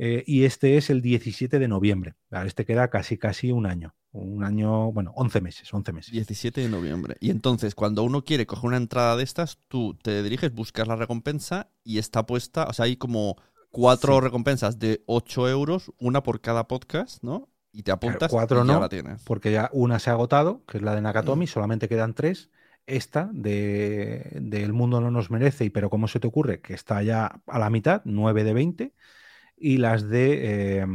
Eh, 0.03 0.24
y 0.26 0.44
este 0.44 0.78
es 0.78 0.88
el 0.88 1.03
17 1.03 1.59
de 1.59 1.68
noviembre. 1.68 2.14
Claro, 2.30 2.46
Este 2.46 2.64
queda 2.64 2.88
casi, 2.88 3.18
casi 3.18 3.53
un 3.53 3.66
año. 3.66 3.94
Un 4.12 4.42
año, 4.44 4.90
bueno, 4.92 5.12
11 5.14 5.42
meses, 5.42 5.72
11 5.72 5.92
meses. 5.92 6.11
17 6.11 6.62
de 6.62 6.68
noviembre. 6.70 7.16
Y 7.20 7.28
entonces, 7.30 7.74
cuando 7.74 8.03
uno 8.03 8.24
quiere 8.24 8.46
coger 8.46 8.68
una 8.68 8.78
entrada 8.78 9.14
de 9.16 9.22
estas, 9.24 9.59
tú 9.68 9.94
te 10.03 10.22
diriges, 10.22 10.55
buscas 10.55 10.88
la 10.88 10.96
recompensa 10.96 11.68
y 11.84 11.98
está 11.98 12.24
puesta, 12.24 12.64
o 12.64 12.72
sea, 12.72 12.86
hay 12.86 12.96
como 12.96 13.36
cuatro 13.70 14.14
Sí. 14.14 14.20
recompensas 14.22 14.78
de 14.78 15.03
8 15.07 15.48
euros, 15.51 15.92
una 15.98 16.22
por 16.22 16.40
cada 16.40 16.66
podcast, 16.66 17.22
¿no? 17.22 17.51
Y 17.70 17.82
te 17.82 17.92
apuntas 17.92 18.30
cuatro 18.32 18.64
y 18.64 18.66
ya 18.66 18.72
no, 18.74 18.80
la 18.80 18.88
tienes. 18.88 19.22
Porque 19.22 19.53
ya 19.53 19.68
una 19.72 19.98
se 19.98 20.09
ha 20.09 20.14
agotado, 20.14 20.64
que 20.66 20.78
es 20.78 20.82
la 20.82 20.94
de 20.94 21.03
Mm. 21.03 21.05
Nakatomi, 21.05 21.46
solamente 21.46 21.88
quedan 21.88 22.14
tres. 22.14 22.51
Esta 22.86 23.28
de, 23.32 24.38
de 24.40 24.64
El 24.64 24.72
mundo 24.72 25.01
no 25.01 25.11
nos 25.11 25.30
merece, 25.30 25.66
y 25.66 25.70
pero 25.70 25.90
¿cómo 25.90 26.09
se 26.09 26.18
te 26.18 26.26
ocurre? 26.26 26.61
Que 26.62 26.72
está 26.74 27.03
ya 27.03 27.42
a 27.46 27.59
la 27.59 27.68
mitad, 27.70 28.01
9 28.07 28.42
de 28.44 28.55
20. 28.55 28.94
Y 29.61 29.78
las 29.78 30.08
de 30.08 30.80
eh, 30.80 30.86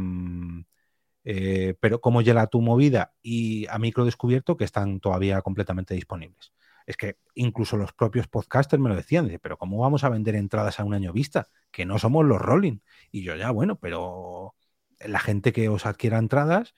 eh, 1.24 1.74
Pero 1.80 2.00
cómo 2.00 2.22
llega 2.22 2.46
tu 2.46 2.60
movida 2.60 3.14
y 3.22 3.66
a 3.68 3.78
micro 3.78 4.04
descubierto, 4.04 4.56
que 4.56 4.64
están 4.64 5.00
todavía 5.00 5.42
completamente 5.42 5.94
disponibles. 5.94 6.52
Es 6.86 6.96
que 6.96 7.16
incluso 7.34 7.76
los 7.76 7.92
propios 7.92 8.28
podcasters 8.28 8.80
me 8.80 8.88
lo 8.88 8.94
decían, 8.96 9.24
dice, 9.26 9.40
pero 9.40 9.58
¿cómo 9.58 9.78
vamos 9.78 10.04
a 10.04 10.08
vender 10.08 10.36
entradas 10.36 10.78
a 10.78 10.84
un 10.84 10.94
año 10.94 11.12
vista? 11.12 11.48
Que 11.72 11.84
no 11.84 11.98
somos 11.98 12.24
los 12.24 12.40
Rolling. 12.40 12.78
Y 13.10 13.22
yo 13.22 13.34
ya, 13.36 13.50
bueno, 13.50 13.76
pero 13.80 14.54
la 15.00 15.18
gente 15.18 15.52
que 15.52 15.68
os 15.68 15.84
adquiera 15.86 16.18
entradas 16.18 16.74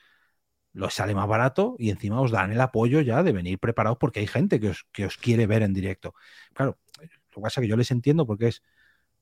los 0.73 0.95
sale 0.95 1.15
más 1.15 1.29
barato 1.29 1.77
y 1.79 1.91
encima 1.91 2.21
os 2.21 2.31
dan 2.31 2.53
el 2.53 2.61
apoyo 2.61 3.01
ya 3.01 3.23
de 3.23 3.33
venir 3.33 3.59
preparados 3.59 3.99
porque 3.99 4.21
hay 4.21 4.27
gente 4.27 4.61
que 4.61 4.71
os, 4.71 4.87
que 4.93 5.07
os 5.07 5.17
quiere 5.19 5.47
ver 5.47 5.63
en 5.63 5.75
directo. 5.75 6.15
Claro, 6.55 6.79
lo 7.01 7.35
que 7.35 7.41
pasa 7.43 7.61
es 7.61 7.65
que 7.65 7.69
yo 7.69 7.77
les 7.77 7.91
entiendo 7.91 8.27
porque 8.27 8.49
es 8.49 8.63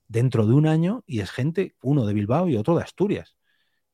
dentro 0.09 0.47
de 0.47 0.55
un 0.55 0.67
año 0.67 1.03
y 1.07 1.21
es 1.21 1.31
gente, 1.31 1.75
uno 1.83 2.07
de 2.07 2.15
Bilbao 2.15 2.49
y 2.49 2.57
otro 2.57 2.77
de 2.77 2.83
Asturias, 2.83 3.37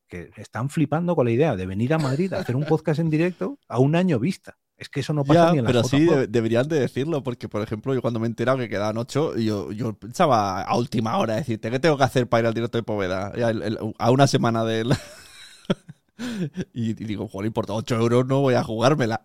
que 0.08 0.30
están 0.36 0.68
flipando 0.70 1.16
con 1.16 1.24
la 1.26 1.32
idea 1.32 1.56
de 1.56 1.66
venir 1.66 1.94
a 1.94 1.98
Madrid 1.98 2.32
a 2.34 2.40
hacer 2.40 2.54
un 2.56 2.64
podcast 2.64 3.00
en 3.00 3.08
directo 3.10 3.58
a 3.68 3.78
un 3.78 3.96
año 3.96 4.18
vista. 4.18 4.58
Es 4.76 4.88
que 4.88 5.00
eso 5.00 5.12
no 5.12 5.24
pasa 5.24 5.46
Ya, 5.46 5.52
ni 5.52 5.58
en 5.58 5.64
las 5.64 5.72
pero 5.72 5.84
sí, 5.84 6.04
de- 6.04 6.26
deberían 6.26 6.66
de 6.68 6.80
decirlo, 6.80 7.22
porque, 7.22 7.48
por 7.48 7.62
ejemplo, 7.62 7.94
yo 7.94 8.02
cuando 8.02 8.18
me 8.18 8.26
he 8.26 8.30
enterado 8.30 8.58
que 8.58 8.68
quedaban 8.68 8.96
8, 8.98 9.36
yo, 9.36 9.70
yo 9.70 9.92
pensaba 9.94 10.60
a 10.62 10.76
última 10.76 11.16
hora 11.18 11.36
decirte, 11.36 11.70
¿qué 11.70 11.78
tengo 11.78 11.96
que 11.96 12.04
hacer 12.04 12.28
para 12.28 12.40
ir 12.42 12.46
al 12.48 12.54
directo 12.54 12.78
de 12.78 12.82
Poveda? 12.82 13.32
Ya 13.36 13.50
el- 13.50 13.62
el- 13.62 13.78
a 13.98 14.10
una 14.10 14.26
semana 14.26 14.64
de 14.64 14.80
él. 14.80 14.92
y, 16.72 16.90
y 16.90 16.94
digo, 16.94 17.28
joder, 17.28 17.52
por 17.52 17.66
8 17.68 17.96
euros 17.96 18.26
no 18.26 18.40
voy 18.40 18.54
a 18.54 18.62
jugármela. 18.64 19.22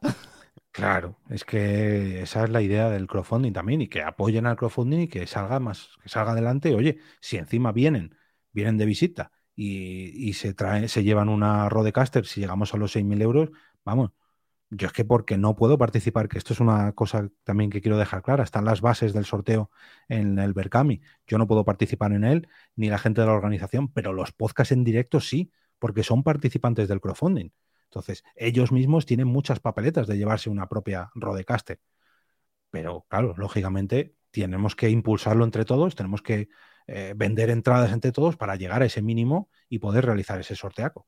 Claro, 0.77 1.17
es 1.31 1.43
que 1.43 2.21
esa 2.21 2.43
es 2.43 2.51
la 2.51 2.61
idea 2.61 2.87
del 2.91 3.07
crowdfunding 3.07 3.51
también 3.51 3.81
y 3.81 3.87
que 3.87 4.03
apoyen 4.03 4.45
al 4.45 4.55
crowdfunding 4.55 4.99
y 4.99 5.07
que 5.07 5.25
salga 5.25 5.59
más, 5.59 5.97
que 6.03 6.07
salga 6.07 6.33
adelante. 6.33 6.75
Oye, 6.75 6.99
si 7.19 7.37
encima 7.37 7.71
vienen, 7.71 8.15
vienen 8.51 8.77
de 8.77 8.85
visita 8.85 9.31
y, 9.55 10.33
se 10.33 10.53
traen, 10.53 10.87
se 10.87 11.03
llevan 11.03 11.29
una 11.29 11.67
Rodecaster, 11.67 12.27
si 12.27 12.41
llegamos 12.41 12.75
a 12.75 12.77
los 12.77 12.91
6.000 12.95 13.23
euros, 13.23 13.49
vamos, 13.83 14.11
yo 14.69 14.85
es 14.85 14.93
que 14.93 15.03
porque 15.03 15.35
no 15.35 15.55
puedo 15.55 15.79
participar, 15.79 16.27
que 16.27 16.37
esto 16.37 16.53
es 16.53 16.59
una 16.59 16.91
cosa 16.91 17.27
también 17.43 17.71
que 17.71 17.81
quiero 17.81 17.97
dejar 17.97 18.21
clara, 18.21 18.43
están 18.43 18.63
las 18.63 18.79
bases 18.79 19.13
del 19.13 19.25
sorteo 19.25 19.71
en 20.07 20.37
el 20.37 20.53
Berkami, 20.53 21.01
yo 21.25 21.39
no 21.39 21.47
puedo 21.47 21.65
participar 21.65 22.11
en 22.11 22.23
él, 22.23 22.47
ni 22.75 22.89
la 22.89 22.99
gente 22.99 23.21
de 23.21 23.27
la 23.27 23.33
organización, 23.33 23.91
pero 23.91 24.13
los 24.13 24.31
podcasts 24.31 24.73
en 24.73 24.83
directo 24.83 25.21
sí, 25.21 25.51
porque 25.79 26.03
son 26.03 26.21
participantes 26.21 26.87
del 26.87 27.01
crowdfunding. 27.01 27.49
Entonces, 27.97 28.23
ellos 28.35 28.71
mismos 28.71 29.05
tienen 29.05 29.27
muchas 29.27 29.59
papeletas 29.59 30.05
de 30.05 30.17
llevarse 30.17 30.49
una 30.49 30.69
propia 30.69 31.09
Rodecaster. 31.15 31.79
Pero, 32.69 33.05
claro, 33.09 33.33
lógicamente, 33.37 34.15
tenemos 34.29 34.75
que 34.75 34.89
impulsarlo 34.89 35.43
entre 35.43 35.65
todos, 35.65 35.95
tenemos 35.95 36.21
que 36.21 36.49
eh, 36.85 37.13
vender 37.15 37.49
entradas 37.49 37.91
entre 37.91 38.11
todos 38.11 38.37
para 38.37 38.55
llegar 38.55 38.83
a 38.83 38.85
ese 38.85 39.01
mínimo 39.01 39.49
y 39.67 39.79
poder 39.79 40.05
realizar 40.05 40.39
ese 40.39 40.55
sorteaco. 40.55 41.07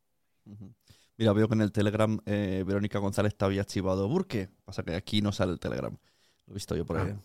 Mira, 1.16 1.34
veo 1.34 1.48
que 1.48 1.54
en 1.54 1.62
el 1.62 1.72
Telegram 1.72 2.20
eh, 2.26 2.64
Verónica 2.66 2.98
González 2.98 3.36
te 3.36 3.46
había 3.46 3.66
chivado 3.66 4.08
Burke. 4.08 4.50
Pasa 4.66 4.84
que 4.84 4.96
aquí 4.96 5.22
no 5.22 5.32
sale 5.32 5.52
el 5.52 5.60
Telegram. 5.60 5.96
Lo 6.48 6.54
he 6.54 6.56
visto 6.56 6.76
yo 6.76 6.86
por 6.86 6.98
ahí. 6.98 7.14
Ah. 7.14 7.22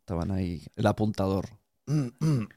Estaban 0.00 0.30
ahí, 0.32 0.64
el 0.74 0.86
apuntador. 0.86 1.46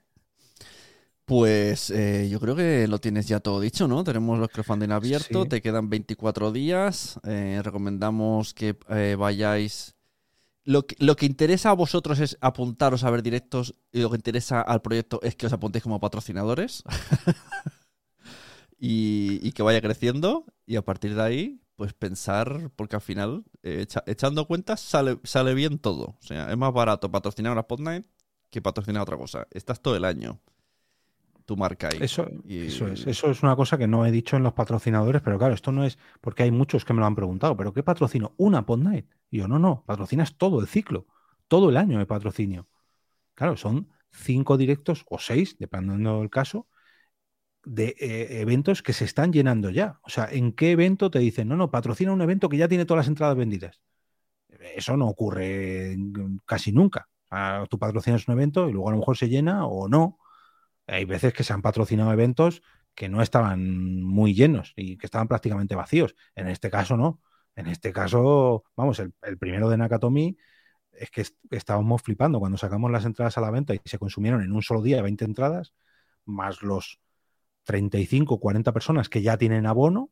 Pues 1.29 1.91
eh, 1.91 2.27
yo 2.29 2.39
creo 2.39 2.55
que 2.55 2.87
lo 2.87 2.97
tienes 2.99 3.27
ya 3.27 3.39
todo 3.39 3.59
dicho, 3.61 3.87
¿no? 3.87 4.03
Tenemos 4.03 4.39
los 4.39 4.49
crowdfunding 4.49 4.89
abiertos, 4.91 5.43
Sí. 5.43 5.49
te 5.49 5.61
quedan 5.61 5.89
24 5.89 6.51
días. 6.51 7.19
eh, 7.23 7.61
recomendamos 7.63 8.53
que 8.55 8.75
eh, 8.89 9.15
vayáis. 9.17 9.95
Lo 10.65 10.85
que, 10.85 10.95
lo 10.99 11.15
que 11.15 11.25
interesa 11.27 11.69
a 11.69 11.73
vosotros 11.73 12.19
es 12.19 12.37
apuntaros 12.41 13.03
a 13.03 13.09
ver 13.11 13.21
directos 13.23 13.75
y 13.91 14.01
lo 14.01 14.09
que 14.09 14.17
interesa 14.17 14.59
al 14.61 14.81
proyecto 14.81 15.19
es 15.23 15.35
que 15.35 15.45
os 15.45 15.53
apuntéis 15.53 15.83
como 15.83 15.99
patrocinadores 15.99 16.83
y, 18.77 19.39
y 19.47 19.51
que 19.51 19.63
vaya 19.63 19.81
creciendo 19.81 20.45
y 20.65 20.75
a 20.75 20.83
partir 20.83 21.15
de 21.15 21.21
ahí 21.21 21.61
pues 21.75 21.93
pensar, 21.93 22.71
porque 22.75 22.97
al 22.97 23.01
final 23.01 23.45
echa- 23.63 24.03
echando 24.05 24.45
cuentas 24.47 24.81
sale, 24.81 25.17
sale 25.23 25.53
bien 25.53 25.79
todo. 25.79 26.17
O 26.19 26.21
sea, 26.21 26.51
es 26.51 26.57
más 26.57 26.73
barato 26.73 27.09
patrocinar 27.09 27.53
una 27.53 27.61
Spotlight 27.61 28.05
que 28.49 28.61
patrocinar 28.61 29.03
otra 29.03 29.15
cosa. 29.17 29.47
Estás 29.51 29.81
todo 29.81 29.95
el 29.95 30.03
año. 30.05 30.39
Tu 31.49 31.57
marca 31.57 31.89
ahí. 31.91 31.97
Eso, 31.99 32.27
Y- 32.45 32.67
eso 32.67 32.87
es. 32.87 33.07
Eso 33.07 33.31
es 33.31 33.41
una 33.41 33.55
cosa 33.55 33.75
que 33.79 33.87
no 33.87 34.05
he 34.05 34.11
dicho 34.11 34.37
en 34.37 34.43
los 34.43 34.53
patrocinadores, 34.53 35.23
pero 35.23 35.39
claro, 35.39 35.55
esto 35.55 35.71
no 35.71 35.83
es 35.83 35.97
porque 36.21 36.43
hay 36.43 36.51
muchos 36.51 36.85
que 36.85 36.93
me 36.93 36.99
lo 36.99 37.07
han 37.07 37.15
preguntado. 37.15 37.57
¿Pero 37.57 37.73
qué 37.73 37.81
patrocino? 37.81 38.35
Una 38.37 38.67
Pod 38.67 38.77
Night. 38.77 39.07
Y 39.31 39.39
yo, 39.39 39.47
no, 39.47 39.57
no, 39.57 39.83
patrocinas 39.83 40.37
todo 40.37 40.61
el 40.61 40.67
ciclo, 40.67 41.07
todo 41.47 41.71
el 41.71 41.77
año 41.77 41.97
de 41.97 42.05
patrocinio. 42.05 42.67
Claro, 43.33 43.57
son 43.57 43.89
cinco 44.11 44.57
directos 44.57 45.05
o 45.09 45.17
seis, 45.17 45.55
dependiendo 45.57 46.19
del 46.19 46.29
caso, 46.29 46.67
de 47.63 47.95
eh, 47.99 48.41
eventos 48.41 48.83
que 48.83 48.93
se 48.93 49.05
están 49.05 49.33
llenando 49.33 49.71
ya. 49.71 49.99
O 50.03 50.11
sea, 50.11 50.27
¿en 50.31 50.51
qué 50.51 50.69
evento 50.69 51.09
te 51.09 51.17
dicen, 51.17 51.47
no, 51.47 51.57
no, 51.57 51.71
patrocina 51.71 52.13
un 52.13 52.21
evento 52.21 52.47
que 52.47 52.57
ya 52.57 52.67
tiene 52.67 52.85
todas 52.85 52.99
las 53.05 53.07
entradas 53.07 53.35
vendidas? 53.35 53.81
Eso 54.75 54.95
no 54.95 55.07
ocurre 55.07 55.97
casi 56.45 56.71
nunca. 56.71 57.09
Sea, 57.27 57.65
tú 57.67 57.79
patrocinas 57.79 58.27
un 58.27 58.35
evento 58.35 58.69
y 58.69 58.71
luego 58.71 58.89
a 58.89 58.91
lo 58.91 58.99
mejor 58.99 59.17
se 59.17 59.29
llena 59.29 59.65
o 59.65 59.89
no. 59.89 60.19
Hay 60.89 61.05
veces 61.05 61.33
que 61.33 61.43
se 61.43 61.53
han 61.53 61.61
patrocinado 61.61 62.11
eventos 62.11 62.61
que 62.95 63.09
no 63.09 63.21
estaban 63.21 64.01
muy 64.03 64.33
llenos 64.33 64.73
y 64.75 64.97
que 64.97 65.05
estaban 65.05 65.27
prácticamente 65.27 65.75
vacíos. 65.75 66.15
En 66.35 66.47
este 66.47 66.69
caso 66.69 66.97
no. 66.97 67.21
En 67.55 67.67
este 67.67 67.91
caso, 67.93 68.63
vamos, 68.75 68.99
el, 68.99 69.13
primero 69.37 69.69
de 69.69 69.77
Nakatomi 69.77 70.37
es 70.91 71.11
que 71.11 71.21
est- 71.21 71.37
estábamos 71.51 72.01
flipando 72.01 72.39
cuando 72.39 72.57
sacamos 72.57 72.91
las 72.91 73.05
entradas 73.05 73.37
a 73.37 73.41
la 73.41 73.51
venta 73.51 73.73
y 73.73 73.81
se 73.85 73.99
consumieron 73.99 74.41
en 74.43 74.51
un 74.51 74.61
solo 74.61 74.81
día 74.81 75.01
20 75.01 75.25
entradas, 75.25 75.73
más 76.25 76.61
los 76.61 76.99
35, 77.63 78.39
40 78.39 78.71
personas 78.73 79.09
que 79.09 79.21
ya 79.21 79.37
tienen 79.37 79.65
abono. 79.65 80.11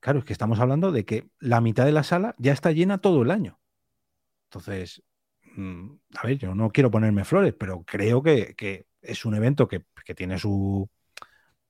Claro, 0.00 0.20
es 0.20 0.24
que 0.24 0.32
estamos 0.32 0.60
hablando 0.60 0.92
de 0.92 1.04
que 1.04 1.28
la 1.38 1.60
mitad 1.60 1.84
de 1.84 1.92
la 1.92 2.02
sala 2.02 2.34
ya 2.38 2.52
está 2.52 2.72
llena 2.72 2.98
todo 2.98 3.22
el 3.22 3.30
año. 3.30 3.60
Entonces, 4.46 5.02
mm, 5.56 5.90
a 6.16 6.26
ver, 6.26 6.38
yo 6.38 6.54
no 6.54 6.70
quiero 6.70 6.90
ponerme 6.90 7.24
flores, 7.24 7.54
pero 7.58 7.84
creo 7.84 8.22
que 8.22 8.87
es 9.02 9.24
un 9.24 9.34
evento 9.34 9.68
que, 9.68 9.84
que 10.04 10.14
tiene 10.14 10.38
su 10.38 10.88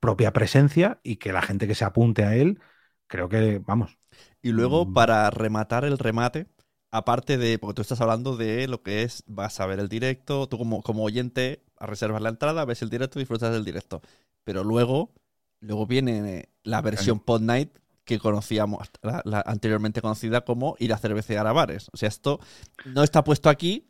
propia 0.00 0.32
presencia 0.32 1.00
y 1.02 1.16
que 1.16 1.32
la 1.32 1.42
gente 1.42 1.66
que 1.66 1.74
se 1.74 1.84
apunte 1.84 2.24
a 2.24 2.36
él, 2.36 2.60
creo 3.06 3.28
que, 3.28 3.58
vamos, 3.58 3.98
Y 4.42 4.50
luego, 4.52 4.86
Mm. 4.86 4.92
para 4.94 5.30
rematar 5.30 5.84
el 5.84 5.98
remate, 5.98 6.46
aparte 6.90 7.38
de, 7.38 7.58
porque 7.58 7.74
tú 7.74 7.82
estás 7.82 8.00
hablando 8.00 8.36
de 8.36 8.68
lo 8.68 8.82
que 8.82 9.02
es, 9.02 9.24
vas 9.26 9.60
a 9.60 9.66
ver 9.66 9.80
el 9.80 9.88
directo, 9.88 10.48
tú 10.48 10.58
como, 10.58 10.82
como 10.82 11.02
oyente 11.04 11.64
a 11.78 11.86
reservar 11.86 12.22
la 12.22 12.30
entrada, 12.30 12.64
ves 12.64 12.82
el 12.82 12.90
directo, 12.90 13.18
disfrutas 13.18 13.52
del 13.52 13.64
directo. 13.64 14.00
Pero 14.44 14.64
luego, 14.64 15.12
luego 15.60 15.86
viene 15.86 16.48
la 16.62 16.80
versión 16.82 17.20
Pod 17.20 17.42
Night 17.42 17.70
que 18.04 18.18
conocíamos, 18.18 18.88
la, 19.02 19.20
la 19.24 19.40
anteriormente 19.46 20.00
conocida 20.00 20.42
como 20.44 20.76
ir 20.78 20.92
a 20.94 20.98
cervecear 20.98 21.46
a 21.46 21.52
bares. 21.52 21.88
O 21.92 21.96
sea, 21.96 22.08
esto 22.08 22.40
no 22.84 23.02
está 23.02 23.22
puesto 23.24 23.50
aquí, 23.50 23.88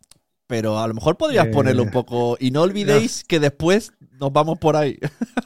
pero 0.48 0.80
a 0.80 0.88
lo 0.88 0.94
mejor 0.94 1.16
podrías 1.16 1.46
Eh, 1.46 1.50
ponerlo 1.52 1.84
un 1.84 1.90
poco. 1.90 2.36
Y 2.40 2.50
no 2.50 2.62
olvidéis 2.62 3.22
que 3.22 3.38
después 3.38 3.92
nos 4.18 4.32
vamos 4.32 4.58
por 4.58 4.74
ahí. 4.74 4.98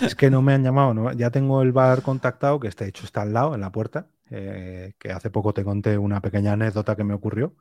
Es 0.00 0.14
que 0.16 0.28
no 0.28 0.42
me 0.42 0.52
han 0.52 0.64
llamado, 0.64 0.92
¿no? 0.92 1.12
ya 1.12 1.30
tengo 1.30 1.62
el 1.62 1.70
bar 1.72 2.02
contactado, 2.02 2.58
que 2.58 2.66
está 2.68 2.84
hecho, 2.84 3.04
está 3.06 3.22
al 3.22 3.32
lado, 3.32 3.54
en 3.54 3.60
la 3.60 3.70
puerta, 3.70 4.08
eh, 4.28 4.92
que 4.98 5.12
hace 5.12 5.30
poco 5.30 5.54
te 5.54 5.62
conté 5.62 5.96
una 5.98 6.20
pequeña 6.20 6.52
anécdota 6.54 6.96
que 6.96 7.04
me 7.04 7.14
ocurrió, 7.14 7.54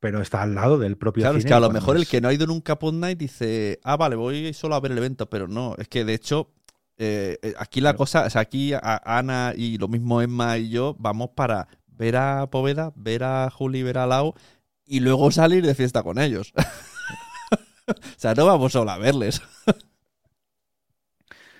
pero 0.00 0.22
está 0.22 0.42
al 0.42 0.54
lado 0.54 0.78
del 0.78 0.96
propio 0.96 1.22
Claro, 1.24 1.36
es 1.36 1.42
cine 1.42 1.50
que 1.50 1.54
a 1.54 1.60
lo 1.60 1.68
mejor 1.70 1.96
el 1.96 2.02
es- 2.02 2.08
que 2.08 2.20
no 2.22 2.28
ha 2.28 2.32
ido 2.32 2.46
nunca 2.46 2.74
a 2.74 2.78
Pod 2.78 2.94
Night 2.94 3.18
dice, 3.18 3.80
ah, 3.84 3.96
vale, 3.98 4.16
voy 4.16 4.54
solo 4.54 4.74
a 4.76 4.80
ver 4.80 4.92
el 4.92 4.98
evento, 4.98 5.28
pero 5.28 5.46
no, 5.46 5.74
es 5.76 5.88
que 5.88 6.04
de 6.06 6.14
hecho, 6.14 6.48
eh, 6.96 7.38
eh, 7.42 7.54
aquí 7.58 7.80
la 7.82 7.94
cosa, 7.94 8.24
o 8.26 8.30
sea, 8.30 8.40
aquí 8.40 8.72
a- 8.72 9.02
Ana 9.04 9.52
y 9.56 9.76
lo 9.78 9.88
mismo 9.88 10.22
Emma 10.22 10.56
y 10.56 10.70
yo 10.70 10.96
vamos 10.98 11.30
para 11.34 11.68
ver 11.86 12.16
a 12.16 12.48
Poveda, 12.50 12.92
ver 12.96 13.24
a 13.24 13.50
Juli, 13.50 13.82
ver 13.82 13.98
a 13.98 14.06
Lau 14.06 14.34
y 14.86 15.00
luego 15.00 15.30
salir 15.30 15.64
de 15.64 15.74
fiesta 15.74 16.02
con 16.02 16.18
ellos. 16.18 16.52
o 17.88 17.94
sea, 18.16 18.34
no 18.34 18.46
vamos 18.46 18.72
solo 18.72 18.90
a 18.90 18.98
verles. 18.98 19.42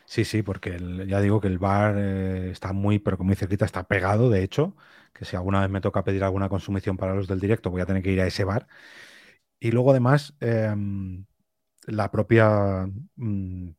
Sí, 0.07 0.25
sí, 0.25 0.43
porque 0.43 0.79
ya 1.09 1.21
digo 1.21 1.41
que 1.41 1.49
el 1.49 1.59
bar 1.59 1.97
eh, 1.99 2.51
está 2.51 2.73
muy, 2.73 2.99
pero 2.99 3.17
como 3.17 3.29
muy 3.29 3.37
cerquita, 3.37 3.65
está 3.65 3.85
pegado, 3.85 4.31
de 4.31 4.43
hecho, 4.43 4.77
que 5.13 5.25
si 5.25 5.35
alguna 5.37 5.61
vez 5.61 5.71
me 5.71 5.81
toca 5.81 6.05
pedir 6.05 6.23
alguna 6.25 6.49
consumición 6.49 6.97
para 6.97 7.15
los 7.15 7.27
del 7.27 7.41
directo, 7.41 7.71
voy 7.71 7.81
a 7.81 7.87
tener 7.87 8.03
que 8.03 8.13
ir 8.13 8.21
a 8.21 8.27
ese 8.27 8.45
bar. 8.45 8.67
Y 9.61 9.71
luego 9.73 9.91
además, 9.93 10.35
em, 10.41 11.27
la 11.87 12.11
propia 12.11 12.87
mm, 13.17 13.71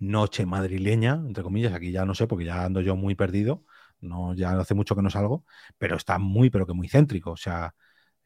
noche 0.00 0.46
madrileña, 0.46 1.14
entre 1.14 1.42
comillas, 1.44 1.72
aquí 1.74 1.92
ya 1.92 2.04
no 2.04 2.14
sé, 2.14 2.26
porque 2.26 2.44
ya 2.44 2.64
ando 2.64 2.80
yo 2.80 2.96
muy 2.96 3.14
perdido, 3.14 3.64
no, 4.00 4.34
ya 4.34 4.58
hace 4.58 4.74
mucho 4.74 4.94
que 4.96 5.02
no 5.02 5.10
salgo, 5.10 5.44
pero 5.78 5.96
está 5.96 6.18
muy, 6.18 6.50
pero 6.50 6.66
que 6.66 6.74
muy 6.74 6.88
céntrico, 6.88 7.32
o 7.32 7.36
sea, 7.36 7.74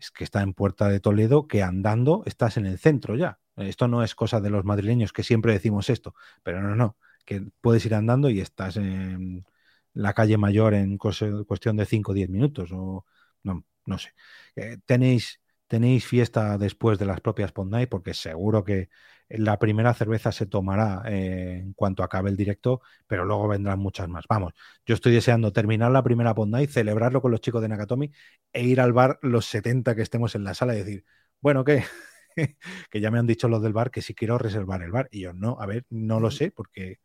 es 0.02 0.10
que 0.10 0.24
está 0.24 0.42
en 0.42 0.54
Puerta 0.54 0.88
de 0.88 1.00
Toledo, 1.00 1.46
que 1.46 1.62
andando 1.62 2.22
estás 2.26 2.56
en 2.56 2.66
el 2.66 2.78
centro 2.78 3.16
ya. 3.16 3.38
Esto 3.56 3.88
no 3.88 4.02
es 4.02 4.14
cosa 4.14 4.40
de 4.40 4.50
los 4.50 4.64
madrileños 4.64 5.12
que 5.12 5.22
siempre 5.22 5.52
decimos 5.52 5.90
esto, 5.90 6.14
pero 6.42 6.62
no, 6.62 6.74
no, 6.74 6.96
que 7.24 7.42
puedes 7.60 7.84
ir 7.86 7.94
andando 7.94 8.30
y 8.30 8.40
estás 8.40 8.76
en 8.76 9.46
la 9.94 10.14
calle 10.14 10.38
mayor 10.38 10.74
en 10.74 10.96
cuestión 10.98 11.76
de 11.76 11.86
5 11.86 12.12
o 12.12 12.14
10 12.14 12.28
minutos, 12.30 12.70
o 12.72 13.04
no, 13.42 13.64
no 13.86 13.98
sé. 13.98 14.14
Eh, 14.56 14.78
tenéis, 14.86 15.40
tenéis 15.72 16.04
fiesta 16.06 16.58
después 16.58 16.98
de 16.98 17.06
las 17.06 17.22
propias 17.22 17.50
Pod 17.50 17.66
Night, 17.70 17.88
porque 17.88 18.12
seguro 18.12 18.62
que 18.62 18.90
la 19.30 19.58
primera 19.58 19.94
cerveza 19.94 20.30
se 20.30 20.44
tomará 20.44 21.02
eh, 21.06 21.60
en 21.62 21.72
cuanto 21.72 22.02
acabe 22.02 22.28
el 22.28 22.36
directo, 22.36 22.82
pero 23.06 23.24
luego 23.24 23.48
vendrán 23.48 23.78
muchas 23.78 24.06
más. 24.06 24.26
Vamos, 24.28 24.52
yo 24.84 24.94
estoy 24.94 25.14
deseando 25.14 25.50
terminar 25.50 25.90
la 25.90 26.02
primera 26.02 26.34
Pod 26.34 26.48
Night, 26.48 26.68
celebrarlo 26.68 27.22
con 27.22 27.30
los 27.30 27.40
chicos 27.40 27.62
de 27.62 27.68
Nakatomi 27.68 28.10
e 28.52 28.64
ir 28.64 28.82
al 28.82 28.92
bar 28.92 29.18
los 29.22 29.46
70 29.46 29.94
que 29.96 30.02
estemos 30.02 30.34
en 30.34 30.44
la 30.44 30.52
sala 30.52 30.74
y 30.74 30.80
decir, 30.80 31.06
bueno, 31.40 31.64
¿qué? 31.64 31.84
que 32.90 33.00
ya 33.00 33.10
me 33.10 33.18
han 33.18 33.26
dicho 33.26 33.48
los 33.48 33.62
del 33.62 33.72
bar 33.72 33.90
que 33.90 34.02
si 34.02 34.14
quiero 34.14 34.36
reservar 34.36 34.82
el 34.82 34.90
bar. 34.90 35.08
Y 35.10 35.20
yo, 35.20 35.32
no, 35.32 35.56
a 35.58 35.64
ver, 35.64 35.86
no 35.88 36.20
lo 36.20 36.30
sé 36.30 36.50
porque 36.50 36.98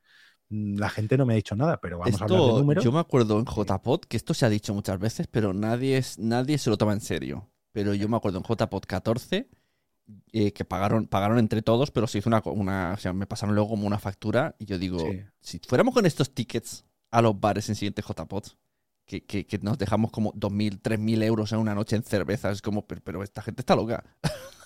mm, 0.49 0.77
la 0.77 0.89
gente 0.89 1.17
no 1.17 1.25
me 1.25 1.35
ha 1.35 1.37
dicho 1.37 1.55
nada, 1.55 1.79
pero 1.79 1.99
vamos 1.99 2.21
a 2.21 2.25
hablar 2.25 2.41
de 2.41 2.47
números. 2.47 2.83
yo 2.83 2.91
me 2.91 2.99
acuerdo 2.99 3.39
en 3.39 3.45
JPod, 3.45 4.01
que 4.01 4.17
esto 4.17 4.33
se 4.33 4.45
ha 4.45 4.49
dicho 4.49 4.73
muchas 4.73 4.99
veces, 4.99 5.27
pero 5.27 5.53
nadie, 5.53 5.95
es, 5.95 6.19
nadie 6.19 6.57
se 6.57 6.69
lo 6.69 6.77
toma 6.77 6.91
en 6.91 6.99
serio. 6.99 7.49
Pero 7.77 7.93
yo 7.93 8.09
me 8.09 8.17
acuerdo 8.17 8.39
en 8.39 8.43
JPod 8.43 8.85
14 8.87 9.47
eh, 10.33 10.51
que 10.51 10.65
pagaron, 10.65 11.05
pagaron 11.05 11.37
entre 11.37 11.61
todos, 11.61 11.91
pero 11.91 12.07
se 12.07 12.17
hizo 12.17 12.27
una, 12.27 12.41
una. 12.43 12.93
O 12.93 12.97
sea, 12.97 13.13
me 13.13 13.27
pasaron 13.27 13.53
luego 13.53 13.69
como 13.69 13.85
una 13.85 13.99
factura 13.99 14.55
y 14.57 14.65
yo 14.65 14.79
digo, 14.79 14.97
Sí. 14.97 15.21
si 15.41 15.59
fuéramos 15.59 15.93
con 15.93 16.07
estos 16.07 16.33
tickets 16.33 16.85
a 17.11 17.21
los 17.21 17.39
bares 17.39 17.69
en 17.69 17.75
siguiente 17.75 18.01
JPod, 18.01 18.45
que, 19.05 19.23
que, 19.27 19.45
que 19.45 19.59
nos 19.59 19.77
dejamos 19.77 20.09
como 20.09 20.33
2.000, 20.33 20.81
3.000 20.81 21.21
euros 21.21 21.51
en 21.51 21.59
una 21.59 21.75
noche 21.75 21.95
en 21.95 22.01
cervezas, 22.01 22.53
es 22.53 22.61
como, 22.63 22.87
pero, 22.87 22.99
pero 23.03 23.21
esta 23.21 23.43
gente 23.43 23.61
está 23.61 23.75
loca. 23.75 24.03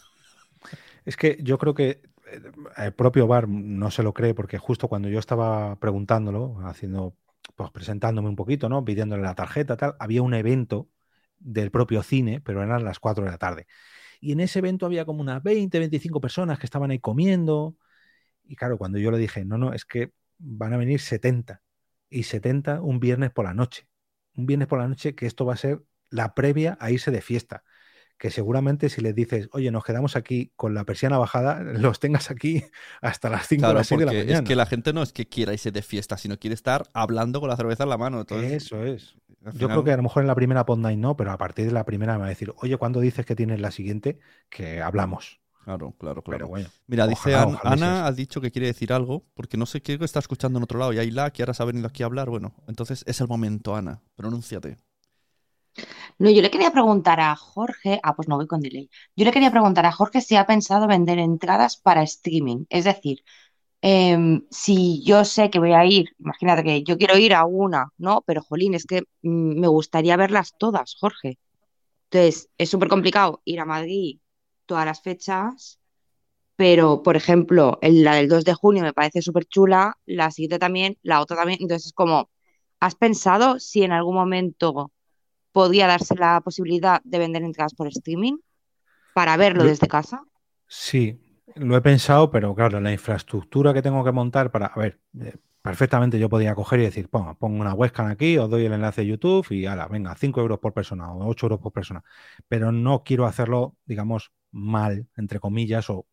Es 1.04 1.18
que 1.18 1.38
yo 1.42 1.58
creo 1.58 1.74
que 1.74 1.90
eh, 2.32 2.52
el 2.78 2.94
propio 2.94 3.28
bar 3.28 3.50
no 3.50 3.92
se 3.92 4.04
lo 4.04 4.14
cree 4.14 4.34
porque 4.34 4.58
justo 4.58 4.88
cuando 4.88 5.10
yo 5.10 5.20
estaba 5.20 5.76
preguntándolo, 5.78 6.60
haciendo, 6.66 7.16
pues 7.56 7.72
presentándome 7.72 8.30
un 8.30 8.36
poquito, 8.38 8.70
¿no? 8.70 8.86
Pidiéndole 8.86 9.24
la 9.24 9.36
tarjeta, 9.36 9.76
tal, 9.76 9.96
había 10.00 10.22
un 10.22 10.34
evento 10.34 10.88
del 11.42 11.72
propio 11.72 12.04
cine, 12.04 12.42
pero 12.42 12.64
eran 12.64 12.84
las 12.84 13.00
4 13.00 13.24
de 13.26 13.32
la 13.32 13.38
tarde. 13.38 13.68
Y 14.20 14.32
en 14.32 14.40
ese 14.40 14.60
evento 14.60 14.86
había 14.86 15.06
como 15.06 15.22
unas 15.22 15.42
20, 15.44 15.80
25 15.80 16.22
personas 16.22 16.60
que 16.60 16.66
estaban 16.66 16.92
ahí 16.92 17.00
comiendo. 17.00 17.76
Y 18.44 18.56
claro, 18.56 18.78
cuando 18.78 19.00
yo 19.00 19.12
le 19.12 19.18
dije, 19.18 19.46
no, 19.46 19.58
no, 19.58 19.74
es 19.74 19.86
que 19.86 20.12
van 20.38 20.74
a 20.74 20.78
venir 20.78 21.00
70. 21.00 21.62
Y 22.10 22.24
70 22.24 22.82
un 22.82 23.00
viernes 23.00 23.32
por 23.32 23.46
la 23.46 23.54
noche. 23.54 23.88
Un 24.36 24.46
viernes 24.46 24.68
por 24.68 24.80
la 24.80 24.88
noche 24.88 25.16
que 25.16 25.26
esto 25.26 25.46
va 25.46 25.54
a 25.56 25.58
ser 25.58 25.82
la 26.10 26.36
previa 26.36 26.78
a 26.80 26.92
irse 26.92 27.12
de 27.12 27.22
fiesta 27.22 27.64
que 28.22 28.30
seguramente 28.30 28.90
si 28.90 29.02
les 29.02 29.16
dices, 29.16 29.50
oye, 29.52 29.72
nos 29.72 29.84
quedamos 29.84 30.16
aquí 30.16 30.52
con 30.56 30.76
la 30.76 30.84
persiana 30.84 31.18
bajada, 31.18 31.64
los 31.64 32.00
tengas 32.00 32.30
aquí 32.30 32.64
hasta 33.02 33.32
las 33.32 33.48
5 33.48 33.62
o 33.62 33.66
Claro, 33.66 33.80
las 33.80 33.88
6 33.88 34.00
de 34.00 34.06
la 34.06 34.14
mañana. 34.14 34.34
es 34.38 34.42
que 34.44 34.56
la 34.56 34.68
gente 34.68 34.94
no 34.94 35.02
es 35.02 35.12
que 35.12 35.28
quiera 35.28 35.54
irse 35.54 35.72
de 35.72 35.82
fiesta, 35.82 36.20
sino 36.20 36.38
quiere 36.38 36.54
estar 36.54 36.84
hablando 36.94 37.40
con 37.40 37.50
la 37.50 37.58
cerveza 37.58 37.82
en 37.82 37.90
la 37.90 37.98
mano. 37.98 38.20
Entonces, 38.20 38.66
Eso 38.66 38.86
es. 38.86 39.16
Yo 39.54 39.68
creo 39.68 39.84
que 39.84 39.92
a 39.92 39.98
lo 39.98 40.04
mejor 40.04 40.24
en 40.24 40.28
la 40.28 40.36
primera 40.36 40.66
Pod 40.66 40.80
Night 40.80 41.00
no, 41.00 41.18
pero 41.18 41.32
a 41.32 41.38
partir 41.38 41.66
de 41.66 41.72
la 41.72 41.84
primera 41.84 42.14
me 42.14 42.20
va 42.20 42.26
a 42.26 42.30
decir, 42.30 42.54
oye, 42.58 42.78
¿cuándo 42.78 43.00
dices 43.00 43.26
que 43.26 43.36
tienes 43.36 43.60
la 43.60 43.72
siguiente? 43.72 44.20
Que 44.50 44.82
hablamos. 44.82 45.42
Claro, 45.64 45.94
claro, 45.98 46.22
claro. 46.22 46.38
Pero 46.38 46.48
bueno. 46.48 46.70
Mira, 46.88 47.08
dice 47.08 47.36
ojalá, 47.36 47.54
ojalá 47.54 47.74
Ana, 47.74 48.06
ha 48.08 48.12
dicho 48.12 48.42
que 48.42 48.52
quiere 48.52 48.68
decir 48.68 48.94
algo, 48.94 49.26
porque 49.34 49.58
no 49.58 49.66
sé, 49.66 49.82
que 49.82 49.98
está 50.02 50.20
escuchando 50.20 50.58
en 50.58 50.64
otro 50.64 50.80
lado. 50.80 50.94
Y 50.94 51.00
Ayla, 51.00 51.32
que 51.32 51.44
ahora 51.44 51.54
se 51.54 51.64
ha 51.64 51.66
venido 51.66 51.88
aquí 51.88 52.04
a 52.04 52.08
hablar, 52.08 52.30
bueno, 52.30 52.54
entonces 52.68 53.04
es 53.08 53.22
el 53.22 53.28
momento, 53.28 53.76
Ana, 53.76 54.02
pronúnciate. 54.16 54.78
No, 56.20 56.30
yo 56.30 56.42
le 56.42 56.52
quería 56.52 56.72
preguntar 56.72 57.20
a 57.20 57.36
Jorge, 57.36 58.00
ah, 58.04 58.16
pues 58.16 58.28
no 58.28 58.36
voy 58.36 58.48
con 58.48 58.62
delay. 58.62 58.90
Yo 59.16 59.26
le 59.26 59.32
quería 59.32 59.52
preguntar 59.52 59.86
a 59.86 59.92
Jorge 59.92 60.22
si 60.22 60.36
ha 60.36 60.46
pensado 60.46 60.88
vender 60.88 61.20
entradas 61.20 61.78
para 61.78 62.04
streaming. 62.04 62.66
Es 62.70 62.84
decir, 62.86 63.24
em, 63.82 64.46
si 64.52 65.04
yo 65.04 65.26
sé 65.26 65.50
que 65.50 65.60
voy 65.60 65.74
a 65.74 65.86
ir, 65.86 66.10
imagínate 66.20 66.64
que 66.64 66.84
yo 66.84 66.98
quiero 66.98 67.18
ir 67.18 67.34
a 67.34 67.46
una, 67.46 67.90
¿no? 67.98 68.24
Pero 68.26 68.42
jolín, 68.42 68.74
es 68.76 68.86
que 68.86 69.02
mm, 69.24 69.60
me 69.60 69.68
gustaría 69.68 70.18
verlas 70.18 70.54
todas, 70.58 70.96
Jorge. 71.00 71.40
Entonces, 72.12 72.50
es 72.58 72.70
súper 72.70 72.90
complicado 72.90 73.42
ir 73.46 73.60
a 73.62 73.66
Madrid 73.66 74.20
todas 74.66 74.86
las 74.86 75.02
fechas, 75.02 75.80
pero 76.56 77.04
por 77.04 77.16
ejemplo, 77.18 77.80
el- 77.82 78.04
la 78.04 78.16
del 78.16 78.30
2 78.30 78.46
de 78.46 78.54
junio 78.54 78.84
me 78.84 78.94
parece 78.94 79.22
súper 79.22 79.46
chula, 79.46 79.98
la 80.06 80.32
siguiente 80.32 80.60
también, 80.60 80.98
la 81.04 81.22
otra 81.22 81.38
también. 81.38 81.60
Entonces, 81.62 81.88
es 81.88 81.94
como, 81.94 82.30
¿has 82.80 82.96
pensado 82.96 83.60
si 83.60 83.84
en 83.84 83.92
algún 83.94 84.16
momento 84.16 84.92
podía 85.54 85.88
darse 85.88 86.16
la 86.16 86.42
posibilidad 86.42 87.02
de 87.04 87.20
vender 87.20 87.44
entradas 87.44 87.74
por 87.76 87.88
streaming 87.90 88.38
para 89.14 89.38
verlo 89.38 89.66
Lo- 89.66 89.70
desde 89.70 89.88
casa? 89.88 90.24
Sí, 90.68 91.20
lo 91.56 91.78
he 91.78 91.82
pensado, 91.82 92.32
pero 92.32 92.56
claro, 92.56 92.80
la 92.80 92.92
infraestructura 92.92 93.74
que 93.74 93.82
tengo 93.82 94.04
que 94.04 94.12
montar 94.12 94.52
para, 94.52 94.68
a 94.68 94.80
ver, 94.80 95.00
eh, 95.20 95.36
perfectamente 95.62 96.20
yo 96.20 96.30
podía 96.30 96.56
coger 96.56 96.80
y 96.80 96.84
decir, 96.84 97.10
pongo, 97.10 97.36
pongo 97.38 97.62
una 97.62 97.74
webcam 97.74 98.08
aquí, 98.08 98.38
os 98.38 98.50
doy 98.50 98.66
el 98.66 98.74
enlace 98.74 99.02
de 99.02 99.08
YouTube 99.08 99.52
y 99.52 99.66
ala, 99.66 99.88
venga, 99.88 100.16
5 100.16 100.42
euros 100.42 100.60
por 100.60 100.74
persona 100.74 101.12
o 101.14 101.28
8 101.28 101.46
euros 101.48 101.60
por 101.60 101.72
persona. 101.72 102.04
Pero 102.48 102.72
no 102.72 103.04
quiero 103.04 103.26
hacerlo, 103.26 103.78
digamos, 103.86 104.32
mal, 104.52 105.08
entre 105.18 105.40
comillas, 105.40 105.90
o 105.90 106.08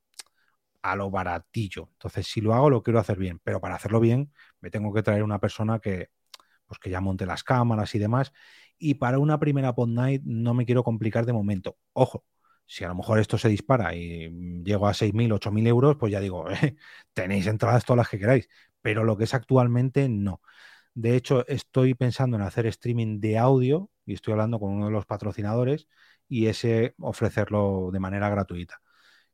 a 0.83 0.97
lo 0.97 1.11
baratillo. 1.11 1.89
Entonces, 1.93 2.27
si 2.27 2.41
lo 2.41 2.55
hago, 2.55 2.71
lo 2.71 2.83
quiero 2.83 2.99
hacer 3.01 3.19
bien, 3.19 3.41
pero 3.45 3.61
para 3.61 3.77
hacerlo 3.77 4.01
bien, 4.01 4.33
me 4.61 4.71
tengo 4.71 4.93
que 4.93 5.03
traer 5.03 5.23
una 5.23 5.41
persona 5.41 5.81
que, 5.81 6.11
pues 6.67 6.79
que 6.81 6.91
ya 6.91 7.01
monte 7.01 7.27
las 7.27 7.45
cámaras 7.45 7.95
y 7.95 7.99
demás. 7.99 8.33
Y 8.79 8.95
para 8.95 9.19
una 9.19 9.39
primera 9.41 9.75
pod 9.75 9.89
night 9.89 10.23
no 10.25 10.55
me 10.55 10.67
quiero 10.67 10.85
complicar 10.85 11.27
de 11.27 11.33
momento. 11.33 11.79
Ojo, 11.93 12.25
si 12.69 12.85
a 12.85 12.89
lo 12.89 12.97
mejor 12.97 13.19
esto 13.19 13.39
se 13.39 13.49
dispara 13.49 13.95
y 13.97 14.31
llego 14.65 14.89
a 14.89 14.95
6.000, 14.95 15.33
8.000 15.33 15.67
euros, 15.67 15.97
pues 15.99 16.13
ya 16.13 16.21
digo, 16.21 16.51
eh, 16.53 16.77
tenéis 17.15 17.47
entradas 17.49 17.85
todas 17.87 17.99
las 17.99 18.11
que 18.11 18.19
queráis. 18.21 18.49
Pero 18.83 19.05
lo 19.05 19.17
que 19.17 19.25
es 19.25 19.35
actualmente, 19.35 20.09
no. 20.09 20.43
De 20.95 21.17
hecho, 21.17 21.47
estoy 21.49 21.95
pensando 21.95 22.37
en 22.37 22.43
hacer 22.45 22.67
streaming 22.67 23.21
de 23.21 23.39
audio 23.39 23.91
y 24.07 24.15
estoy 24.15 24.33
hablando 24.33 24.61
con 24.61 24.73
uno 24.73 24.87
de 24.87 24.93
los 24.93 25.07
patrocinadores 25.07 25.89
y 26.29 26.47
ese 26.49 26.95
ofrecerlo 27.01 27.91
de 27.93 28.01
manera 28.01 28.29
gratuita. 28.31 28.83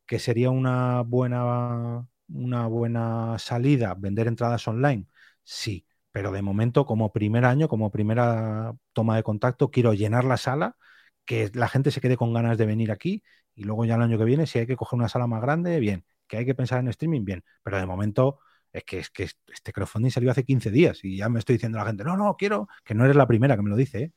Que 0.06 0.18
sería 0.18 0.50
una 0.50 1.02
buena, 1.02 2.06
una 2.28 2.66
buena 2.66 3.38
salida 3.38 3.94
vender 3.94 4.26
entradas 4.28 4.68
online, 4.68 5.08
sí, 5.44 5.86
pero 6.12 6.30
de 6.32 6.42
momento 6.42 6.84
como 6.86 7.12
primer 7.12 7.44
año, 7.46 7.68
como 7.68 7.90
primera 7.90 8.74
toma 8.92 9.16
de 9.16 9.22
contacto, 9.22 9.70
quiero 9.70 9.94
llenar 9.94 10.24
la 10.24 10.36
sala, 10.36 10.76
que 11.24 11.50
la 11.54 11.68
gente 11.68 11.90
se 11.90 12.00
quede 12.00 12.16
con 12.16 12.32
ganas 12.34 12.58
de 12.58 12.66
venir 12.66 12.90
aquí 12.92 13.22
y 13.54 13.64
luego 13.64 13.84
ya 13.84 13.94
el 13.96 14.02
año 14.02 14.18
que 14.18 14.24
viene, 14.24 14.46
si 14.46 14.58
hay 14.58 14.66
que 14.66 14.76
coger 14.76 14.98
una 14.98 15.08
sala 15.08 15.26
más 15.26 15.40
grande, 15.42 15.78
bien, 15.80 16.04
que 16.26 16.36
hay 16.38 16.46
que 16.46 16.54
pensar 16.54 16.80
en 16.80 16.88
streaming, 16.88 17.24
bien, 17.24 17.44
pero 17.62 17.78
de 17.78 17.86
momento 17.86 18.38
es 18.72 18.84
que, 18.84 18.98
es 18.98 19.10
que 19.10 19.24
este 19.24 19.72
crowdfunding 19.72 20.10
salió 20.10 20.30
hace 20.30 20.44
15 20.44 20.70
días 20.70 21.04
y 21.04 21.16
ya 21.18 21.28
me 21.28 21.38
estoy 21.38 21.54
diciendo 21.56 21.78
a 21.78 21.82
la 21.82 21.88
gente, 21.88 22.04
no, 22.04 22.16
no, 22.16 22.36
quiero, 22.36 22.68
que 22.84 22.94
no 22.94 23.04
eres 23.04 23.16
la 23.16 23.26
primera 23.28 23.56
que 23.56 23.62
me 23.62 23.70
lo 23.70 23.76
dice, 23.76 23.98
¿eh? 24.02 24.12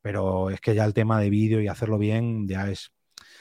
pero 0.00 0.50
es 0.50 0.60
que 0.60 0.74
ya 0.74 0.84
el 0.84 0.94
tema 0.94 1.20
de 1.20 1.30
vídeo 1.30 1.60
y 1.60 1.68
hacerlo 1.68 1.98
bien 1.98 2.46
ya 2.48 2.68
es... 2.70 2.92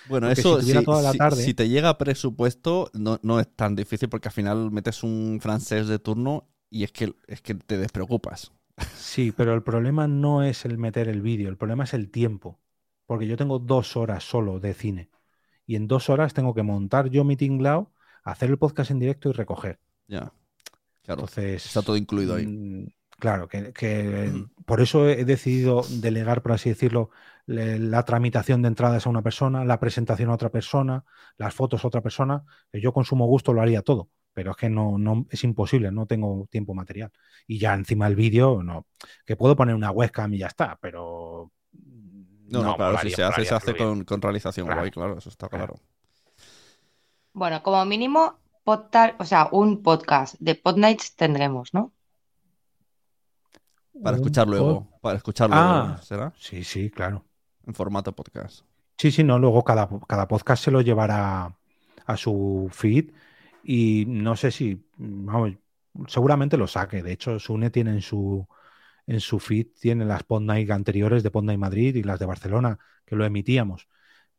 Bueno, 0.03 0.29
Porque 0.33 0.45
eso 0.45 0.61
si 0.61 0.83
toda 0.83 1.01
la 1.03 1.15
si- 1.15 1.17
tarde- 1.17 1.51
si 1.51 1.53
te 1.53 1.69
llega 1.69 1.97
presupuesto, 1.97 2.89
no, 2.93 3.19
no 3.23 3.39
es 3.39 3.47
tan 3.55 3.75
difícil 3.75 4.09
porque 4.09 4.29
al 4.29 4.33
final 4.33 4.71
metes 4.71 5.03
un 5.03 5.39
francés 5.41 5.87
de 5.87 5.99
turno 5.99 6.47
y 6.69 6.83
es 6.83 6.91
que, 6.91 7.13
es 7.27 7.41
que 7.41 7.53
te 7.55 7.77
despreocupas. 7.77 8.51
Sí, 8.93 9.31
pero 9.31 9.53
el 9.53 9.63
problema 9.63 10.07
no 10.07 10.43
es 10.43 10.65
el 10.65 10.77
meter 10.77 11.07
el 11.09 11.21
vídeo, 11.21 11.49
el 11.49 11.57
problema 11.57 11.83
es 11.85 11.93
el 11.93 12.09
tiempo, 12.11 12.59
porque 13.05 13.27
yo 13.27 13.37
tengo 13.37 13.59
dos 13.59 13.95
horas 13.97 14.23
solo 14.23 14.59
de 14.59 14.73
cine 14.73 15.09
y 15.65 15.75
en 15.75 15.87
dos 15.87 16.09
horas 16.09 16.33
tengo 16.33 16.53
que 16.53 16.63
montar 16.63 17.09
yo 17.09 17.23
mi 17.23 17.37
tinglao, 17.37 17.91
hacer 18.23 18.49
el 18.49 18.57
podcast 18.57 18.91
en 18.91 18.99
directo 18.99 19.29
y 19.29 19.33
recoger. 19.33 19.79
Ya. 20.07 20.31
Claro. 21.03 21.21
Entonces, 21.21 21.65
está 21.65 21.81
todo 21.81 21.97
incluido 21.97 22.35
ahí. 22.35 22.45
mm, 22.47 22.87
Claro, 23.19 23.47
que, 23.47 23.71
que 23.73 24.31
por 24.65 24.81
eso 24.81 25.07
he 25.07 25.25
decidido 25.25 25.83
delegar, 26.01 26.41
por 26.41 26.53
así 26.53 26.69
decirlo, 26.69 27.11
le- 27.45 27.77
la 27.77 28.03
tramitación 28.03 28.63
de 28.63 28.69
entradas 28.69 29.05
a 29.05 29.09
una 29.11 29.21
persona, 29.21 29.63
la 29.63 29.79
presentación 29.79 30.31
a 30.31 30.33
otra 30.33 30.49
persona, 30.49 31.03
las 31.37 31.53
fotos 31.53 31.83
a 31.83 31.87
otra 31.87 32.01
persona. 32.01 32.43
Yo 32.73 32.93
con 32.93 33.05
sumo 33.05 33.27
gusto 33.27 33.53
lo 33.53 33.61
haría 33.61 33.83
todo, 33.83 34.09
pero 34.33 34.51
es 34.51 34.57
que 34.57 34.69
no, 34.69 34.97
no 34.97 35.27
es 35.29 35.43
imposible, 35.43 35.91
no 35.91 36.07
tengo 36.07 36.47
tiempo 36.49 36.73
material. 36.73 37.11
Y 37.45 37.59
ya 37.59 37.75
encima 37.75 38.07
el 38.07 38.15
vídeo, 38.15 38.63
no, 38.63 38.87
que 39.25 39.35
puedo 39.35 39.55
poner 39.55 39.75
una 39.75 39.91
webcam 39.91 40.33
y 40.33 40.39
ya 40.39 40.47
está, 40.47 40.79
pero 40.81 41.51
No, 42.51 42.63
no, 42.63 42.75
claro, 42.75 42.97
si 42.99 43.09
se 43.11 43.23
hace, 43.23 43.45
se 43.45 43.55
hace 43.55 43.75
con, 43.75 44.03
con 44.03 44.21
realización 44.21 44.65
Claro. 44.67 44.81
guay, 44.81 44.91
claro, 44.91 45.17
eso 45.17 45.29
está 45.29 45.47
Claro. 45.49 45.75
Bueno, 47.33 47.63
como 47.63 47.83
mínimo, 47.85 48.37
podta- 48.65 49.15
o 49.19 49.25
sea, 49.25 49.47
un 49.51 49.81
podcast 49.81 50.35
de 50.39 50.55
Pod 50.55 50.77
Nights 50.77 51.15
tendremos, 51.15 51.73
¿no? 51.73 51.93
Para 54.03 54.17
escuchar 54.17 54.47
luego, 54.47 54.81
pod- 54.89 54.99
para 55.01 55.17
escuchar 55.17 55.49
luego, 55.49 55.63
Ah. 55.65 55.99
¿será? 56.01 56.33
Sí, 56.37 56.63
sí, 56.63 56.89
claro. 56.89 57.23
En 57.65 57.73
formato 57.75 58.13
podcast. 58.13 58.65
Sí, 58.97 59.11
sí, 59.11 59.23
no, 59.23 59.39
luego 59.39 59.63
cada, 59.63 59.87
cada 60.07 60.27
podcast 60.27 60.63
se 60.63 60.71
lo 60.71 60.81
llevará 60.81 61.55
a 62.05 62.17
su 62.17 62.67
feed 62.71 63.11
y 63.63 64.05
no 64.07 64.35
sé 64.35 64.51
si, 64.51 64.83
vamos, 64.97 65.53
seguramente 66.07 66.57
lo 66.57 66.67
saque. 66.67 67.03
De 67.03 67.11
hecho, 67.13 67.39
Sune 67.39 67.69
tiene 67.69 67.91
en 67.91 68.01
su, 68.01 68.47
en 69.07 69.19
su 69.19 69.39
feed, 69.39 69.67
tiene 69.79 70.05
las 70.05 70.23
Pod 70.23 70.41
Night 70.41 70.69
anteriores 70.71 71.23
de 71.23 71.31
Pod 71.31 71.43
Night 71.43 71.59
Madrid 71.59 71.95
y 71.95 72.03
las 72.03 72.19
de 72.19 72.25
Barcelona, 72.25 72.79
que 73.05 73.15
lo 73.15 73.25
emitíamos. 73.25 73.87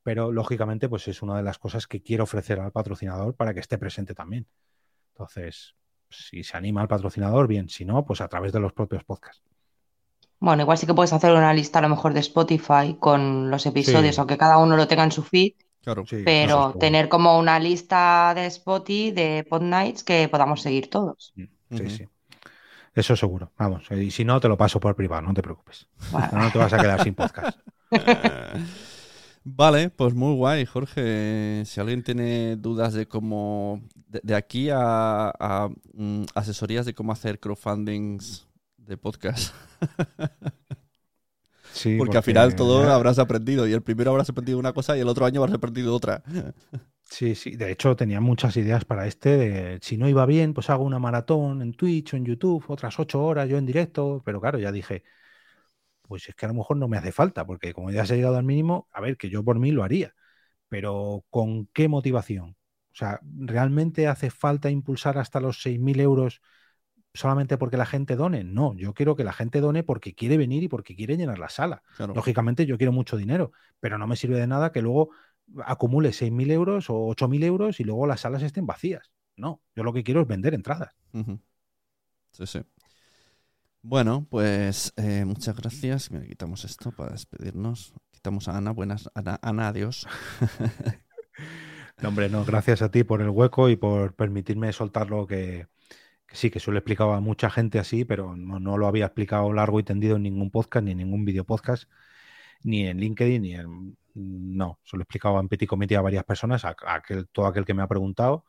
Pero 0.03 0.33
lógicamente, 0.33 0.89
pues 0.89 1.07
es 1.09 1.23
una 1.23 1.37
de 1.37 1.43
las 1.43 1.59
cosas 1.59 1.87
que 1.87 2.03
quiero 2.03 2.25
ofrecer 2.25 2.59
al 2.61 2.73
patrocinador 2.73 3.35
para 3.35 3.55
que 3.55 3.61
esté 3.61 3.79
presente 3.79 4.15
también. 4.15 4.47
Entonces, 5.15 5.75
si 6.11 6.43
se 6.43 6.57
anima 6.57 6.81
al 6.81 6.89
patrocinador, 6.89 7.47
bien. 7.47 7.69
Si 7.69 7.85
no, 7.85 8.05
pues 8.05 8.21
a 8.21 8.29
través 8.29 8.53
de 8.53 8.61
los 8.61 8.73
propios 8.73 9.05
podcasts. 9.05 9.43
Bueno, 10.41 10.63
igual 10.63 10.77
sí 10.77 10.87
que 10.87 10.95
puedes 10.95 11.13
hacer 11.13 11.33
una 11.33 11.55
lista 11.55 11.79
a 11.79 11.83
lo 11.83 11.89
mejor 11.89 12.15
de 12.15 12.21
Spotify 12.21 12.97
con 12.99 13.49
los 13.51 13.65
episodios, 13.67 14.17
Sí. 14.17 14.21
aunque 14.21 14.37
cada 14.37 14.59
uno 14.59 14.77
lo 14.77 14.89
tenga 14.89 15.05
en 15.05 15.13
su 15.13 15.23
feed, 15.23 15.53
Claro. 15.83 16.05
Sí, 16.07 16.17
eso 16.17 16.25
pero 16.25 16.73
tener 16.79 17.09
como 17.09 17.39
una 17.39 17.59
lista 17.59 18.33
de 18.35 18.47
Spotify 18.47 19.11
de 19.13 19.47
Pod 19.49 19.63
Nights 19.63 20.03
que 20.05 20.29
podamos 20.29 20.63
seguir 20.63 20.89
todos. 20.91 21.33
Sí, 21.37 21.89
sí. 21.91 22.09
Eso 22.95 23.17
seguro. 23.17 23.53
Vamos. 23.59 23.91
Y 23.91 24.11
si 24.11 24.25
no, 24.25 24.41
te 24.41 24.49
lo 24.49 24.57
paso 24.57 24.79
por 24.81 24.95
privado, 24.95 25.23
no 25.23 25.35
te 25.35 25.43
preocupes. 25.43 25.89
Vale. 26.11 26.29
No, 26.33 26.41
no 26.41 26.51
te 26.51 26.59
vas 26.59 26.73
a 26.73 26.79
quedar 26.79 27.03
sin 27.03 27.15
podcast. 27.15 27.59
Vale, 29.45 29.91
pues 29.91 30.15
muy 30.15 30.35
guay, 30.35 30.65
Jorge. 30.67 31.65
Si 31.67 31.81
alguien 31.81 32.05
tiene 32.05 32.57
dudas 32.57 32.93
de 32.93 33.09
cómo, 33.09 33.83
de, 33.95 34.21
de 34.23 34.35
aquí 34.35 34.71
a, 34.71 35.31
a, 35.31 35.69
mm, 35.95 36.25
asesorías 36.35 36.87
de 36.87 36.95
cómo 36.95 37.13
hacer 37.13 37.41
crowdfundings 37.41 38.47
de 38.77 38.97
podcast, 38.97 39.53
Sí, 41.73 41.97
porque, 41.97 42.19
al 42.19 42.23
final 42.23 42.55
todo 42.55 42.91
habrás 42.91 43.19
aprendido 43.19 43.67
y 43.67 43.73
el 43.73 43.83
primero 43.83 44.11
habrás 44.11 44.29
aprendido 44.29 44.59
una 44.59 44.73
cosa 44.73 44.97
y 44.97 45.01
el 45.01 45.09
otro 45.09 45.25
año 45.25 45.41
habrás 45.41 45.57
aprendido 45.57 45.95
otra. 45.95 46.23
Sí, 47.13 47.35
sí. 47.35 47.57
De 47.57 47.71
hecho, 47.71 47.95
tenía 47.95 48.21
muchas 48.23 48.57
ideas 48.57 48.87
para 48.87 49.07
este. 49.07 49.37
de, 49.37 49.79
si 49.83 49.99
no 49.99 50.09
iba 50.09 50.25
bien, 50.25 50.55
pues 50.55 50.71
hago 50.71 50.83
una 50.83 50.99
maratón 50.99 51.61
en 51.61 51.75
Twitch 51.75 52.15
o 52.15 52.17
en 52.17 52.25
YouTube, 52.25 52.65
otras 52.69 52.99
ocho 52.99 53.23
horas 53.23 53.51
yo 53.51 53.59
en 53.59 53.67
directo. 53.67 54.23
Pero 54.25 54.41
claro, 54.41 54.59
ya 54.59 54.73
dije, 54.73 55.05
pues 56.01 56.27
es 56.31 56.35
que 56.35 56.47
a 56.47 56.49
lo 56.49 56.55
mejor 56.55 56.79
no 56.79 56.89
me 56.89 56.97
hace 56.97 57.13
falta, 57.13 57.45
porque 57.45 57.75
como 57.75 57.91
ya 57.91 58.07
se 58.07 58.15
ha 58.15 58.17
llegado 58.17 58.39
al 58.39 58.45
mínimo, 58.45 58.89
a 58.93 59.03
ver, 59.03 59.19
que 59.19 59.29
yo 59.29 59.45
por 59.45 59.59
mí 59.59 59.73
lo 59.73 59.85
haría. 59.85 60.15
Pero 60.69 61.25
¿con 61.29 61.67
qué 61.67 61.87
motivación? 61.87 62.57
O 62.93 62.95
sea, 62.95 63.21
¿realmente 63.23 64.09
hace 64.09 64.31
falta 64.31 64.71
impulsar 64.71 65.19
hasta 65.19 65.39
los 65.39 65.61
6.000 65.61 66.01
euros 66.01 66.41
solamente 67.13 67.59
porque 67.59 67.77
la 67.77 67.85
gente 67.85 68.17
done? 68.17 68.43
No, 68.43 68.75
yo 68.75 68.95
quiero 68.95 69.17
que 69.17 69.25
la 69.25 69.35
gente 69.35 69.61
done 69.61 69.83
porque 69.83 70.15
quiere 70.15 70.39
venir 70.39 70.63
y 70.63 70.69
porque 70.69 70.97
quiere 70.97 71.19
llenar 71.19 71.39
la 71.39 71.51
sala. 71.51 71.83
Claro. 71.95 72.15
Lógicamente 72.15 72.65
yo 72.65 72.79
quiero 72.79 72.93
mucho 72.93 73.19
dinero, 73.19 73.53
pero 73.81 73.99
no 73.99 74.07
me 74.07 74.17
sirve 74.17 74.41
de 74.41 74.47
nada 74.47 74.73
que 74.73 74.81
luego 74.81 75.11
acumule 75.65 76.11
6.000 76.11 76.51
euros 76.51 76.91
o 76.91 77.09
8.000 77.09 77.45
euros 77.45 77.81
y 77.81 77.85
luego 77.85 78.07
las 78.07 78.21
salas 78.21 78.43
estén 78.43 78.67
vacías. 78.67 79.11
No, 79.37 79.61
yo 79.75 79.85
lo 79.85 79.93
que 79.93 80.05
quiero 80.05 80.21
es 80.23 80.29
vender 80.29 80.55
entradas. 80.55 80.95
Sí, 82.33 82.47
sí. 82.47 82.61
Bueno, 83.83 84.27
pues 84.31 84.93
eh, 84.97 85.25
muchas 85.25 85.57
gracias. 85.57 86.11
Mira, 86.11 86.27
quitamos 86.27 86.65
esto 86.65 86.93
para 86.93 87.13
despedirnos. 87.13 87.95
Quitamos 88.11 88.47
a 88.49 88.57
Ana. 88.57 88.71
Buenas, 88.71 89.11
Ana, 89.15 89.39
Ana 89.43 89.69
adiós. 89.69 90.07
No, 92.03 92.09
hombre, 92.09 92.29
no, 92.29 92.45
gracias 92.45 92.83
a 92.83 92.91
ti 92.91 93.05
por 93.05 93.23
el 93.23 93.29
hueco 93.31 93.69
y 93.69 93.77
por 93.77 94.15
permitirme 94.15 94.73
soltar 94.73 95.09
lo 95.09 95.27
que, 95.27 95.69
que 96.27 96.37
sí, 96.37 96.51
que 96.51 96.59
se 96.59 96.71
lo 96.71 96.77
he 96.77 96.81
explicado 96.81 97.13
a 97.13 97.21
mucha 97.21 97.49
gente 97.51 97.79
así, 97.79 98.05
pero 98.05 98.37
no, 98.37 98.59
no 98.59 98.77
lo 98.77 98.89
había 98.89 99.07
explicado 99.07 99.53
largo 99.53 99.79
y 99.79 99.85
tendido 99.85 100.17
en 100.17 100.25
ningún 100.25 100.51
podcast, 100.51 100.85
ni 100.85 100.93
en 100.93 100.99
ningún 100.99 101.25
video 101.25 101.45
podcast, 101.45 101.89
ni 102.63 102.87
en 102.89 102.99
LinkedIn, 102.99 103.43
ni 103.43 103.55
en... 103.55 103.97
No, 104.15 104.79
se 104.85 104.97
lo 104.97 105.03
he 105.03 105.05
explicado 105.05 105.41
en 105.41 105.49
Petit 105.49 105.69
Comité 105.69 105.97
a 105.97 106.03
varias 106.03 106.25
personas, 106.25 106.65
a, 106.65 106.75
a 106.87 106.95
aquel, 106.95 107.29
todo 107.29 107.47
aquel 107.47 107.65
que 107.65 107.75
me 107.75 107.83
ha 107.83 107.89
preguntado, 107.89 108.45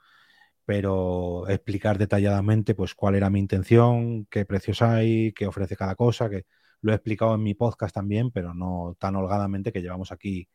pero 0.66 1.48
explicar 1.48 1.98
detalladamente 1.98 2.76
pues 2.76 2.96
cuál 2.96 3.16
era 3.16 3.30
mi 3.30 3.40
intención, 3.40 4.26
qué 4.26 4.46
precios 4.46 4.82
hay, 4.82 5.34
qué 5.34 5.48
ofrece 5.48 5.76
cada 5.76 5.96
cosa, 5.96 6.30
que 6.30 6.46
lo 6.82 6.92
he 6.92 6.96
explicado 6.96 7.36
en 7.36 7.44
mi 7.44 7.54
podcast 7.54 7.96
también, 7.96 8.32
pero 8.32 8.54
no 8.54 8.96
tan 9.00 9.16
holgadamente 9.16 9.72
que 9.72 9.82
llevamos 9.82 10.12
aquí 10.12 10.48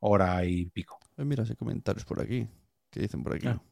hora 0.00 0.44
y 0.44 0.66
pico. 0.66 0.98
Eh, 1.16 1.24
mira, 1.24 1.44
hay 1.48 1.56
comentarios 1.56 2.04
por 2.04 2.20
aquí. 2.20 2.48
¿Qué 2.90 3.00
dicen 3.00 3.22
por 3.22 3.34
aquí? 3.34 3.46
Ah. 3.46 3.62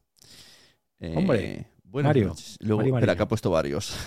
Eh, 0.98 1.14
Hombre, 1.16 1.66
buenas 1.84 2.10
Mario, 2.10 2.28
noches. 2.28 2.56
Luego, 2.60 2.80
Mario 2.80 2.96
espera, 2.96 3.16
que 3.16 3.22
ha 3.22 3.28
puesto 3.28 3.50
varios. 3.50 3.96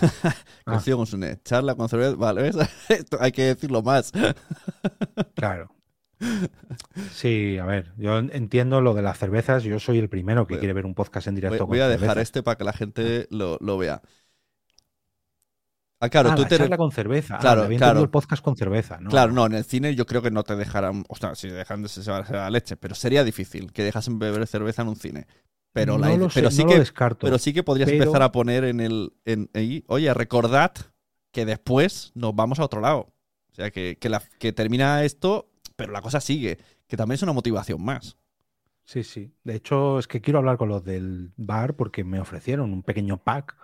Ah. 0.66 0.80
Con 0.84 1.06
Sunet. 1.06 1.42
Charla 1.42 1.74
con 1.74 1.88
cerveza. 1.88 2.14
Vale, 2.14 2.42
¿ves? 2.42 2.56
Esto 2.88 3.16
hay 3.20 3.32
que 3.32 3.42
decirlo 3.42 3.82
más. 3.82 4.12
Claro. 5.34 5.74
Sí, 7.12 7.58
a 7.58 7.64
ver, 7.64 7.92
yo 7.96 8.18
entiendo 8.18 8.80
lo 8.80 8.94
de 8.94 9.02
las 9.02 9.18
cervezas. 9.18 9.62
Yo 9.62 9.78
soy 9.80 9.98
el 9.98 10.08
primero 10.08 10.46
que 10.46 10.54
Voy- 10.54 10.58
quiere 10.60 10.72
ver 10.74 10.86
un 10.86 10.94
podcast 10.94 11.26
en 11.26 11.34
Voy, 11.34 11.40
directo 11.40 11.66
voy 11.66 11.78
con 11.78 11.86
a 11.86 11.88
dejar 11.88 12.18
este 12.18 12.42
para 12.42 12.56
que 12.56 12.64
la 12.64 12.72
gente 12.72 13.26
lo, 13.30 13.56
lo 13.60 13.78
vea. 13.78 14.02
Ah, 16.02 16.08
claro, 16.08 16.30
ah, 16.30 16.34
tú 16.34 16.42
la 16.42 16.48
te. 16.48 16.56
charla 16.56 16.78
con 16.78 16.92
cerveza. 16.92 17.36
Ah, 17.36 17.40
Claro, 17.40 17.60
me 17.60 17.66
había 17.66 17.78
claro. 17.78 18.00
el 18.00 18.08
podcast 18.08 18.42
con 18.42 18.56
cerveza, 18.56 18.98
¿no? 19.00 19.10
Claro, 19.10 19.32
no, 19.32 19.44
en 19.44 19.52
el 19.54 19.64
cine 19.64 19.94
yo 19.94 20.06
creo 20.06 20.22
que 20.22 20.30
no 20.30 20.42
te 20.44 20.56
dejarán. 20.56 21.04
O 21.08 21.16
sea, 21.16 21.34
si 21.34 21.48
dejan 21.48 21.82
de 21.82 21.88
ser 21.90 22.06
la 22.30 22.48
leche, 22.48 22.76
pero 22.78 22.94
sería 22.94 23.22
difícil 23.22 23.70
que 23.72 23.84
dejasen 23.84 24.18
beber 24.18 24.46
cerveza 24.46 24.80
en 24.82 24.88
un 24.88 24.96
cine. 24.96 25.26
Pero, 25.72 25.98
la 25.98 26.08
no 26.08 26.14
ide- 26.14 26.18
lo 26.20 26.30
sé, 26.30 26.42
no 26.64 26.70
lo 26.72 26.78
descarto. 26.78 27.26
Pero 27.26 27.38
sí 27.38 27.52
que 27.52 27.62
podrías 27.62 27.88
Pero- 27.90 28.02
empezar 28.02 28.22
a 28.22 28.32
poner 28.32 28.64
en 28.64 28.80
el. 28.80 29.12
En, 29.26 29.50
ahí, 29.54 29.84
Oye, 29.88 30.12
recordad 30.14 30.72
que 31.32 31.44
después 31.44 32.12
nos 32.14 32.34
vamos 32.34 32.58
a 32.60 32.64
otro 32.64 32.80
lado. 32.80 33.12
O 33.52 33.54
sea, 33.54 33.70
que, 33.70 33.98
que, 34.00 34.08
la- 34.08 34.22
que 34.38 34.52
termina 34.54 35.04
esto, 35.04 35.49
pero 35.80 35.92
la 35.92 36.02
cosa 36.02 36.20
sigue. 36.20 36.58
Que 36.86 36.96
también 36.96 37.14
es 37.16 37.22
una 37.22 37.32
motivación 37.32 37.82
más. 37.82 38.16
Sí, 38.84 39.04
sí. 39.04 39.32
De 39.44 39.54
hecho, 39.54 39.98
es 39.98 40.08
que 40.08 40.20
quiero 40.20 40.40
hablar 40.40 40.56
con 40.56 40.68
los 40.68 40.84
del 40.84 41.32
bar 41.36 41.76
porque 41.76 42.02
me 42.02 42.18
ofrecieron 42.20 42.72
un 42.72 42.82
pequeño 42.82 43.18
pack 43.22 43.56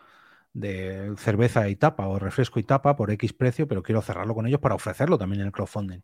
de 0.53 1.15
cerveza 1.19 1.69
y 1.69 1.77
tapa 1.77 2.07
o 2.09 2.19
refresco 2.19 2.61
y 2.61 2.63
tapa 2.65 2.97
por 2.97 3.11
X 3.11 3.33
precio, 3.33 3.67
pero 3.69 3.83
quiero 3.83 4.03
cerrarlo 4.03 4.35
con 4.35 4.47
ellos 4.47 4.61
para 4.61 4.75
ofrecerlo 4.77 5.19
también 5.19 5.41
en 5.41 5.47
el 5.49 5.53
crowdfunding. 5.53 6.01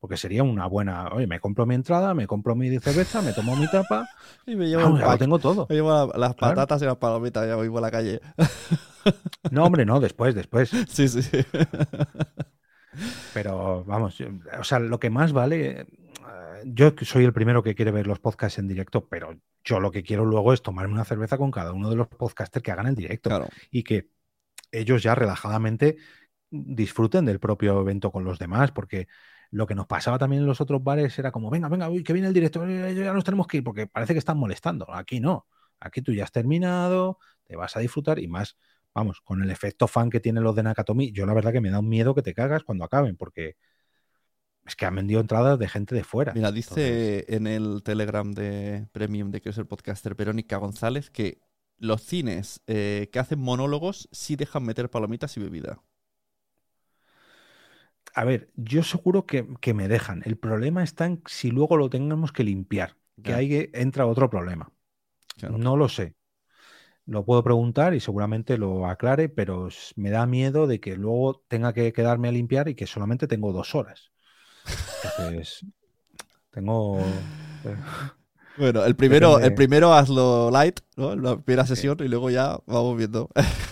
Porque 0.00 0.16
sería 0.16 0.42
una 0.44 0.66
buena. 0.66 1.08
Oye, 1.08 1.26
me 1.26 1.40
compro 1.40 1.66
mi 1.66 1.74
entrada, 1.74 2.14
me 2.14 2.26
compro 2.26 2.56
mi 2.56 2.78
cerveza, 2.80 3.22
me 3.22 3.32
tomo 3.32 3.56
mi 3.56 3.68
tapa. 3.68 4.08
Y 4.46 4.56
me 4.56 4.68
llevo, 4.68 4.98
ya 4.98 5.10
lo 5.10 5.18
tengo 5.18 5.38
todo. 5.38 5.66
Me 5.68 5.76
llevo 5.76 5.90
la- 5.90 6.18
las 6.18 6.34
Claro. 6.36 6.54
patatas 6.54 6.82
y 6.82 6.86
las 6.86 6.96
palomitas, 6.96 7.46
ya 7.46 7.56
voy 7.56 7.70
por 7.70 7.82
la 7.82 7.90
calle. 7.90 8.20
No, 9.50 9.64
hombre, 9.64 9.84
no, 9.84 10.00
después, 10.00 10.34
después. 10.34 10.70
Sí, 10.88 11.08
sí. 11.08 11.20
Pero 13.34 13.84
vamos, 13.84 14.18
yo- 14.18 14.28
o 14.58 14.64
sea, 14.64 14.78
lo 14.78 14.98
que 14.98 15.10
más 15.10 15.32
vale, 15.32 15.80
eh, 15.80 15.86
yo 16.64 16.92
soy 17.02 17.24
el 17.24 17.32
primero 17.32 17.62
que 17.62 17.74
quiere 17.74 17.90
ver 17.90 18.06
los 18.06 18.18
podcasts 18.18 18.58
en 18.58 18.68
directo, 18.68 19.06
pero 19.08 19.38
yo 19.64 19.80
lo 19.80 19.90
que 19.90 20.02
quiero 20.02 20.24
luego 20.24 20.52
es 20.52 20.62
tomarme 20.62 20.94
una 20.94 21.04
cerveza 21.04 21.36
con 21.38 21.50
cada 21.50 21.72
uno 21.72 21.90
de 21.90 21.96
los 21.96 22.08
podcasters 22.08 22.62
que 22.62 22.70
hagan 22.72 22.86
el 22.86 22.94
directo 22.94 23.30
Claro. 23.30 23.48
y 23.70 23.82
que 23.82 24.08
ellos 24.72 25.02
ya 25.02 25.14
relajadamente 25.14 25.96
disfruten 26.50 27.24
del 27.24 27.40
propio 27.40 27.80
evento 27.80 28.10
con 28.10 28.24
los 28.24 28.38
demás, 28.38 28.72
porque 28.72 29.08
lo 29.50 29.66
que 29.66 29.74
nos 29.74 29.86
pasaba 29.86 30.18
también 30.18 30.42
en 30.42 30.48
los 30.48 30.60
otros 30.60 30.82
bares 30.82 31.18
era 31.18 31.30
como, 31.32 31.50
venga, 31.50 31.68
venga, 31.68 31.88
uy, 31.88 32.02
que 32.02 32.12
viene 32.12 32.28
el 32.28 32.34
directo, 32.34 32.66
eh, 32.66 32.94
ya 32.94 33.12
nos 33.12 33.24
tenemos 33.24 33.46
que 33.46 33.58
ir, 33.58 33.64
porque 33.64 33.86
parece 33.86 34.12
que 34.12 34.18
están 34.18 34.38
molestando. 34.38 34.92
Aquí 34.92 35.20
no, 35.20 35.46
aquí 35.80 36.02
tú 36.02 36.12
ya 36.12 36.24
has 36.24 36.32
terminado, 36.32 37.18
te 37.44 37.56
vas 37.56 37.76
a 37.76 37.80
disfrutar 37.80 38.18
y 38.18 38.28
más, 38.28 38.56
vamos, 38.96 39.20
con 39.20 39.42
el 39.42 39.50
efecto 39.50 39.86
fan 39.86 40.08
que 40.08 40.20
tienen 40.20 40.42
los 40.42 40.56
de 40.56 40.62
Nakatomi, 40.62 41.12
yo 41.12 41.26
la 41.26 41.34
verdad 41.34 41.52
que 41.52 41.60
me 41.60 41.68
da 41.68 41.80
un 41.80 41.88
miedo 41.88 42.14
que 42.14 42.22
te 42.22 42.32
cagas 42.32 42.64
cuando 42.64 42.82
acaben, 42.82 43.14
porque 43.14 43.56
es 44.64 44.74
que 44.74 44.86
han 44.86 44.96
vendido 44.96 45.20
entradas 45.20 45.58
de 45.58 45.68
gente 45.68 45.94
de 45.94 46.02
fuera. 46.02 46.32
Mira, 46.32 46.48
Entonces, 46.48 47.26
dice 47.26 47.26
en 47.28 47.46
el 47.46 47.82
Telegram 47.82 48.32
de 48.32 48.88
Premium 48.92 49.30
de 49.30 49.52
ser 49.52 49.66
podcaster 49.66 50.14
Verónica 50.14 50.56
González 50.56 51.10
que 51.10 51.38
los 51.76 52.02
cines 52.02 52.62
eh, 52.66 53.10
que 53.12 53.18
hacen 53.18 53.38
monólogos 53.38 54.08
sí 54.12 54.34
dejan 54.34 54.64
meter 54.64 54.88
palomitas 54.88 55.36
y 55.36 55.40
bebida. 55.40 55.82
a 58.14 58.24
ver, 58.24 58.48
yo 58.56 58.82
seguro 58.82 59.26
que, 59.26 59.46
que 59.60 59.74
me 59.74 59.88
dejan. 59.88 60.22
El 60.24 60.38
problema 60.38 60.82
está 60.82 61.04
en 61.04 61.22
si 61.26 61.50
luego 61.50 61.76
lo 61.76 61.90
tengamos 61.90 62.32
que 62.32 62.44
limpiar, 62.44 62.96
que 63.22 63.34
ahí 63.34 63.68
entra 63.74 64.06
otro 64.06 64.30
problema. 64.30 64.72
Claro. 65.36 65.58
No 65.58 65.76
lo 65.76 65.90
sé. 65.90 66.14
Lo 67.06 67.24
puedo 67.24 67.42
preguntar 67.44 67.94
y 67.94 68.00
seguramente 68.00 68.58
lo 68.58 68.86
aclare, 68.86 69.28
pero 69.28 69.68
me 69.96 70.10
da 70.10 70.26
miedo 70.26 70.66
de 70.66 70.80
que 70.80 70.96
luego 70.96 71.44
tenga 71.48 71.72
que 71.72 71.92
quedarme 71.92 72.28
a 72.28 72.32
limpiar 72.32 72.68
y 72.68 72.74
que 72.74 72.86
solamente 72.86 73.28
tengo 73.28 73.52
dos 73.52 73.74
horas. 73.74 74.12
Entonces, 75.02 75.66
tengo... 76.50 77.28
eh, 77.64 77.76
Bueno, 78.54 78.84
el 78.86 78.96
primero, 78.96 79.38
el 79.40 79.52
primero 79.52 79.92
hazlo 79.92 80.50
light, 80.50 80.80
¿no? 80.96 81.14
La 81.14 81.36
primera 81.38 81.66
sesión 81.66 81.98
y 82.00 82.08
luego 82.08 82.30
ya 82.30 82.58
vamos 82.66 82.96
viendo. 82.96 83.28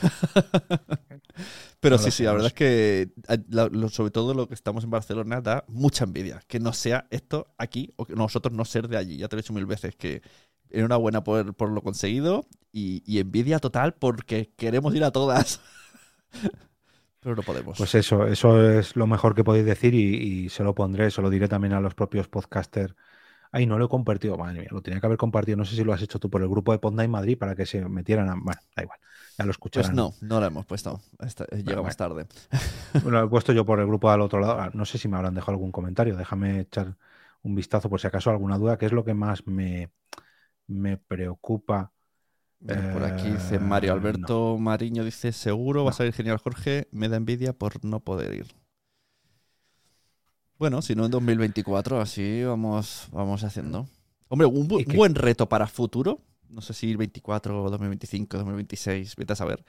Pero 1.80 1.98
sí, 1.98 2.10
sí, 2.10 2.24
la 2.24 2.32
verdad 2.32 2.48
es 2.48 2.52
que 2.54 3.10
lo- 3.50 3.88
sobre 3.88 4.10
todo 4.10 4.34
lo 4.34 4.48
que 4.48 4.54
estamos 4.54 4.84
en 4.84 4.90
Barcelona 4.90 5.40
da 5.40 5.64
mucha 5.68 6.04
envidia. 6.04 6.40
Que 6.48 6.60
no 6.60 6.72
sea 6.72 7.06
esto 7.10 7.48
aquí 7.58 7.92
o 7.96 8.06
que 8.06 8.14
nosotros 8.14 8.54
no 8.54 8.64
ser 8.64 8.88
de 8.88 8.96
allí. 8.96 9.18
Ya 9.18 9.28
te 9.28 9.36
lo 9.36 9.40
he 9.40 9.42
dicho 9.42 9.52
mil 9.52 9.66
veces 9.66 9.94
que 9.96 10.22
enhorabuena 10.74 11.24
por, 11.24 11.54
por 11.54 11.70
lo 11.70 11.82
conseguido 11.82 12.46
y, 12.72 13.02
y 13.06 13.20
envidia 13.20 13.58
total 13.58 13.94
porque 13.94 14.52
queremos 14.56 14.94
ir 14.94 15.04
a 15.04 15.12
todas. 15.12 15.60
Pero 17.20 17.36
no 17.36 17.42
podemos. 17.42 17.78
Pues 17.78 17.94
eso, 17.94 18.26
eso 18.26 18.62
es 18.78 18.94
lo 18.96 19.06
mejor 19.06 19.34
que 19.34 19.42
podéis 19.44 19.66
decir 19.66 19.94
y, 19.94 20.44
y 20.44 20.48
se 20.48 20.62
lo 20.62 20.74
pondré, 20.74 21.10
se 21.10 21.22
lo 21.22 21.30
diré 21.30 21.48
también 21.48 21.72
a 21.74 21.80
los 21.80 21.94
propios 21.94 22.28
podcasters. 22.28 22.94
Ay, 23.52 23.66
no 23.66 23.78
lo 23.78 23.86
he 23.86 23.88
compartido, 23.88 24.38
madre 24.38 24.60
mía, 24.60 24.68
lo 24.72 24.82
tenía 24.82 25.00
que 25.00 25.06
haber 25.06 25.18
compartido. 25.18 25.56
No 25.58 25.64
sé 25.64 25.76
si 25.76 25.84
lo 25.84 25.92
has 25.94 26.02
hecho 26.02 26.20
tú 26.20 26.30
por 26.30 26.42
el 26.42 26.48
grupo 26.48 26.72
de 26.72 26.78
Podnight 26.80 27.10
Madrid 27.10 27.38
para 27.38 27.56
que 27.56 27.66
se 27.66 27.84
metieran 27.88 28.28
a... 28.30 28.34
Bueno, 28.36 28.60
da 28.76 28.82
igual, 28.84 28.98
ya 29.38 29.44
lo 29.46 29.52
Pues 29.72 29.90
escucharán. 29.90 29.94
no, 29.94 30.14
no 30.20 30.40
lo 30.40 30.46
hemos 30.46 30.66
puesto. 30.66 31.00
Esta- 31.20 31.46
llegamos 31.46 31.96
bueno. 31.96 31.96
tarde. 31.96 32.26
Lo 33.02 33.24
he 33.24 33.28
puesto 33.28 33.52
yo 33.52 33.64
por 33.66 33.80
el 33.80 33.86
grupo 33.86 34.10
al 34.10 34.20
otro 34.22 34.40
lado. 34.40 34.60
Ah, 34.60 34.70
No 34.74 34.84
sé 34.84 34.98
si 34.98 35.08
me 35.08 35.16
habrán 35.16 35.34
dejado 35.34 35.52
algún 35.52 35.72
comentario. 35.72 36.16
Déjame 36.16 36.60
echar 36.60 36.96
un 37.42 37.54
vistazo 37.54 37.90
por 37.90 38.00
si 38.00 38.06
acaso 38.06 38.30
alguna 38.30 38.58
duda, 38.58 38.78
que 38.78 38.86
es 38.86 38.92
lo 38.92 39.04
que 39.04 39.14
más 39.14 39.46
me, 39.46 39.90
me 40.66 40.96
preocupa. 40.96 41.92
Mira, 42.60 42.82
por 42.90 43.04
aquí 43.04 43.30
dice 43.32 43.56
Eh, 43.56 43.60
Mario 43.60 43.92
Alberto 43.92 44.56
Mariño, 44.58 45.04
dice, 45.04 45.32
seguro 45.32 45.84
va 45.84 45.90
a 45.90 45.94
salir 45.94 46.12
genial 46.14 46.38
Jorge, 46.38 46.88
me 46.92 47.08
da 47.08 47.16
envidia 47.16 47.52
por 47.52 47.84
no 47.84 48.00
poder 48.00 48.34
ir. 48.34 48.46
Bueno, 50.58 50.80
si 50.82 50.94
no 50.94 51.04
en 51.04 51.10
2024, 51.10 52.00
así 52.00 52.42
vamos, 52.44 53.08
vamos 53.12 53.42
haciendo. 53.44 53.86
Hombre, 54.28 54.46
un, 54.46 54.66
buen 54.66 55.14
reto 55.14 55.48
para 55.48 55.66
futuro, 55.66 56.20
no 56.48 56.60
sé 56.60 56.72
si 56.72 56.94
24, 56.96 57.70
2025, 57.70 58.38
2026, 58.38 59.16
vete 59.16 59.32
a 59.32 59.36
saber, 59.36 59.64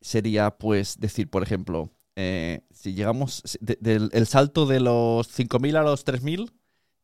sería 0.00 0.50
pues 0.50 1.00
decir, 1.00 1.28
por 1.28 1.42
ejemplo, 1.42 1.90
eh, 2.14 2.60
si 2.70 2.94
llegamos, 2.94 3.42
de- 3.60 3.78
del 3.80 4.10
el 4.12 4.26
salto 4.26 4.66
de 4.66 4.80
los 4.80 5.26
5.000 5.28 5.76
a 5.76 5.82
los 5.82 6.04
3.000, 6.04 6.52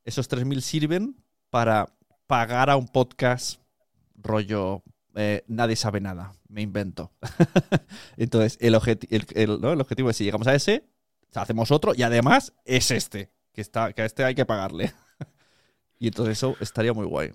esos 0.05 0.28
3.000 0.28 0.62
sirven 0.62 1.16
para 1.51 1.89
pagar 2.27 2.70
a 2.70 2.77
un 2.77 2.89
podcast 2.89 3.61
rollo 4.16 4.82
eh, 5.15 5.44
nadie 5.47 5.77
sabe 5.77 6.01
nada, 6.01 6.32
me 6.49 6.62
invento. 6.62 7.12
Entonces, 8.16 8.57
el, 8.61 8.74
objeti- 8.74 9.09
el, 9.11 9.27
el- 9.35 9.61
¿no? 9.61 9.73
el 9.73 9.81
objetivo 9.81 10.11
es 10.11 10.16
si 10.16 10.24
llegamos 10.24 10.47
a 10.47 10.55
ese, 10.55 10.85
hacemos 11.35 11.70
otro 11.70 11.93
y 11.94 12.03
además 12.03 12.53
es 12.65 12.90
este, 12.90 13.31
que, 13.53 13.61
está, 13.61 13.93
que 13.93 14.03
a 14.03 14.05
este 14.07 14.24
hay 14.24 14.35
que 14.35 14.47
pagarle. 14.47 14.93
y 15.99 16.09
entonces 16.09 16.39
eso 16.39 16.57
estaría 16.61 16.93
muy 16.93 17.07
guay. 17.07 17.32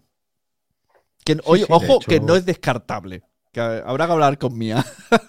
Que, 1.24 1.38
oye, 1.46 1.64
sí, 1.64 1.68
de 1.70 1.76
ojo, 1.76 2.00
que 2.00 2.20
no 2.20 2.36
es 2.36 2.46
descartable. 2.46 3.24
Que 3.52 3.60
habrá 3.60 4.06
que 4.08 4.12
hablar 4.14 4.38
con 4.38 4.58
Mía. 4.58 4.84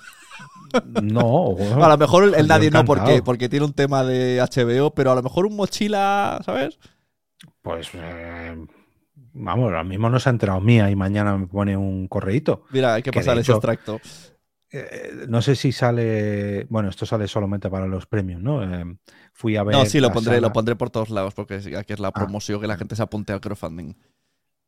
No, 1.03 1.53
bueno, 1.53 1.83
a 1.83 1.89
lo 1.89 1.97
mejor 1.97 2.35
el, 2.37 2.47
nadie 2.47 2.71
no, 2.71 2.85
porque, 2.85 3.23
porque 3.23 3.49
tiene 3.49 3.65
un 3.65 3.73
tema 3.73 4.05
de 4.05 4.39
HBO, 4.39 4.93
pero 4.95 5.13
a 5.13 5.15
lo 5.15 5.23
mejor 5.23 5.47
un 5.47 5.57
mochila, 5.57 6.43
¿sabes? 6.45 6.79
Pues 7.63 7.89
eh, 7.95 8.55
vamos, 9.33 9.65
ahora 9.67 9.85
mismo 9.85 10.09
no 10.11 10.19
se 10.21 10.29
ha 10.29 10.33
enterado 10.33 10.61
mía 10.61 10.91
y 10.91 10.97
mañana 10.97 11.37
me 11.37 11.47
pone 11.47 11.77
un 11.77 12.09
correíto. 12.09 12.65
Mira, 12.71 12.95
hay 12.95 13.03
que 13.03 13.11
Que 13.11 13.21
pasar 13.21 13.35
ese 13.39 13.43
hecho- 13.53 13.57
extracto. 13.57 14.01
Eh, 14.71 15.25
no 15.29 15.41
sé 15.41 15.57
si 15.57 15.73
sale, 15.73 16.67
bueno, 16.69 16.91
esto 16.91 17.07
sale 17.07 17.27
solamente 17.27 17.71
para 17.71 17.87
los 17.87 18.05
premios, 18.07 18.43
¿no? 18.43 18.63
Eh, 18.63 18.85
fui 19.33 19.57
a 19.57 19.63
ver. 19.63 19.75
No, 19.75 19.87
sí, 19.87 19.99
lo 19.99 20.13
pondré, 20.13 20.35
sala- 20.35 20.47
lo 20.49 20.53
pondré 20.53 20.77
por 20.77 20.91
todos 20.91 21.09
lados, 21.09 21.33
porque 21.33 21.55
aquí 21.77 21.93
es 21.95 22.01
la 22.01 22.09
Ah. 22.09 22.13
promoción 22.13 22.61
que 22.61 22.67
la 22.67 22.77
gente 22.77 22.95
se 22.95 23.03
apunte 23.03 23.33
al 23.33 23.41
crowdfunding. 23.41 23.95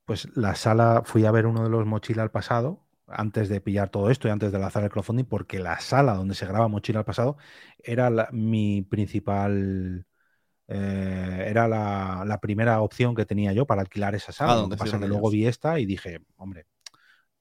Pues 0.06 0.28
la 0.36 0.54
sala, 0.54 1.02
fui 1.04 1.26
a 1.26 1.30
ver 1.30 1.46
uno 1.46 1.62
de 1.62 1.68
los 1.68 1.84
Mochila 1.84 2.22
al 2.22 2.30
pasado, 2.30 2.86
antes 3.06 3.48
de 3.50 3.60
pillar 3.60 3.90
todo 3.90 4.08
esto 4.10 4.26
y 4.26 4.30
antes 4.30 4.52
de 4.52 4.58
lanzar 4.58 4.82
el 4.84 4.90
crowdfunding, 4.90 5.24
porque 5.26 5.58
la 5.58 5.78
sala 5.80 6.14
donde 6.14 6.34
se 6.34 6.46
graba 6.46 6.68
Mochila 6.68 7.00
al 7.00 7.04
pasado 7.04 7.36
era 7.82 8.08
la- 8.08 8.28
mi 8.32 8.80
principal. 8.82 10.06
Eh, 10.72 11.46
era 11.48 11.66
la, 11.66 12.22
la 12.24 12.38
primera 12.38 12.80
opción 12.80 13.16
que 13.16 13.26
tenía 13.26 13.52
yo 13.52 13.66
para 13.66 13.80
alquilar 13.80 14.14
esa 14.14 14.30
sala. 14.30 14.52
Ah, 14.52 14.54
Lo 14.54 14.60
donde 14.62 14.76
que 14.76 14.78
pasa 14.78 14.90
fueron 14.92 15.02
que 15.02 15.08
luego 15.08 15.28
vi 15.28 15.46
esta 15.46 15.80
y 15.80 15.84
dije, 15.84 16.20
hombre, 16.36 16.66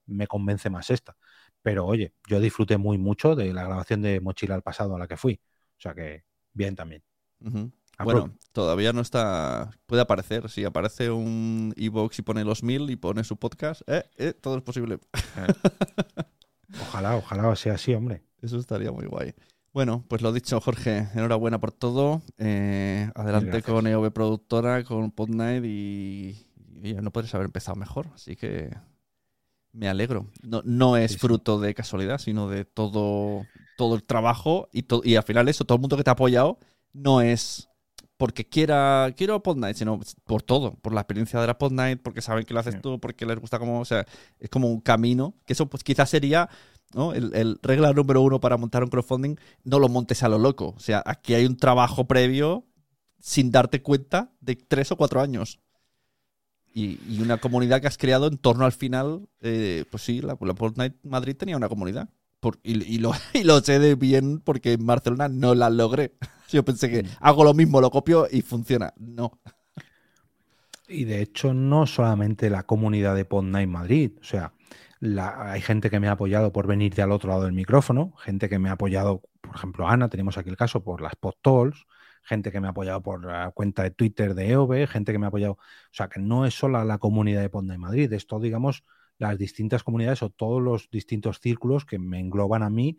me 0.07 0.25
convence 0.25 0.71
más 0.71 0.89
esta. 0.89 1.15
Pero 1.61 1.85
oye, 1.85 2.13
yo 2.27 2.39
disfruté 2.39 2.77
muy 2.77 2.97
mucho 2.97 3.35
de 3.35 3.53
la 3.53 3.65
grabación 3.65 4.01
de 4.01 4.19
Mochila 4.19 4.55
al 4.55 4.63
pasado 4.63 4.95
a 4.95 4.99
la 4.99 5.07
que 5.07 5.15
fui. 5.15 5.39
O 5.77 5.81
sea 5.81 5.93
que 5.93 6.23
bien 6.53 6.75
también. 6.75 7.03
Bueno, 8.03 8.33
todavía 8.51 8.93
no 8.93 9.01
está. 9.01 9.69
Puede 9.85 10.01
aparecer. 10.01 10.49
Si 10.49 10.65
aparece 10.65 11.11
un 11.11 11.73
Evox 11.77 12.17
y 12.17 12.21
pone 12.23 12.43
los 12.43 12.63
mil 12.63 12.89
y 12.89 12.95
pone 12.95 13.23
su 13.23 13.37
podcast, 13.37 13.81
eh, 13.87 14.05
eh, 14.17 14.33
todo 14.33 14.57
es 14.57 14.63
posible. 14.63 14.99
Ojalá, 16.81 17.17
ojalá 17.17 17.55
sea 17.55 17.73
así, 17.73 17.93
hombre. 17.93 18.23
Eso 18.41 18.57
estaría 18.57 18.91
muy 18.91 19.05
guay. 19.05 19.35
Bueno, 19.79 20.03
pues 20.09 20.21
lo 20.21 20.33
dicho, 20.33 20.59
Jorge, 20.59 21.07
enhorabuena 21.15 21.57
por 21.61 21.71
todo. 21.71 22.21
Eh, 22.37 23.09
adelante 23.15 23.61
Gracias. 23.61 23.63
con 23.73 23.87
EOB 23.87 24.11
Productora, 24.11 24.83
con 24.83 25.09
Podnight 25.11 25.63
y, 25.63 26.45
y 26.83 26.95
no 26.95 27.11
podrías 27.13 27.33
haber 27.33 27.45
empezado 27.45 27.77
mejor. 27.77 28.07
Así 28.13 28.35
que 28.35 28.69
me 29.71 29.87
alegro. 29.87 30.27
No, 30.43 30.61
no 30.65 30.97
es 30.97 31.17
fruto 31.17 31.59
de 31.61 31.73
casualidad, 31.73 32.17
sino 32.17 32.49
de 32.49 32.65
todo, 32.65 33.45
todo 33.77 33.95
el 33.95 34.03
trabajo 34.03 34.67
y, 34.73 34.83
to- 34.83 35.01
y 35.05 35.15
al 35.15 35.23
final 35.23 35.47
eso, 35.47 35.63
todo 35.63 35.77
el 35.77 35.81
mundo 35.81 35.95
que 35.95 36.03
te 36.03 36.09
ha 36.09 36.13
apoyado 36.13 36.59
no 36.91 37.21
es 37.21 37.69
porque 38.17 38.49
quiera 38.49 39.13
quiero 39.15 39.41
Podnight, 39.41 39.77
sino 39.77 39.97
por 40.25 40.41
todo, 40.41 40.73
por 40.81 40.93
la 40.93 41.01
experiencia 41.01 41.39
de 41.39 41.47
la 41.47 41.57
Podnight, 41.57 42.01
porque 42.01 42.21
saben 42.21 42.43
que 42.43 42.53
lo 42.53 42.59
haces 42.59 42.81
tú, 42.81 42.99
porque 42.99 43.25
les 43.25 43.39
gusta 43.39 43.59
como, 43.59 43.79
o 43.79 43.85
sea, 43.85 44.05
es 44.39 44.49
como 44.49 44.67
un 44.69 44.81
camino, 44.81 45.35
que 45.45 45.53
eso 45.53 45.67
pues 45.69 45.83
quizás 45.85 46.09
sería 46.09 46.49
¿no? 46.93 47.13
El, 47.13 47.33
el 47.35 47.59
regla 47.61 47.93
número 47.93 48.21
uno 48.21 48.39
para 48.39 48.57
montar 48.57 48.83
un 48.83 48.89
crowdfunding, 48.89 49.35
no 49.63 49.79
lo 49.79 49.89
montes 49.89 50.23
a 50.23 50.29
lo 50.29 50.39
loco. 50.39 50.73
O 50.77 50.79
sea, 50.79 51.03
aquí 51.05 51.33
hay 51.33 51.45
un 51.45 51.57
trabajo 51.57 52.07
previo 52.07 52.65
sin 53.19 53.51
darte 53.51 53.81
cuenta 53.81 54.31
de 54.41 54.55
tres 54.55 54.91
o 54.91 54.97
cuatro 54.97 55.21
años. 55.21 55.59
Y, 56.73 56.99
y 57.09 57.21
una 57.21 57.37
comunidad 57.37 57.81
que 57.81 57.87
has 57.87 57.97
creado 57.97 58.27
en 58.27 58.37
torno 58.37 58.63
al 58.65 58.71
final, 58.71 59.27
eh, 59.41 59.85
pues 59.89 60.03
sí, 60.03 60.21
la, 60.21 60.37
la 60.39 60.55
Fortnite 60.55 60.97
Madrid 61.03 61.35
tenía 61.35 61.57
una 61.57 61.67
comunidad. 61.69 62.09
Por- 62.39 62.59
y, 62.63 62.83
y 62.83 62.99
lo, 62.99 63.11
y 63.33 63.43
lo 63.43 63.59
sé 63.61 63.79
de 63.79 63.95
bien 63.95 64.39
porque 64.39 64.73
en 64.73 64.85
Barcelona 64.85 65.27
no 65.29 65.55
la 65.55 65.69
logré. 65.69 66.13
Yo 66.49 66.63
pensé 66.63 66.89
que 66.89 67.05
hago 67.19 67.43
lo 67.43 67.53
mismo, 67.53 67.81
lo 67.81 67.89
copio 67.91 68.27
y 68.31 68.41
funciona. 68.41 68.93
No. 68.97 69.39
Y 70.87 71.05
de 71.05 71.21
hecho, 71.21 71.53
no 71.53 71.85
solamente 71.85 72.49
la 72.49 72.63
comunidad 72.63 73.15
de 73.15 73.25
Podnight 73.25 73.69
Madrid, 73.69 74.11
o 74.19 74.23
sea, 74.23 74.53
la- 74.99 75.51
hay 75.51 75.61
gente 75.61 75.89
que 75.89 75.99
me 75.99 76.07
ha 76.07 76.11
apoyado 76.13 76.51
por 76.51 76.67
venir 76.67 76.93
de 76.95 77.01
al 77.01 77.11
otro 77.11 77.29
lado 77.29 77.43
del 77.43 77.53
micrófono, 77.53 78.13
gente 78.17 78.49
que 78.49 78.59
me 78.59 78.69
ha 78.69 78.73
apoyado, 78.73 79.21
por 79.41 79.55
ejemplo, 79.55 79.87
Ana, 79.87 80.09
tenemos 80.09 80.37
aquí 80.37 80.49
el 80.49 80.57
caso 80.57 80.83
por 80.83 81.01
las 81.01 81.15
podtalls, 81.15 81.85
gente 82.23 82.51
que 82.51 82.59
me 82.59 82.67
ha 82.67 82.71
apoyado 82.71 83.01
por 83.01 83.25
la 83.25 83.51
cuenta 83.51 83.83
de 83.83 83.91
Twitter 83.91 84.35
de 84.35 84.49
EOB, 84.49 84.87
gente 84.87 85.11
que 85.11 85.19
me 85.19 85.25
ha 85.25 85.29
apoyado, 85.29 85.53
o 85.53 85.59
sea, 85.91 86.09
que 86.09 86.19
no 86.19 86.45
es 86.45 86.53
solo 86.53 86.83
la 86.83 86.97
comunidad 86.97 87.41
de 87.41 87.49
Podnight 87.49 87.79
Madrid, 87.79 88.11
es 88.13 88.27
todo, 88.27 88.41
digamos, 88.41 88.83
las 89.17 89.37
distintas 89.37 89.83
comunidades 89.83 90.21
o 90.23 90.29
todos 90.29 90.61
los 90.61 90.89
distintos 90.89 91.39
círculos 91.39 91.85
que 91.85 91.97
me 91.99 92.19
engloban 92.19 92.63
a 92.63 92.69
mí, 92.69 92.97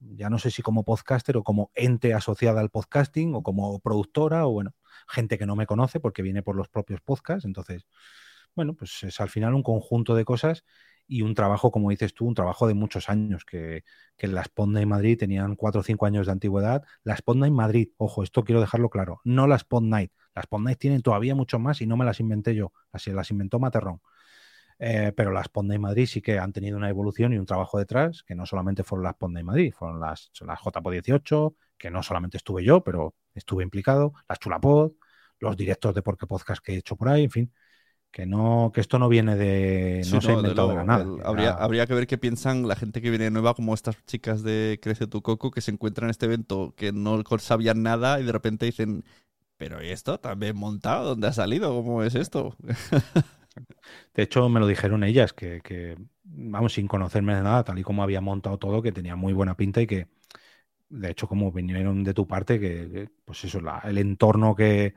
ya 0.00 0.30
no 0.30 0.38
sé 0.38 0.50
si 0.50 0.62
como 0.62 0.84
podcaster 0.84 1.36
o 1.36 1.42
como 1.44 1.70
ente 1.74 2.14
asociada 2.14 2.60
al 2.60 2.70
podcasting 2.70 3.34
o 3.34 3.42
como 3.42 3.80
productora 3.80 4.46
o 4.46 4.52
bueno, 4.52 4.74
gente 5.08 5.38
que 5.38 5.46
no 5.46 5.56
me 5.56 5.66
conoce 5.66 6.00
porque 6.00 6.22
viene 6.22 6.42
por 6.42 6.56
los 6.56 6.68
propios 6.68 7.00
podcasts. 7.00 7.44
Entonces, 7.46 7.86
bueno, 8.54 8.74
pues 8.74 9.02
es 9.04 9.20
al 9.20 9.28
final 9.30 9.54
un 9.54 9.62
conjunto 9.62 10.14
de 10.14 10.24
cosas 10.24 10.64
y 11.14 11.22
un 11.22 11.34
trabajo, 11.34 11.70
como 11.70 11.90
dices 11.90 12.12
tú, 12.12 12.26
un 12.26 12.34
trabajo 12.34 12.66
de 12.66 12.74
muchos 12.74 13.08
años, 13.08 13.44
que, 13.44 13.84
que 14.16 14.26
las 14.26 14.48
Podnight 14.48 14.88
Madrid 14.88 15.16
tenían 15.16 15.54
cuatro 15.54 15.80
o 15.80 15.84
cinco 15.84 16.06
años 16.06 16.26
de 16.26 16.32
antigüedad. 16.32 16.82
Las 17.04 17.22
Podnight 17.22 17.52
Madrid, 17.52 17.90
ojo, 17.98 18.24
esto 18.24 18.42
quiero 18.42 18.60
dejarlo 18.60 18.90
claro, 18.90 19.20
no 19.22 19.46
las 19.46 19.62
Podnight. 19.62 20.12
Las 20.34 20.48
Podnight 20.48 20.76
tienen 20.76 21.02
todavía 21.02 21.36
mucho 21.36 21.60
más 21.60 21.80
y 21.80 21.86
no 21.86 21.96
me 21.96 22.04
las 22.04 22.18
inventé 22.18 22.56
yo, 22.56 22.72
las, 22.92 23.06
las 23.06 23.30
inventó 23.30 23.60
Materrón. 23.60 24.00
Eh, 24.80 25.12
pero 25.16 25.30
las 25.30 25.48
Podnight 25.48 25.80
Madrid 25.80 26.06
sí 26.06 26.20
que 26.20 26.40
han 26.40 26.52
tenido 26.52 26.76
una 26.76 26.88
evolución 26.88 27.32
y 27.32 27.38
un 27.38 27.46
trabajo 27.46 27.78
detrás, 27.78 28.24
que 28.24 28.34
no 28.34 28.44
solamente 28.44 28.82
fueron 28.82 29.04
las 29.04 29.14
Podnight 29.14 29.46
Madrid, 29.46 29.72
fueron 29.72 30.00
las, 30.00 30.32
las 30.40 30.60
JPO 30.60 30.90
18, 30.90 31.56
que 31.78 31.92
no 31.92 32.02
solamente 32.02 32.38
estuve 32.38 32.64
yo, 32.64 32.82
pero 32.82 33.14
estuve 33.34 33.62
implicado, 33.62 34.14
las 34.28 34.40
Chulapod, 34.40 34.94
los 35.38 35.56
directos 35.56 35.94
de 35.94 36.02
Porque 36.02 36.26
Podcast 36.26 36.60
que 36.64 36.72
he 36.72 36.76
hecho 36.78 36.96
por 36.96 37.08
ahí, 37.08 37.24
en 37.24 37.30
fin, 37.30 37.52
que 38.14 38.26
no, 38.26 38.70
que 38.74 38.80
esto 38.82 38.98
no 39.00 39.08
viene 39.10 39.36
de, 39.36 40.04
Sí, 40.08 40.20
no 40.20 40.20
se 40.20 40.32
no, 40.32 40.42
de 40.42 40.54
inventado 40.54 40.68
de 40.68 40.74
luego, 40.74 40.74
la 40.76 40.84
nada. 40.84 41.12
el- 41.14 41.20
Era- 41.24 41.24
habría, 41.24 41.52
habría 41.52 41.86
que 41.86 41.94
ver 41.94 42.06
qué 42.06 42.18
piensan 42.18 42.68
la 42.68 42.76
gente 42.76 43.00
que 43.00 43.08
viene 43.10 43.30
nueva, 43.30 43.54
como 43.54 43.72
estas 43.72 43.96
chicas 44.06 44.42
de 44.42 44.78
Crece 44.82 45.06
tu 45.06 45.22
Coco, 45.22 45.50
que 45.50 45.62
se 45.62 45.70
encuentran 45.70 46.06
en 46.08 46.10
este 46.10 46.26
evento 46.26 46.74
que 46.76 46.92
no 46.92 47.22
sabían 47.38 47.82
nada 47.82 48.20
y 48.20 48.24
de 48.24 48.32
repente 48.32 48.66
dicen, 48.66 49.02
pero 49.58 49.82
¿y 49.84 49.90
esto 49.90 50.20
también 50.20 50.56
montado? 50.56 51.10
¿Dónde 51.10 51.28
ha 51.28 51.32
salido? 51.34 51.74
¿Cómo 51.76 52.02
es 52.04 52.14
esto? 52.16 52.56
De 54.14 54.22
hecho, 54.22 54.48
me 54.48 54.60
lo 54.60 54.66
dijeron 54.66 55.04
ellas, 55.04 55.32
que, 55.32 55.60
que, 55.62 55.96
vamos, 56.24 56.74
sin 56.74 56.86
conocerme 56.88 57.34
de 57.34 57.42
nada, 57.42 57.64
tal 57.64 57.78
y 57.78 57.82
como 57.82 58.02
había 58.02 58.20
montado 58.20 58.58
todo, 58.58 58.82
que 58.82 58.92
tenía 58.92 59.16
muy 59.16 59.32
buena 59.32 59.56
pinta 59.56 59.82
y 59.82 59.86
que, 59.86 60.08
de 60.90 61.10
hecho, 61.10 61.28
como 61.28 61.52
vinieron 61.52 62.04
de 62.04 62.14
tu 62.14 62.26
parte, 62.28 62.60
que, 62.60 62.90
que, 62.92 63.10
pues 63.24 63.44
eso, 63.44 63.60
la- 63.60 63.80
el 63.84 63.98
entorno 63.98 64.54
que, 64.54 64.94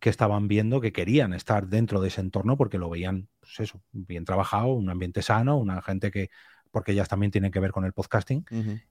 que 0.00 0.10
estaban 0.10 0.48
viendo, 0.48 0.80
que 0.80 0.92
querían 0.92 1.34
estar 1.34 1.68
dentro 1.68 2.00
de 2.00 2.08
ese 2.08 2.22
entorno 2.22 2.56
porque 2.56 2.78
lo 2.78 2.88
veían, 2.88 3.28
pues 3.38 3.60
eso, 3.60 3.82
bien 3.92 4.24
trabajado, 4.24 4.72
un 4.72 4.88
ambiente 4.88 5.22
sano, 5.22 5.58
una 5.58 5.82
gente 5.82 6.10
que, 6.10 6.30
porque 6.70 6.92
ellas 6.92 7.08
también 7.08 7.30
tienen 7.30 7.50
que 7.50 7.60
ver 7.60 7.70
con 7.70 7.84
el 7.84 7.92
podcasting 7.92 8.44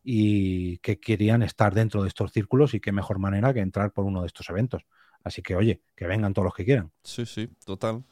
y 0.03 0.77
que 0.77 0.99
querían 0.99 1.41
estar 1.41 1.73
dentro 1.73 2.03
de 2.03 2.09
estos 2.09 2.31
círculos 2.31 2.73
y 2.75 2.79
qué 2.79 2.91
mejor 2.91 3.17
manera 3.19 3.53
que 3.53 3.59
entrar 3.59 3.91
por 3.91 4.05
uno 4.05 4.21
de 4.21 4.27
estos 4.27 4.49
eventos. 4.49 4.83
Así 5.23 5.41
que, 5.41 5.55
oye, 5.55 5.81
que 5.95 6.05
vengan 6.05 6.33
todos 6.33 6.45
los 6.45 6.53
que 6.53 6.63
quieran. 6.63 6.91
Sí, 7.03 7.25
sí, 7.25 7.49
total. 7.65 8.03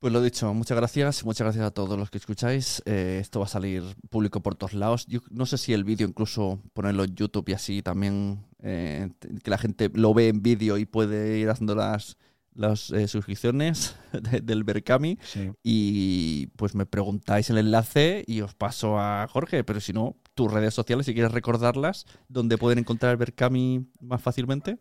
Pues 0.00 0.12
lo 0.12 0.22
dicho, 0.22 0.54
muchas 0.54 0.76
gracias, 0.76 1.24
muchas 1.24 1.44
gracias 1.46 1.64
a 1.64 1.72
todos 1.72 1.98
los 1.98 2.08
que 2.08 2.18
escucháis. 2.18 2.80
Eh, 2.86 3.18
esto 3.20 3.40
va 3.40 3.46
a 3.46 3.48
salir 3.48 3.82
público 4.10 4.40
por 4.40 4.54
todos 4.54 4.72
lados. 4.74 5.06
Yo 5.08 5.18
no 5.30 5.44
sé 5.44 5.58
si 5.58 5.72
el 5.72 5.82
vídeo 5.82 6.06
incluso 6.06 6.62
ponerlo 6.72 7.02
en 7.02 7.16
YouTube 7.16 7.48
y 7.48 7.52
así 7.54 7.82
también 7.82 8.46
eh, 8.60 9.10
que 9.42 9.50
la 9.50 9.58
gente 9.58 9.90
lo 9.92 10.14
ve 10.14 10.28
en 10.28 10.40
vídeo 10.40 10.78
y 10.78 10.86
puede 10.86 11.38
ir 11.40 11.50
haciendo 11.50 11.74
las, 11.74 12.16
las 12.54 12.90
eh, 12.92 13.08
suscripciones 13.08 13.96
de- 14.12 14.40
del 14.40 14.62
Berkami. 14.62 15.18
Sí. 15.24 15.50
Y 15.64 16.46
pues 16.54 16.76
me 16.76 16.86
preguntáis 16.86 17.50
el 17.50 17.58
enlace 17.58 18.22
y 18.24 18.40
os 18.42 18.54
paso 18.54 19.00
a 19.00 19.26
Jorge, 19.28 19.64
pero 19.64 19.80
si 19.80 19.92
no, 19.92 20.16
tus 20.34 20.52
redes 20.52 20.74
sociales, 20.74 21.06
si 21.06 21.12
quieres 21.12 21.32
recordarlas, 21.32 22.06
donde 22.28 22.56
pueden 22.56 22.78
encontrar 22.78 23.10
el 23.10 23.16
Berkami 23.16 23.88
más 24.00 24.22
fácilmente. 24.22 24.78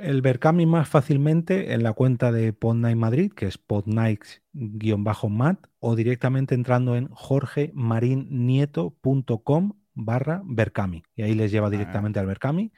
El 0.00 0.22
Berkami 0.22 0.66
más 0.66 0.88
fácilmente 0.88 1.72
en 1.72 1.82
la 1.82 1.92
cuenta 1.92 2.30
de 2.32 2.52
Podnight 2.52 2.96
Madrid, 2.96 3.32
que 3.32 3.46
es 3.46 3.58
podnight-mat, 3.58 5.58
o 5.78 5.96
directamente 5.96 6.54
entrando 6.54 6.96
en 6.96 7.08
jorgemarinieto.com 7.08 9.72
barra 9.94 10.42
Berkami. 10.44 11.02
Y 11.14 11.22
ahí 11.22 11.34
les 11.34 11.50
lleva 11.52 11.70
directamente 11.70 12.18
al 12.18 12.26
Berkami 12.26 12.72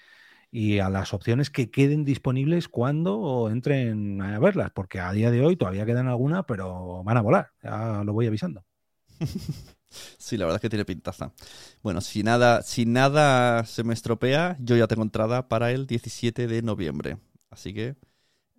y 0.50 0.78
a 0.78 0.90
las 0.90 1.12
opciones 1.14 1.50
que 1.50 1.70
queden 1.70 2.04
disponibles 2.04 2.68
cuando 2.68 3.48
entren 3.50 4.20
a 4.22 4.38
verlas, 4.38 4.70
porque 4.72 5.00
a 5.00 5.12
día 5.12 5.30
de 5.30 5.42
hoy 5.42 5.56
todavía 5.56 5.86
quedan 5.86 6.08
algunas, 6.08 6.44
pero 6.46 7.02
van 7.04 7.16
a 7.16 7.22
volar. 7.22 7.50
Ya 7.62 8.02
lo 8.04 8.12
voy 8.12 8.26
avisando. 8.26 8.64
Sí, 10.18 10.36
la 10.36 10.44
verdad 10.44 10.56
es 10.56 10.62
que 10.62 10.68
tiene 10.70 10.84
pintaza. 10.84 11.32
Bueno, 11.82 12.00
si 12.00 12.22
nada, 12.22 12.62
si 12.62 12.86
nada 12.86 13.64
se 13.64 13.84
me 13.84 13.94
estropea, 13.94 14.56
yo 14.60 14.76
ya 14.76 14.86
tengo 14.86 15.02
entrada 15.02 15.48
para 15.48 15.70
el 15.72 15.86
17 15.86 16.46
de 16.46 16.62
noviembre. 16.62 17.18
Así 17.50 17.72
que 17.74 17.96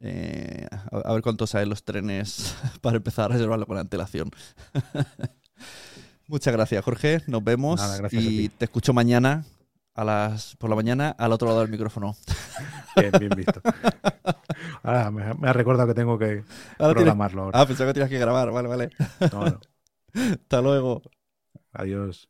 eh, 0.02 0.68
a, 0.92 0.98
a 1.10 1.14
ver 1.14 1.22
cuánto 1.22 1.48
salen 1.48 1.70
los 1.70 1.84
trenes 1.84 2.56
para 2.82 2.98
empezar 2.98 3.26
a 3.26 3.34
reservarlo 3.34 3.66
con 3.66 3.78
antelación. 3.78 4.30
Muchas 6.28 6.54
gracias, 6.54 6.84
Jorge. 6.84 7.22
Nos 7.28 7.44
vemos 7.44 7.80
Nada, 7.80 8.08
y 8.12 8.50
te 8.50 8.66
escucho 8.66 8.94
mañana 8.94 9.46
a 9.96 10.04
las 10.04 10.56
por 10.58 10.70
la 10.70 10.76
mañana 10.76 11.16
al 11.18 11.32
otro 11.32 11.48
lado 11.48 11.62
del 11.62 11.70
micrófono. 11.70 12.16
Bien, 12.98 13.12
bien 13.20 13.30
visto. 13.36 13.62
Ahora 14.82 15.12
me, 15.12 15.34
me 15.36 15.50
ha 15.50 15.54
recordado 15.54 15.88
que 15.88 15.94
tengo 15.94 16.18
que 16.18 16.26
Ahora 16.26 16.44
tienes- 16.78 16.94
programarlo. 16.96 17.44
ahora. 17.44 17.62
Ah, 17.62 17.66
pensaba 17.68 17.90
que 17.90 17.94
tenías 17.94 18.10
que 18.10 18.18
grabar. 18.18 18.50
Vale, 18.52 18.68
vale. 18.68 18.90
No, 19.32 19.46
no. 19.46 19.60
Hasta 20.34 20.62
luego. 20.62 21.04
Adiós. 21.78 22.28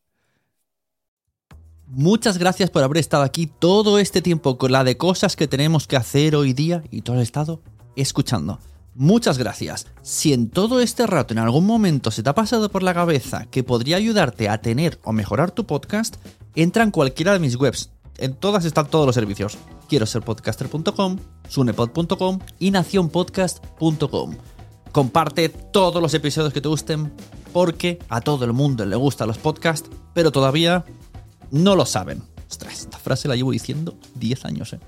Muchas 1.88 2.38
gracias 2.38 2.70
por 2.70 2.84
haber 2.84 2.98
estado 2.98 3.24
aquí 3.24 3.48
todo 3.48 3.98
este 3.98 4.22
tiempo 4.22 4.58
con 4.58 4.74
la 4.74 4.84
de 4.84 4.98
cosas 4.98 5.38
que 5.38 5.48
tenemos 5.48 5.88
que 5.88 5.96
hacer 5.96 6.36
hoy 6.36 6.52
día 6.52 6.84
y 6.92 7.02
todo 7.02 7.16
el 7.16 7.22
estado 7.22 7.62
escuchando. 7.96 8.60
Muchas 8.94 9.38
gracias. 9.38 9.88
Si 10.02 10.34
en 10.34 10.50
todo 10.50 10.82
este 10.82 11.08
rato 11.08 11.34
en 11.34 11.40
algún 11.40 11.66
momento 11.66 12.12
se 12.12 12.24
te 12.24 12.30
ha 12.30 12.36
pasado 12.36 12.70
por 12.70 12.84
la 12.84 12.94
cabeza 12.94 13.46
que 13.50 13.64
podría 13.64 13.96
ayudarte 13.96 14.50
a 14.50 14.62
tener 14.62 15.00
o 15.04 15.14
mejorar 15.14 15.52
tu 15.52 15.66
podcast, 15.66 16.18
entra 16.56 16.84
en 16.84 16.92
cualquiera 16.92 17.32
de 17.32 17.40
mis 17.40 17.56
webs. 17.56 17.92
En 18.18 18.34
todas 18.34 18.66
están 18.66 18.90
todos 18.90 19.06
los 19.06 19.16
servicios. 19.16 19.58
Quiero 19.88 20.06
ser 20.06 20.24
podcaster.com, 20.24 21.20
sunepod.com 21.48 22.40
y 22.60 22.72
nacionpodcast.com. 22.72 24.36
Comparte 24.92 25.50
todos 25.50 26.02
los 26.02 26.14
episodios 26.14 26.52
que 26.52 26.60
te 26.62 26.68
gusten 26.68 27.14
porque 27.58 27.98
a 28.08 28.22
todo 28.22 28.46
el 28.46 28.54
mundo 28.54 28.86
le 28.86 28.96
gustan 28.96 29.28
los 29.28 29.40
podcasts, 29.40 29.90
pero 30.14 30.32
todavía 30.32 30.86
no 31.50 31.76
lo 31.76 31.88
saben. 31.88 32.22
Ostras, 32.48 32.82
esta 32.82 33.00
frase 33.00 33.28
la 33.28 33.36
llevo 33.36 33.52
diciendo 33.52 33.98
10 34.14 34.46
años, 34.46 34.74
¿eh? 34.74 34.80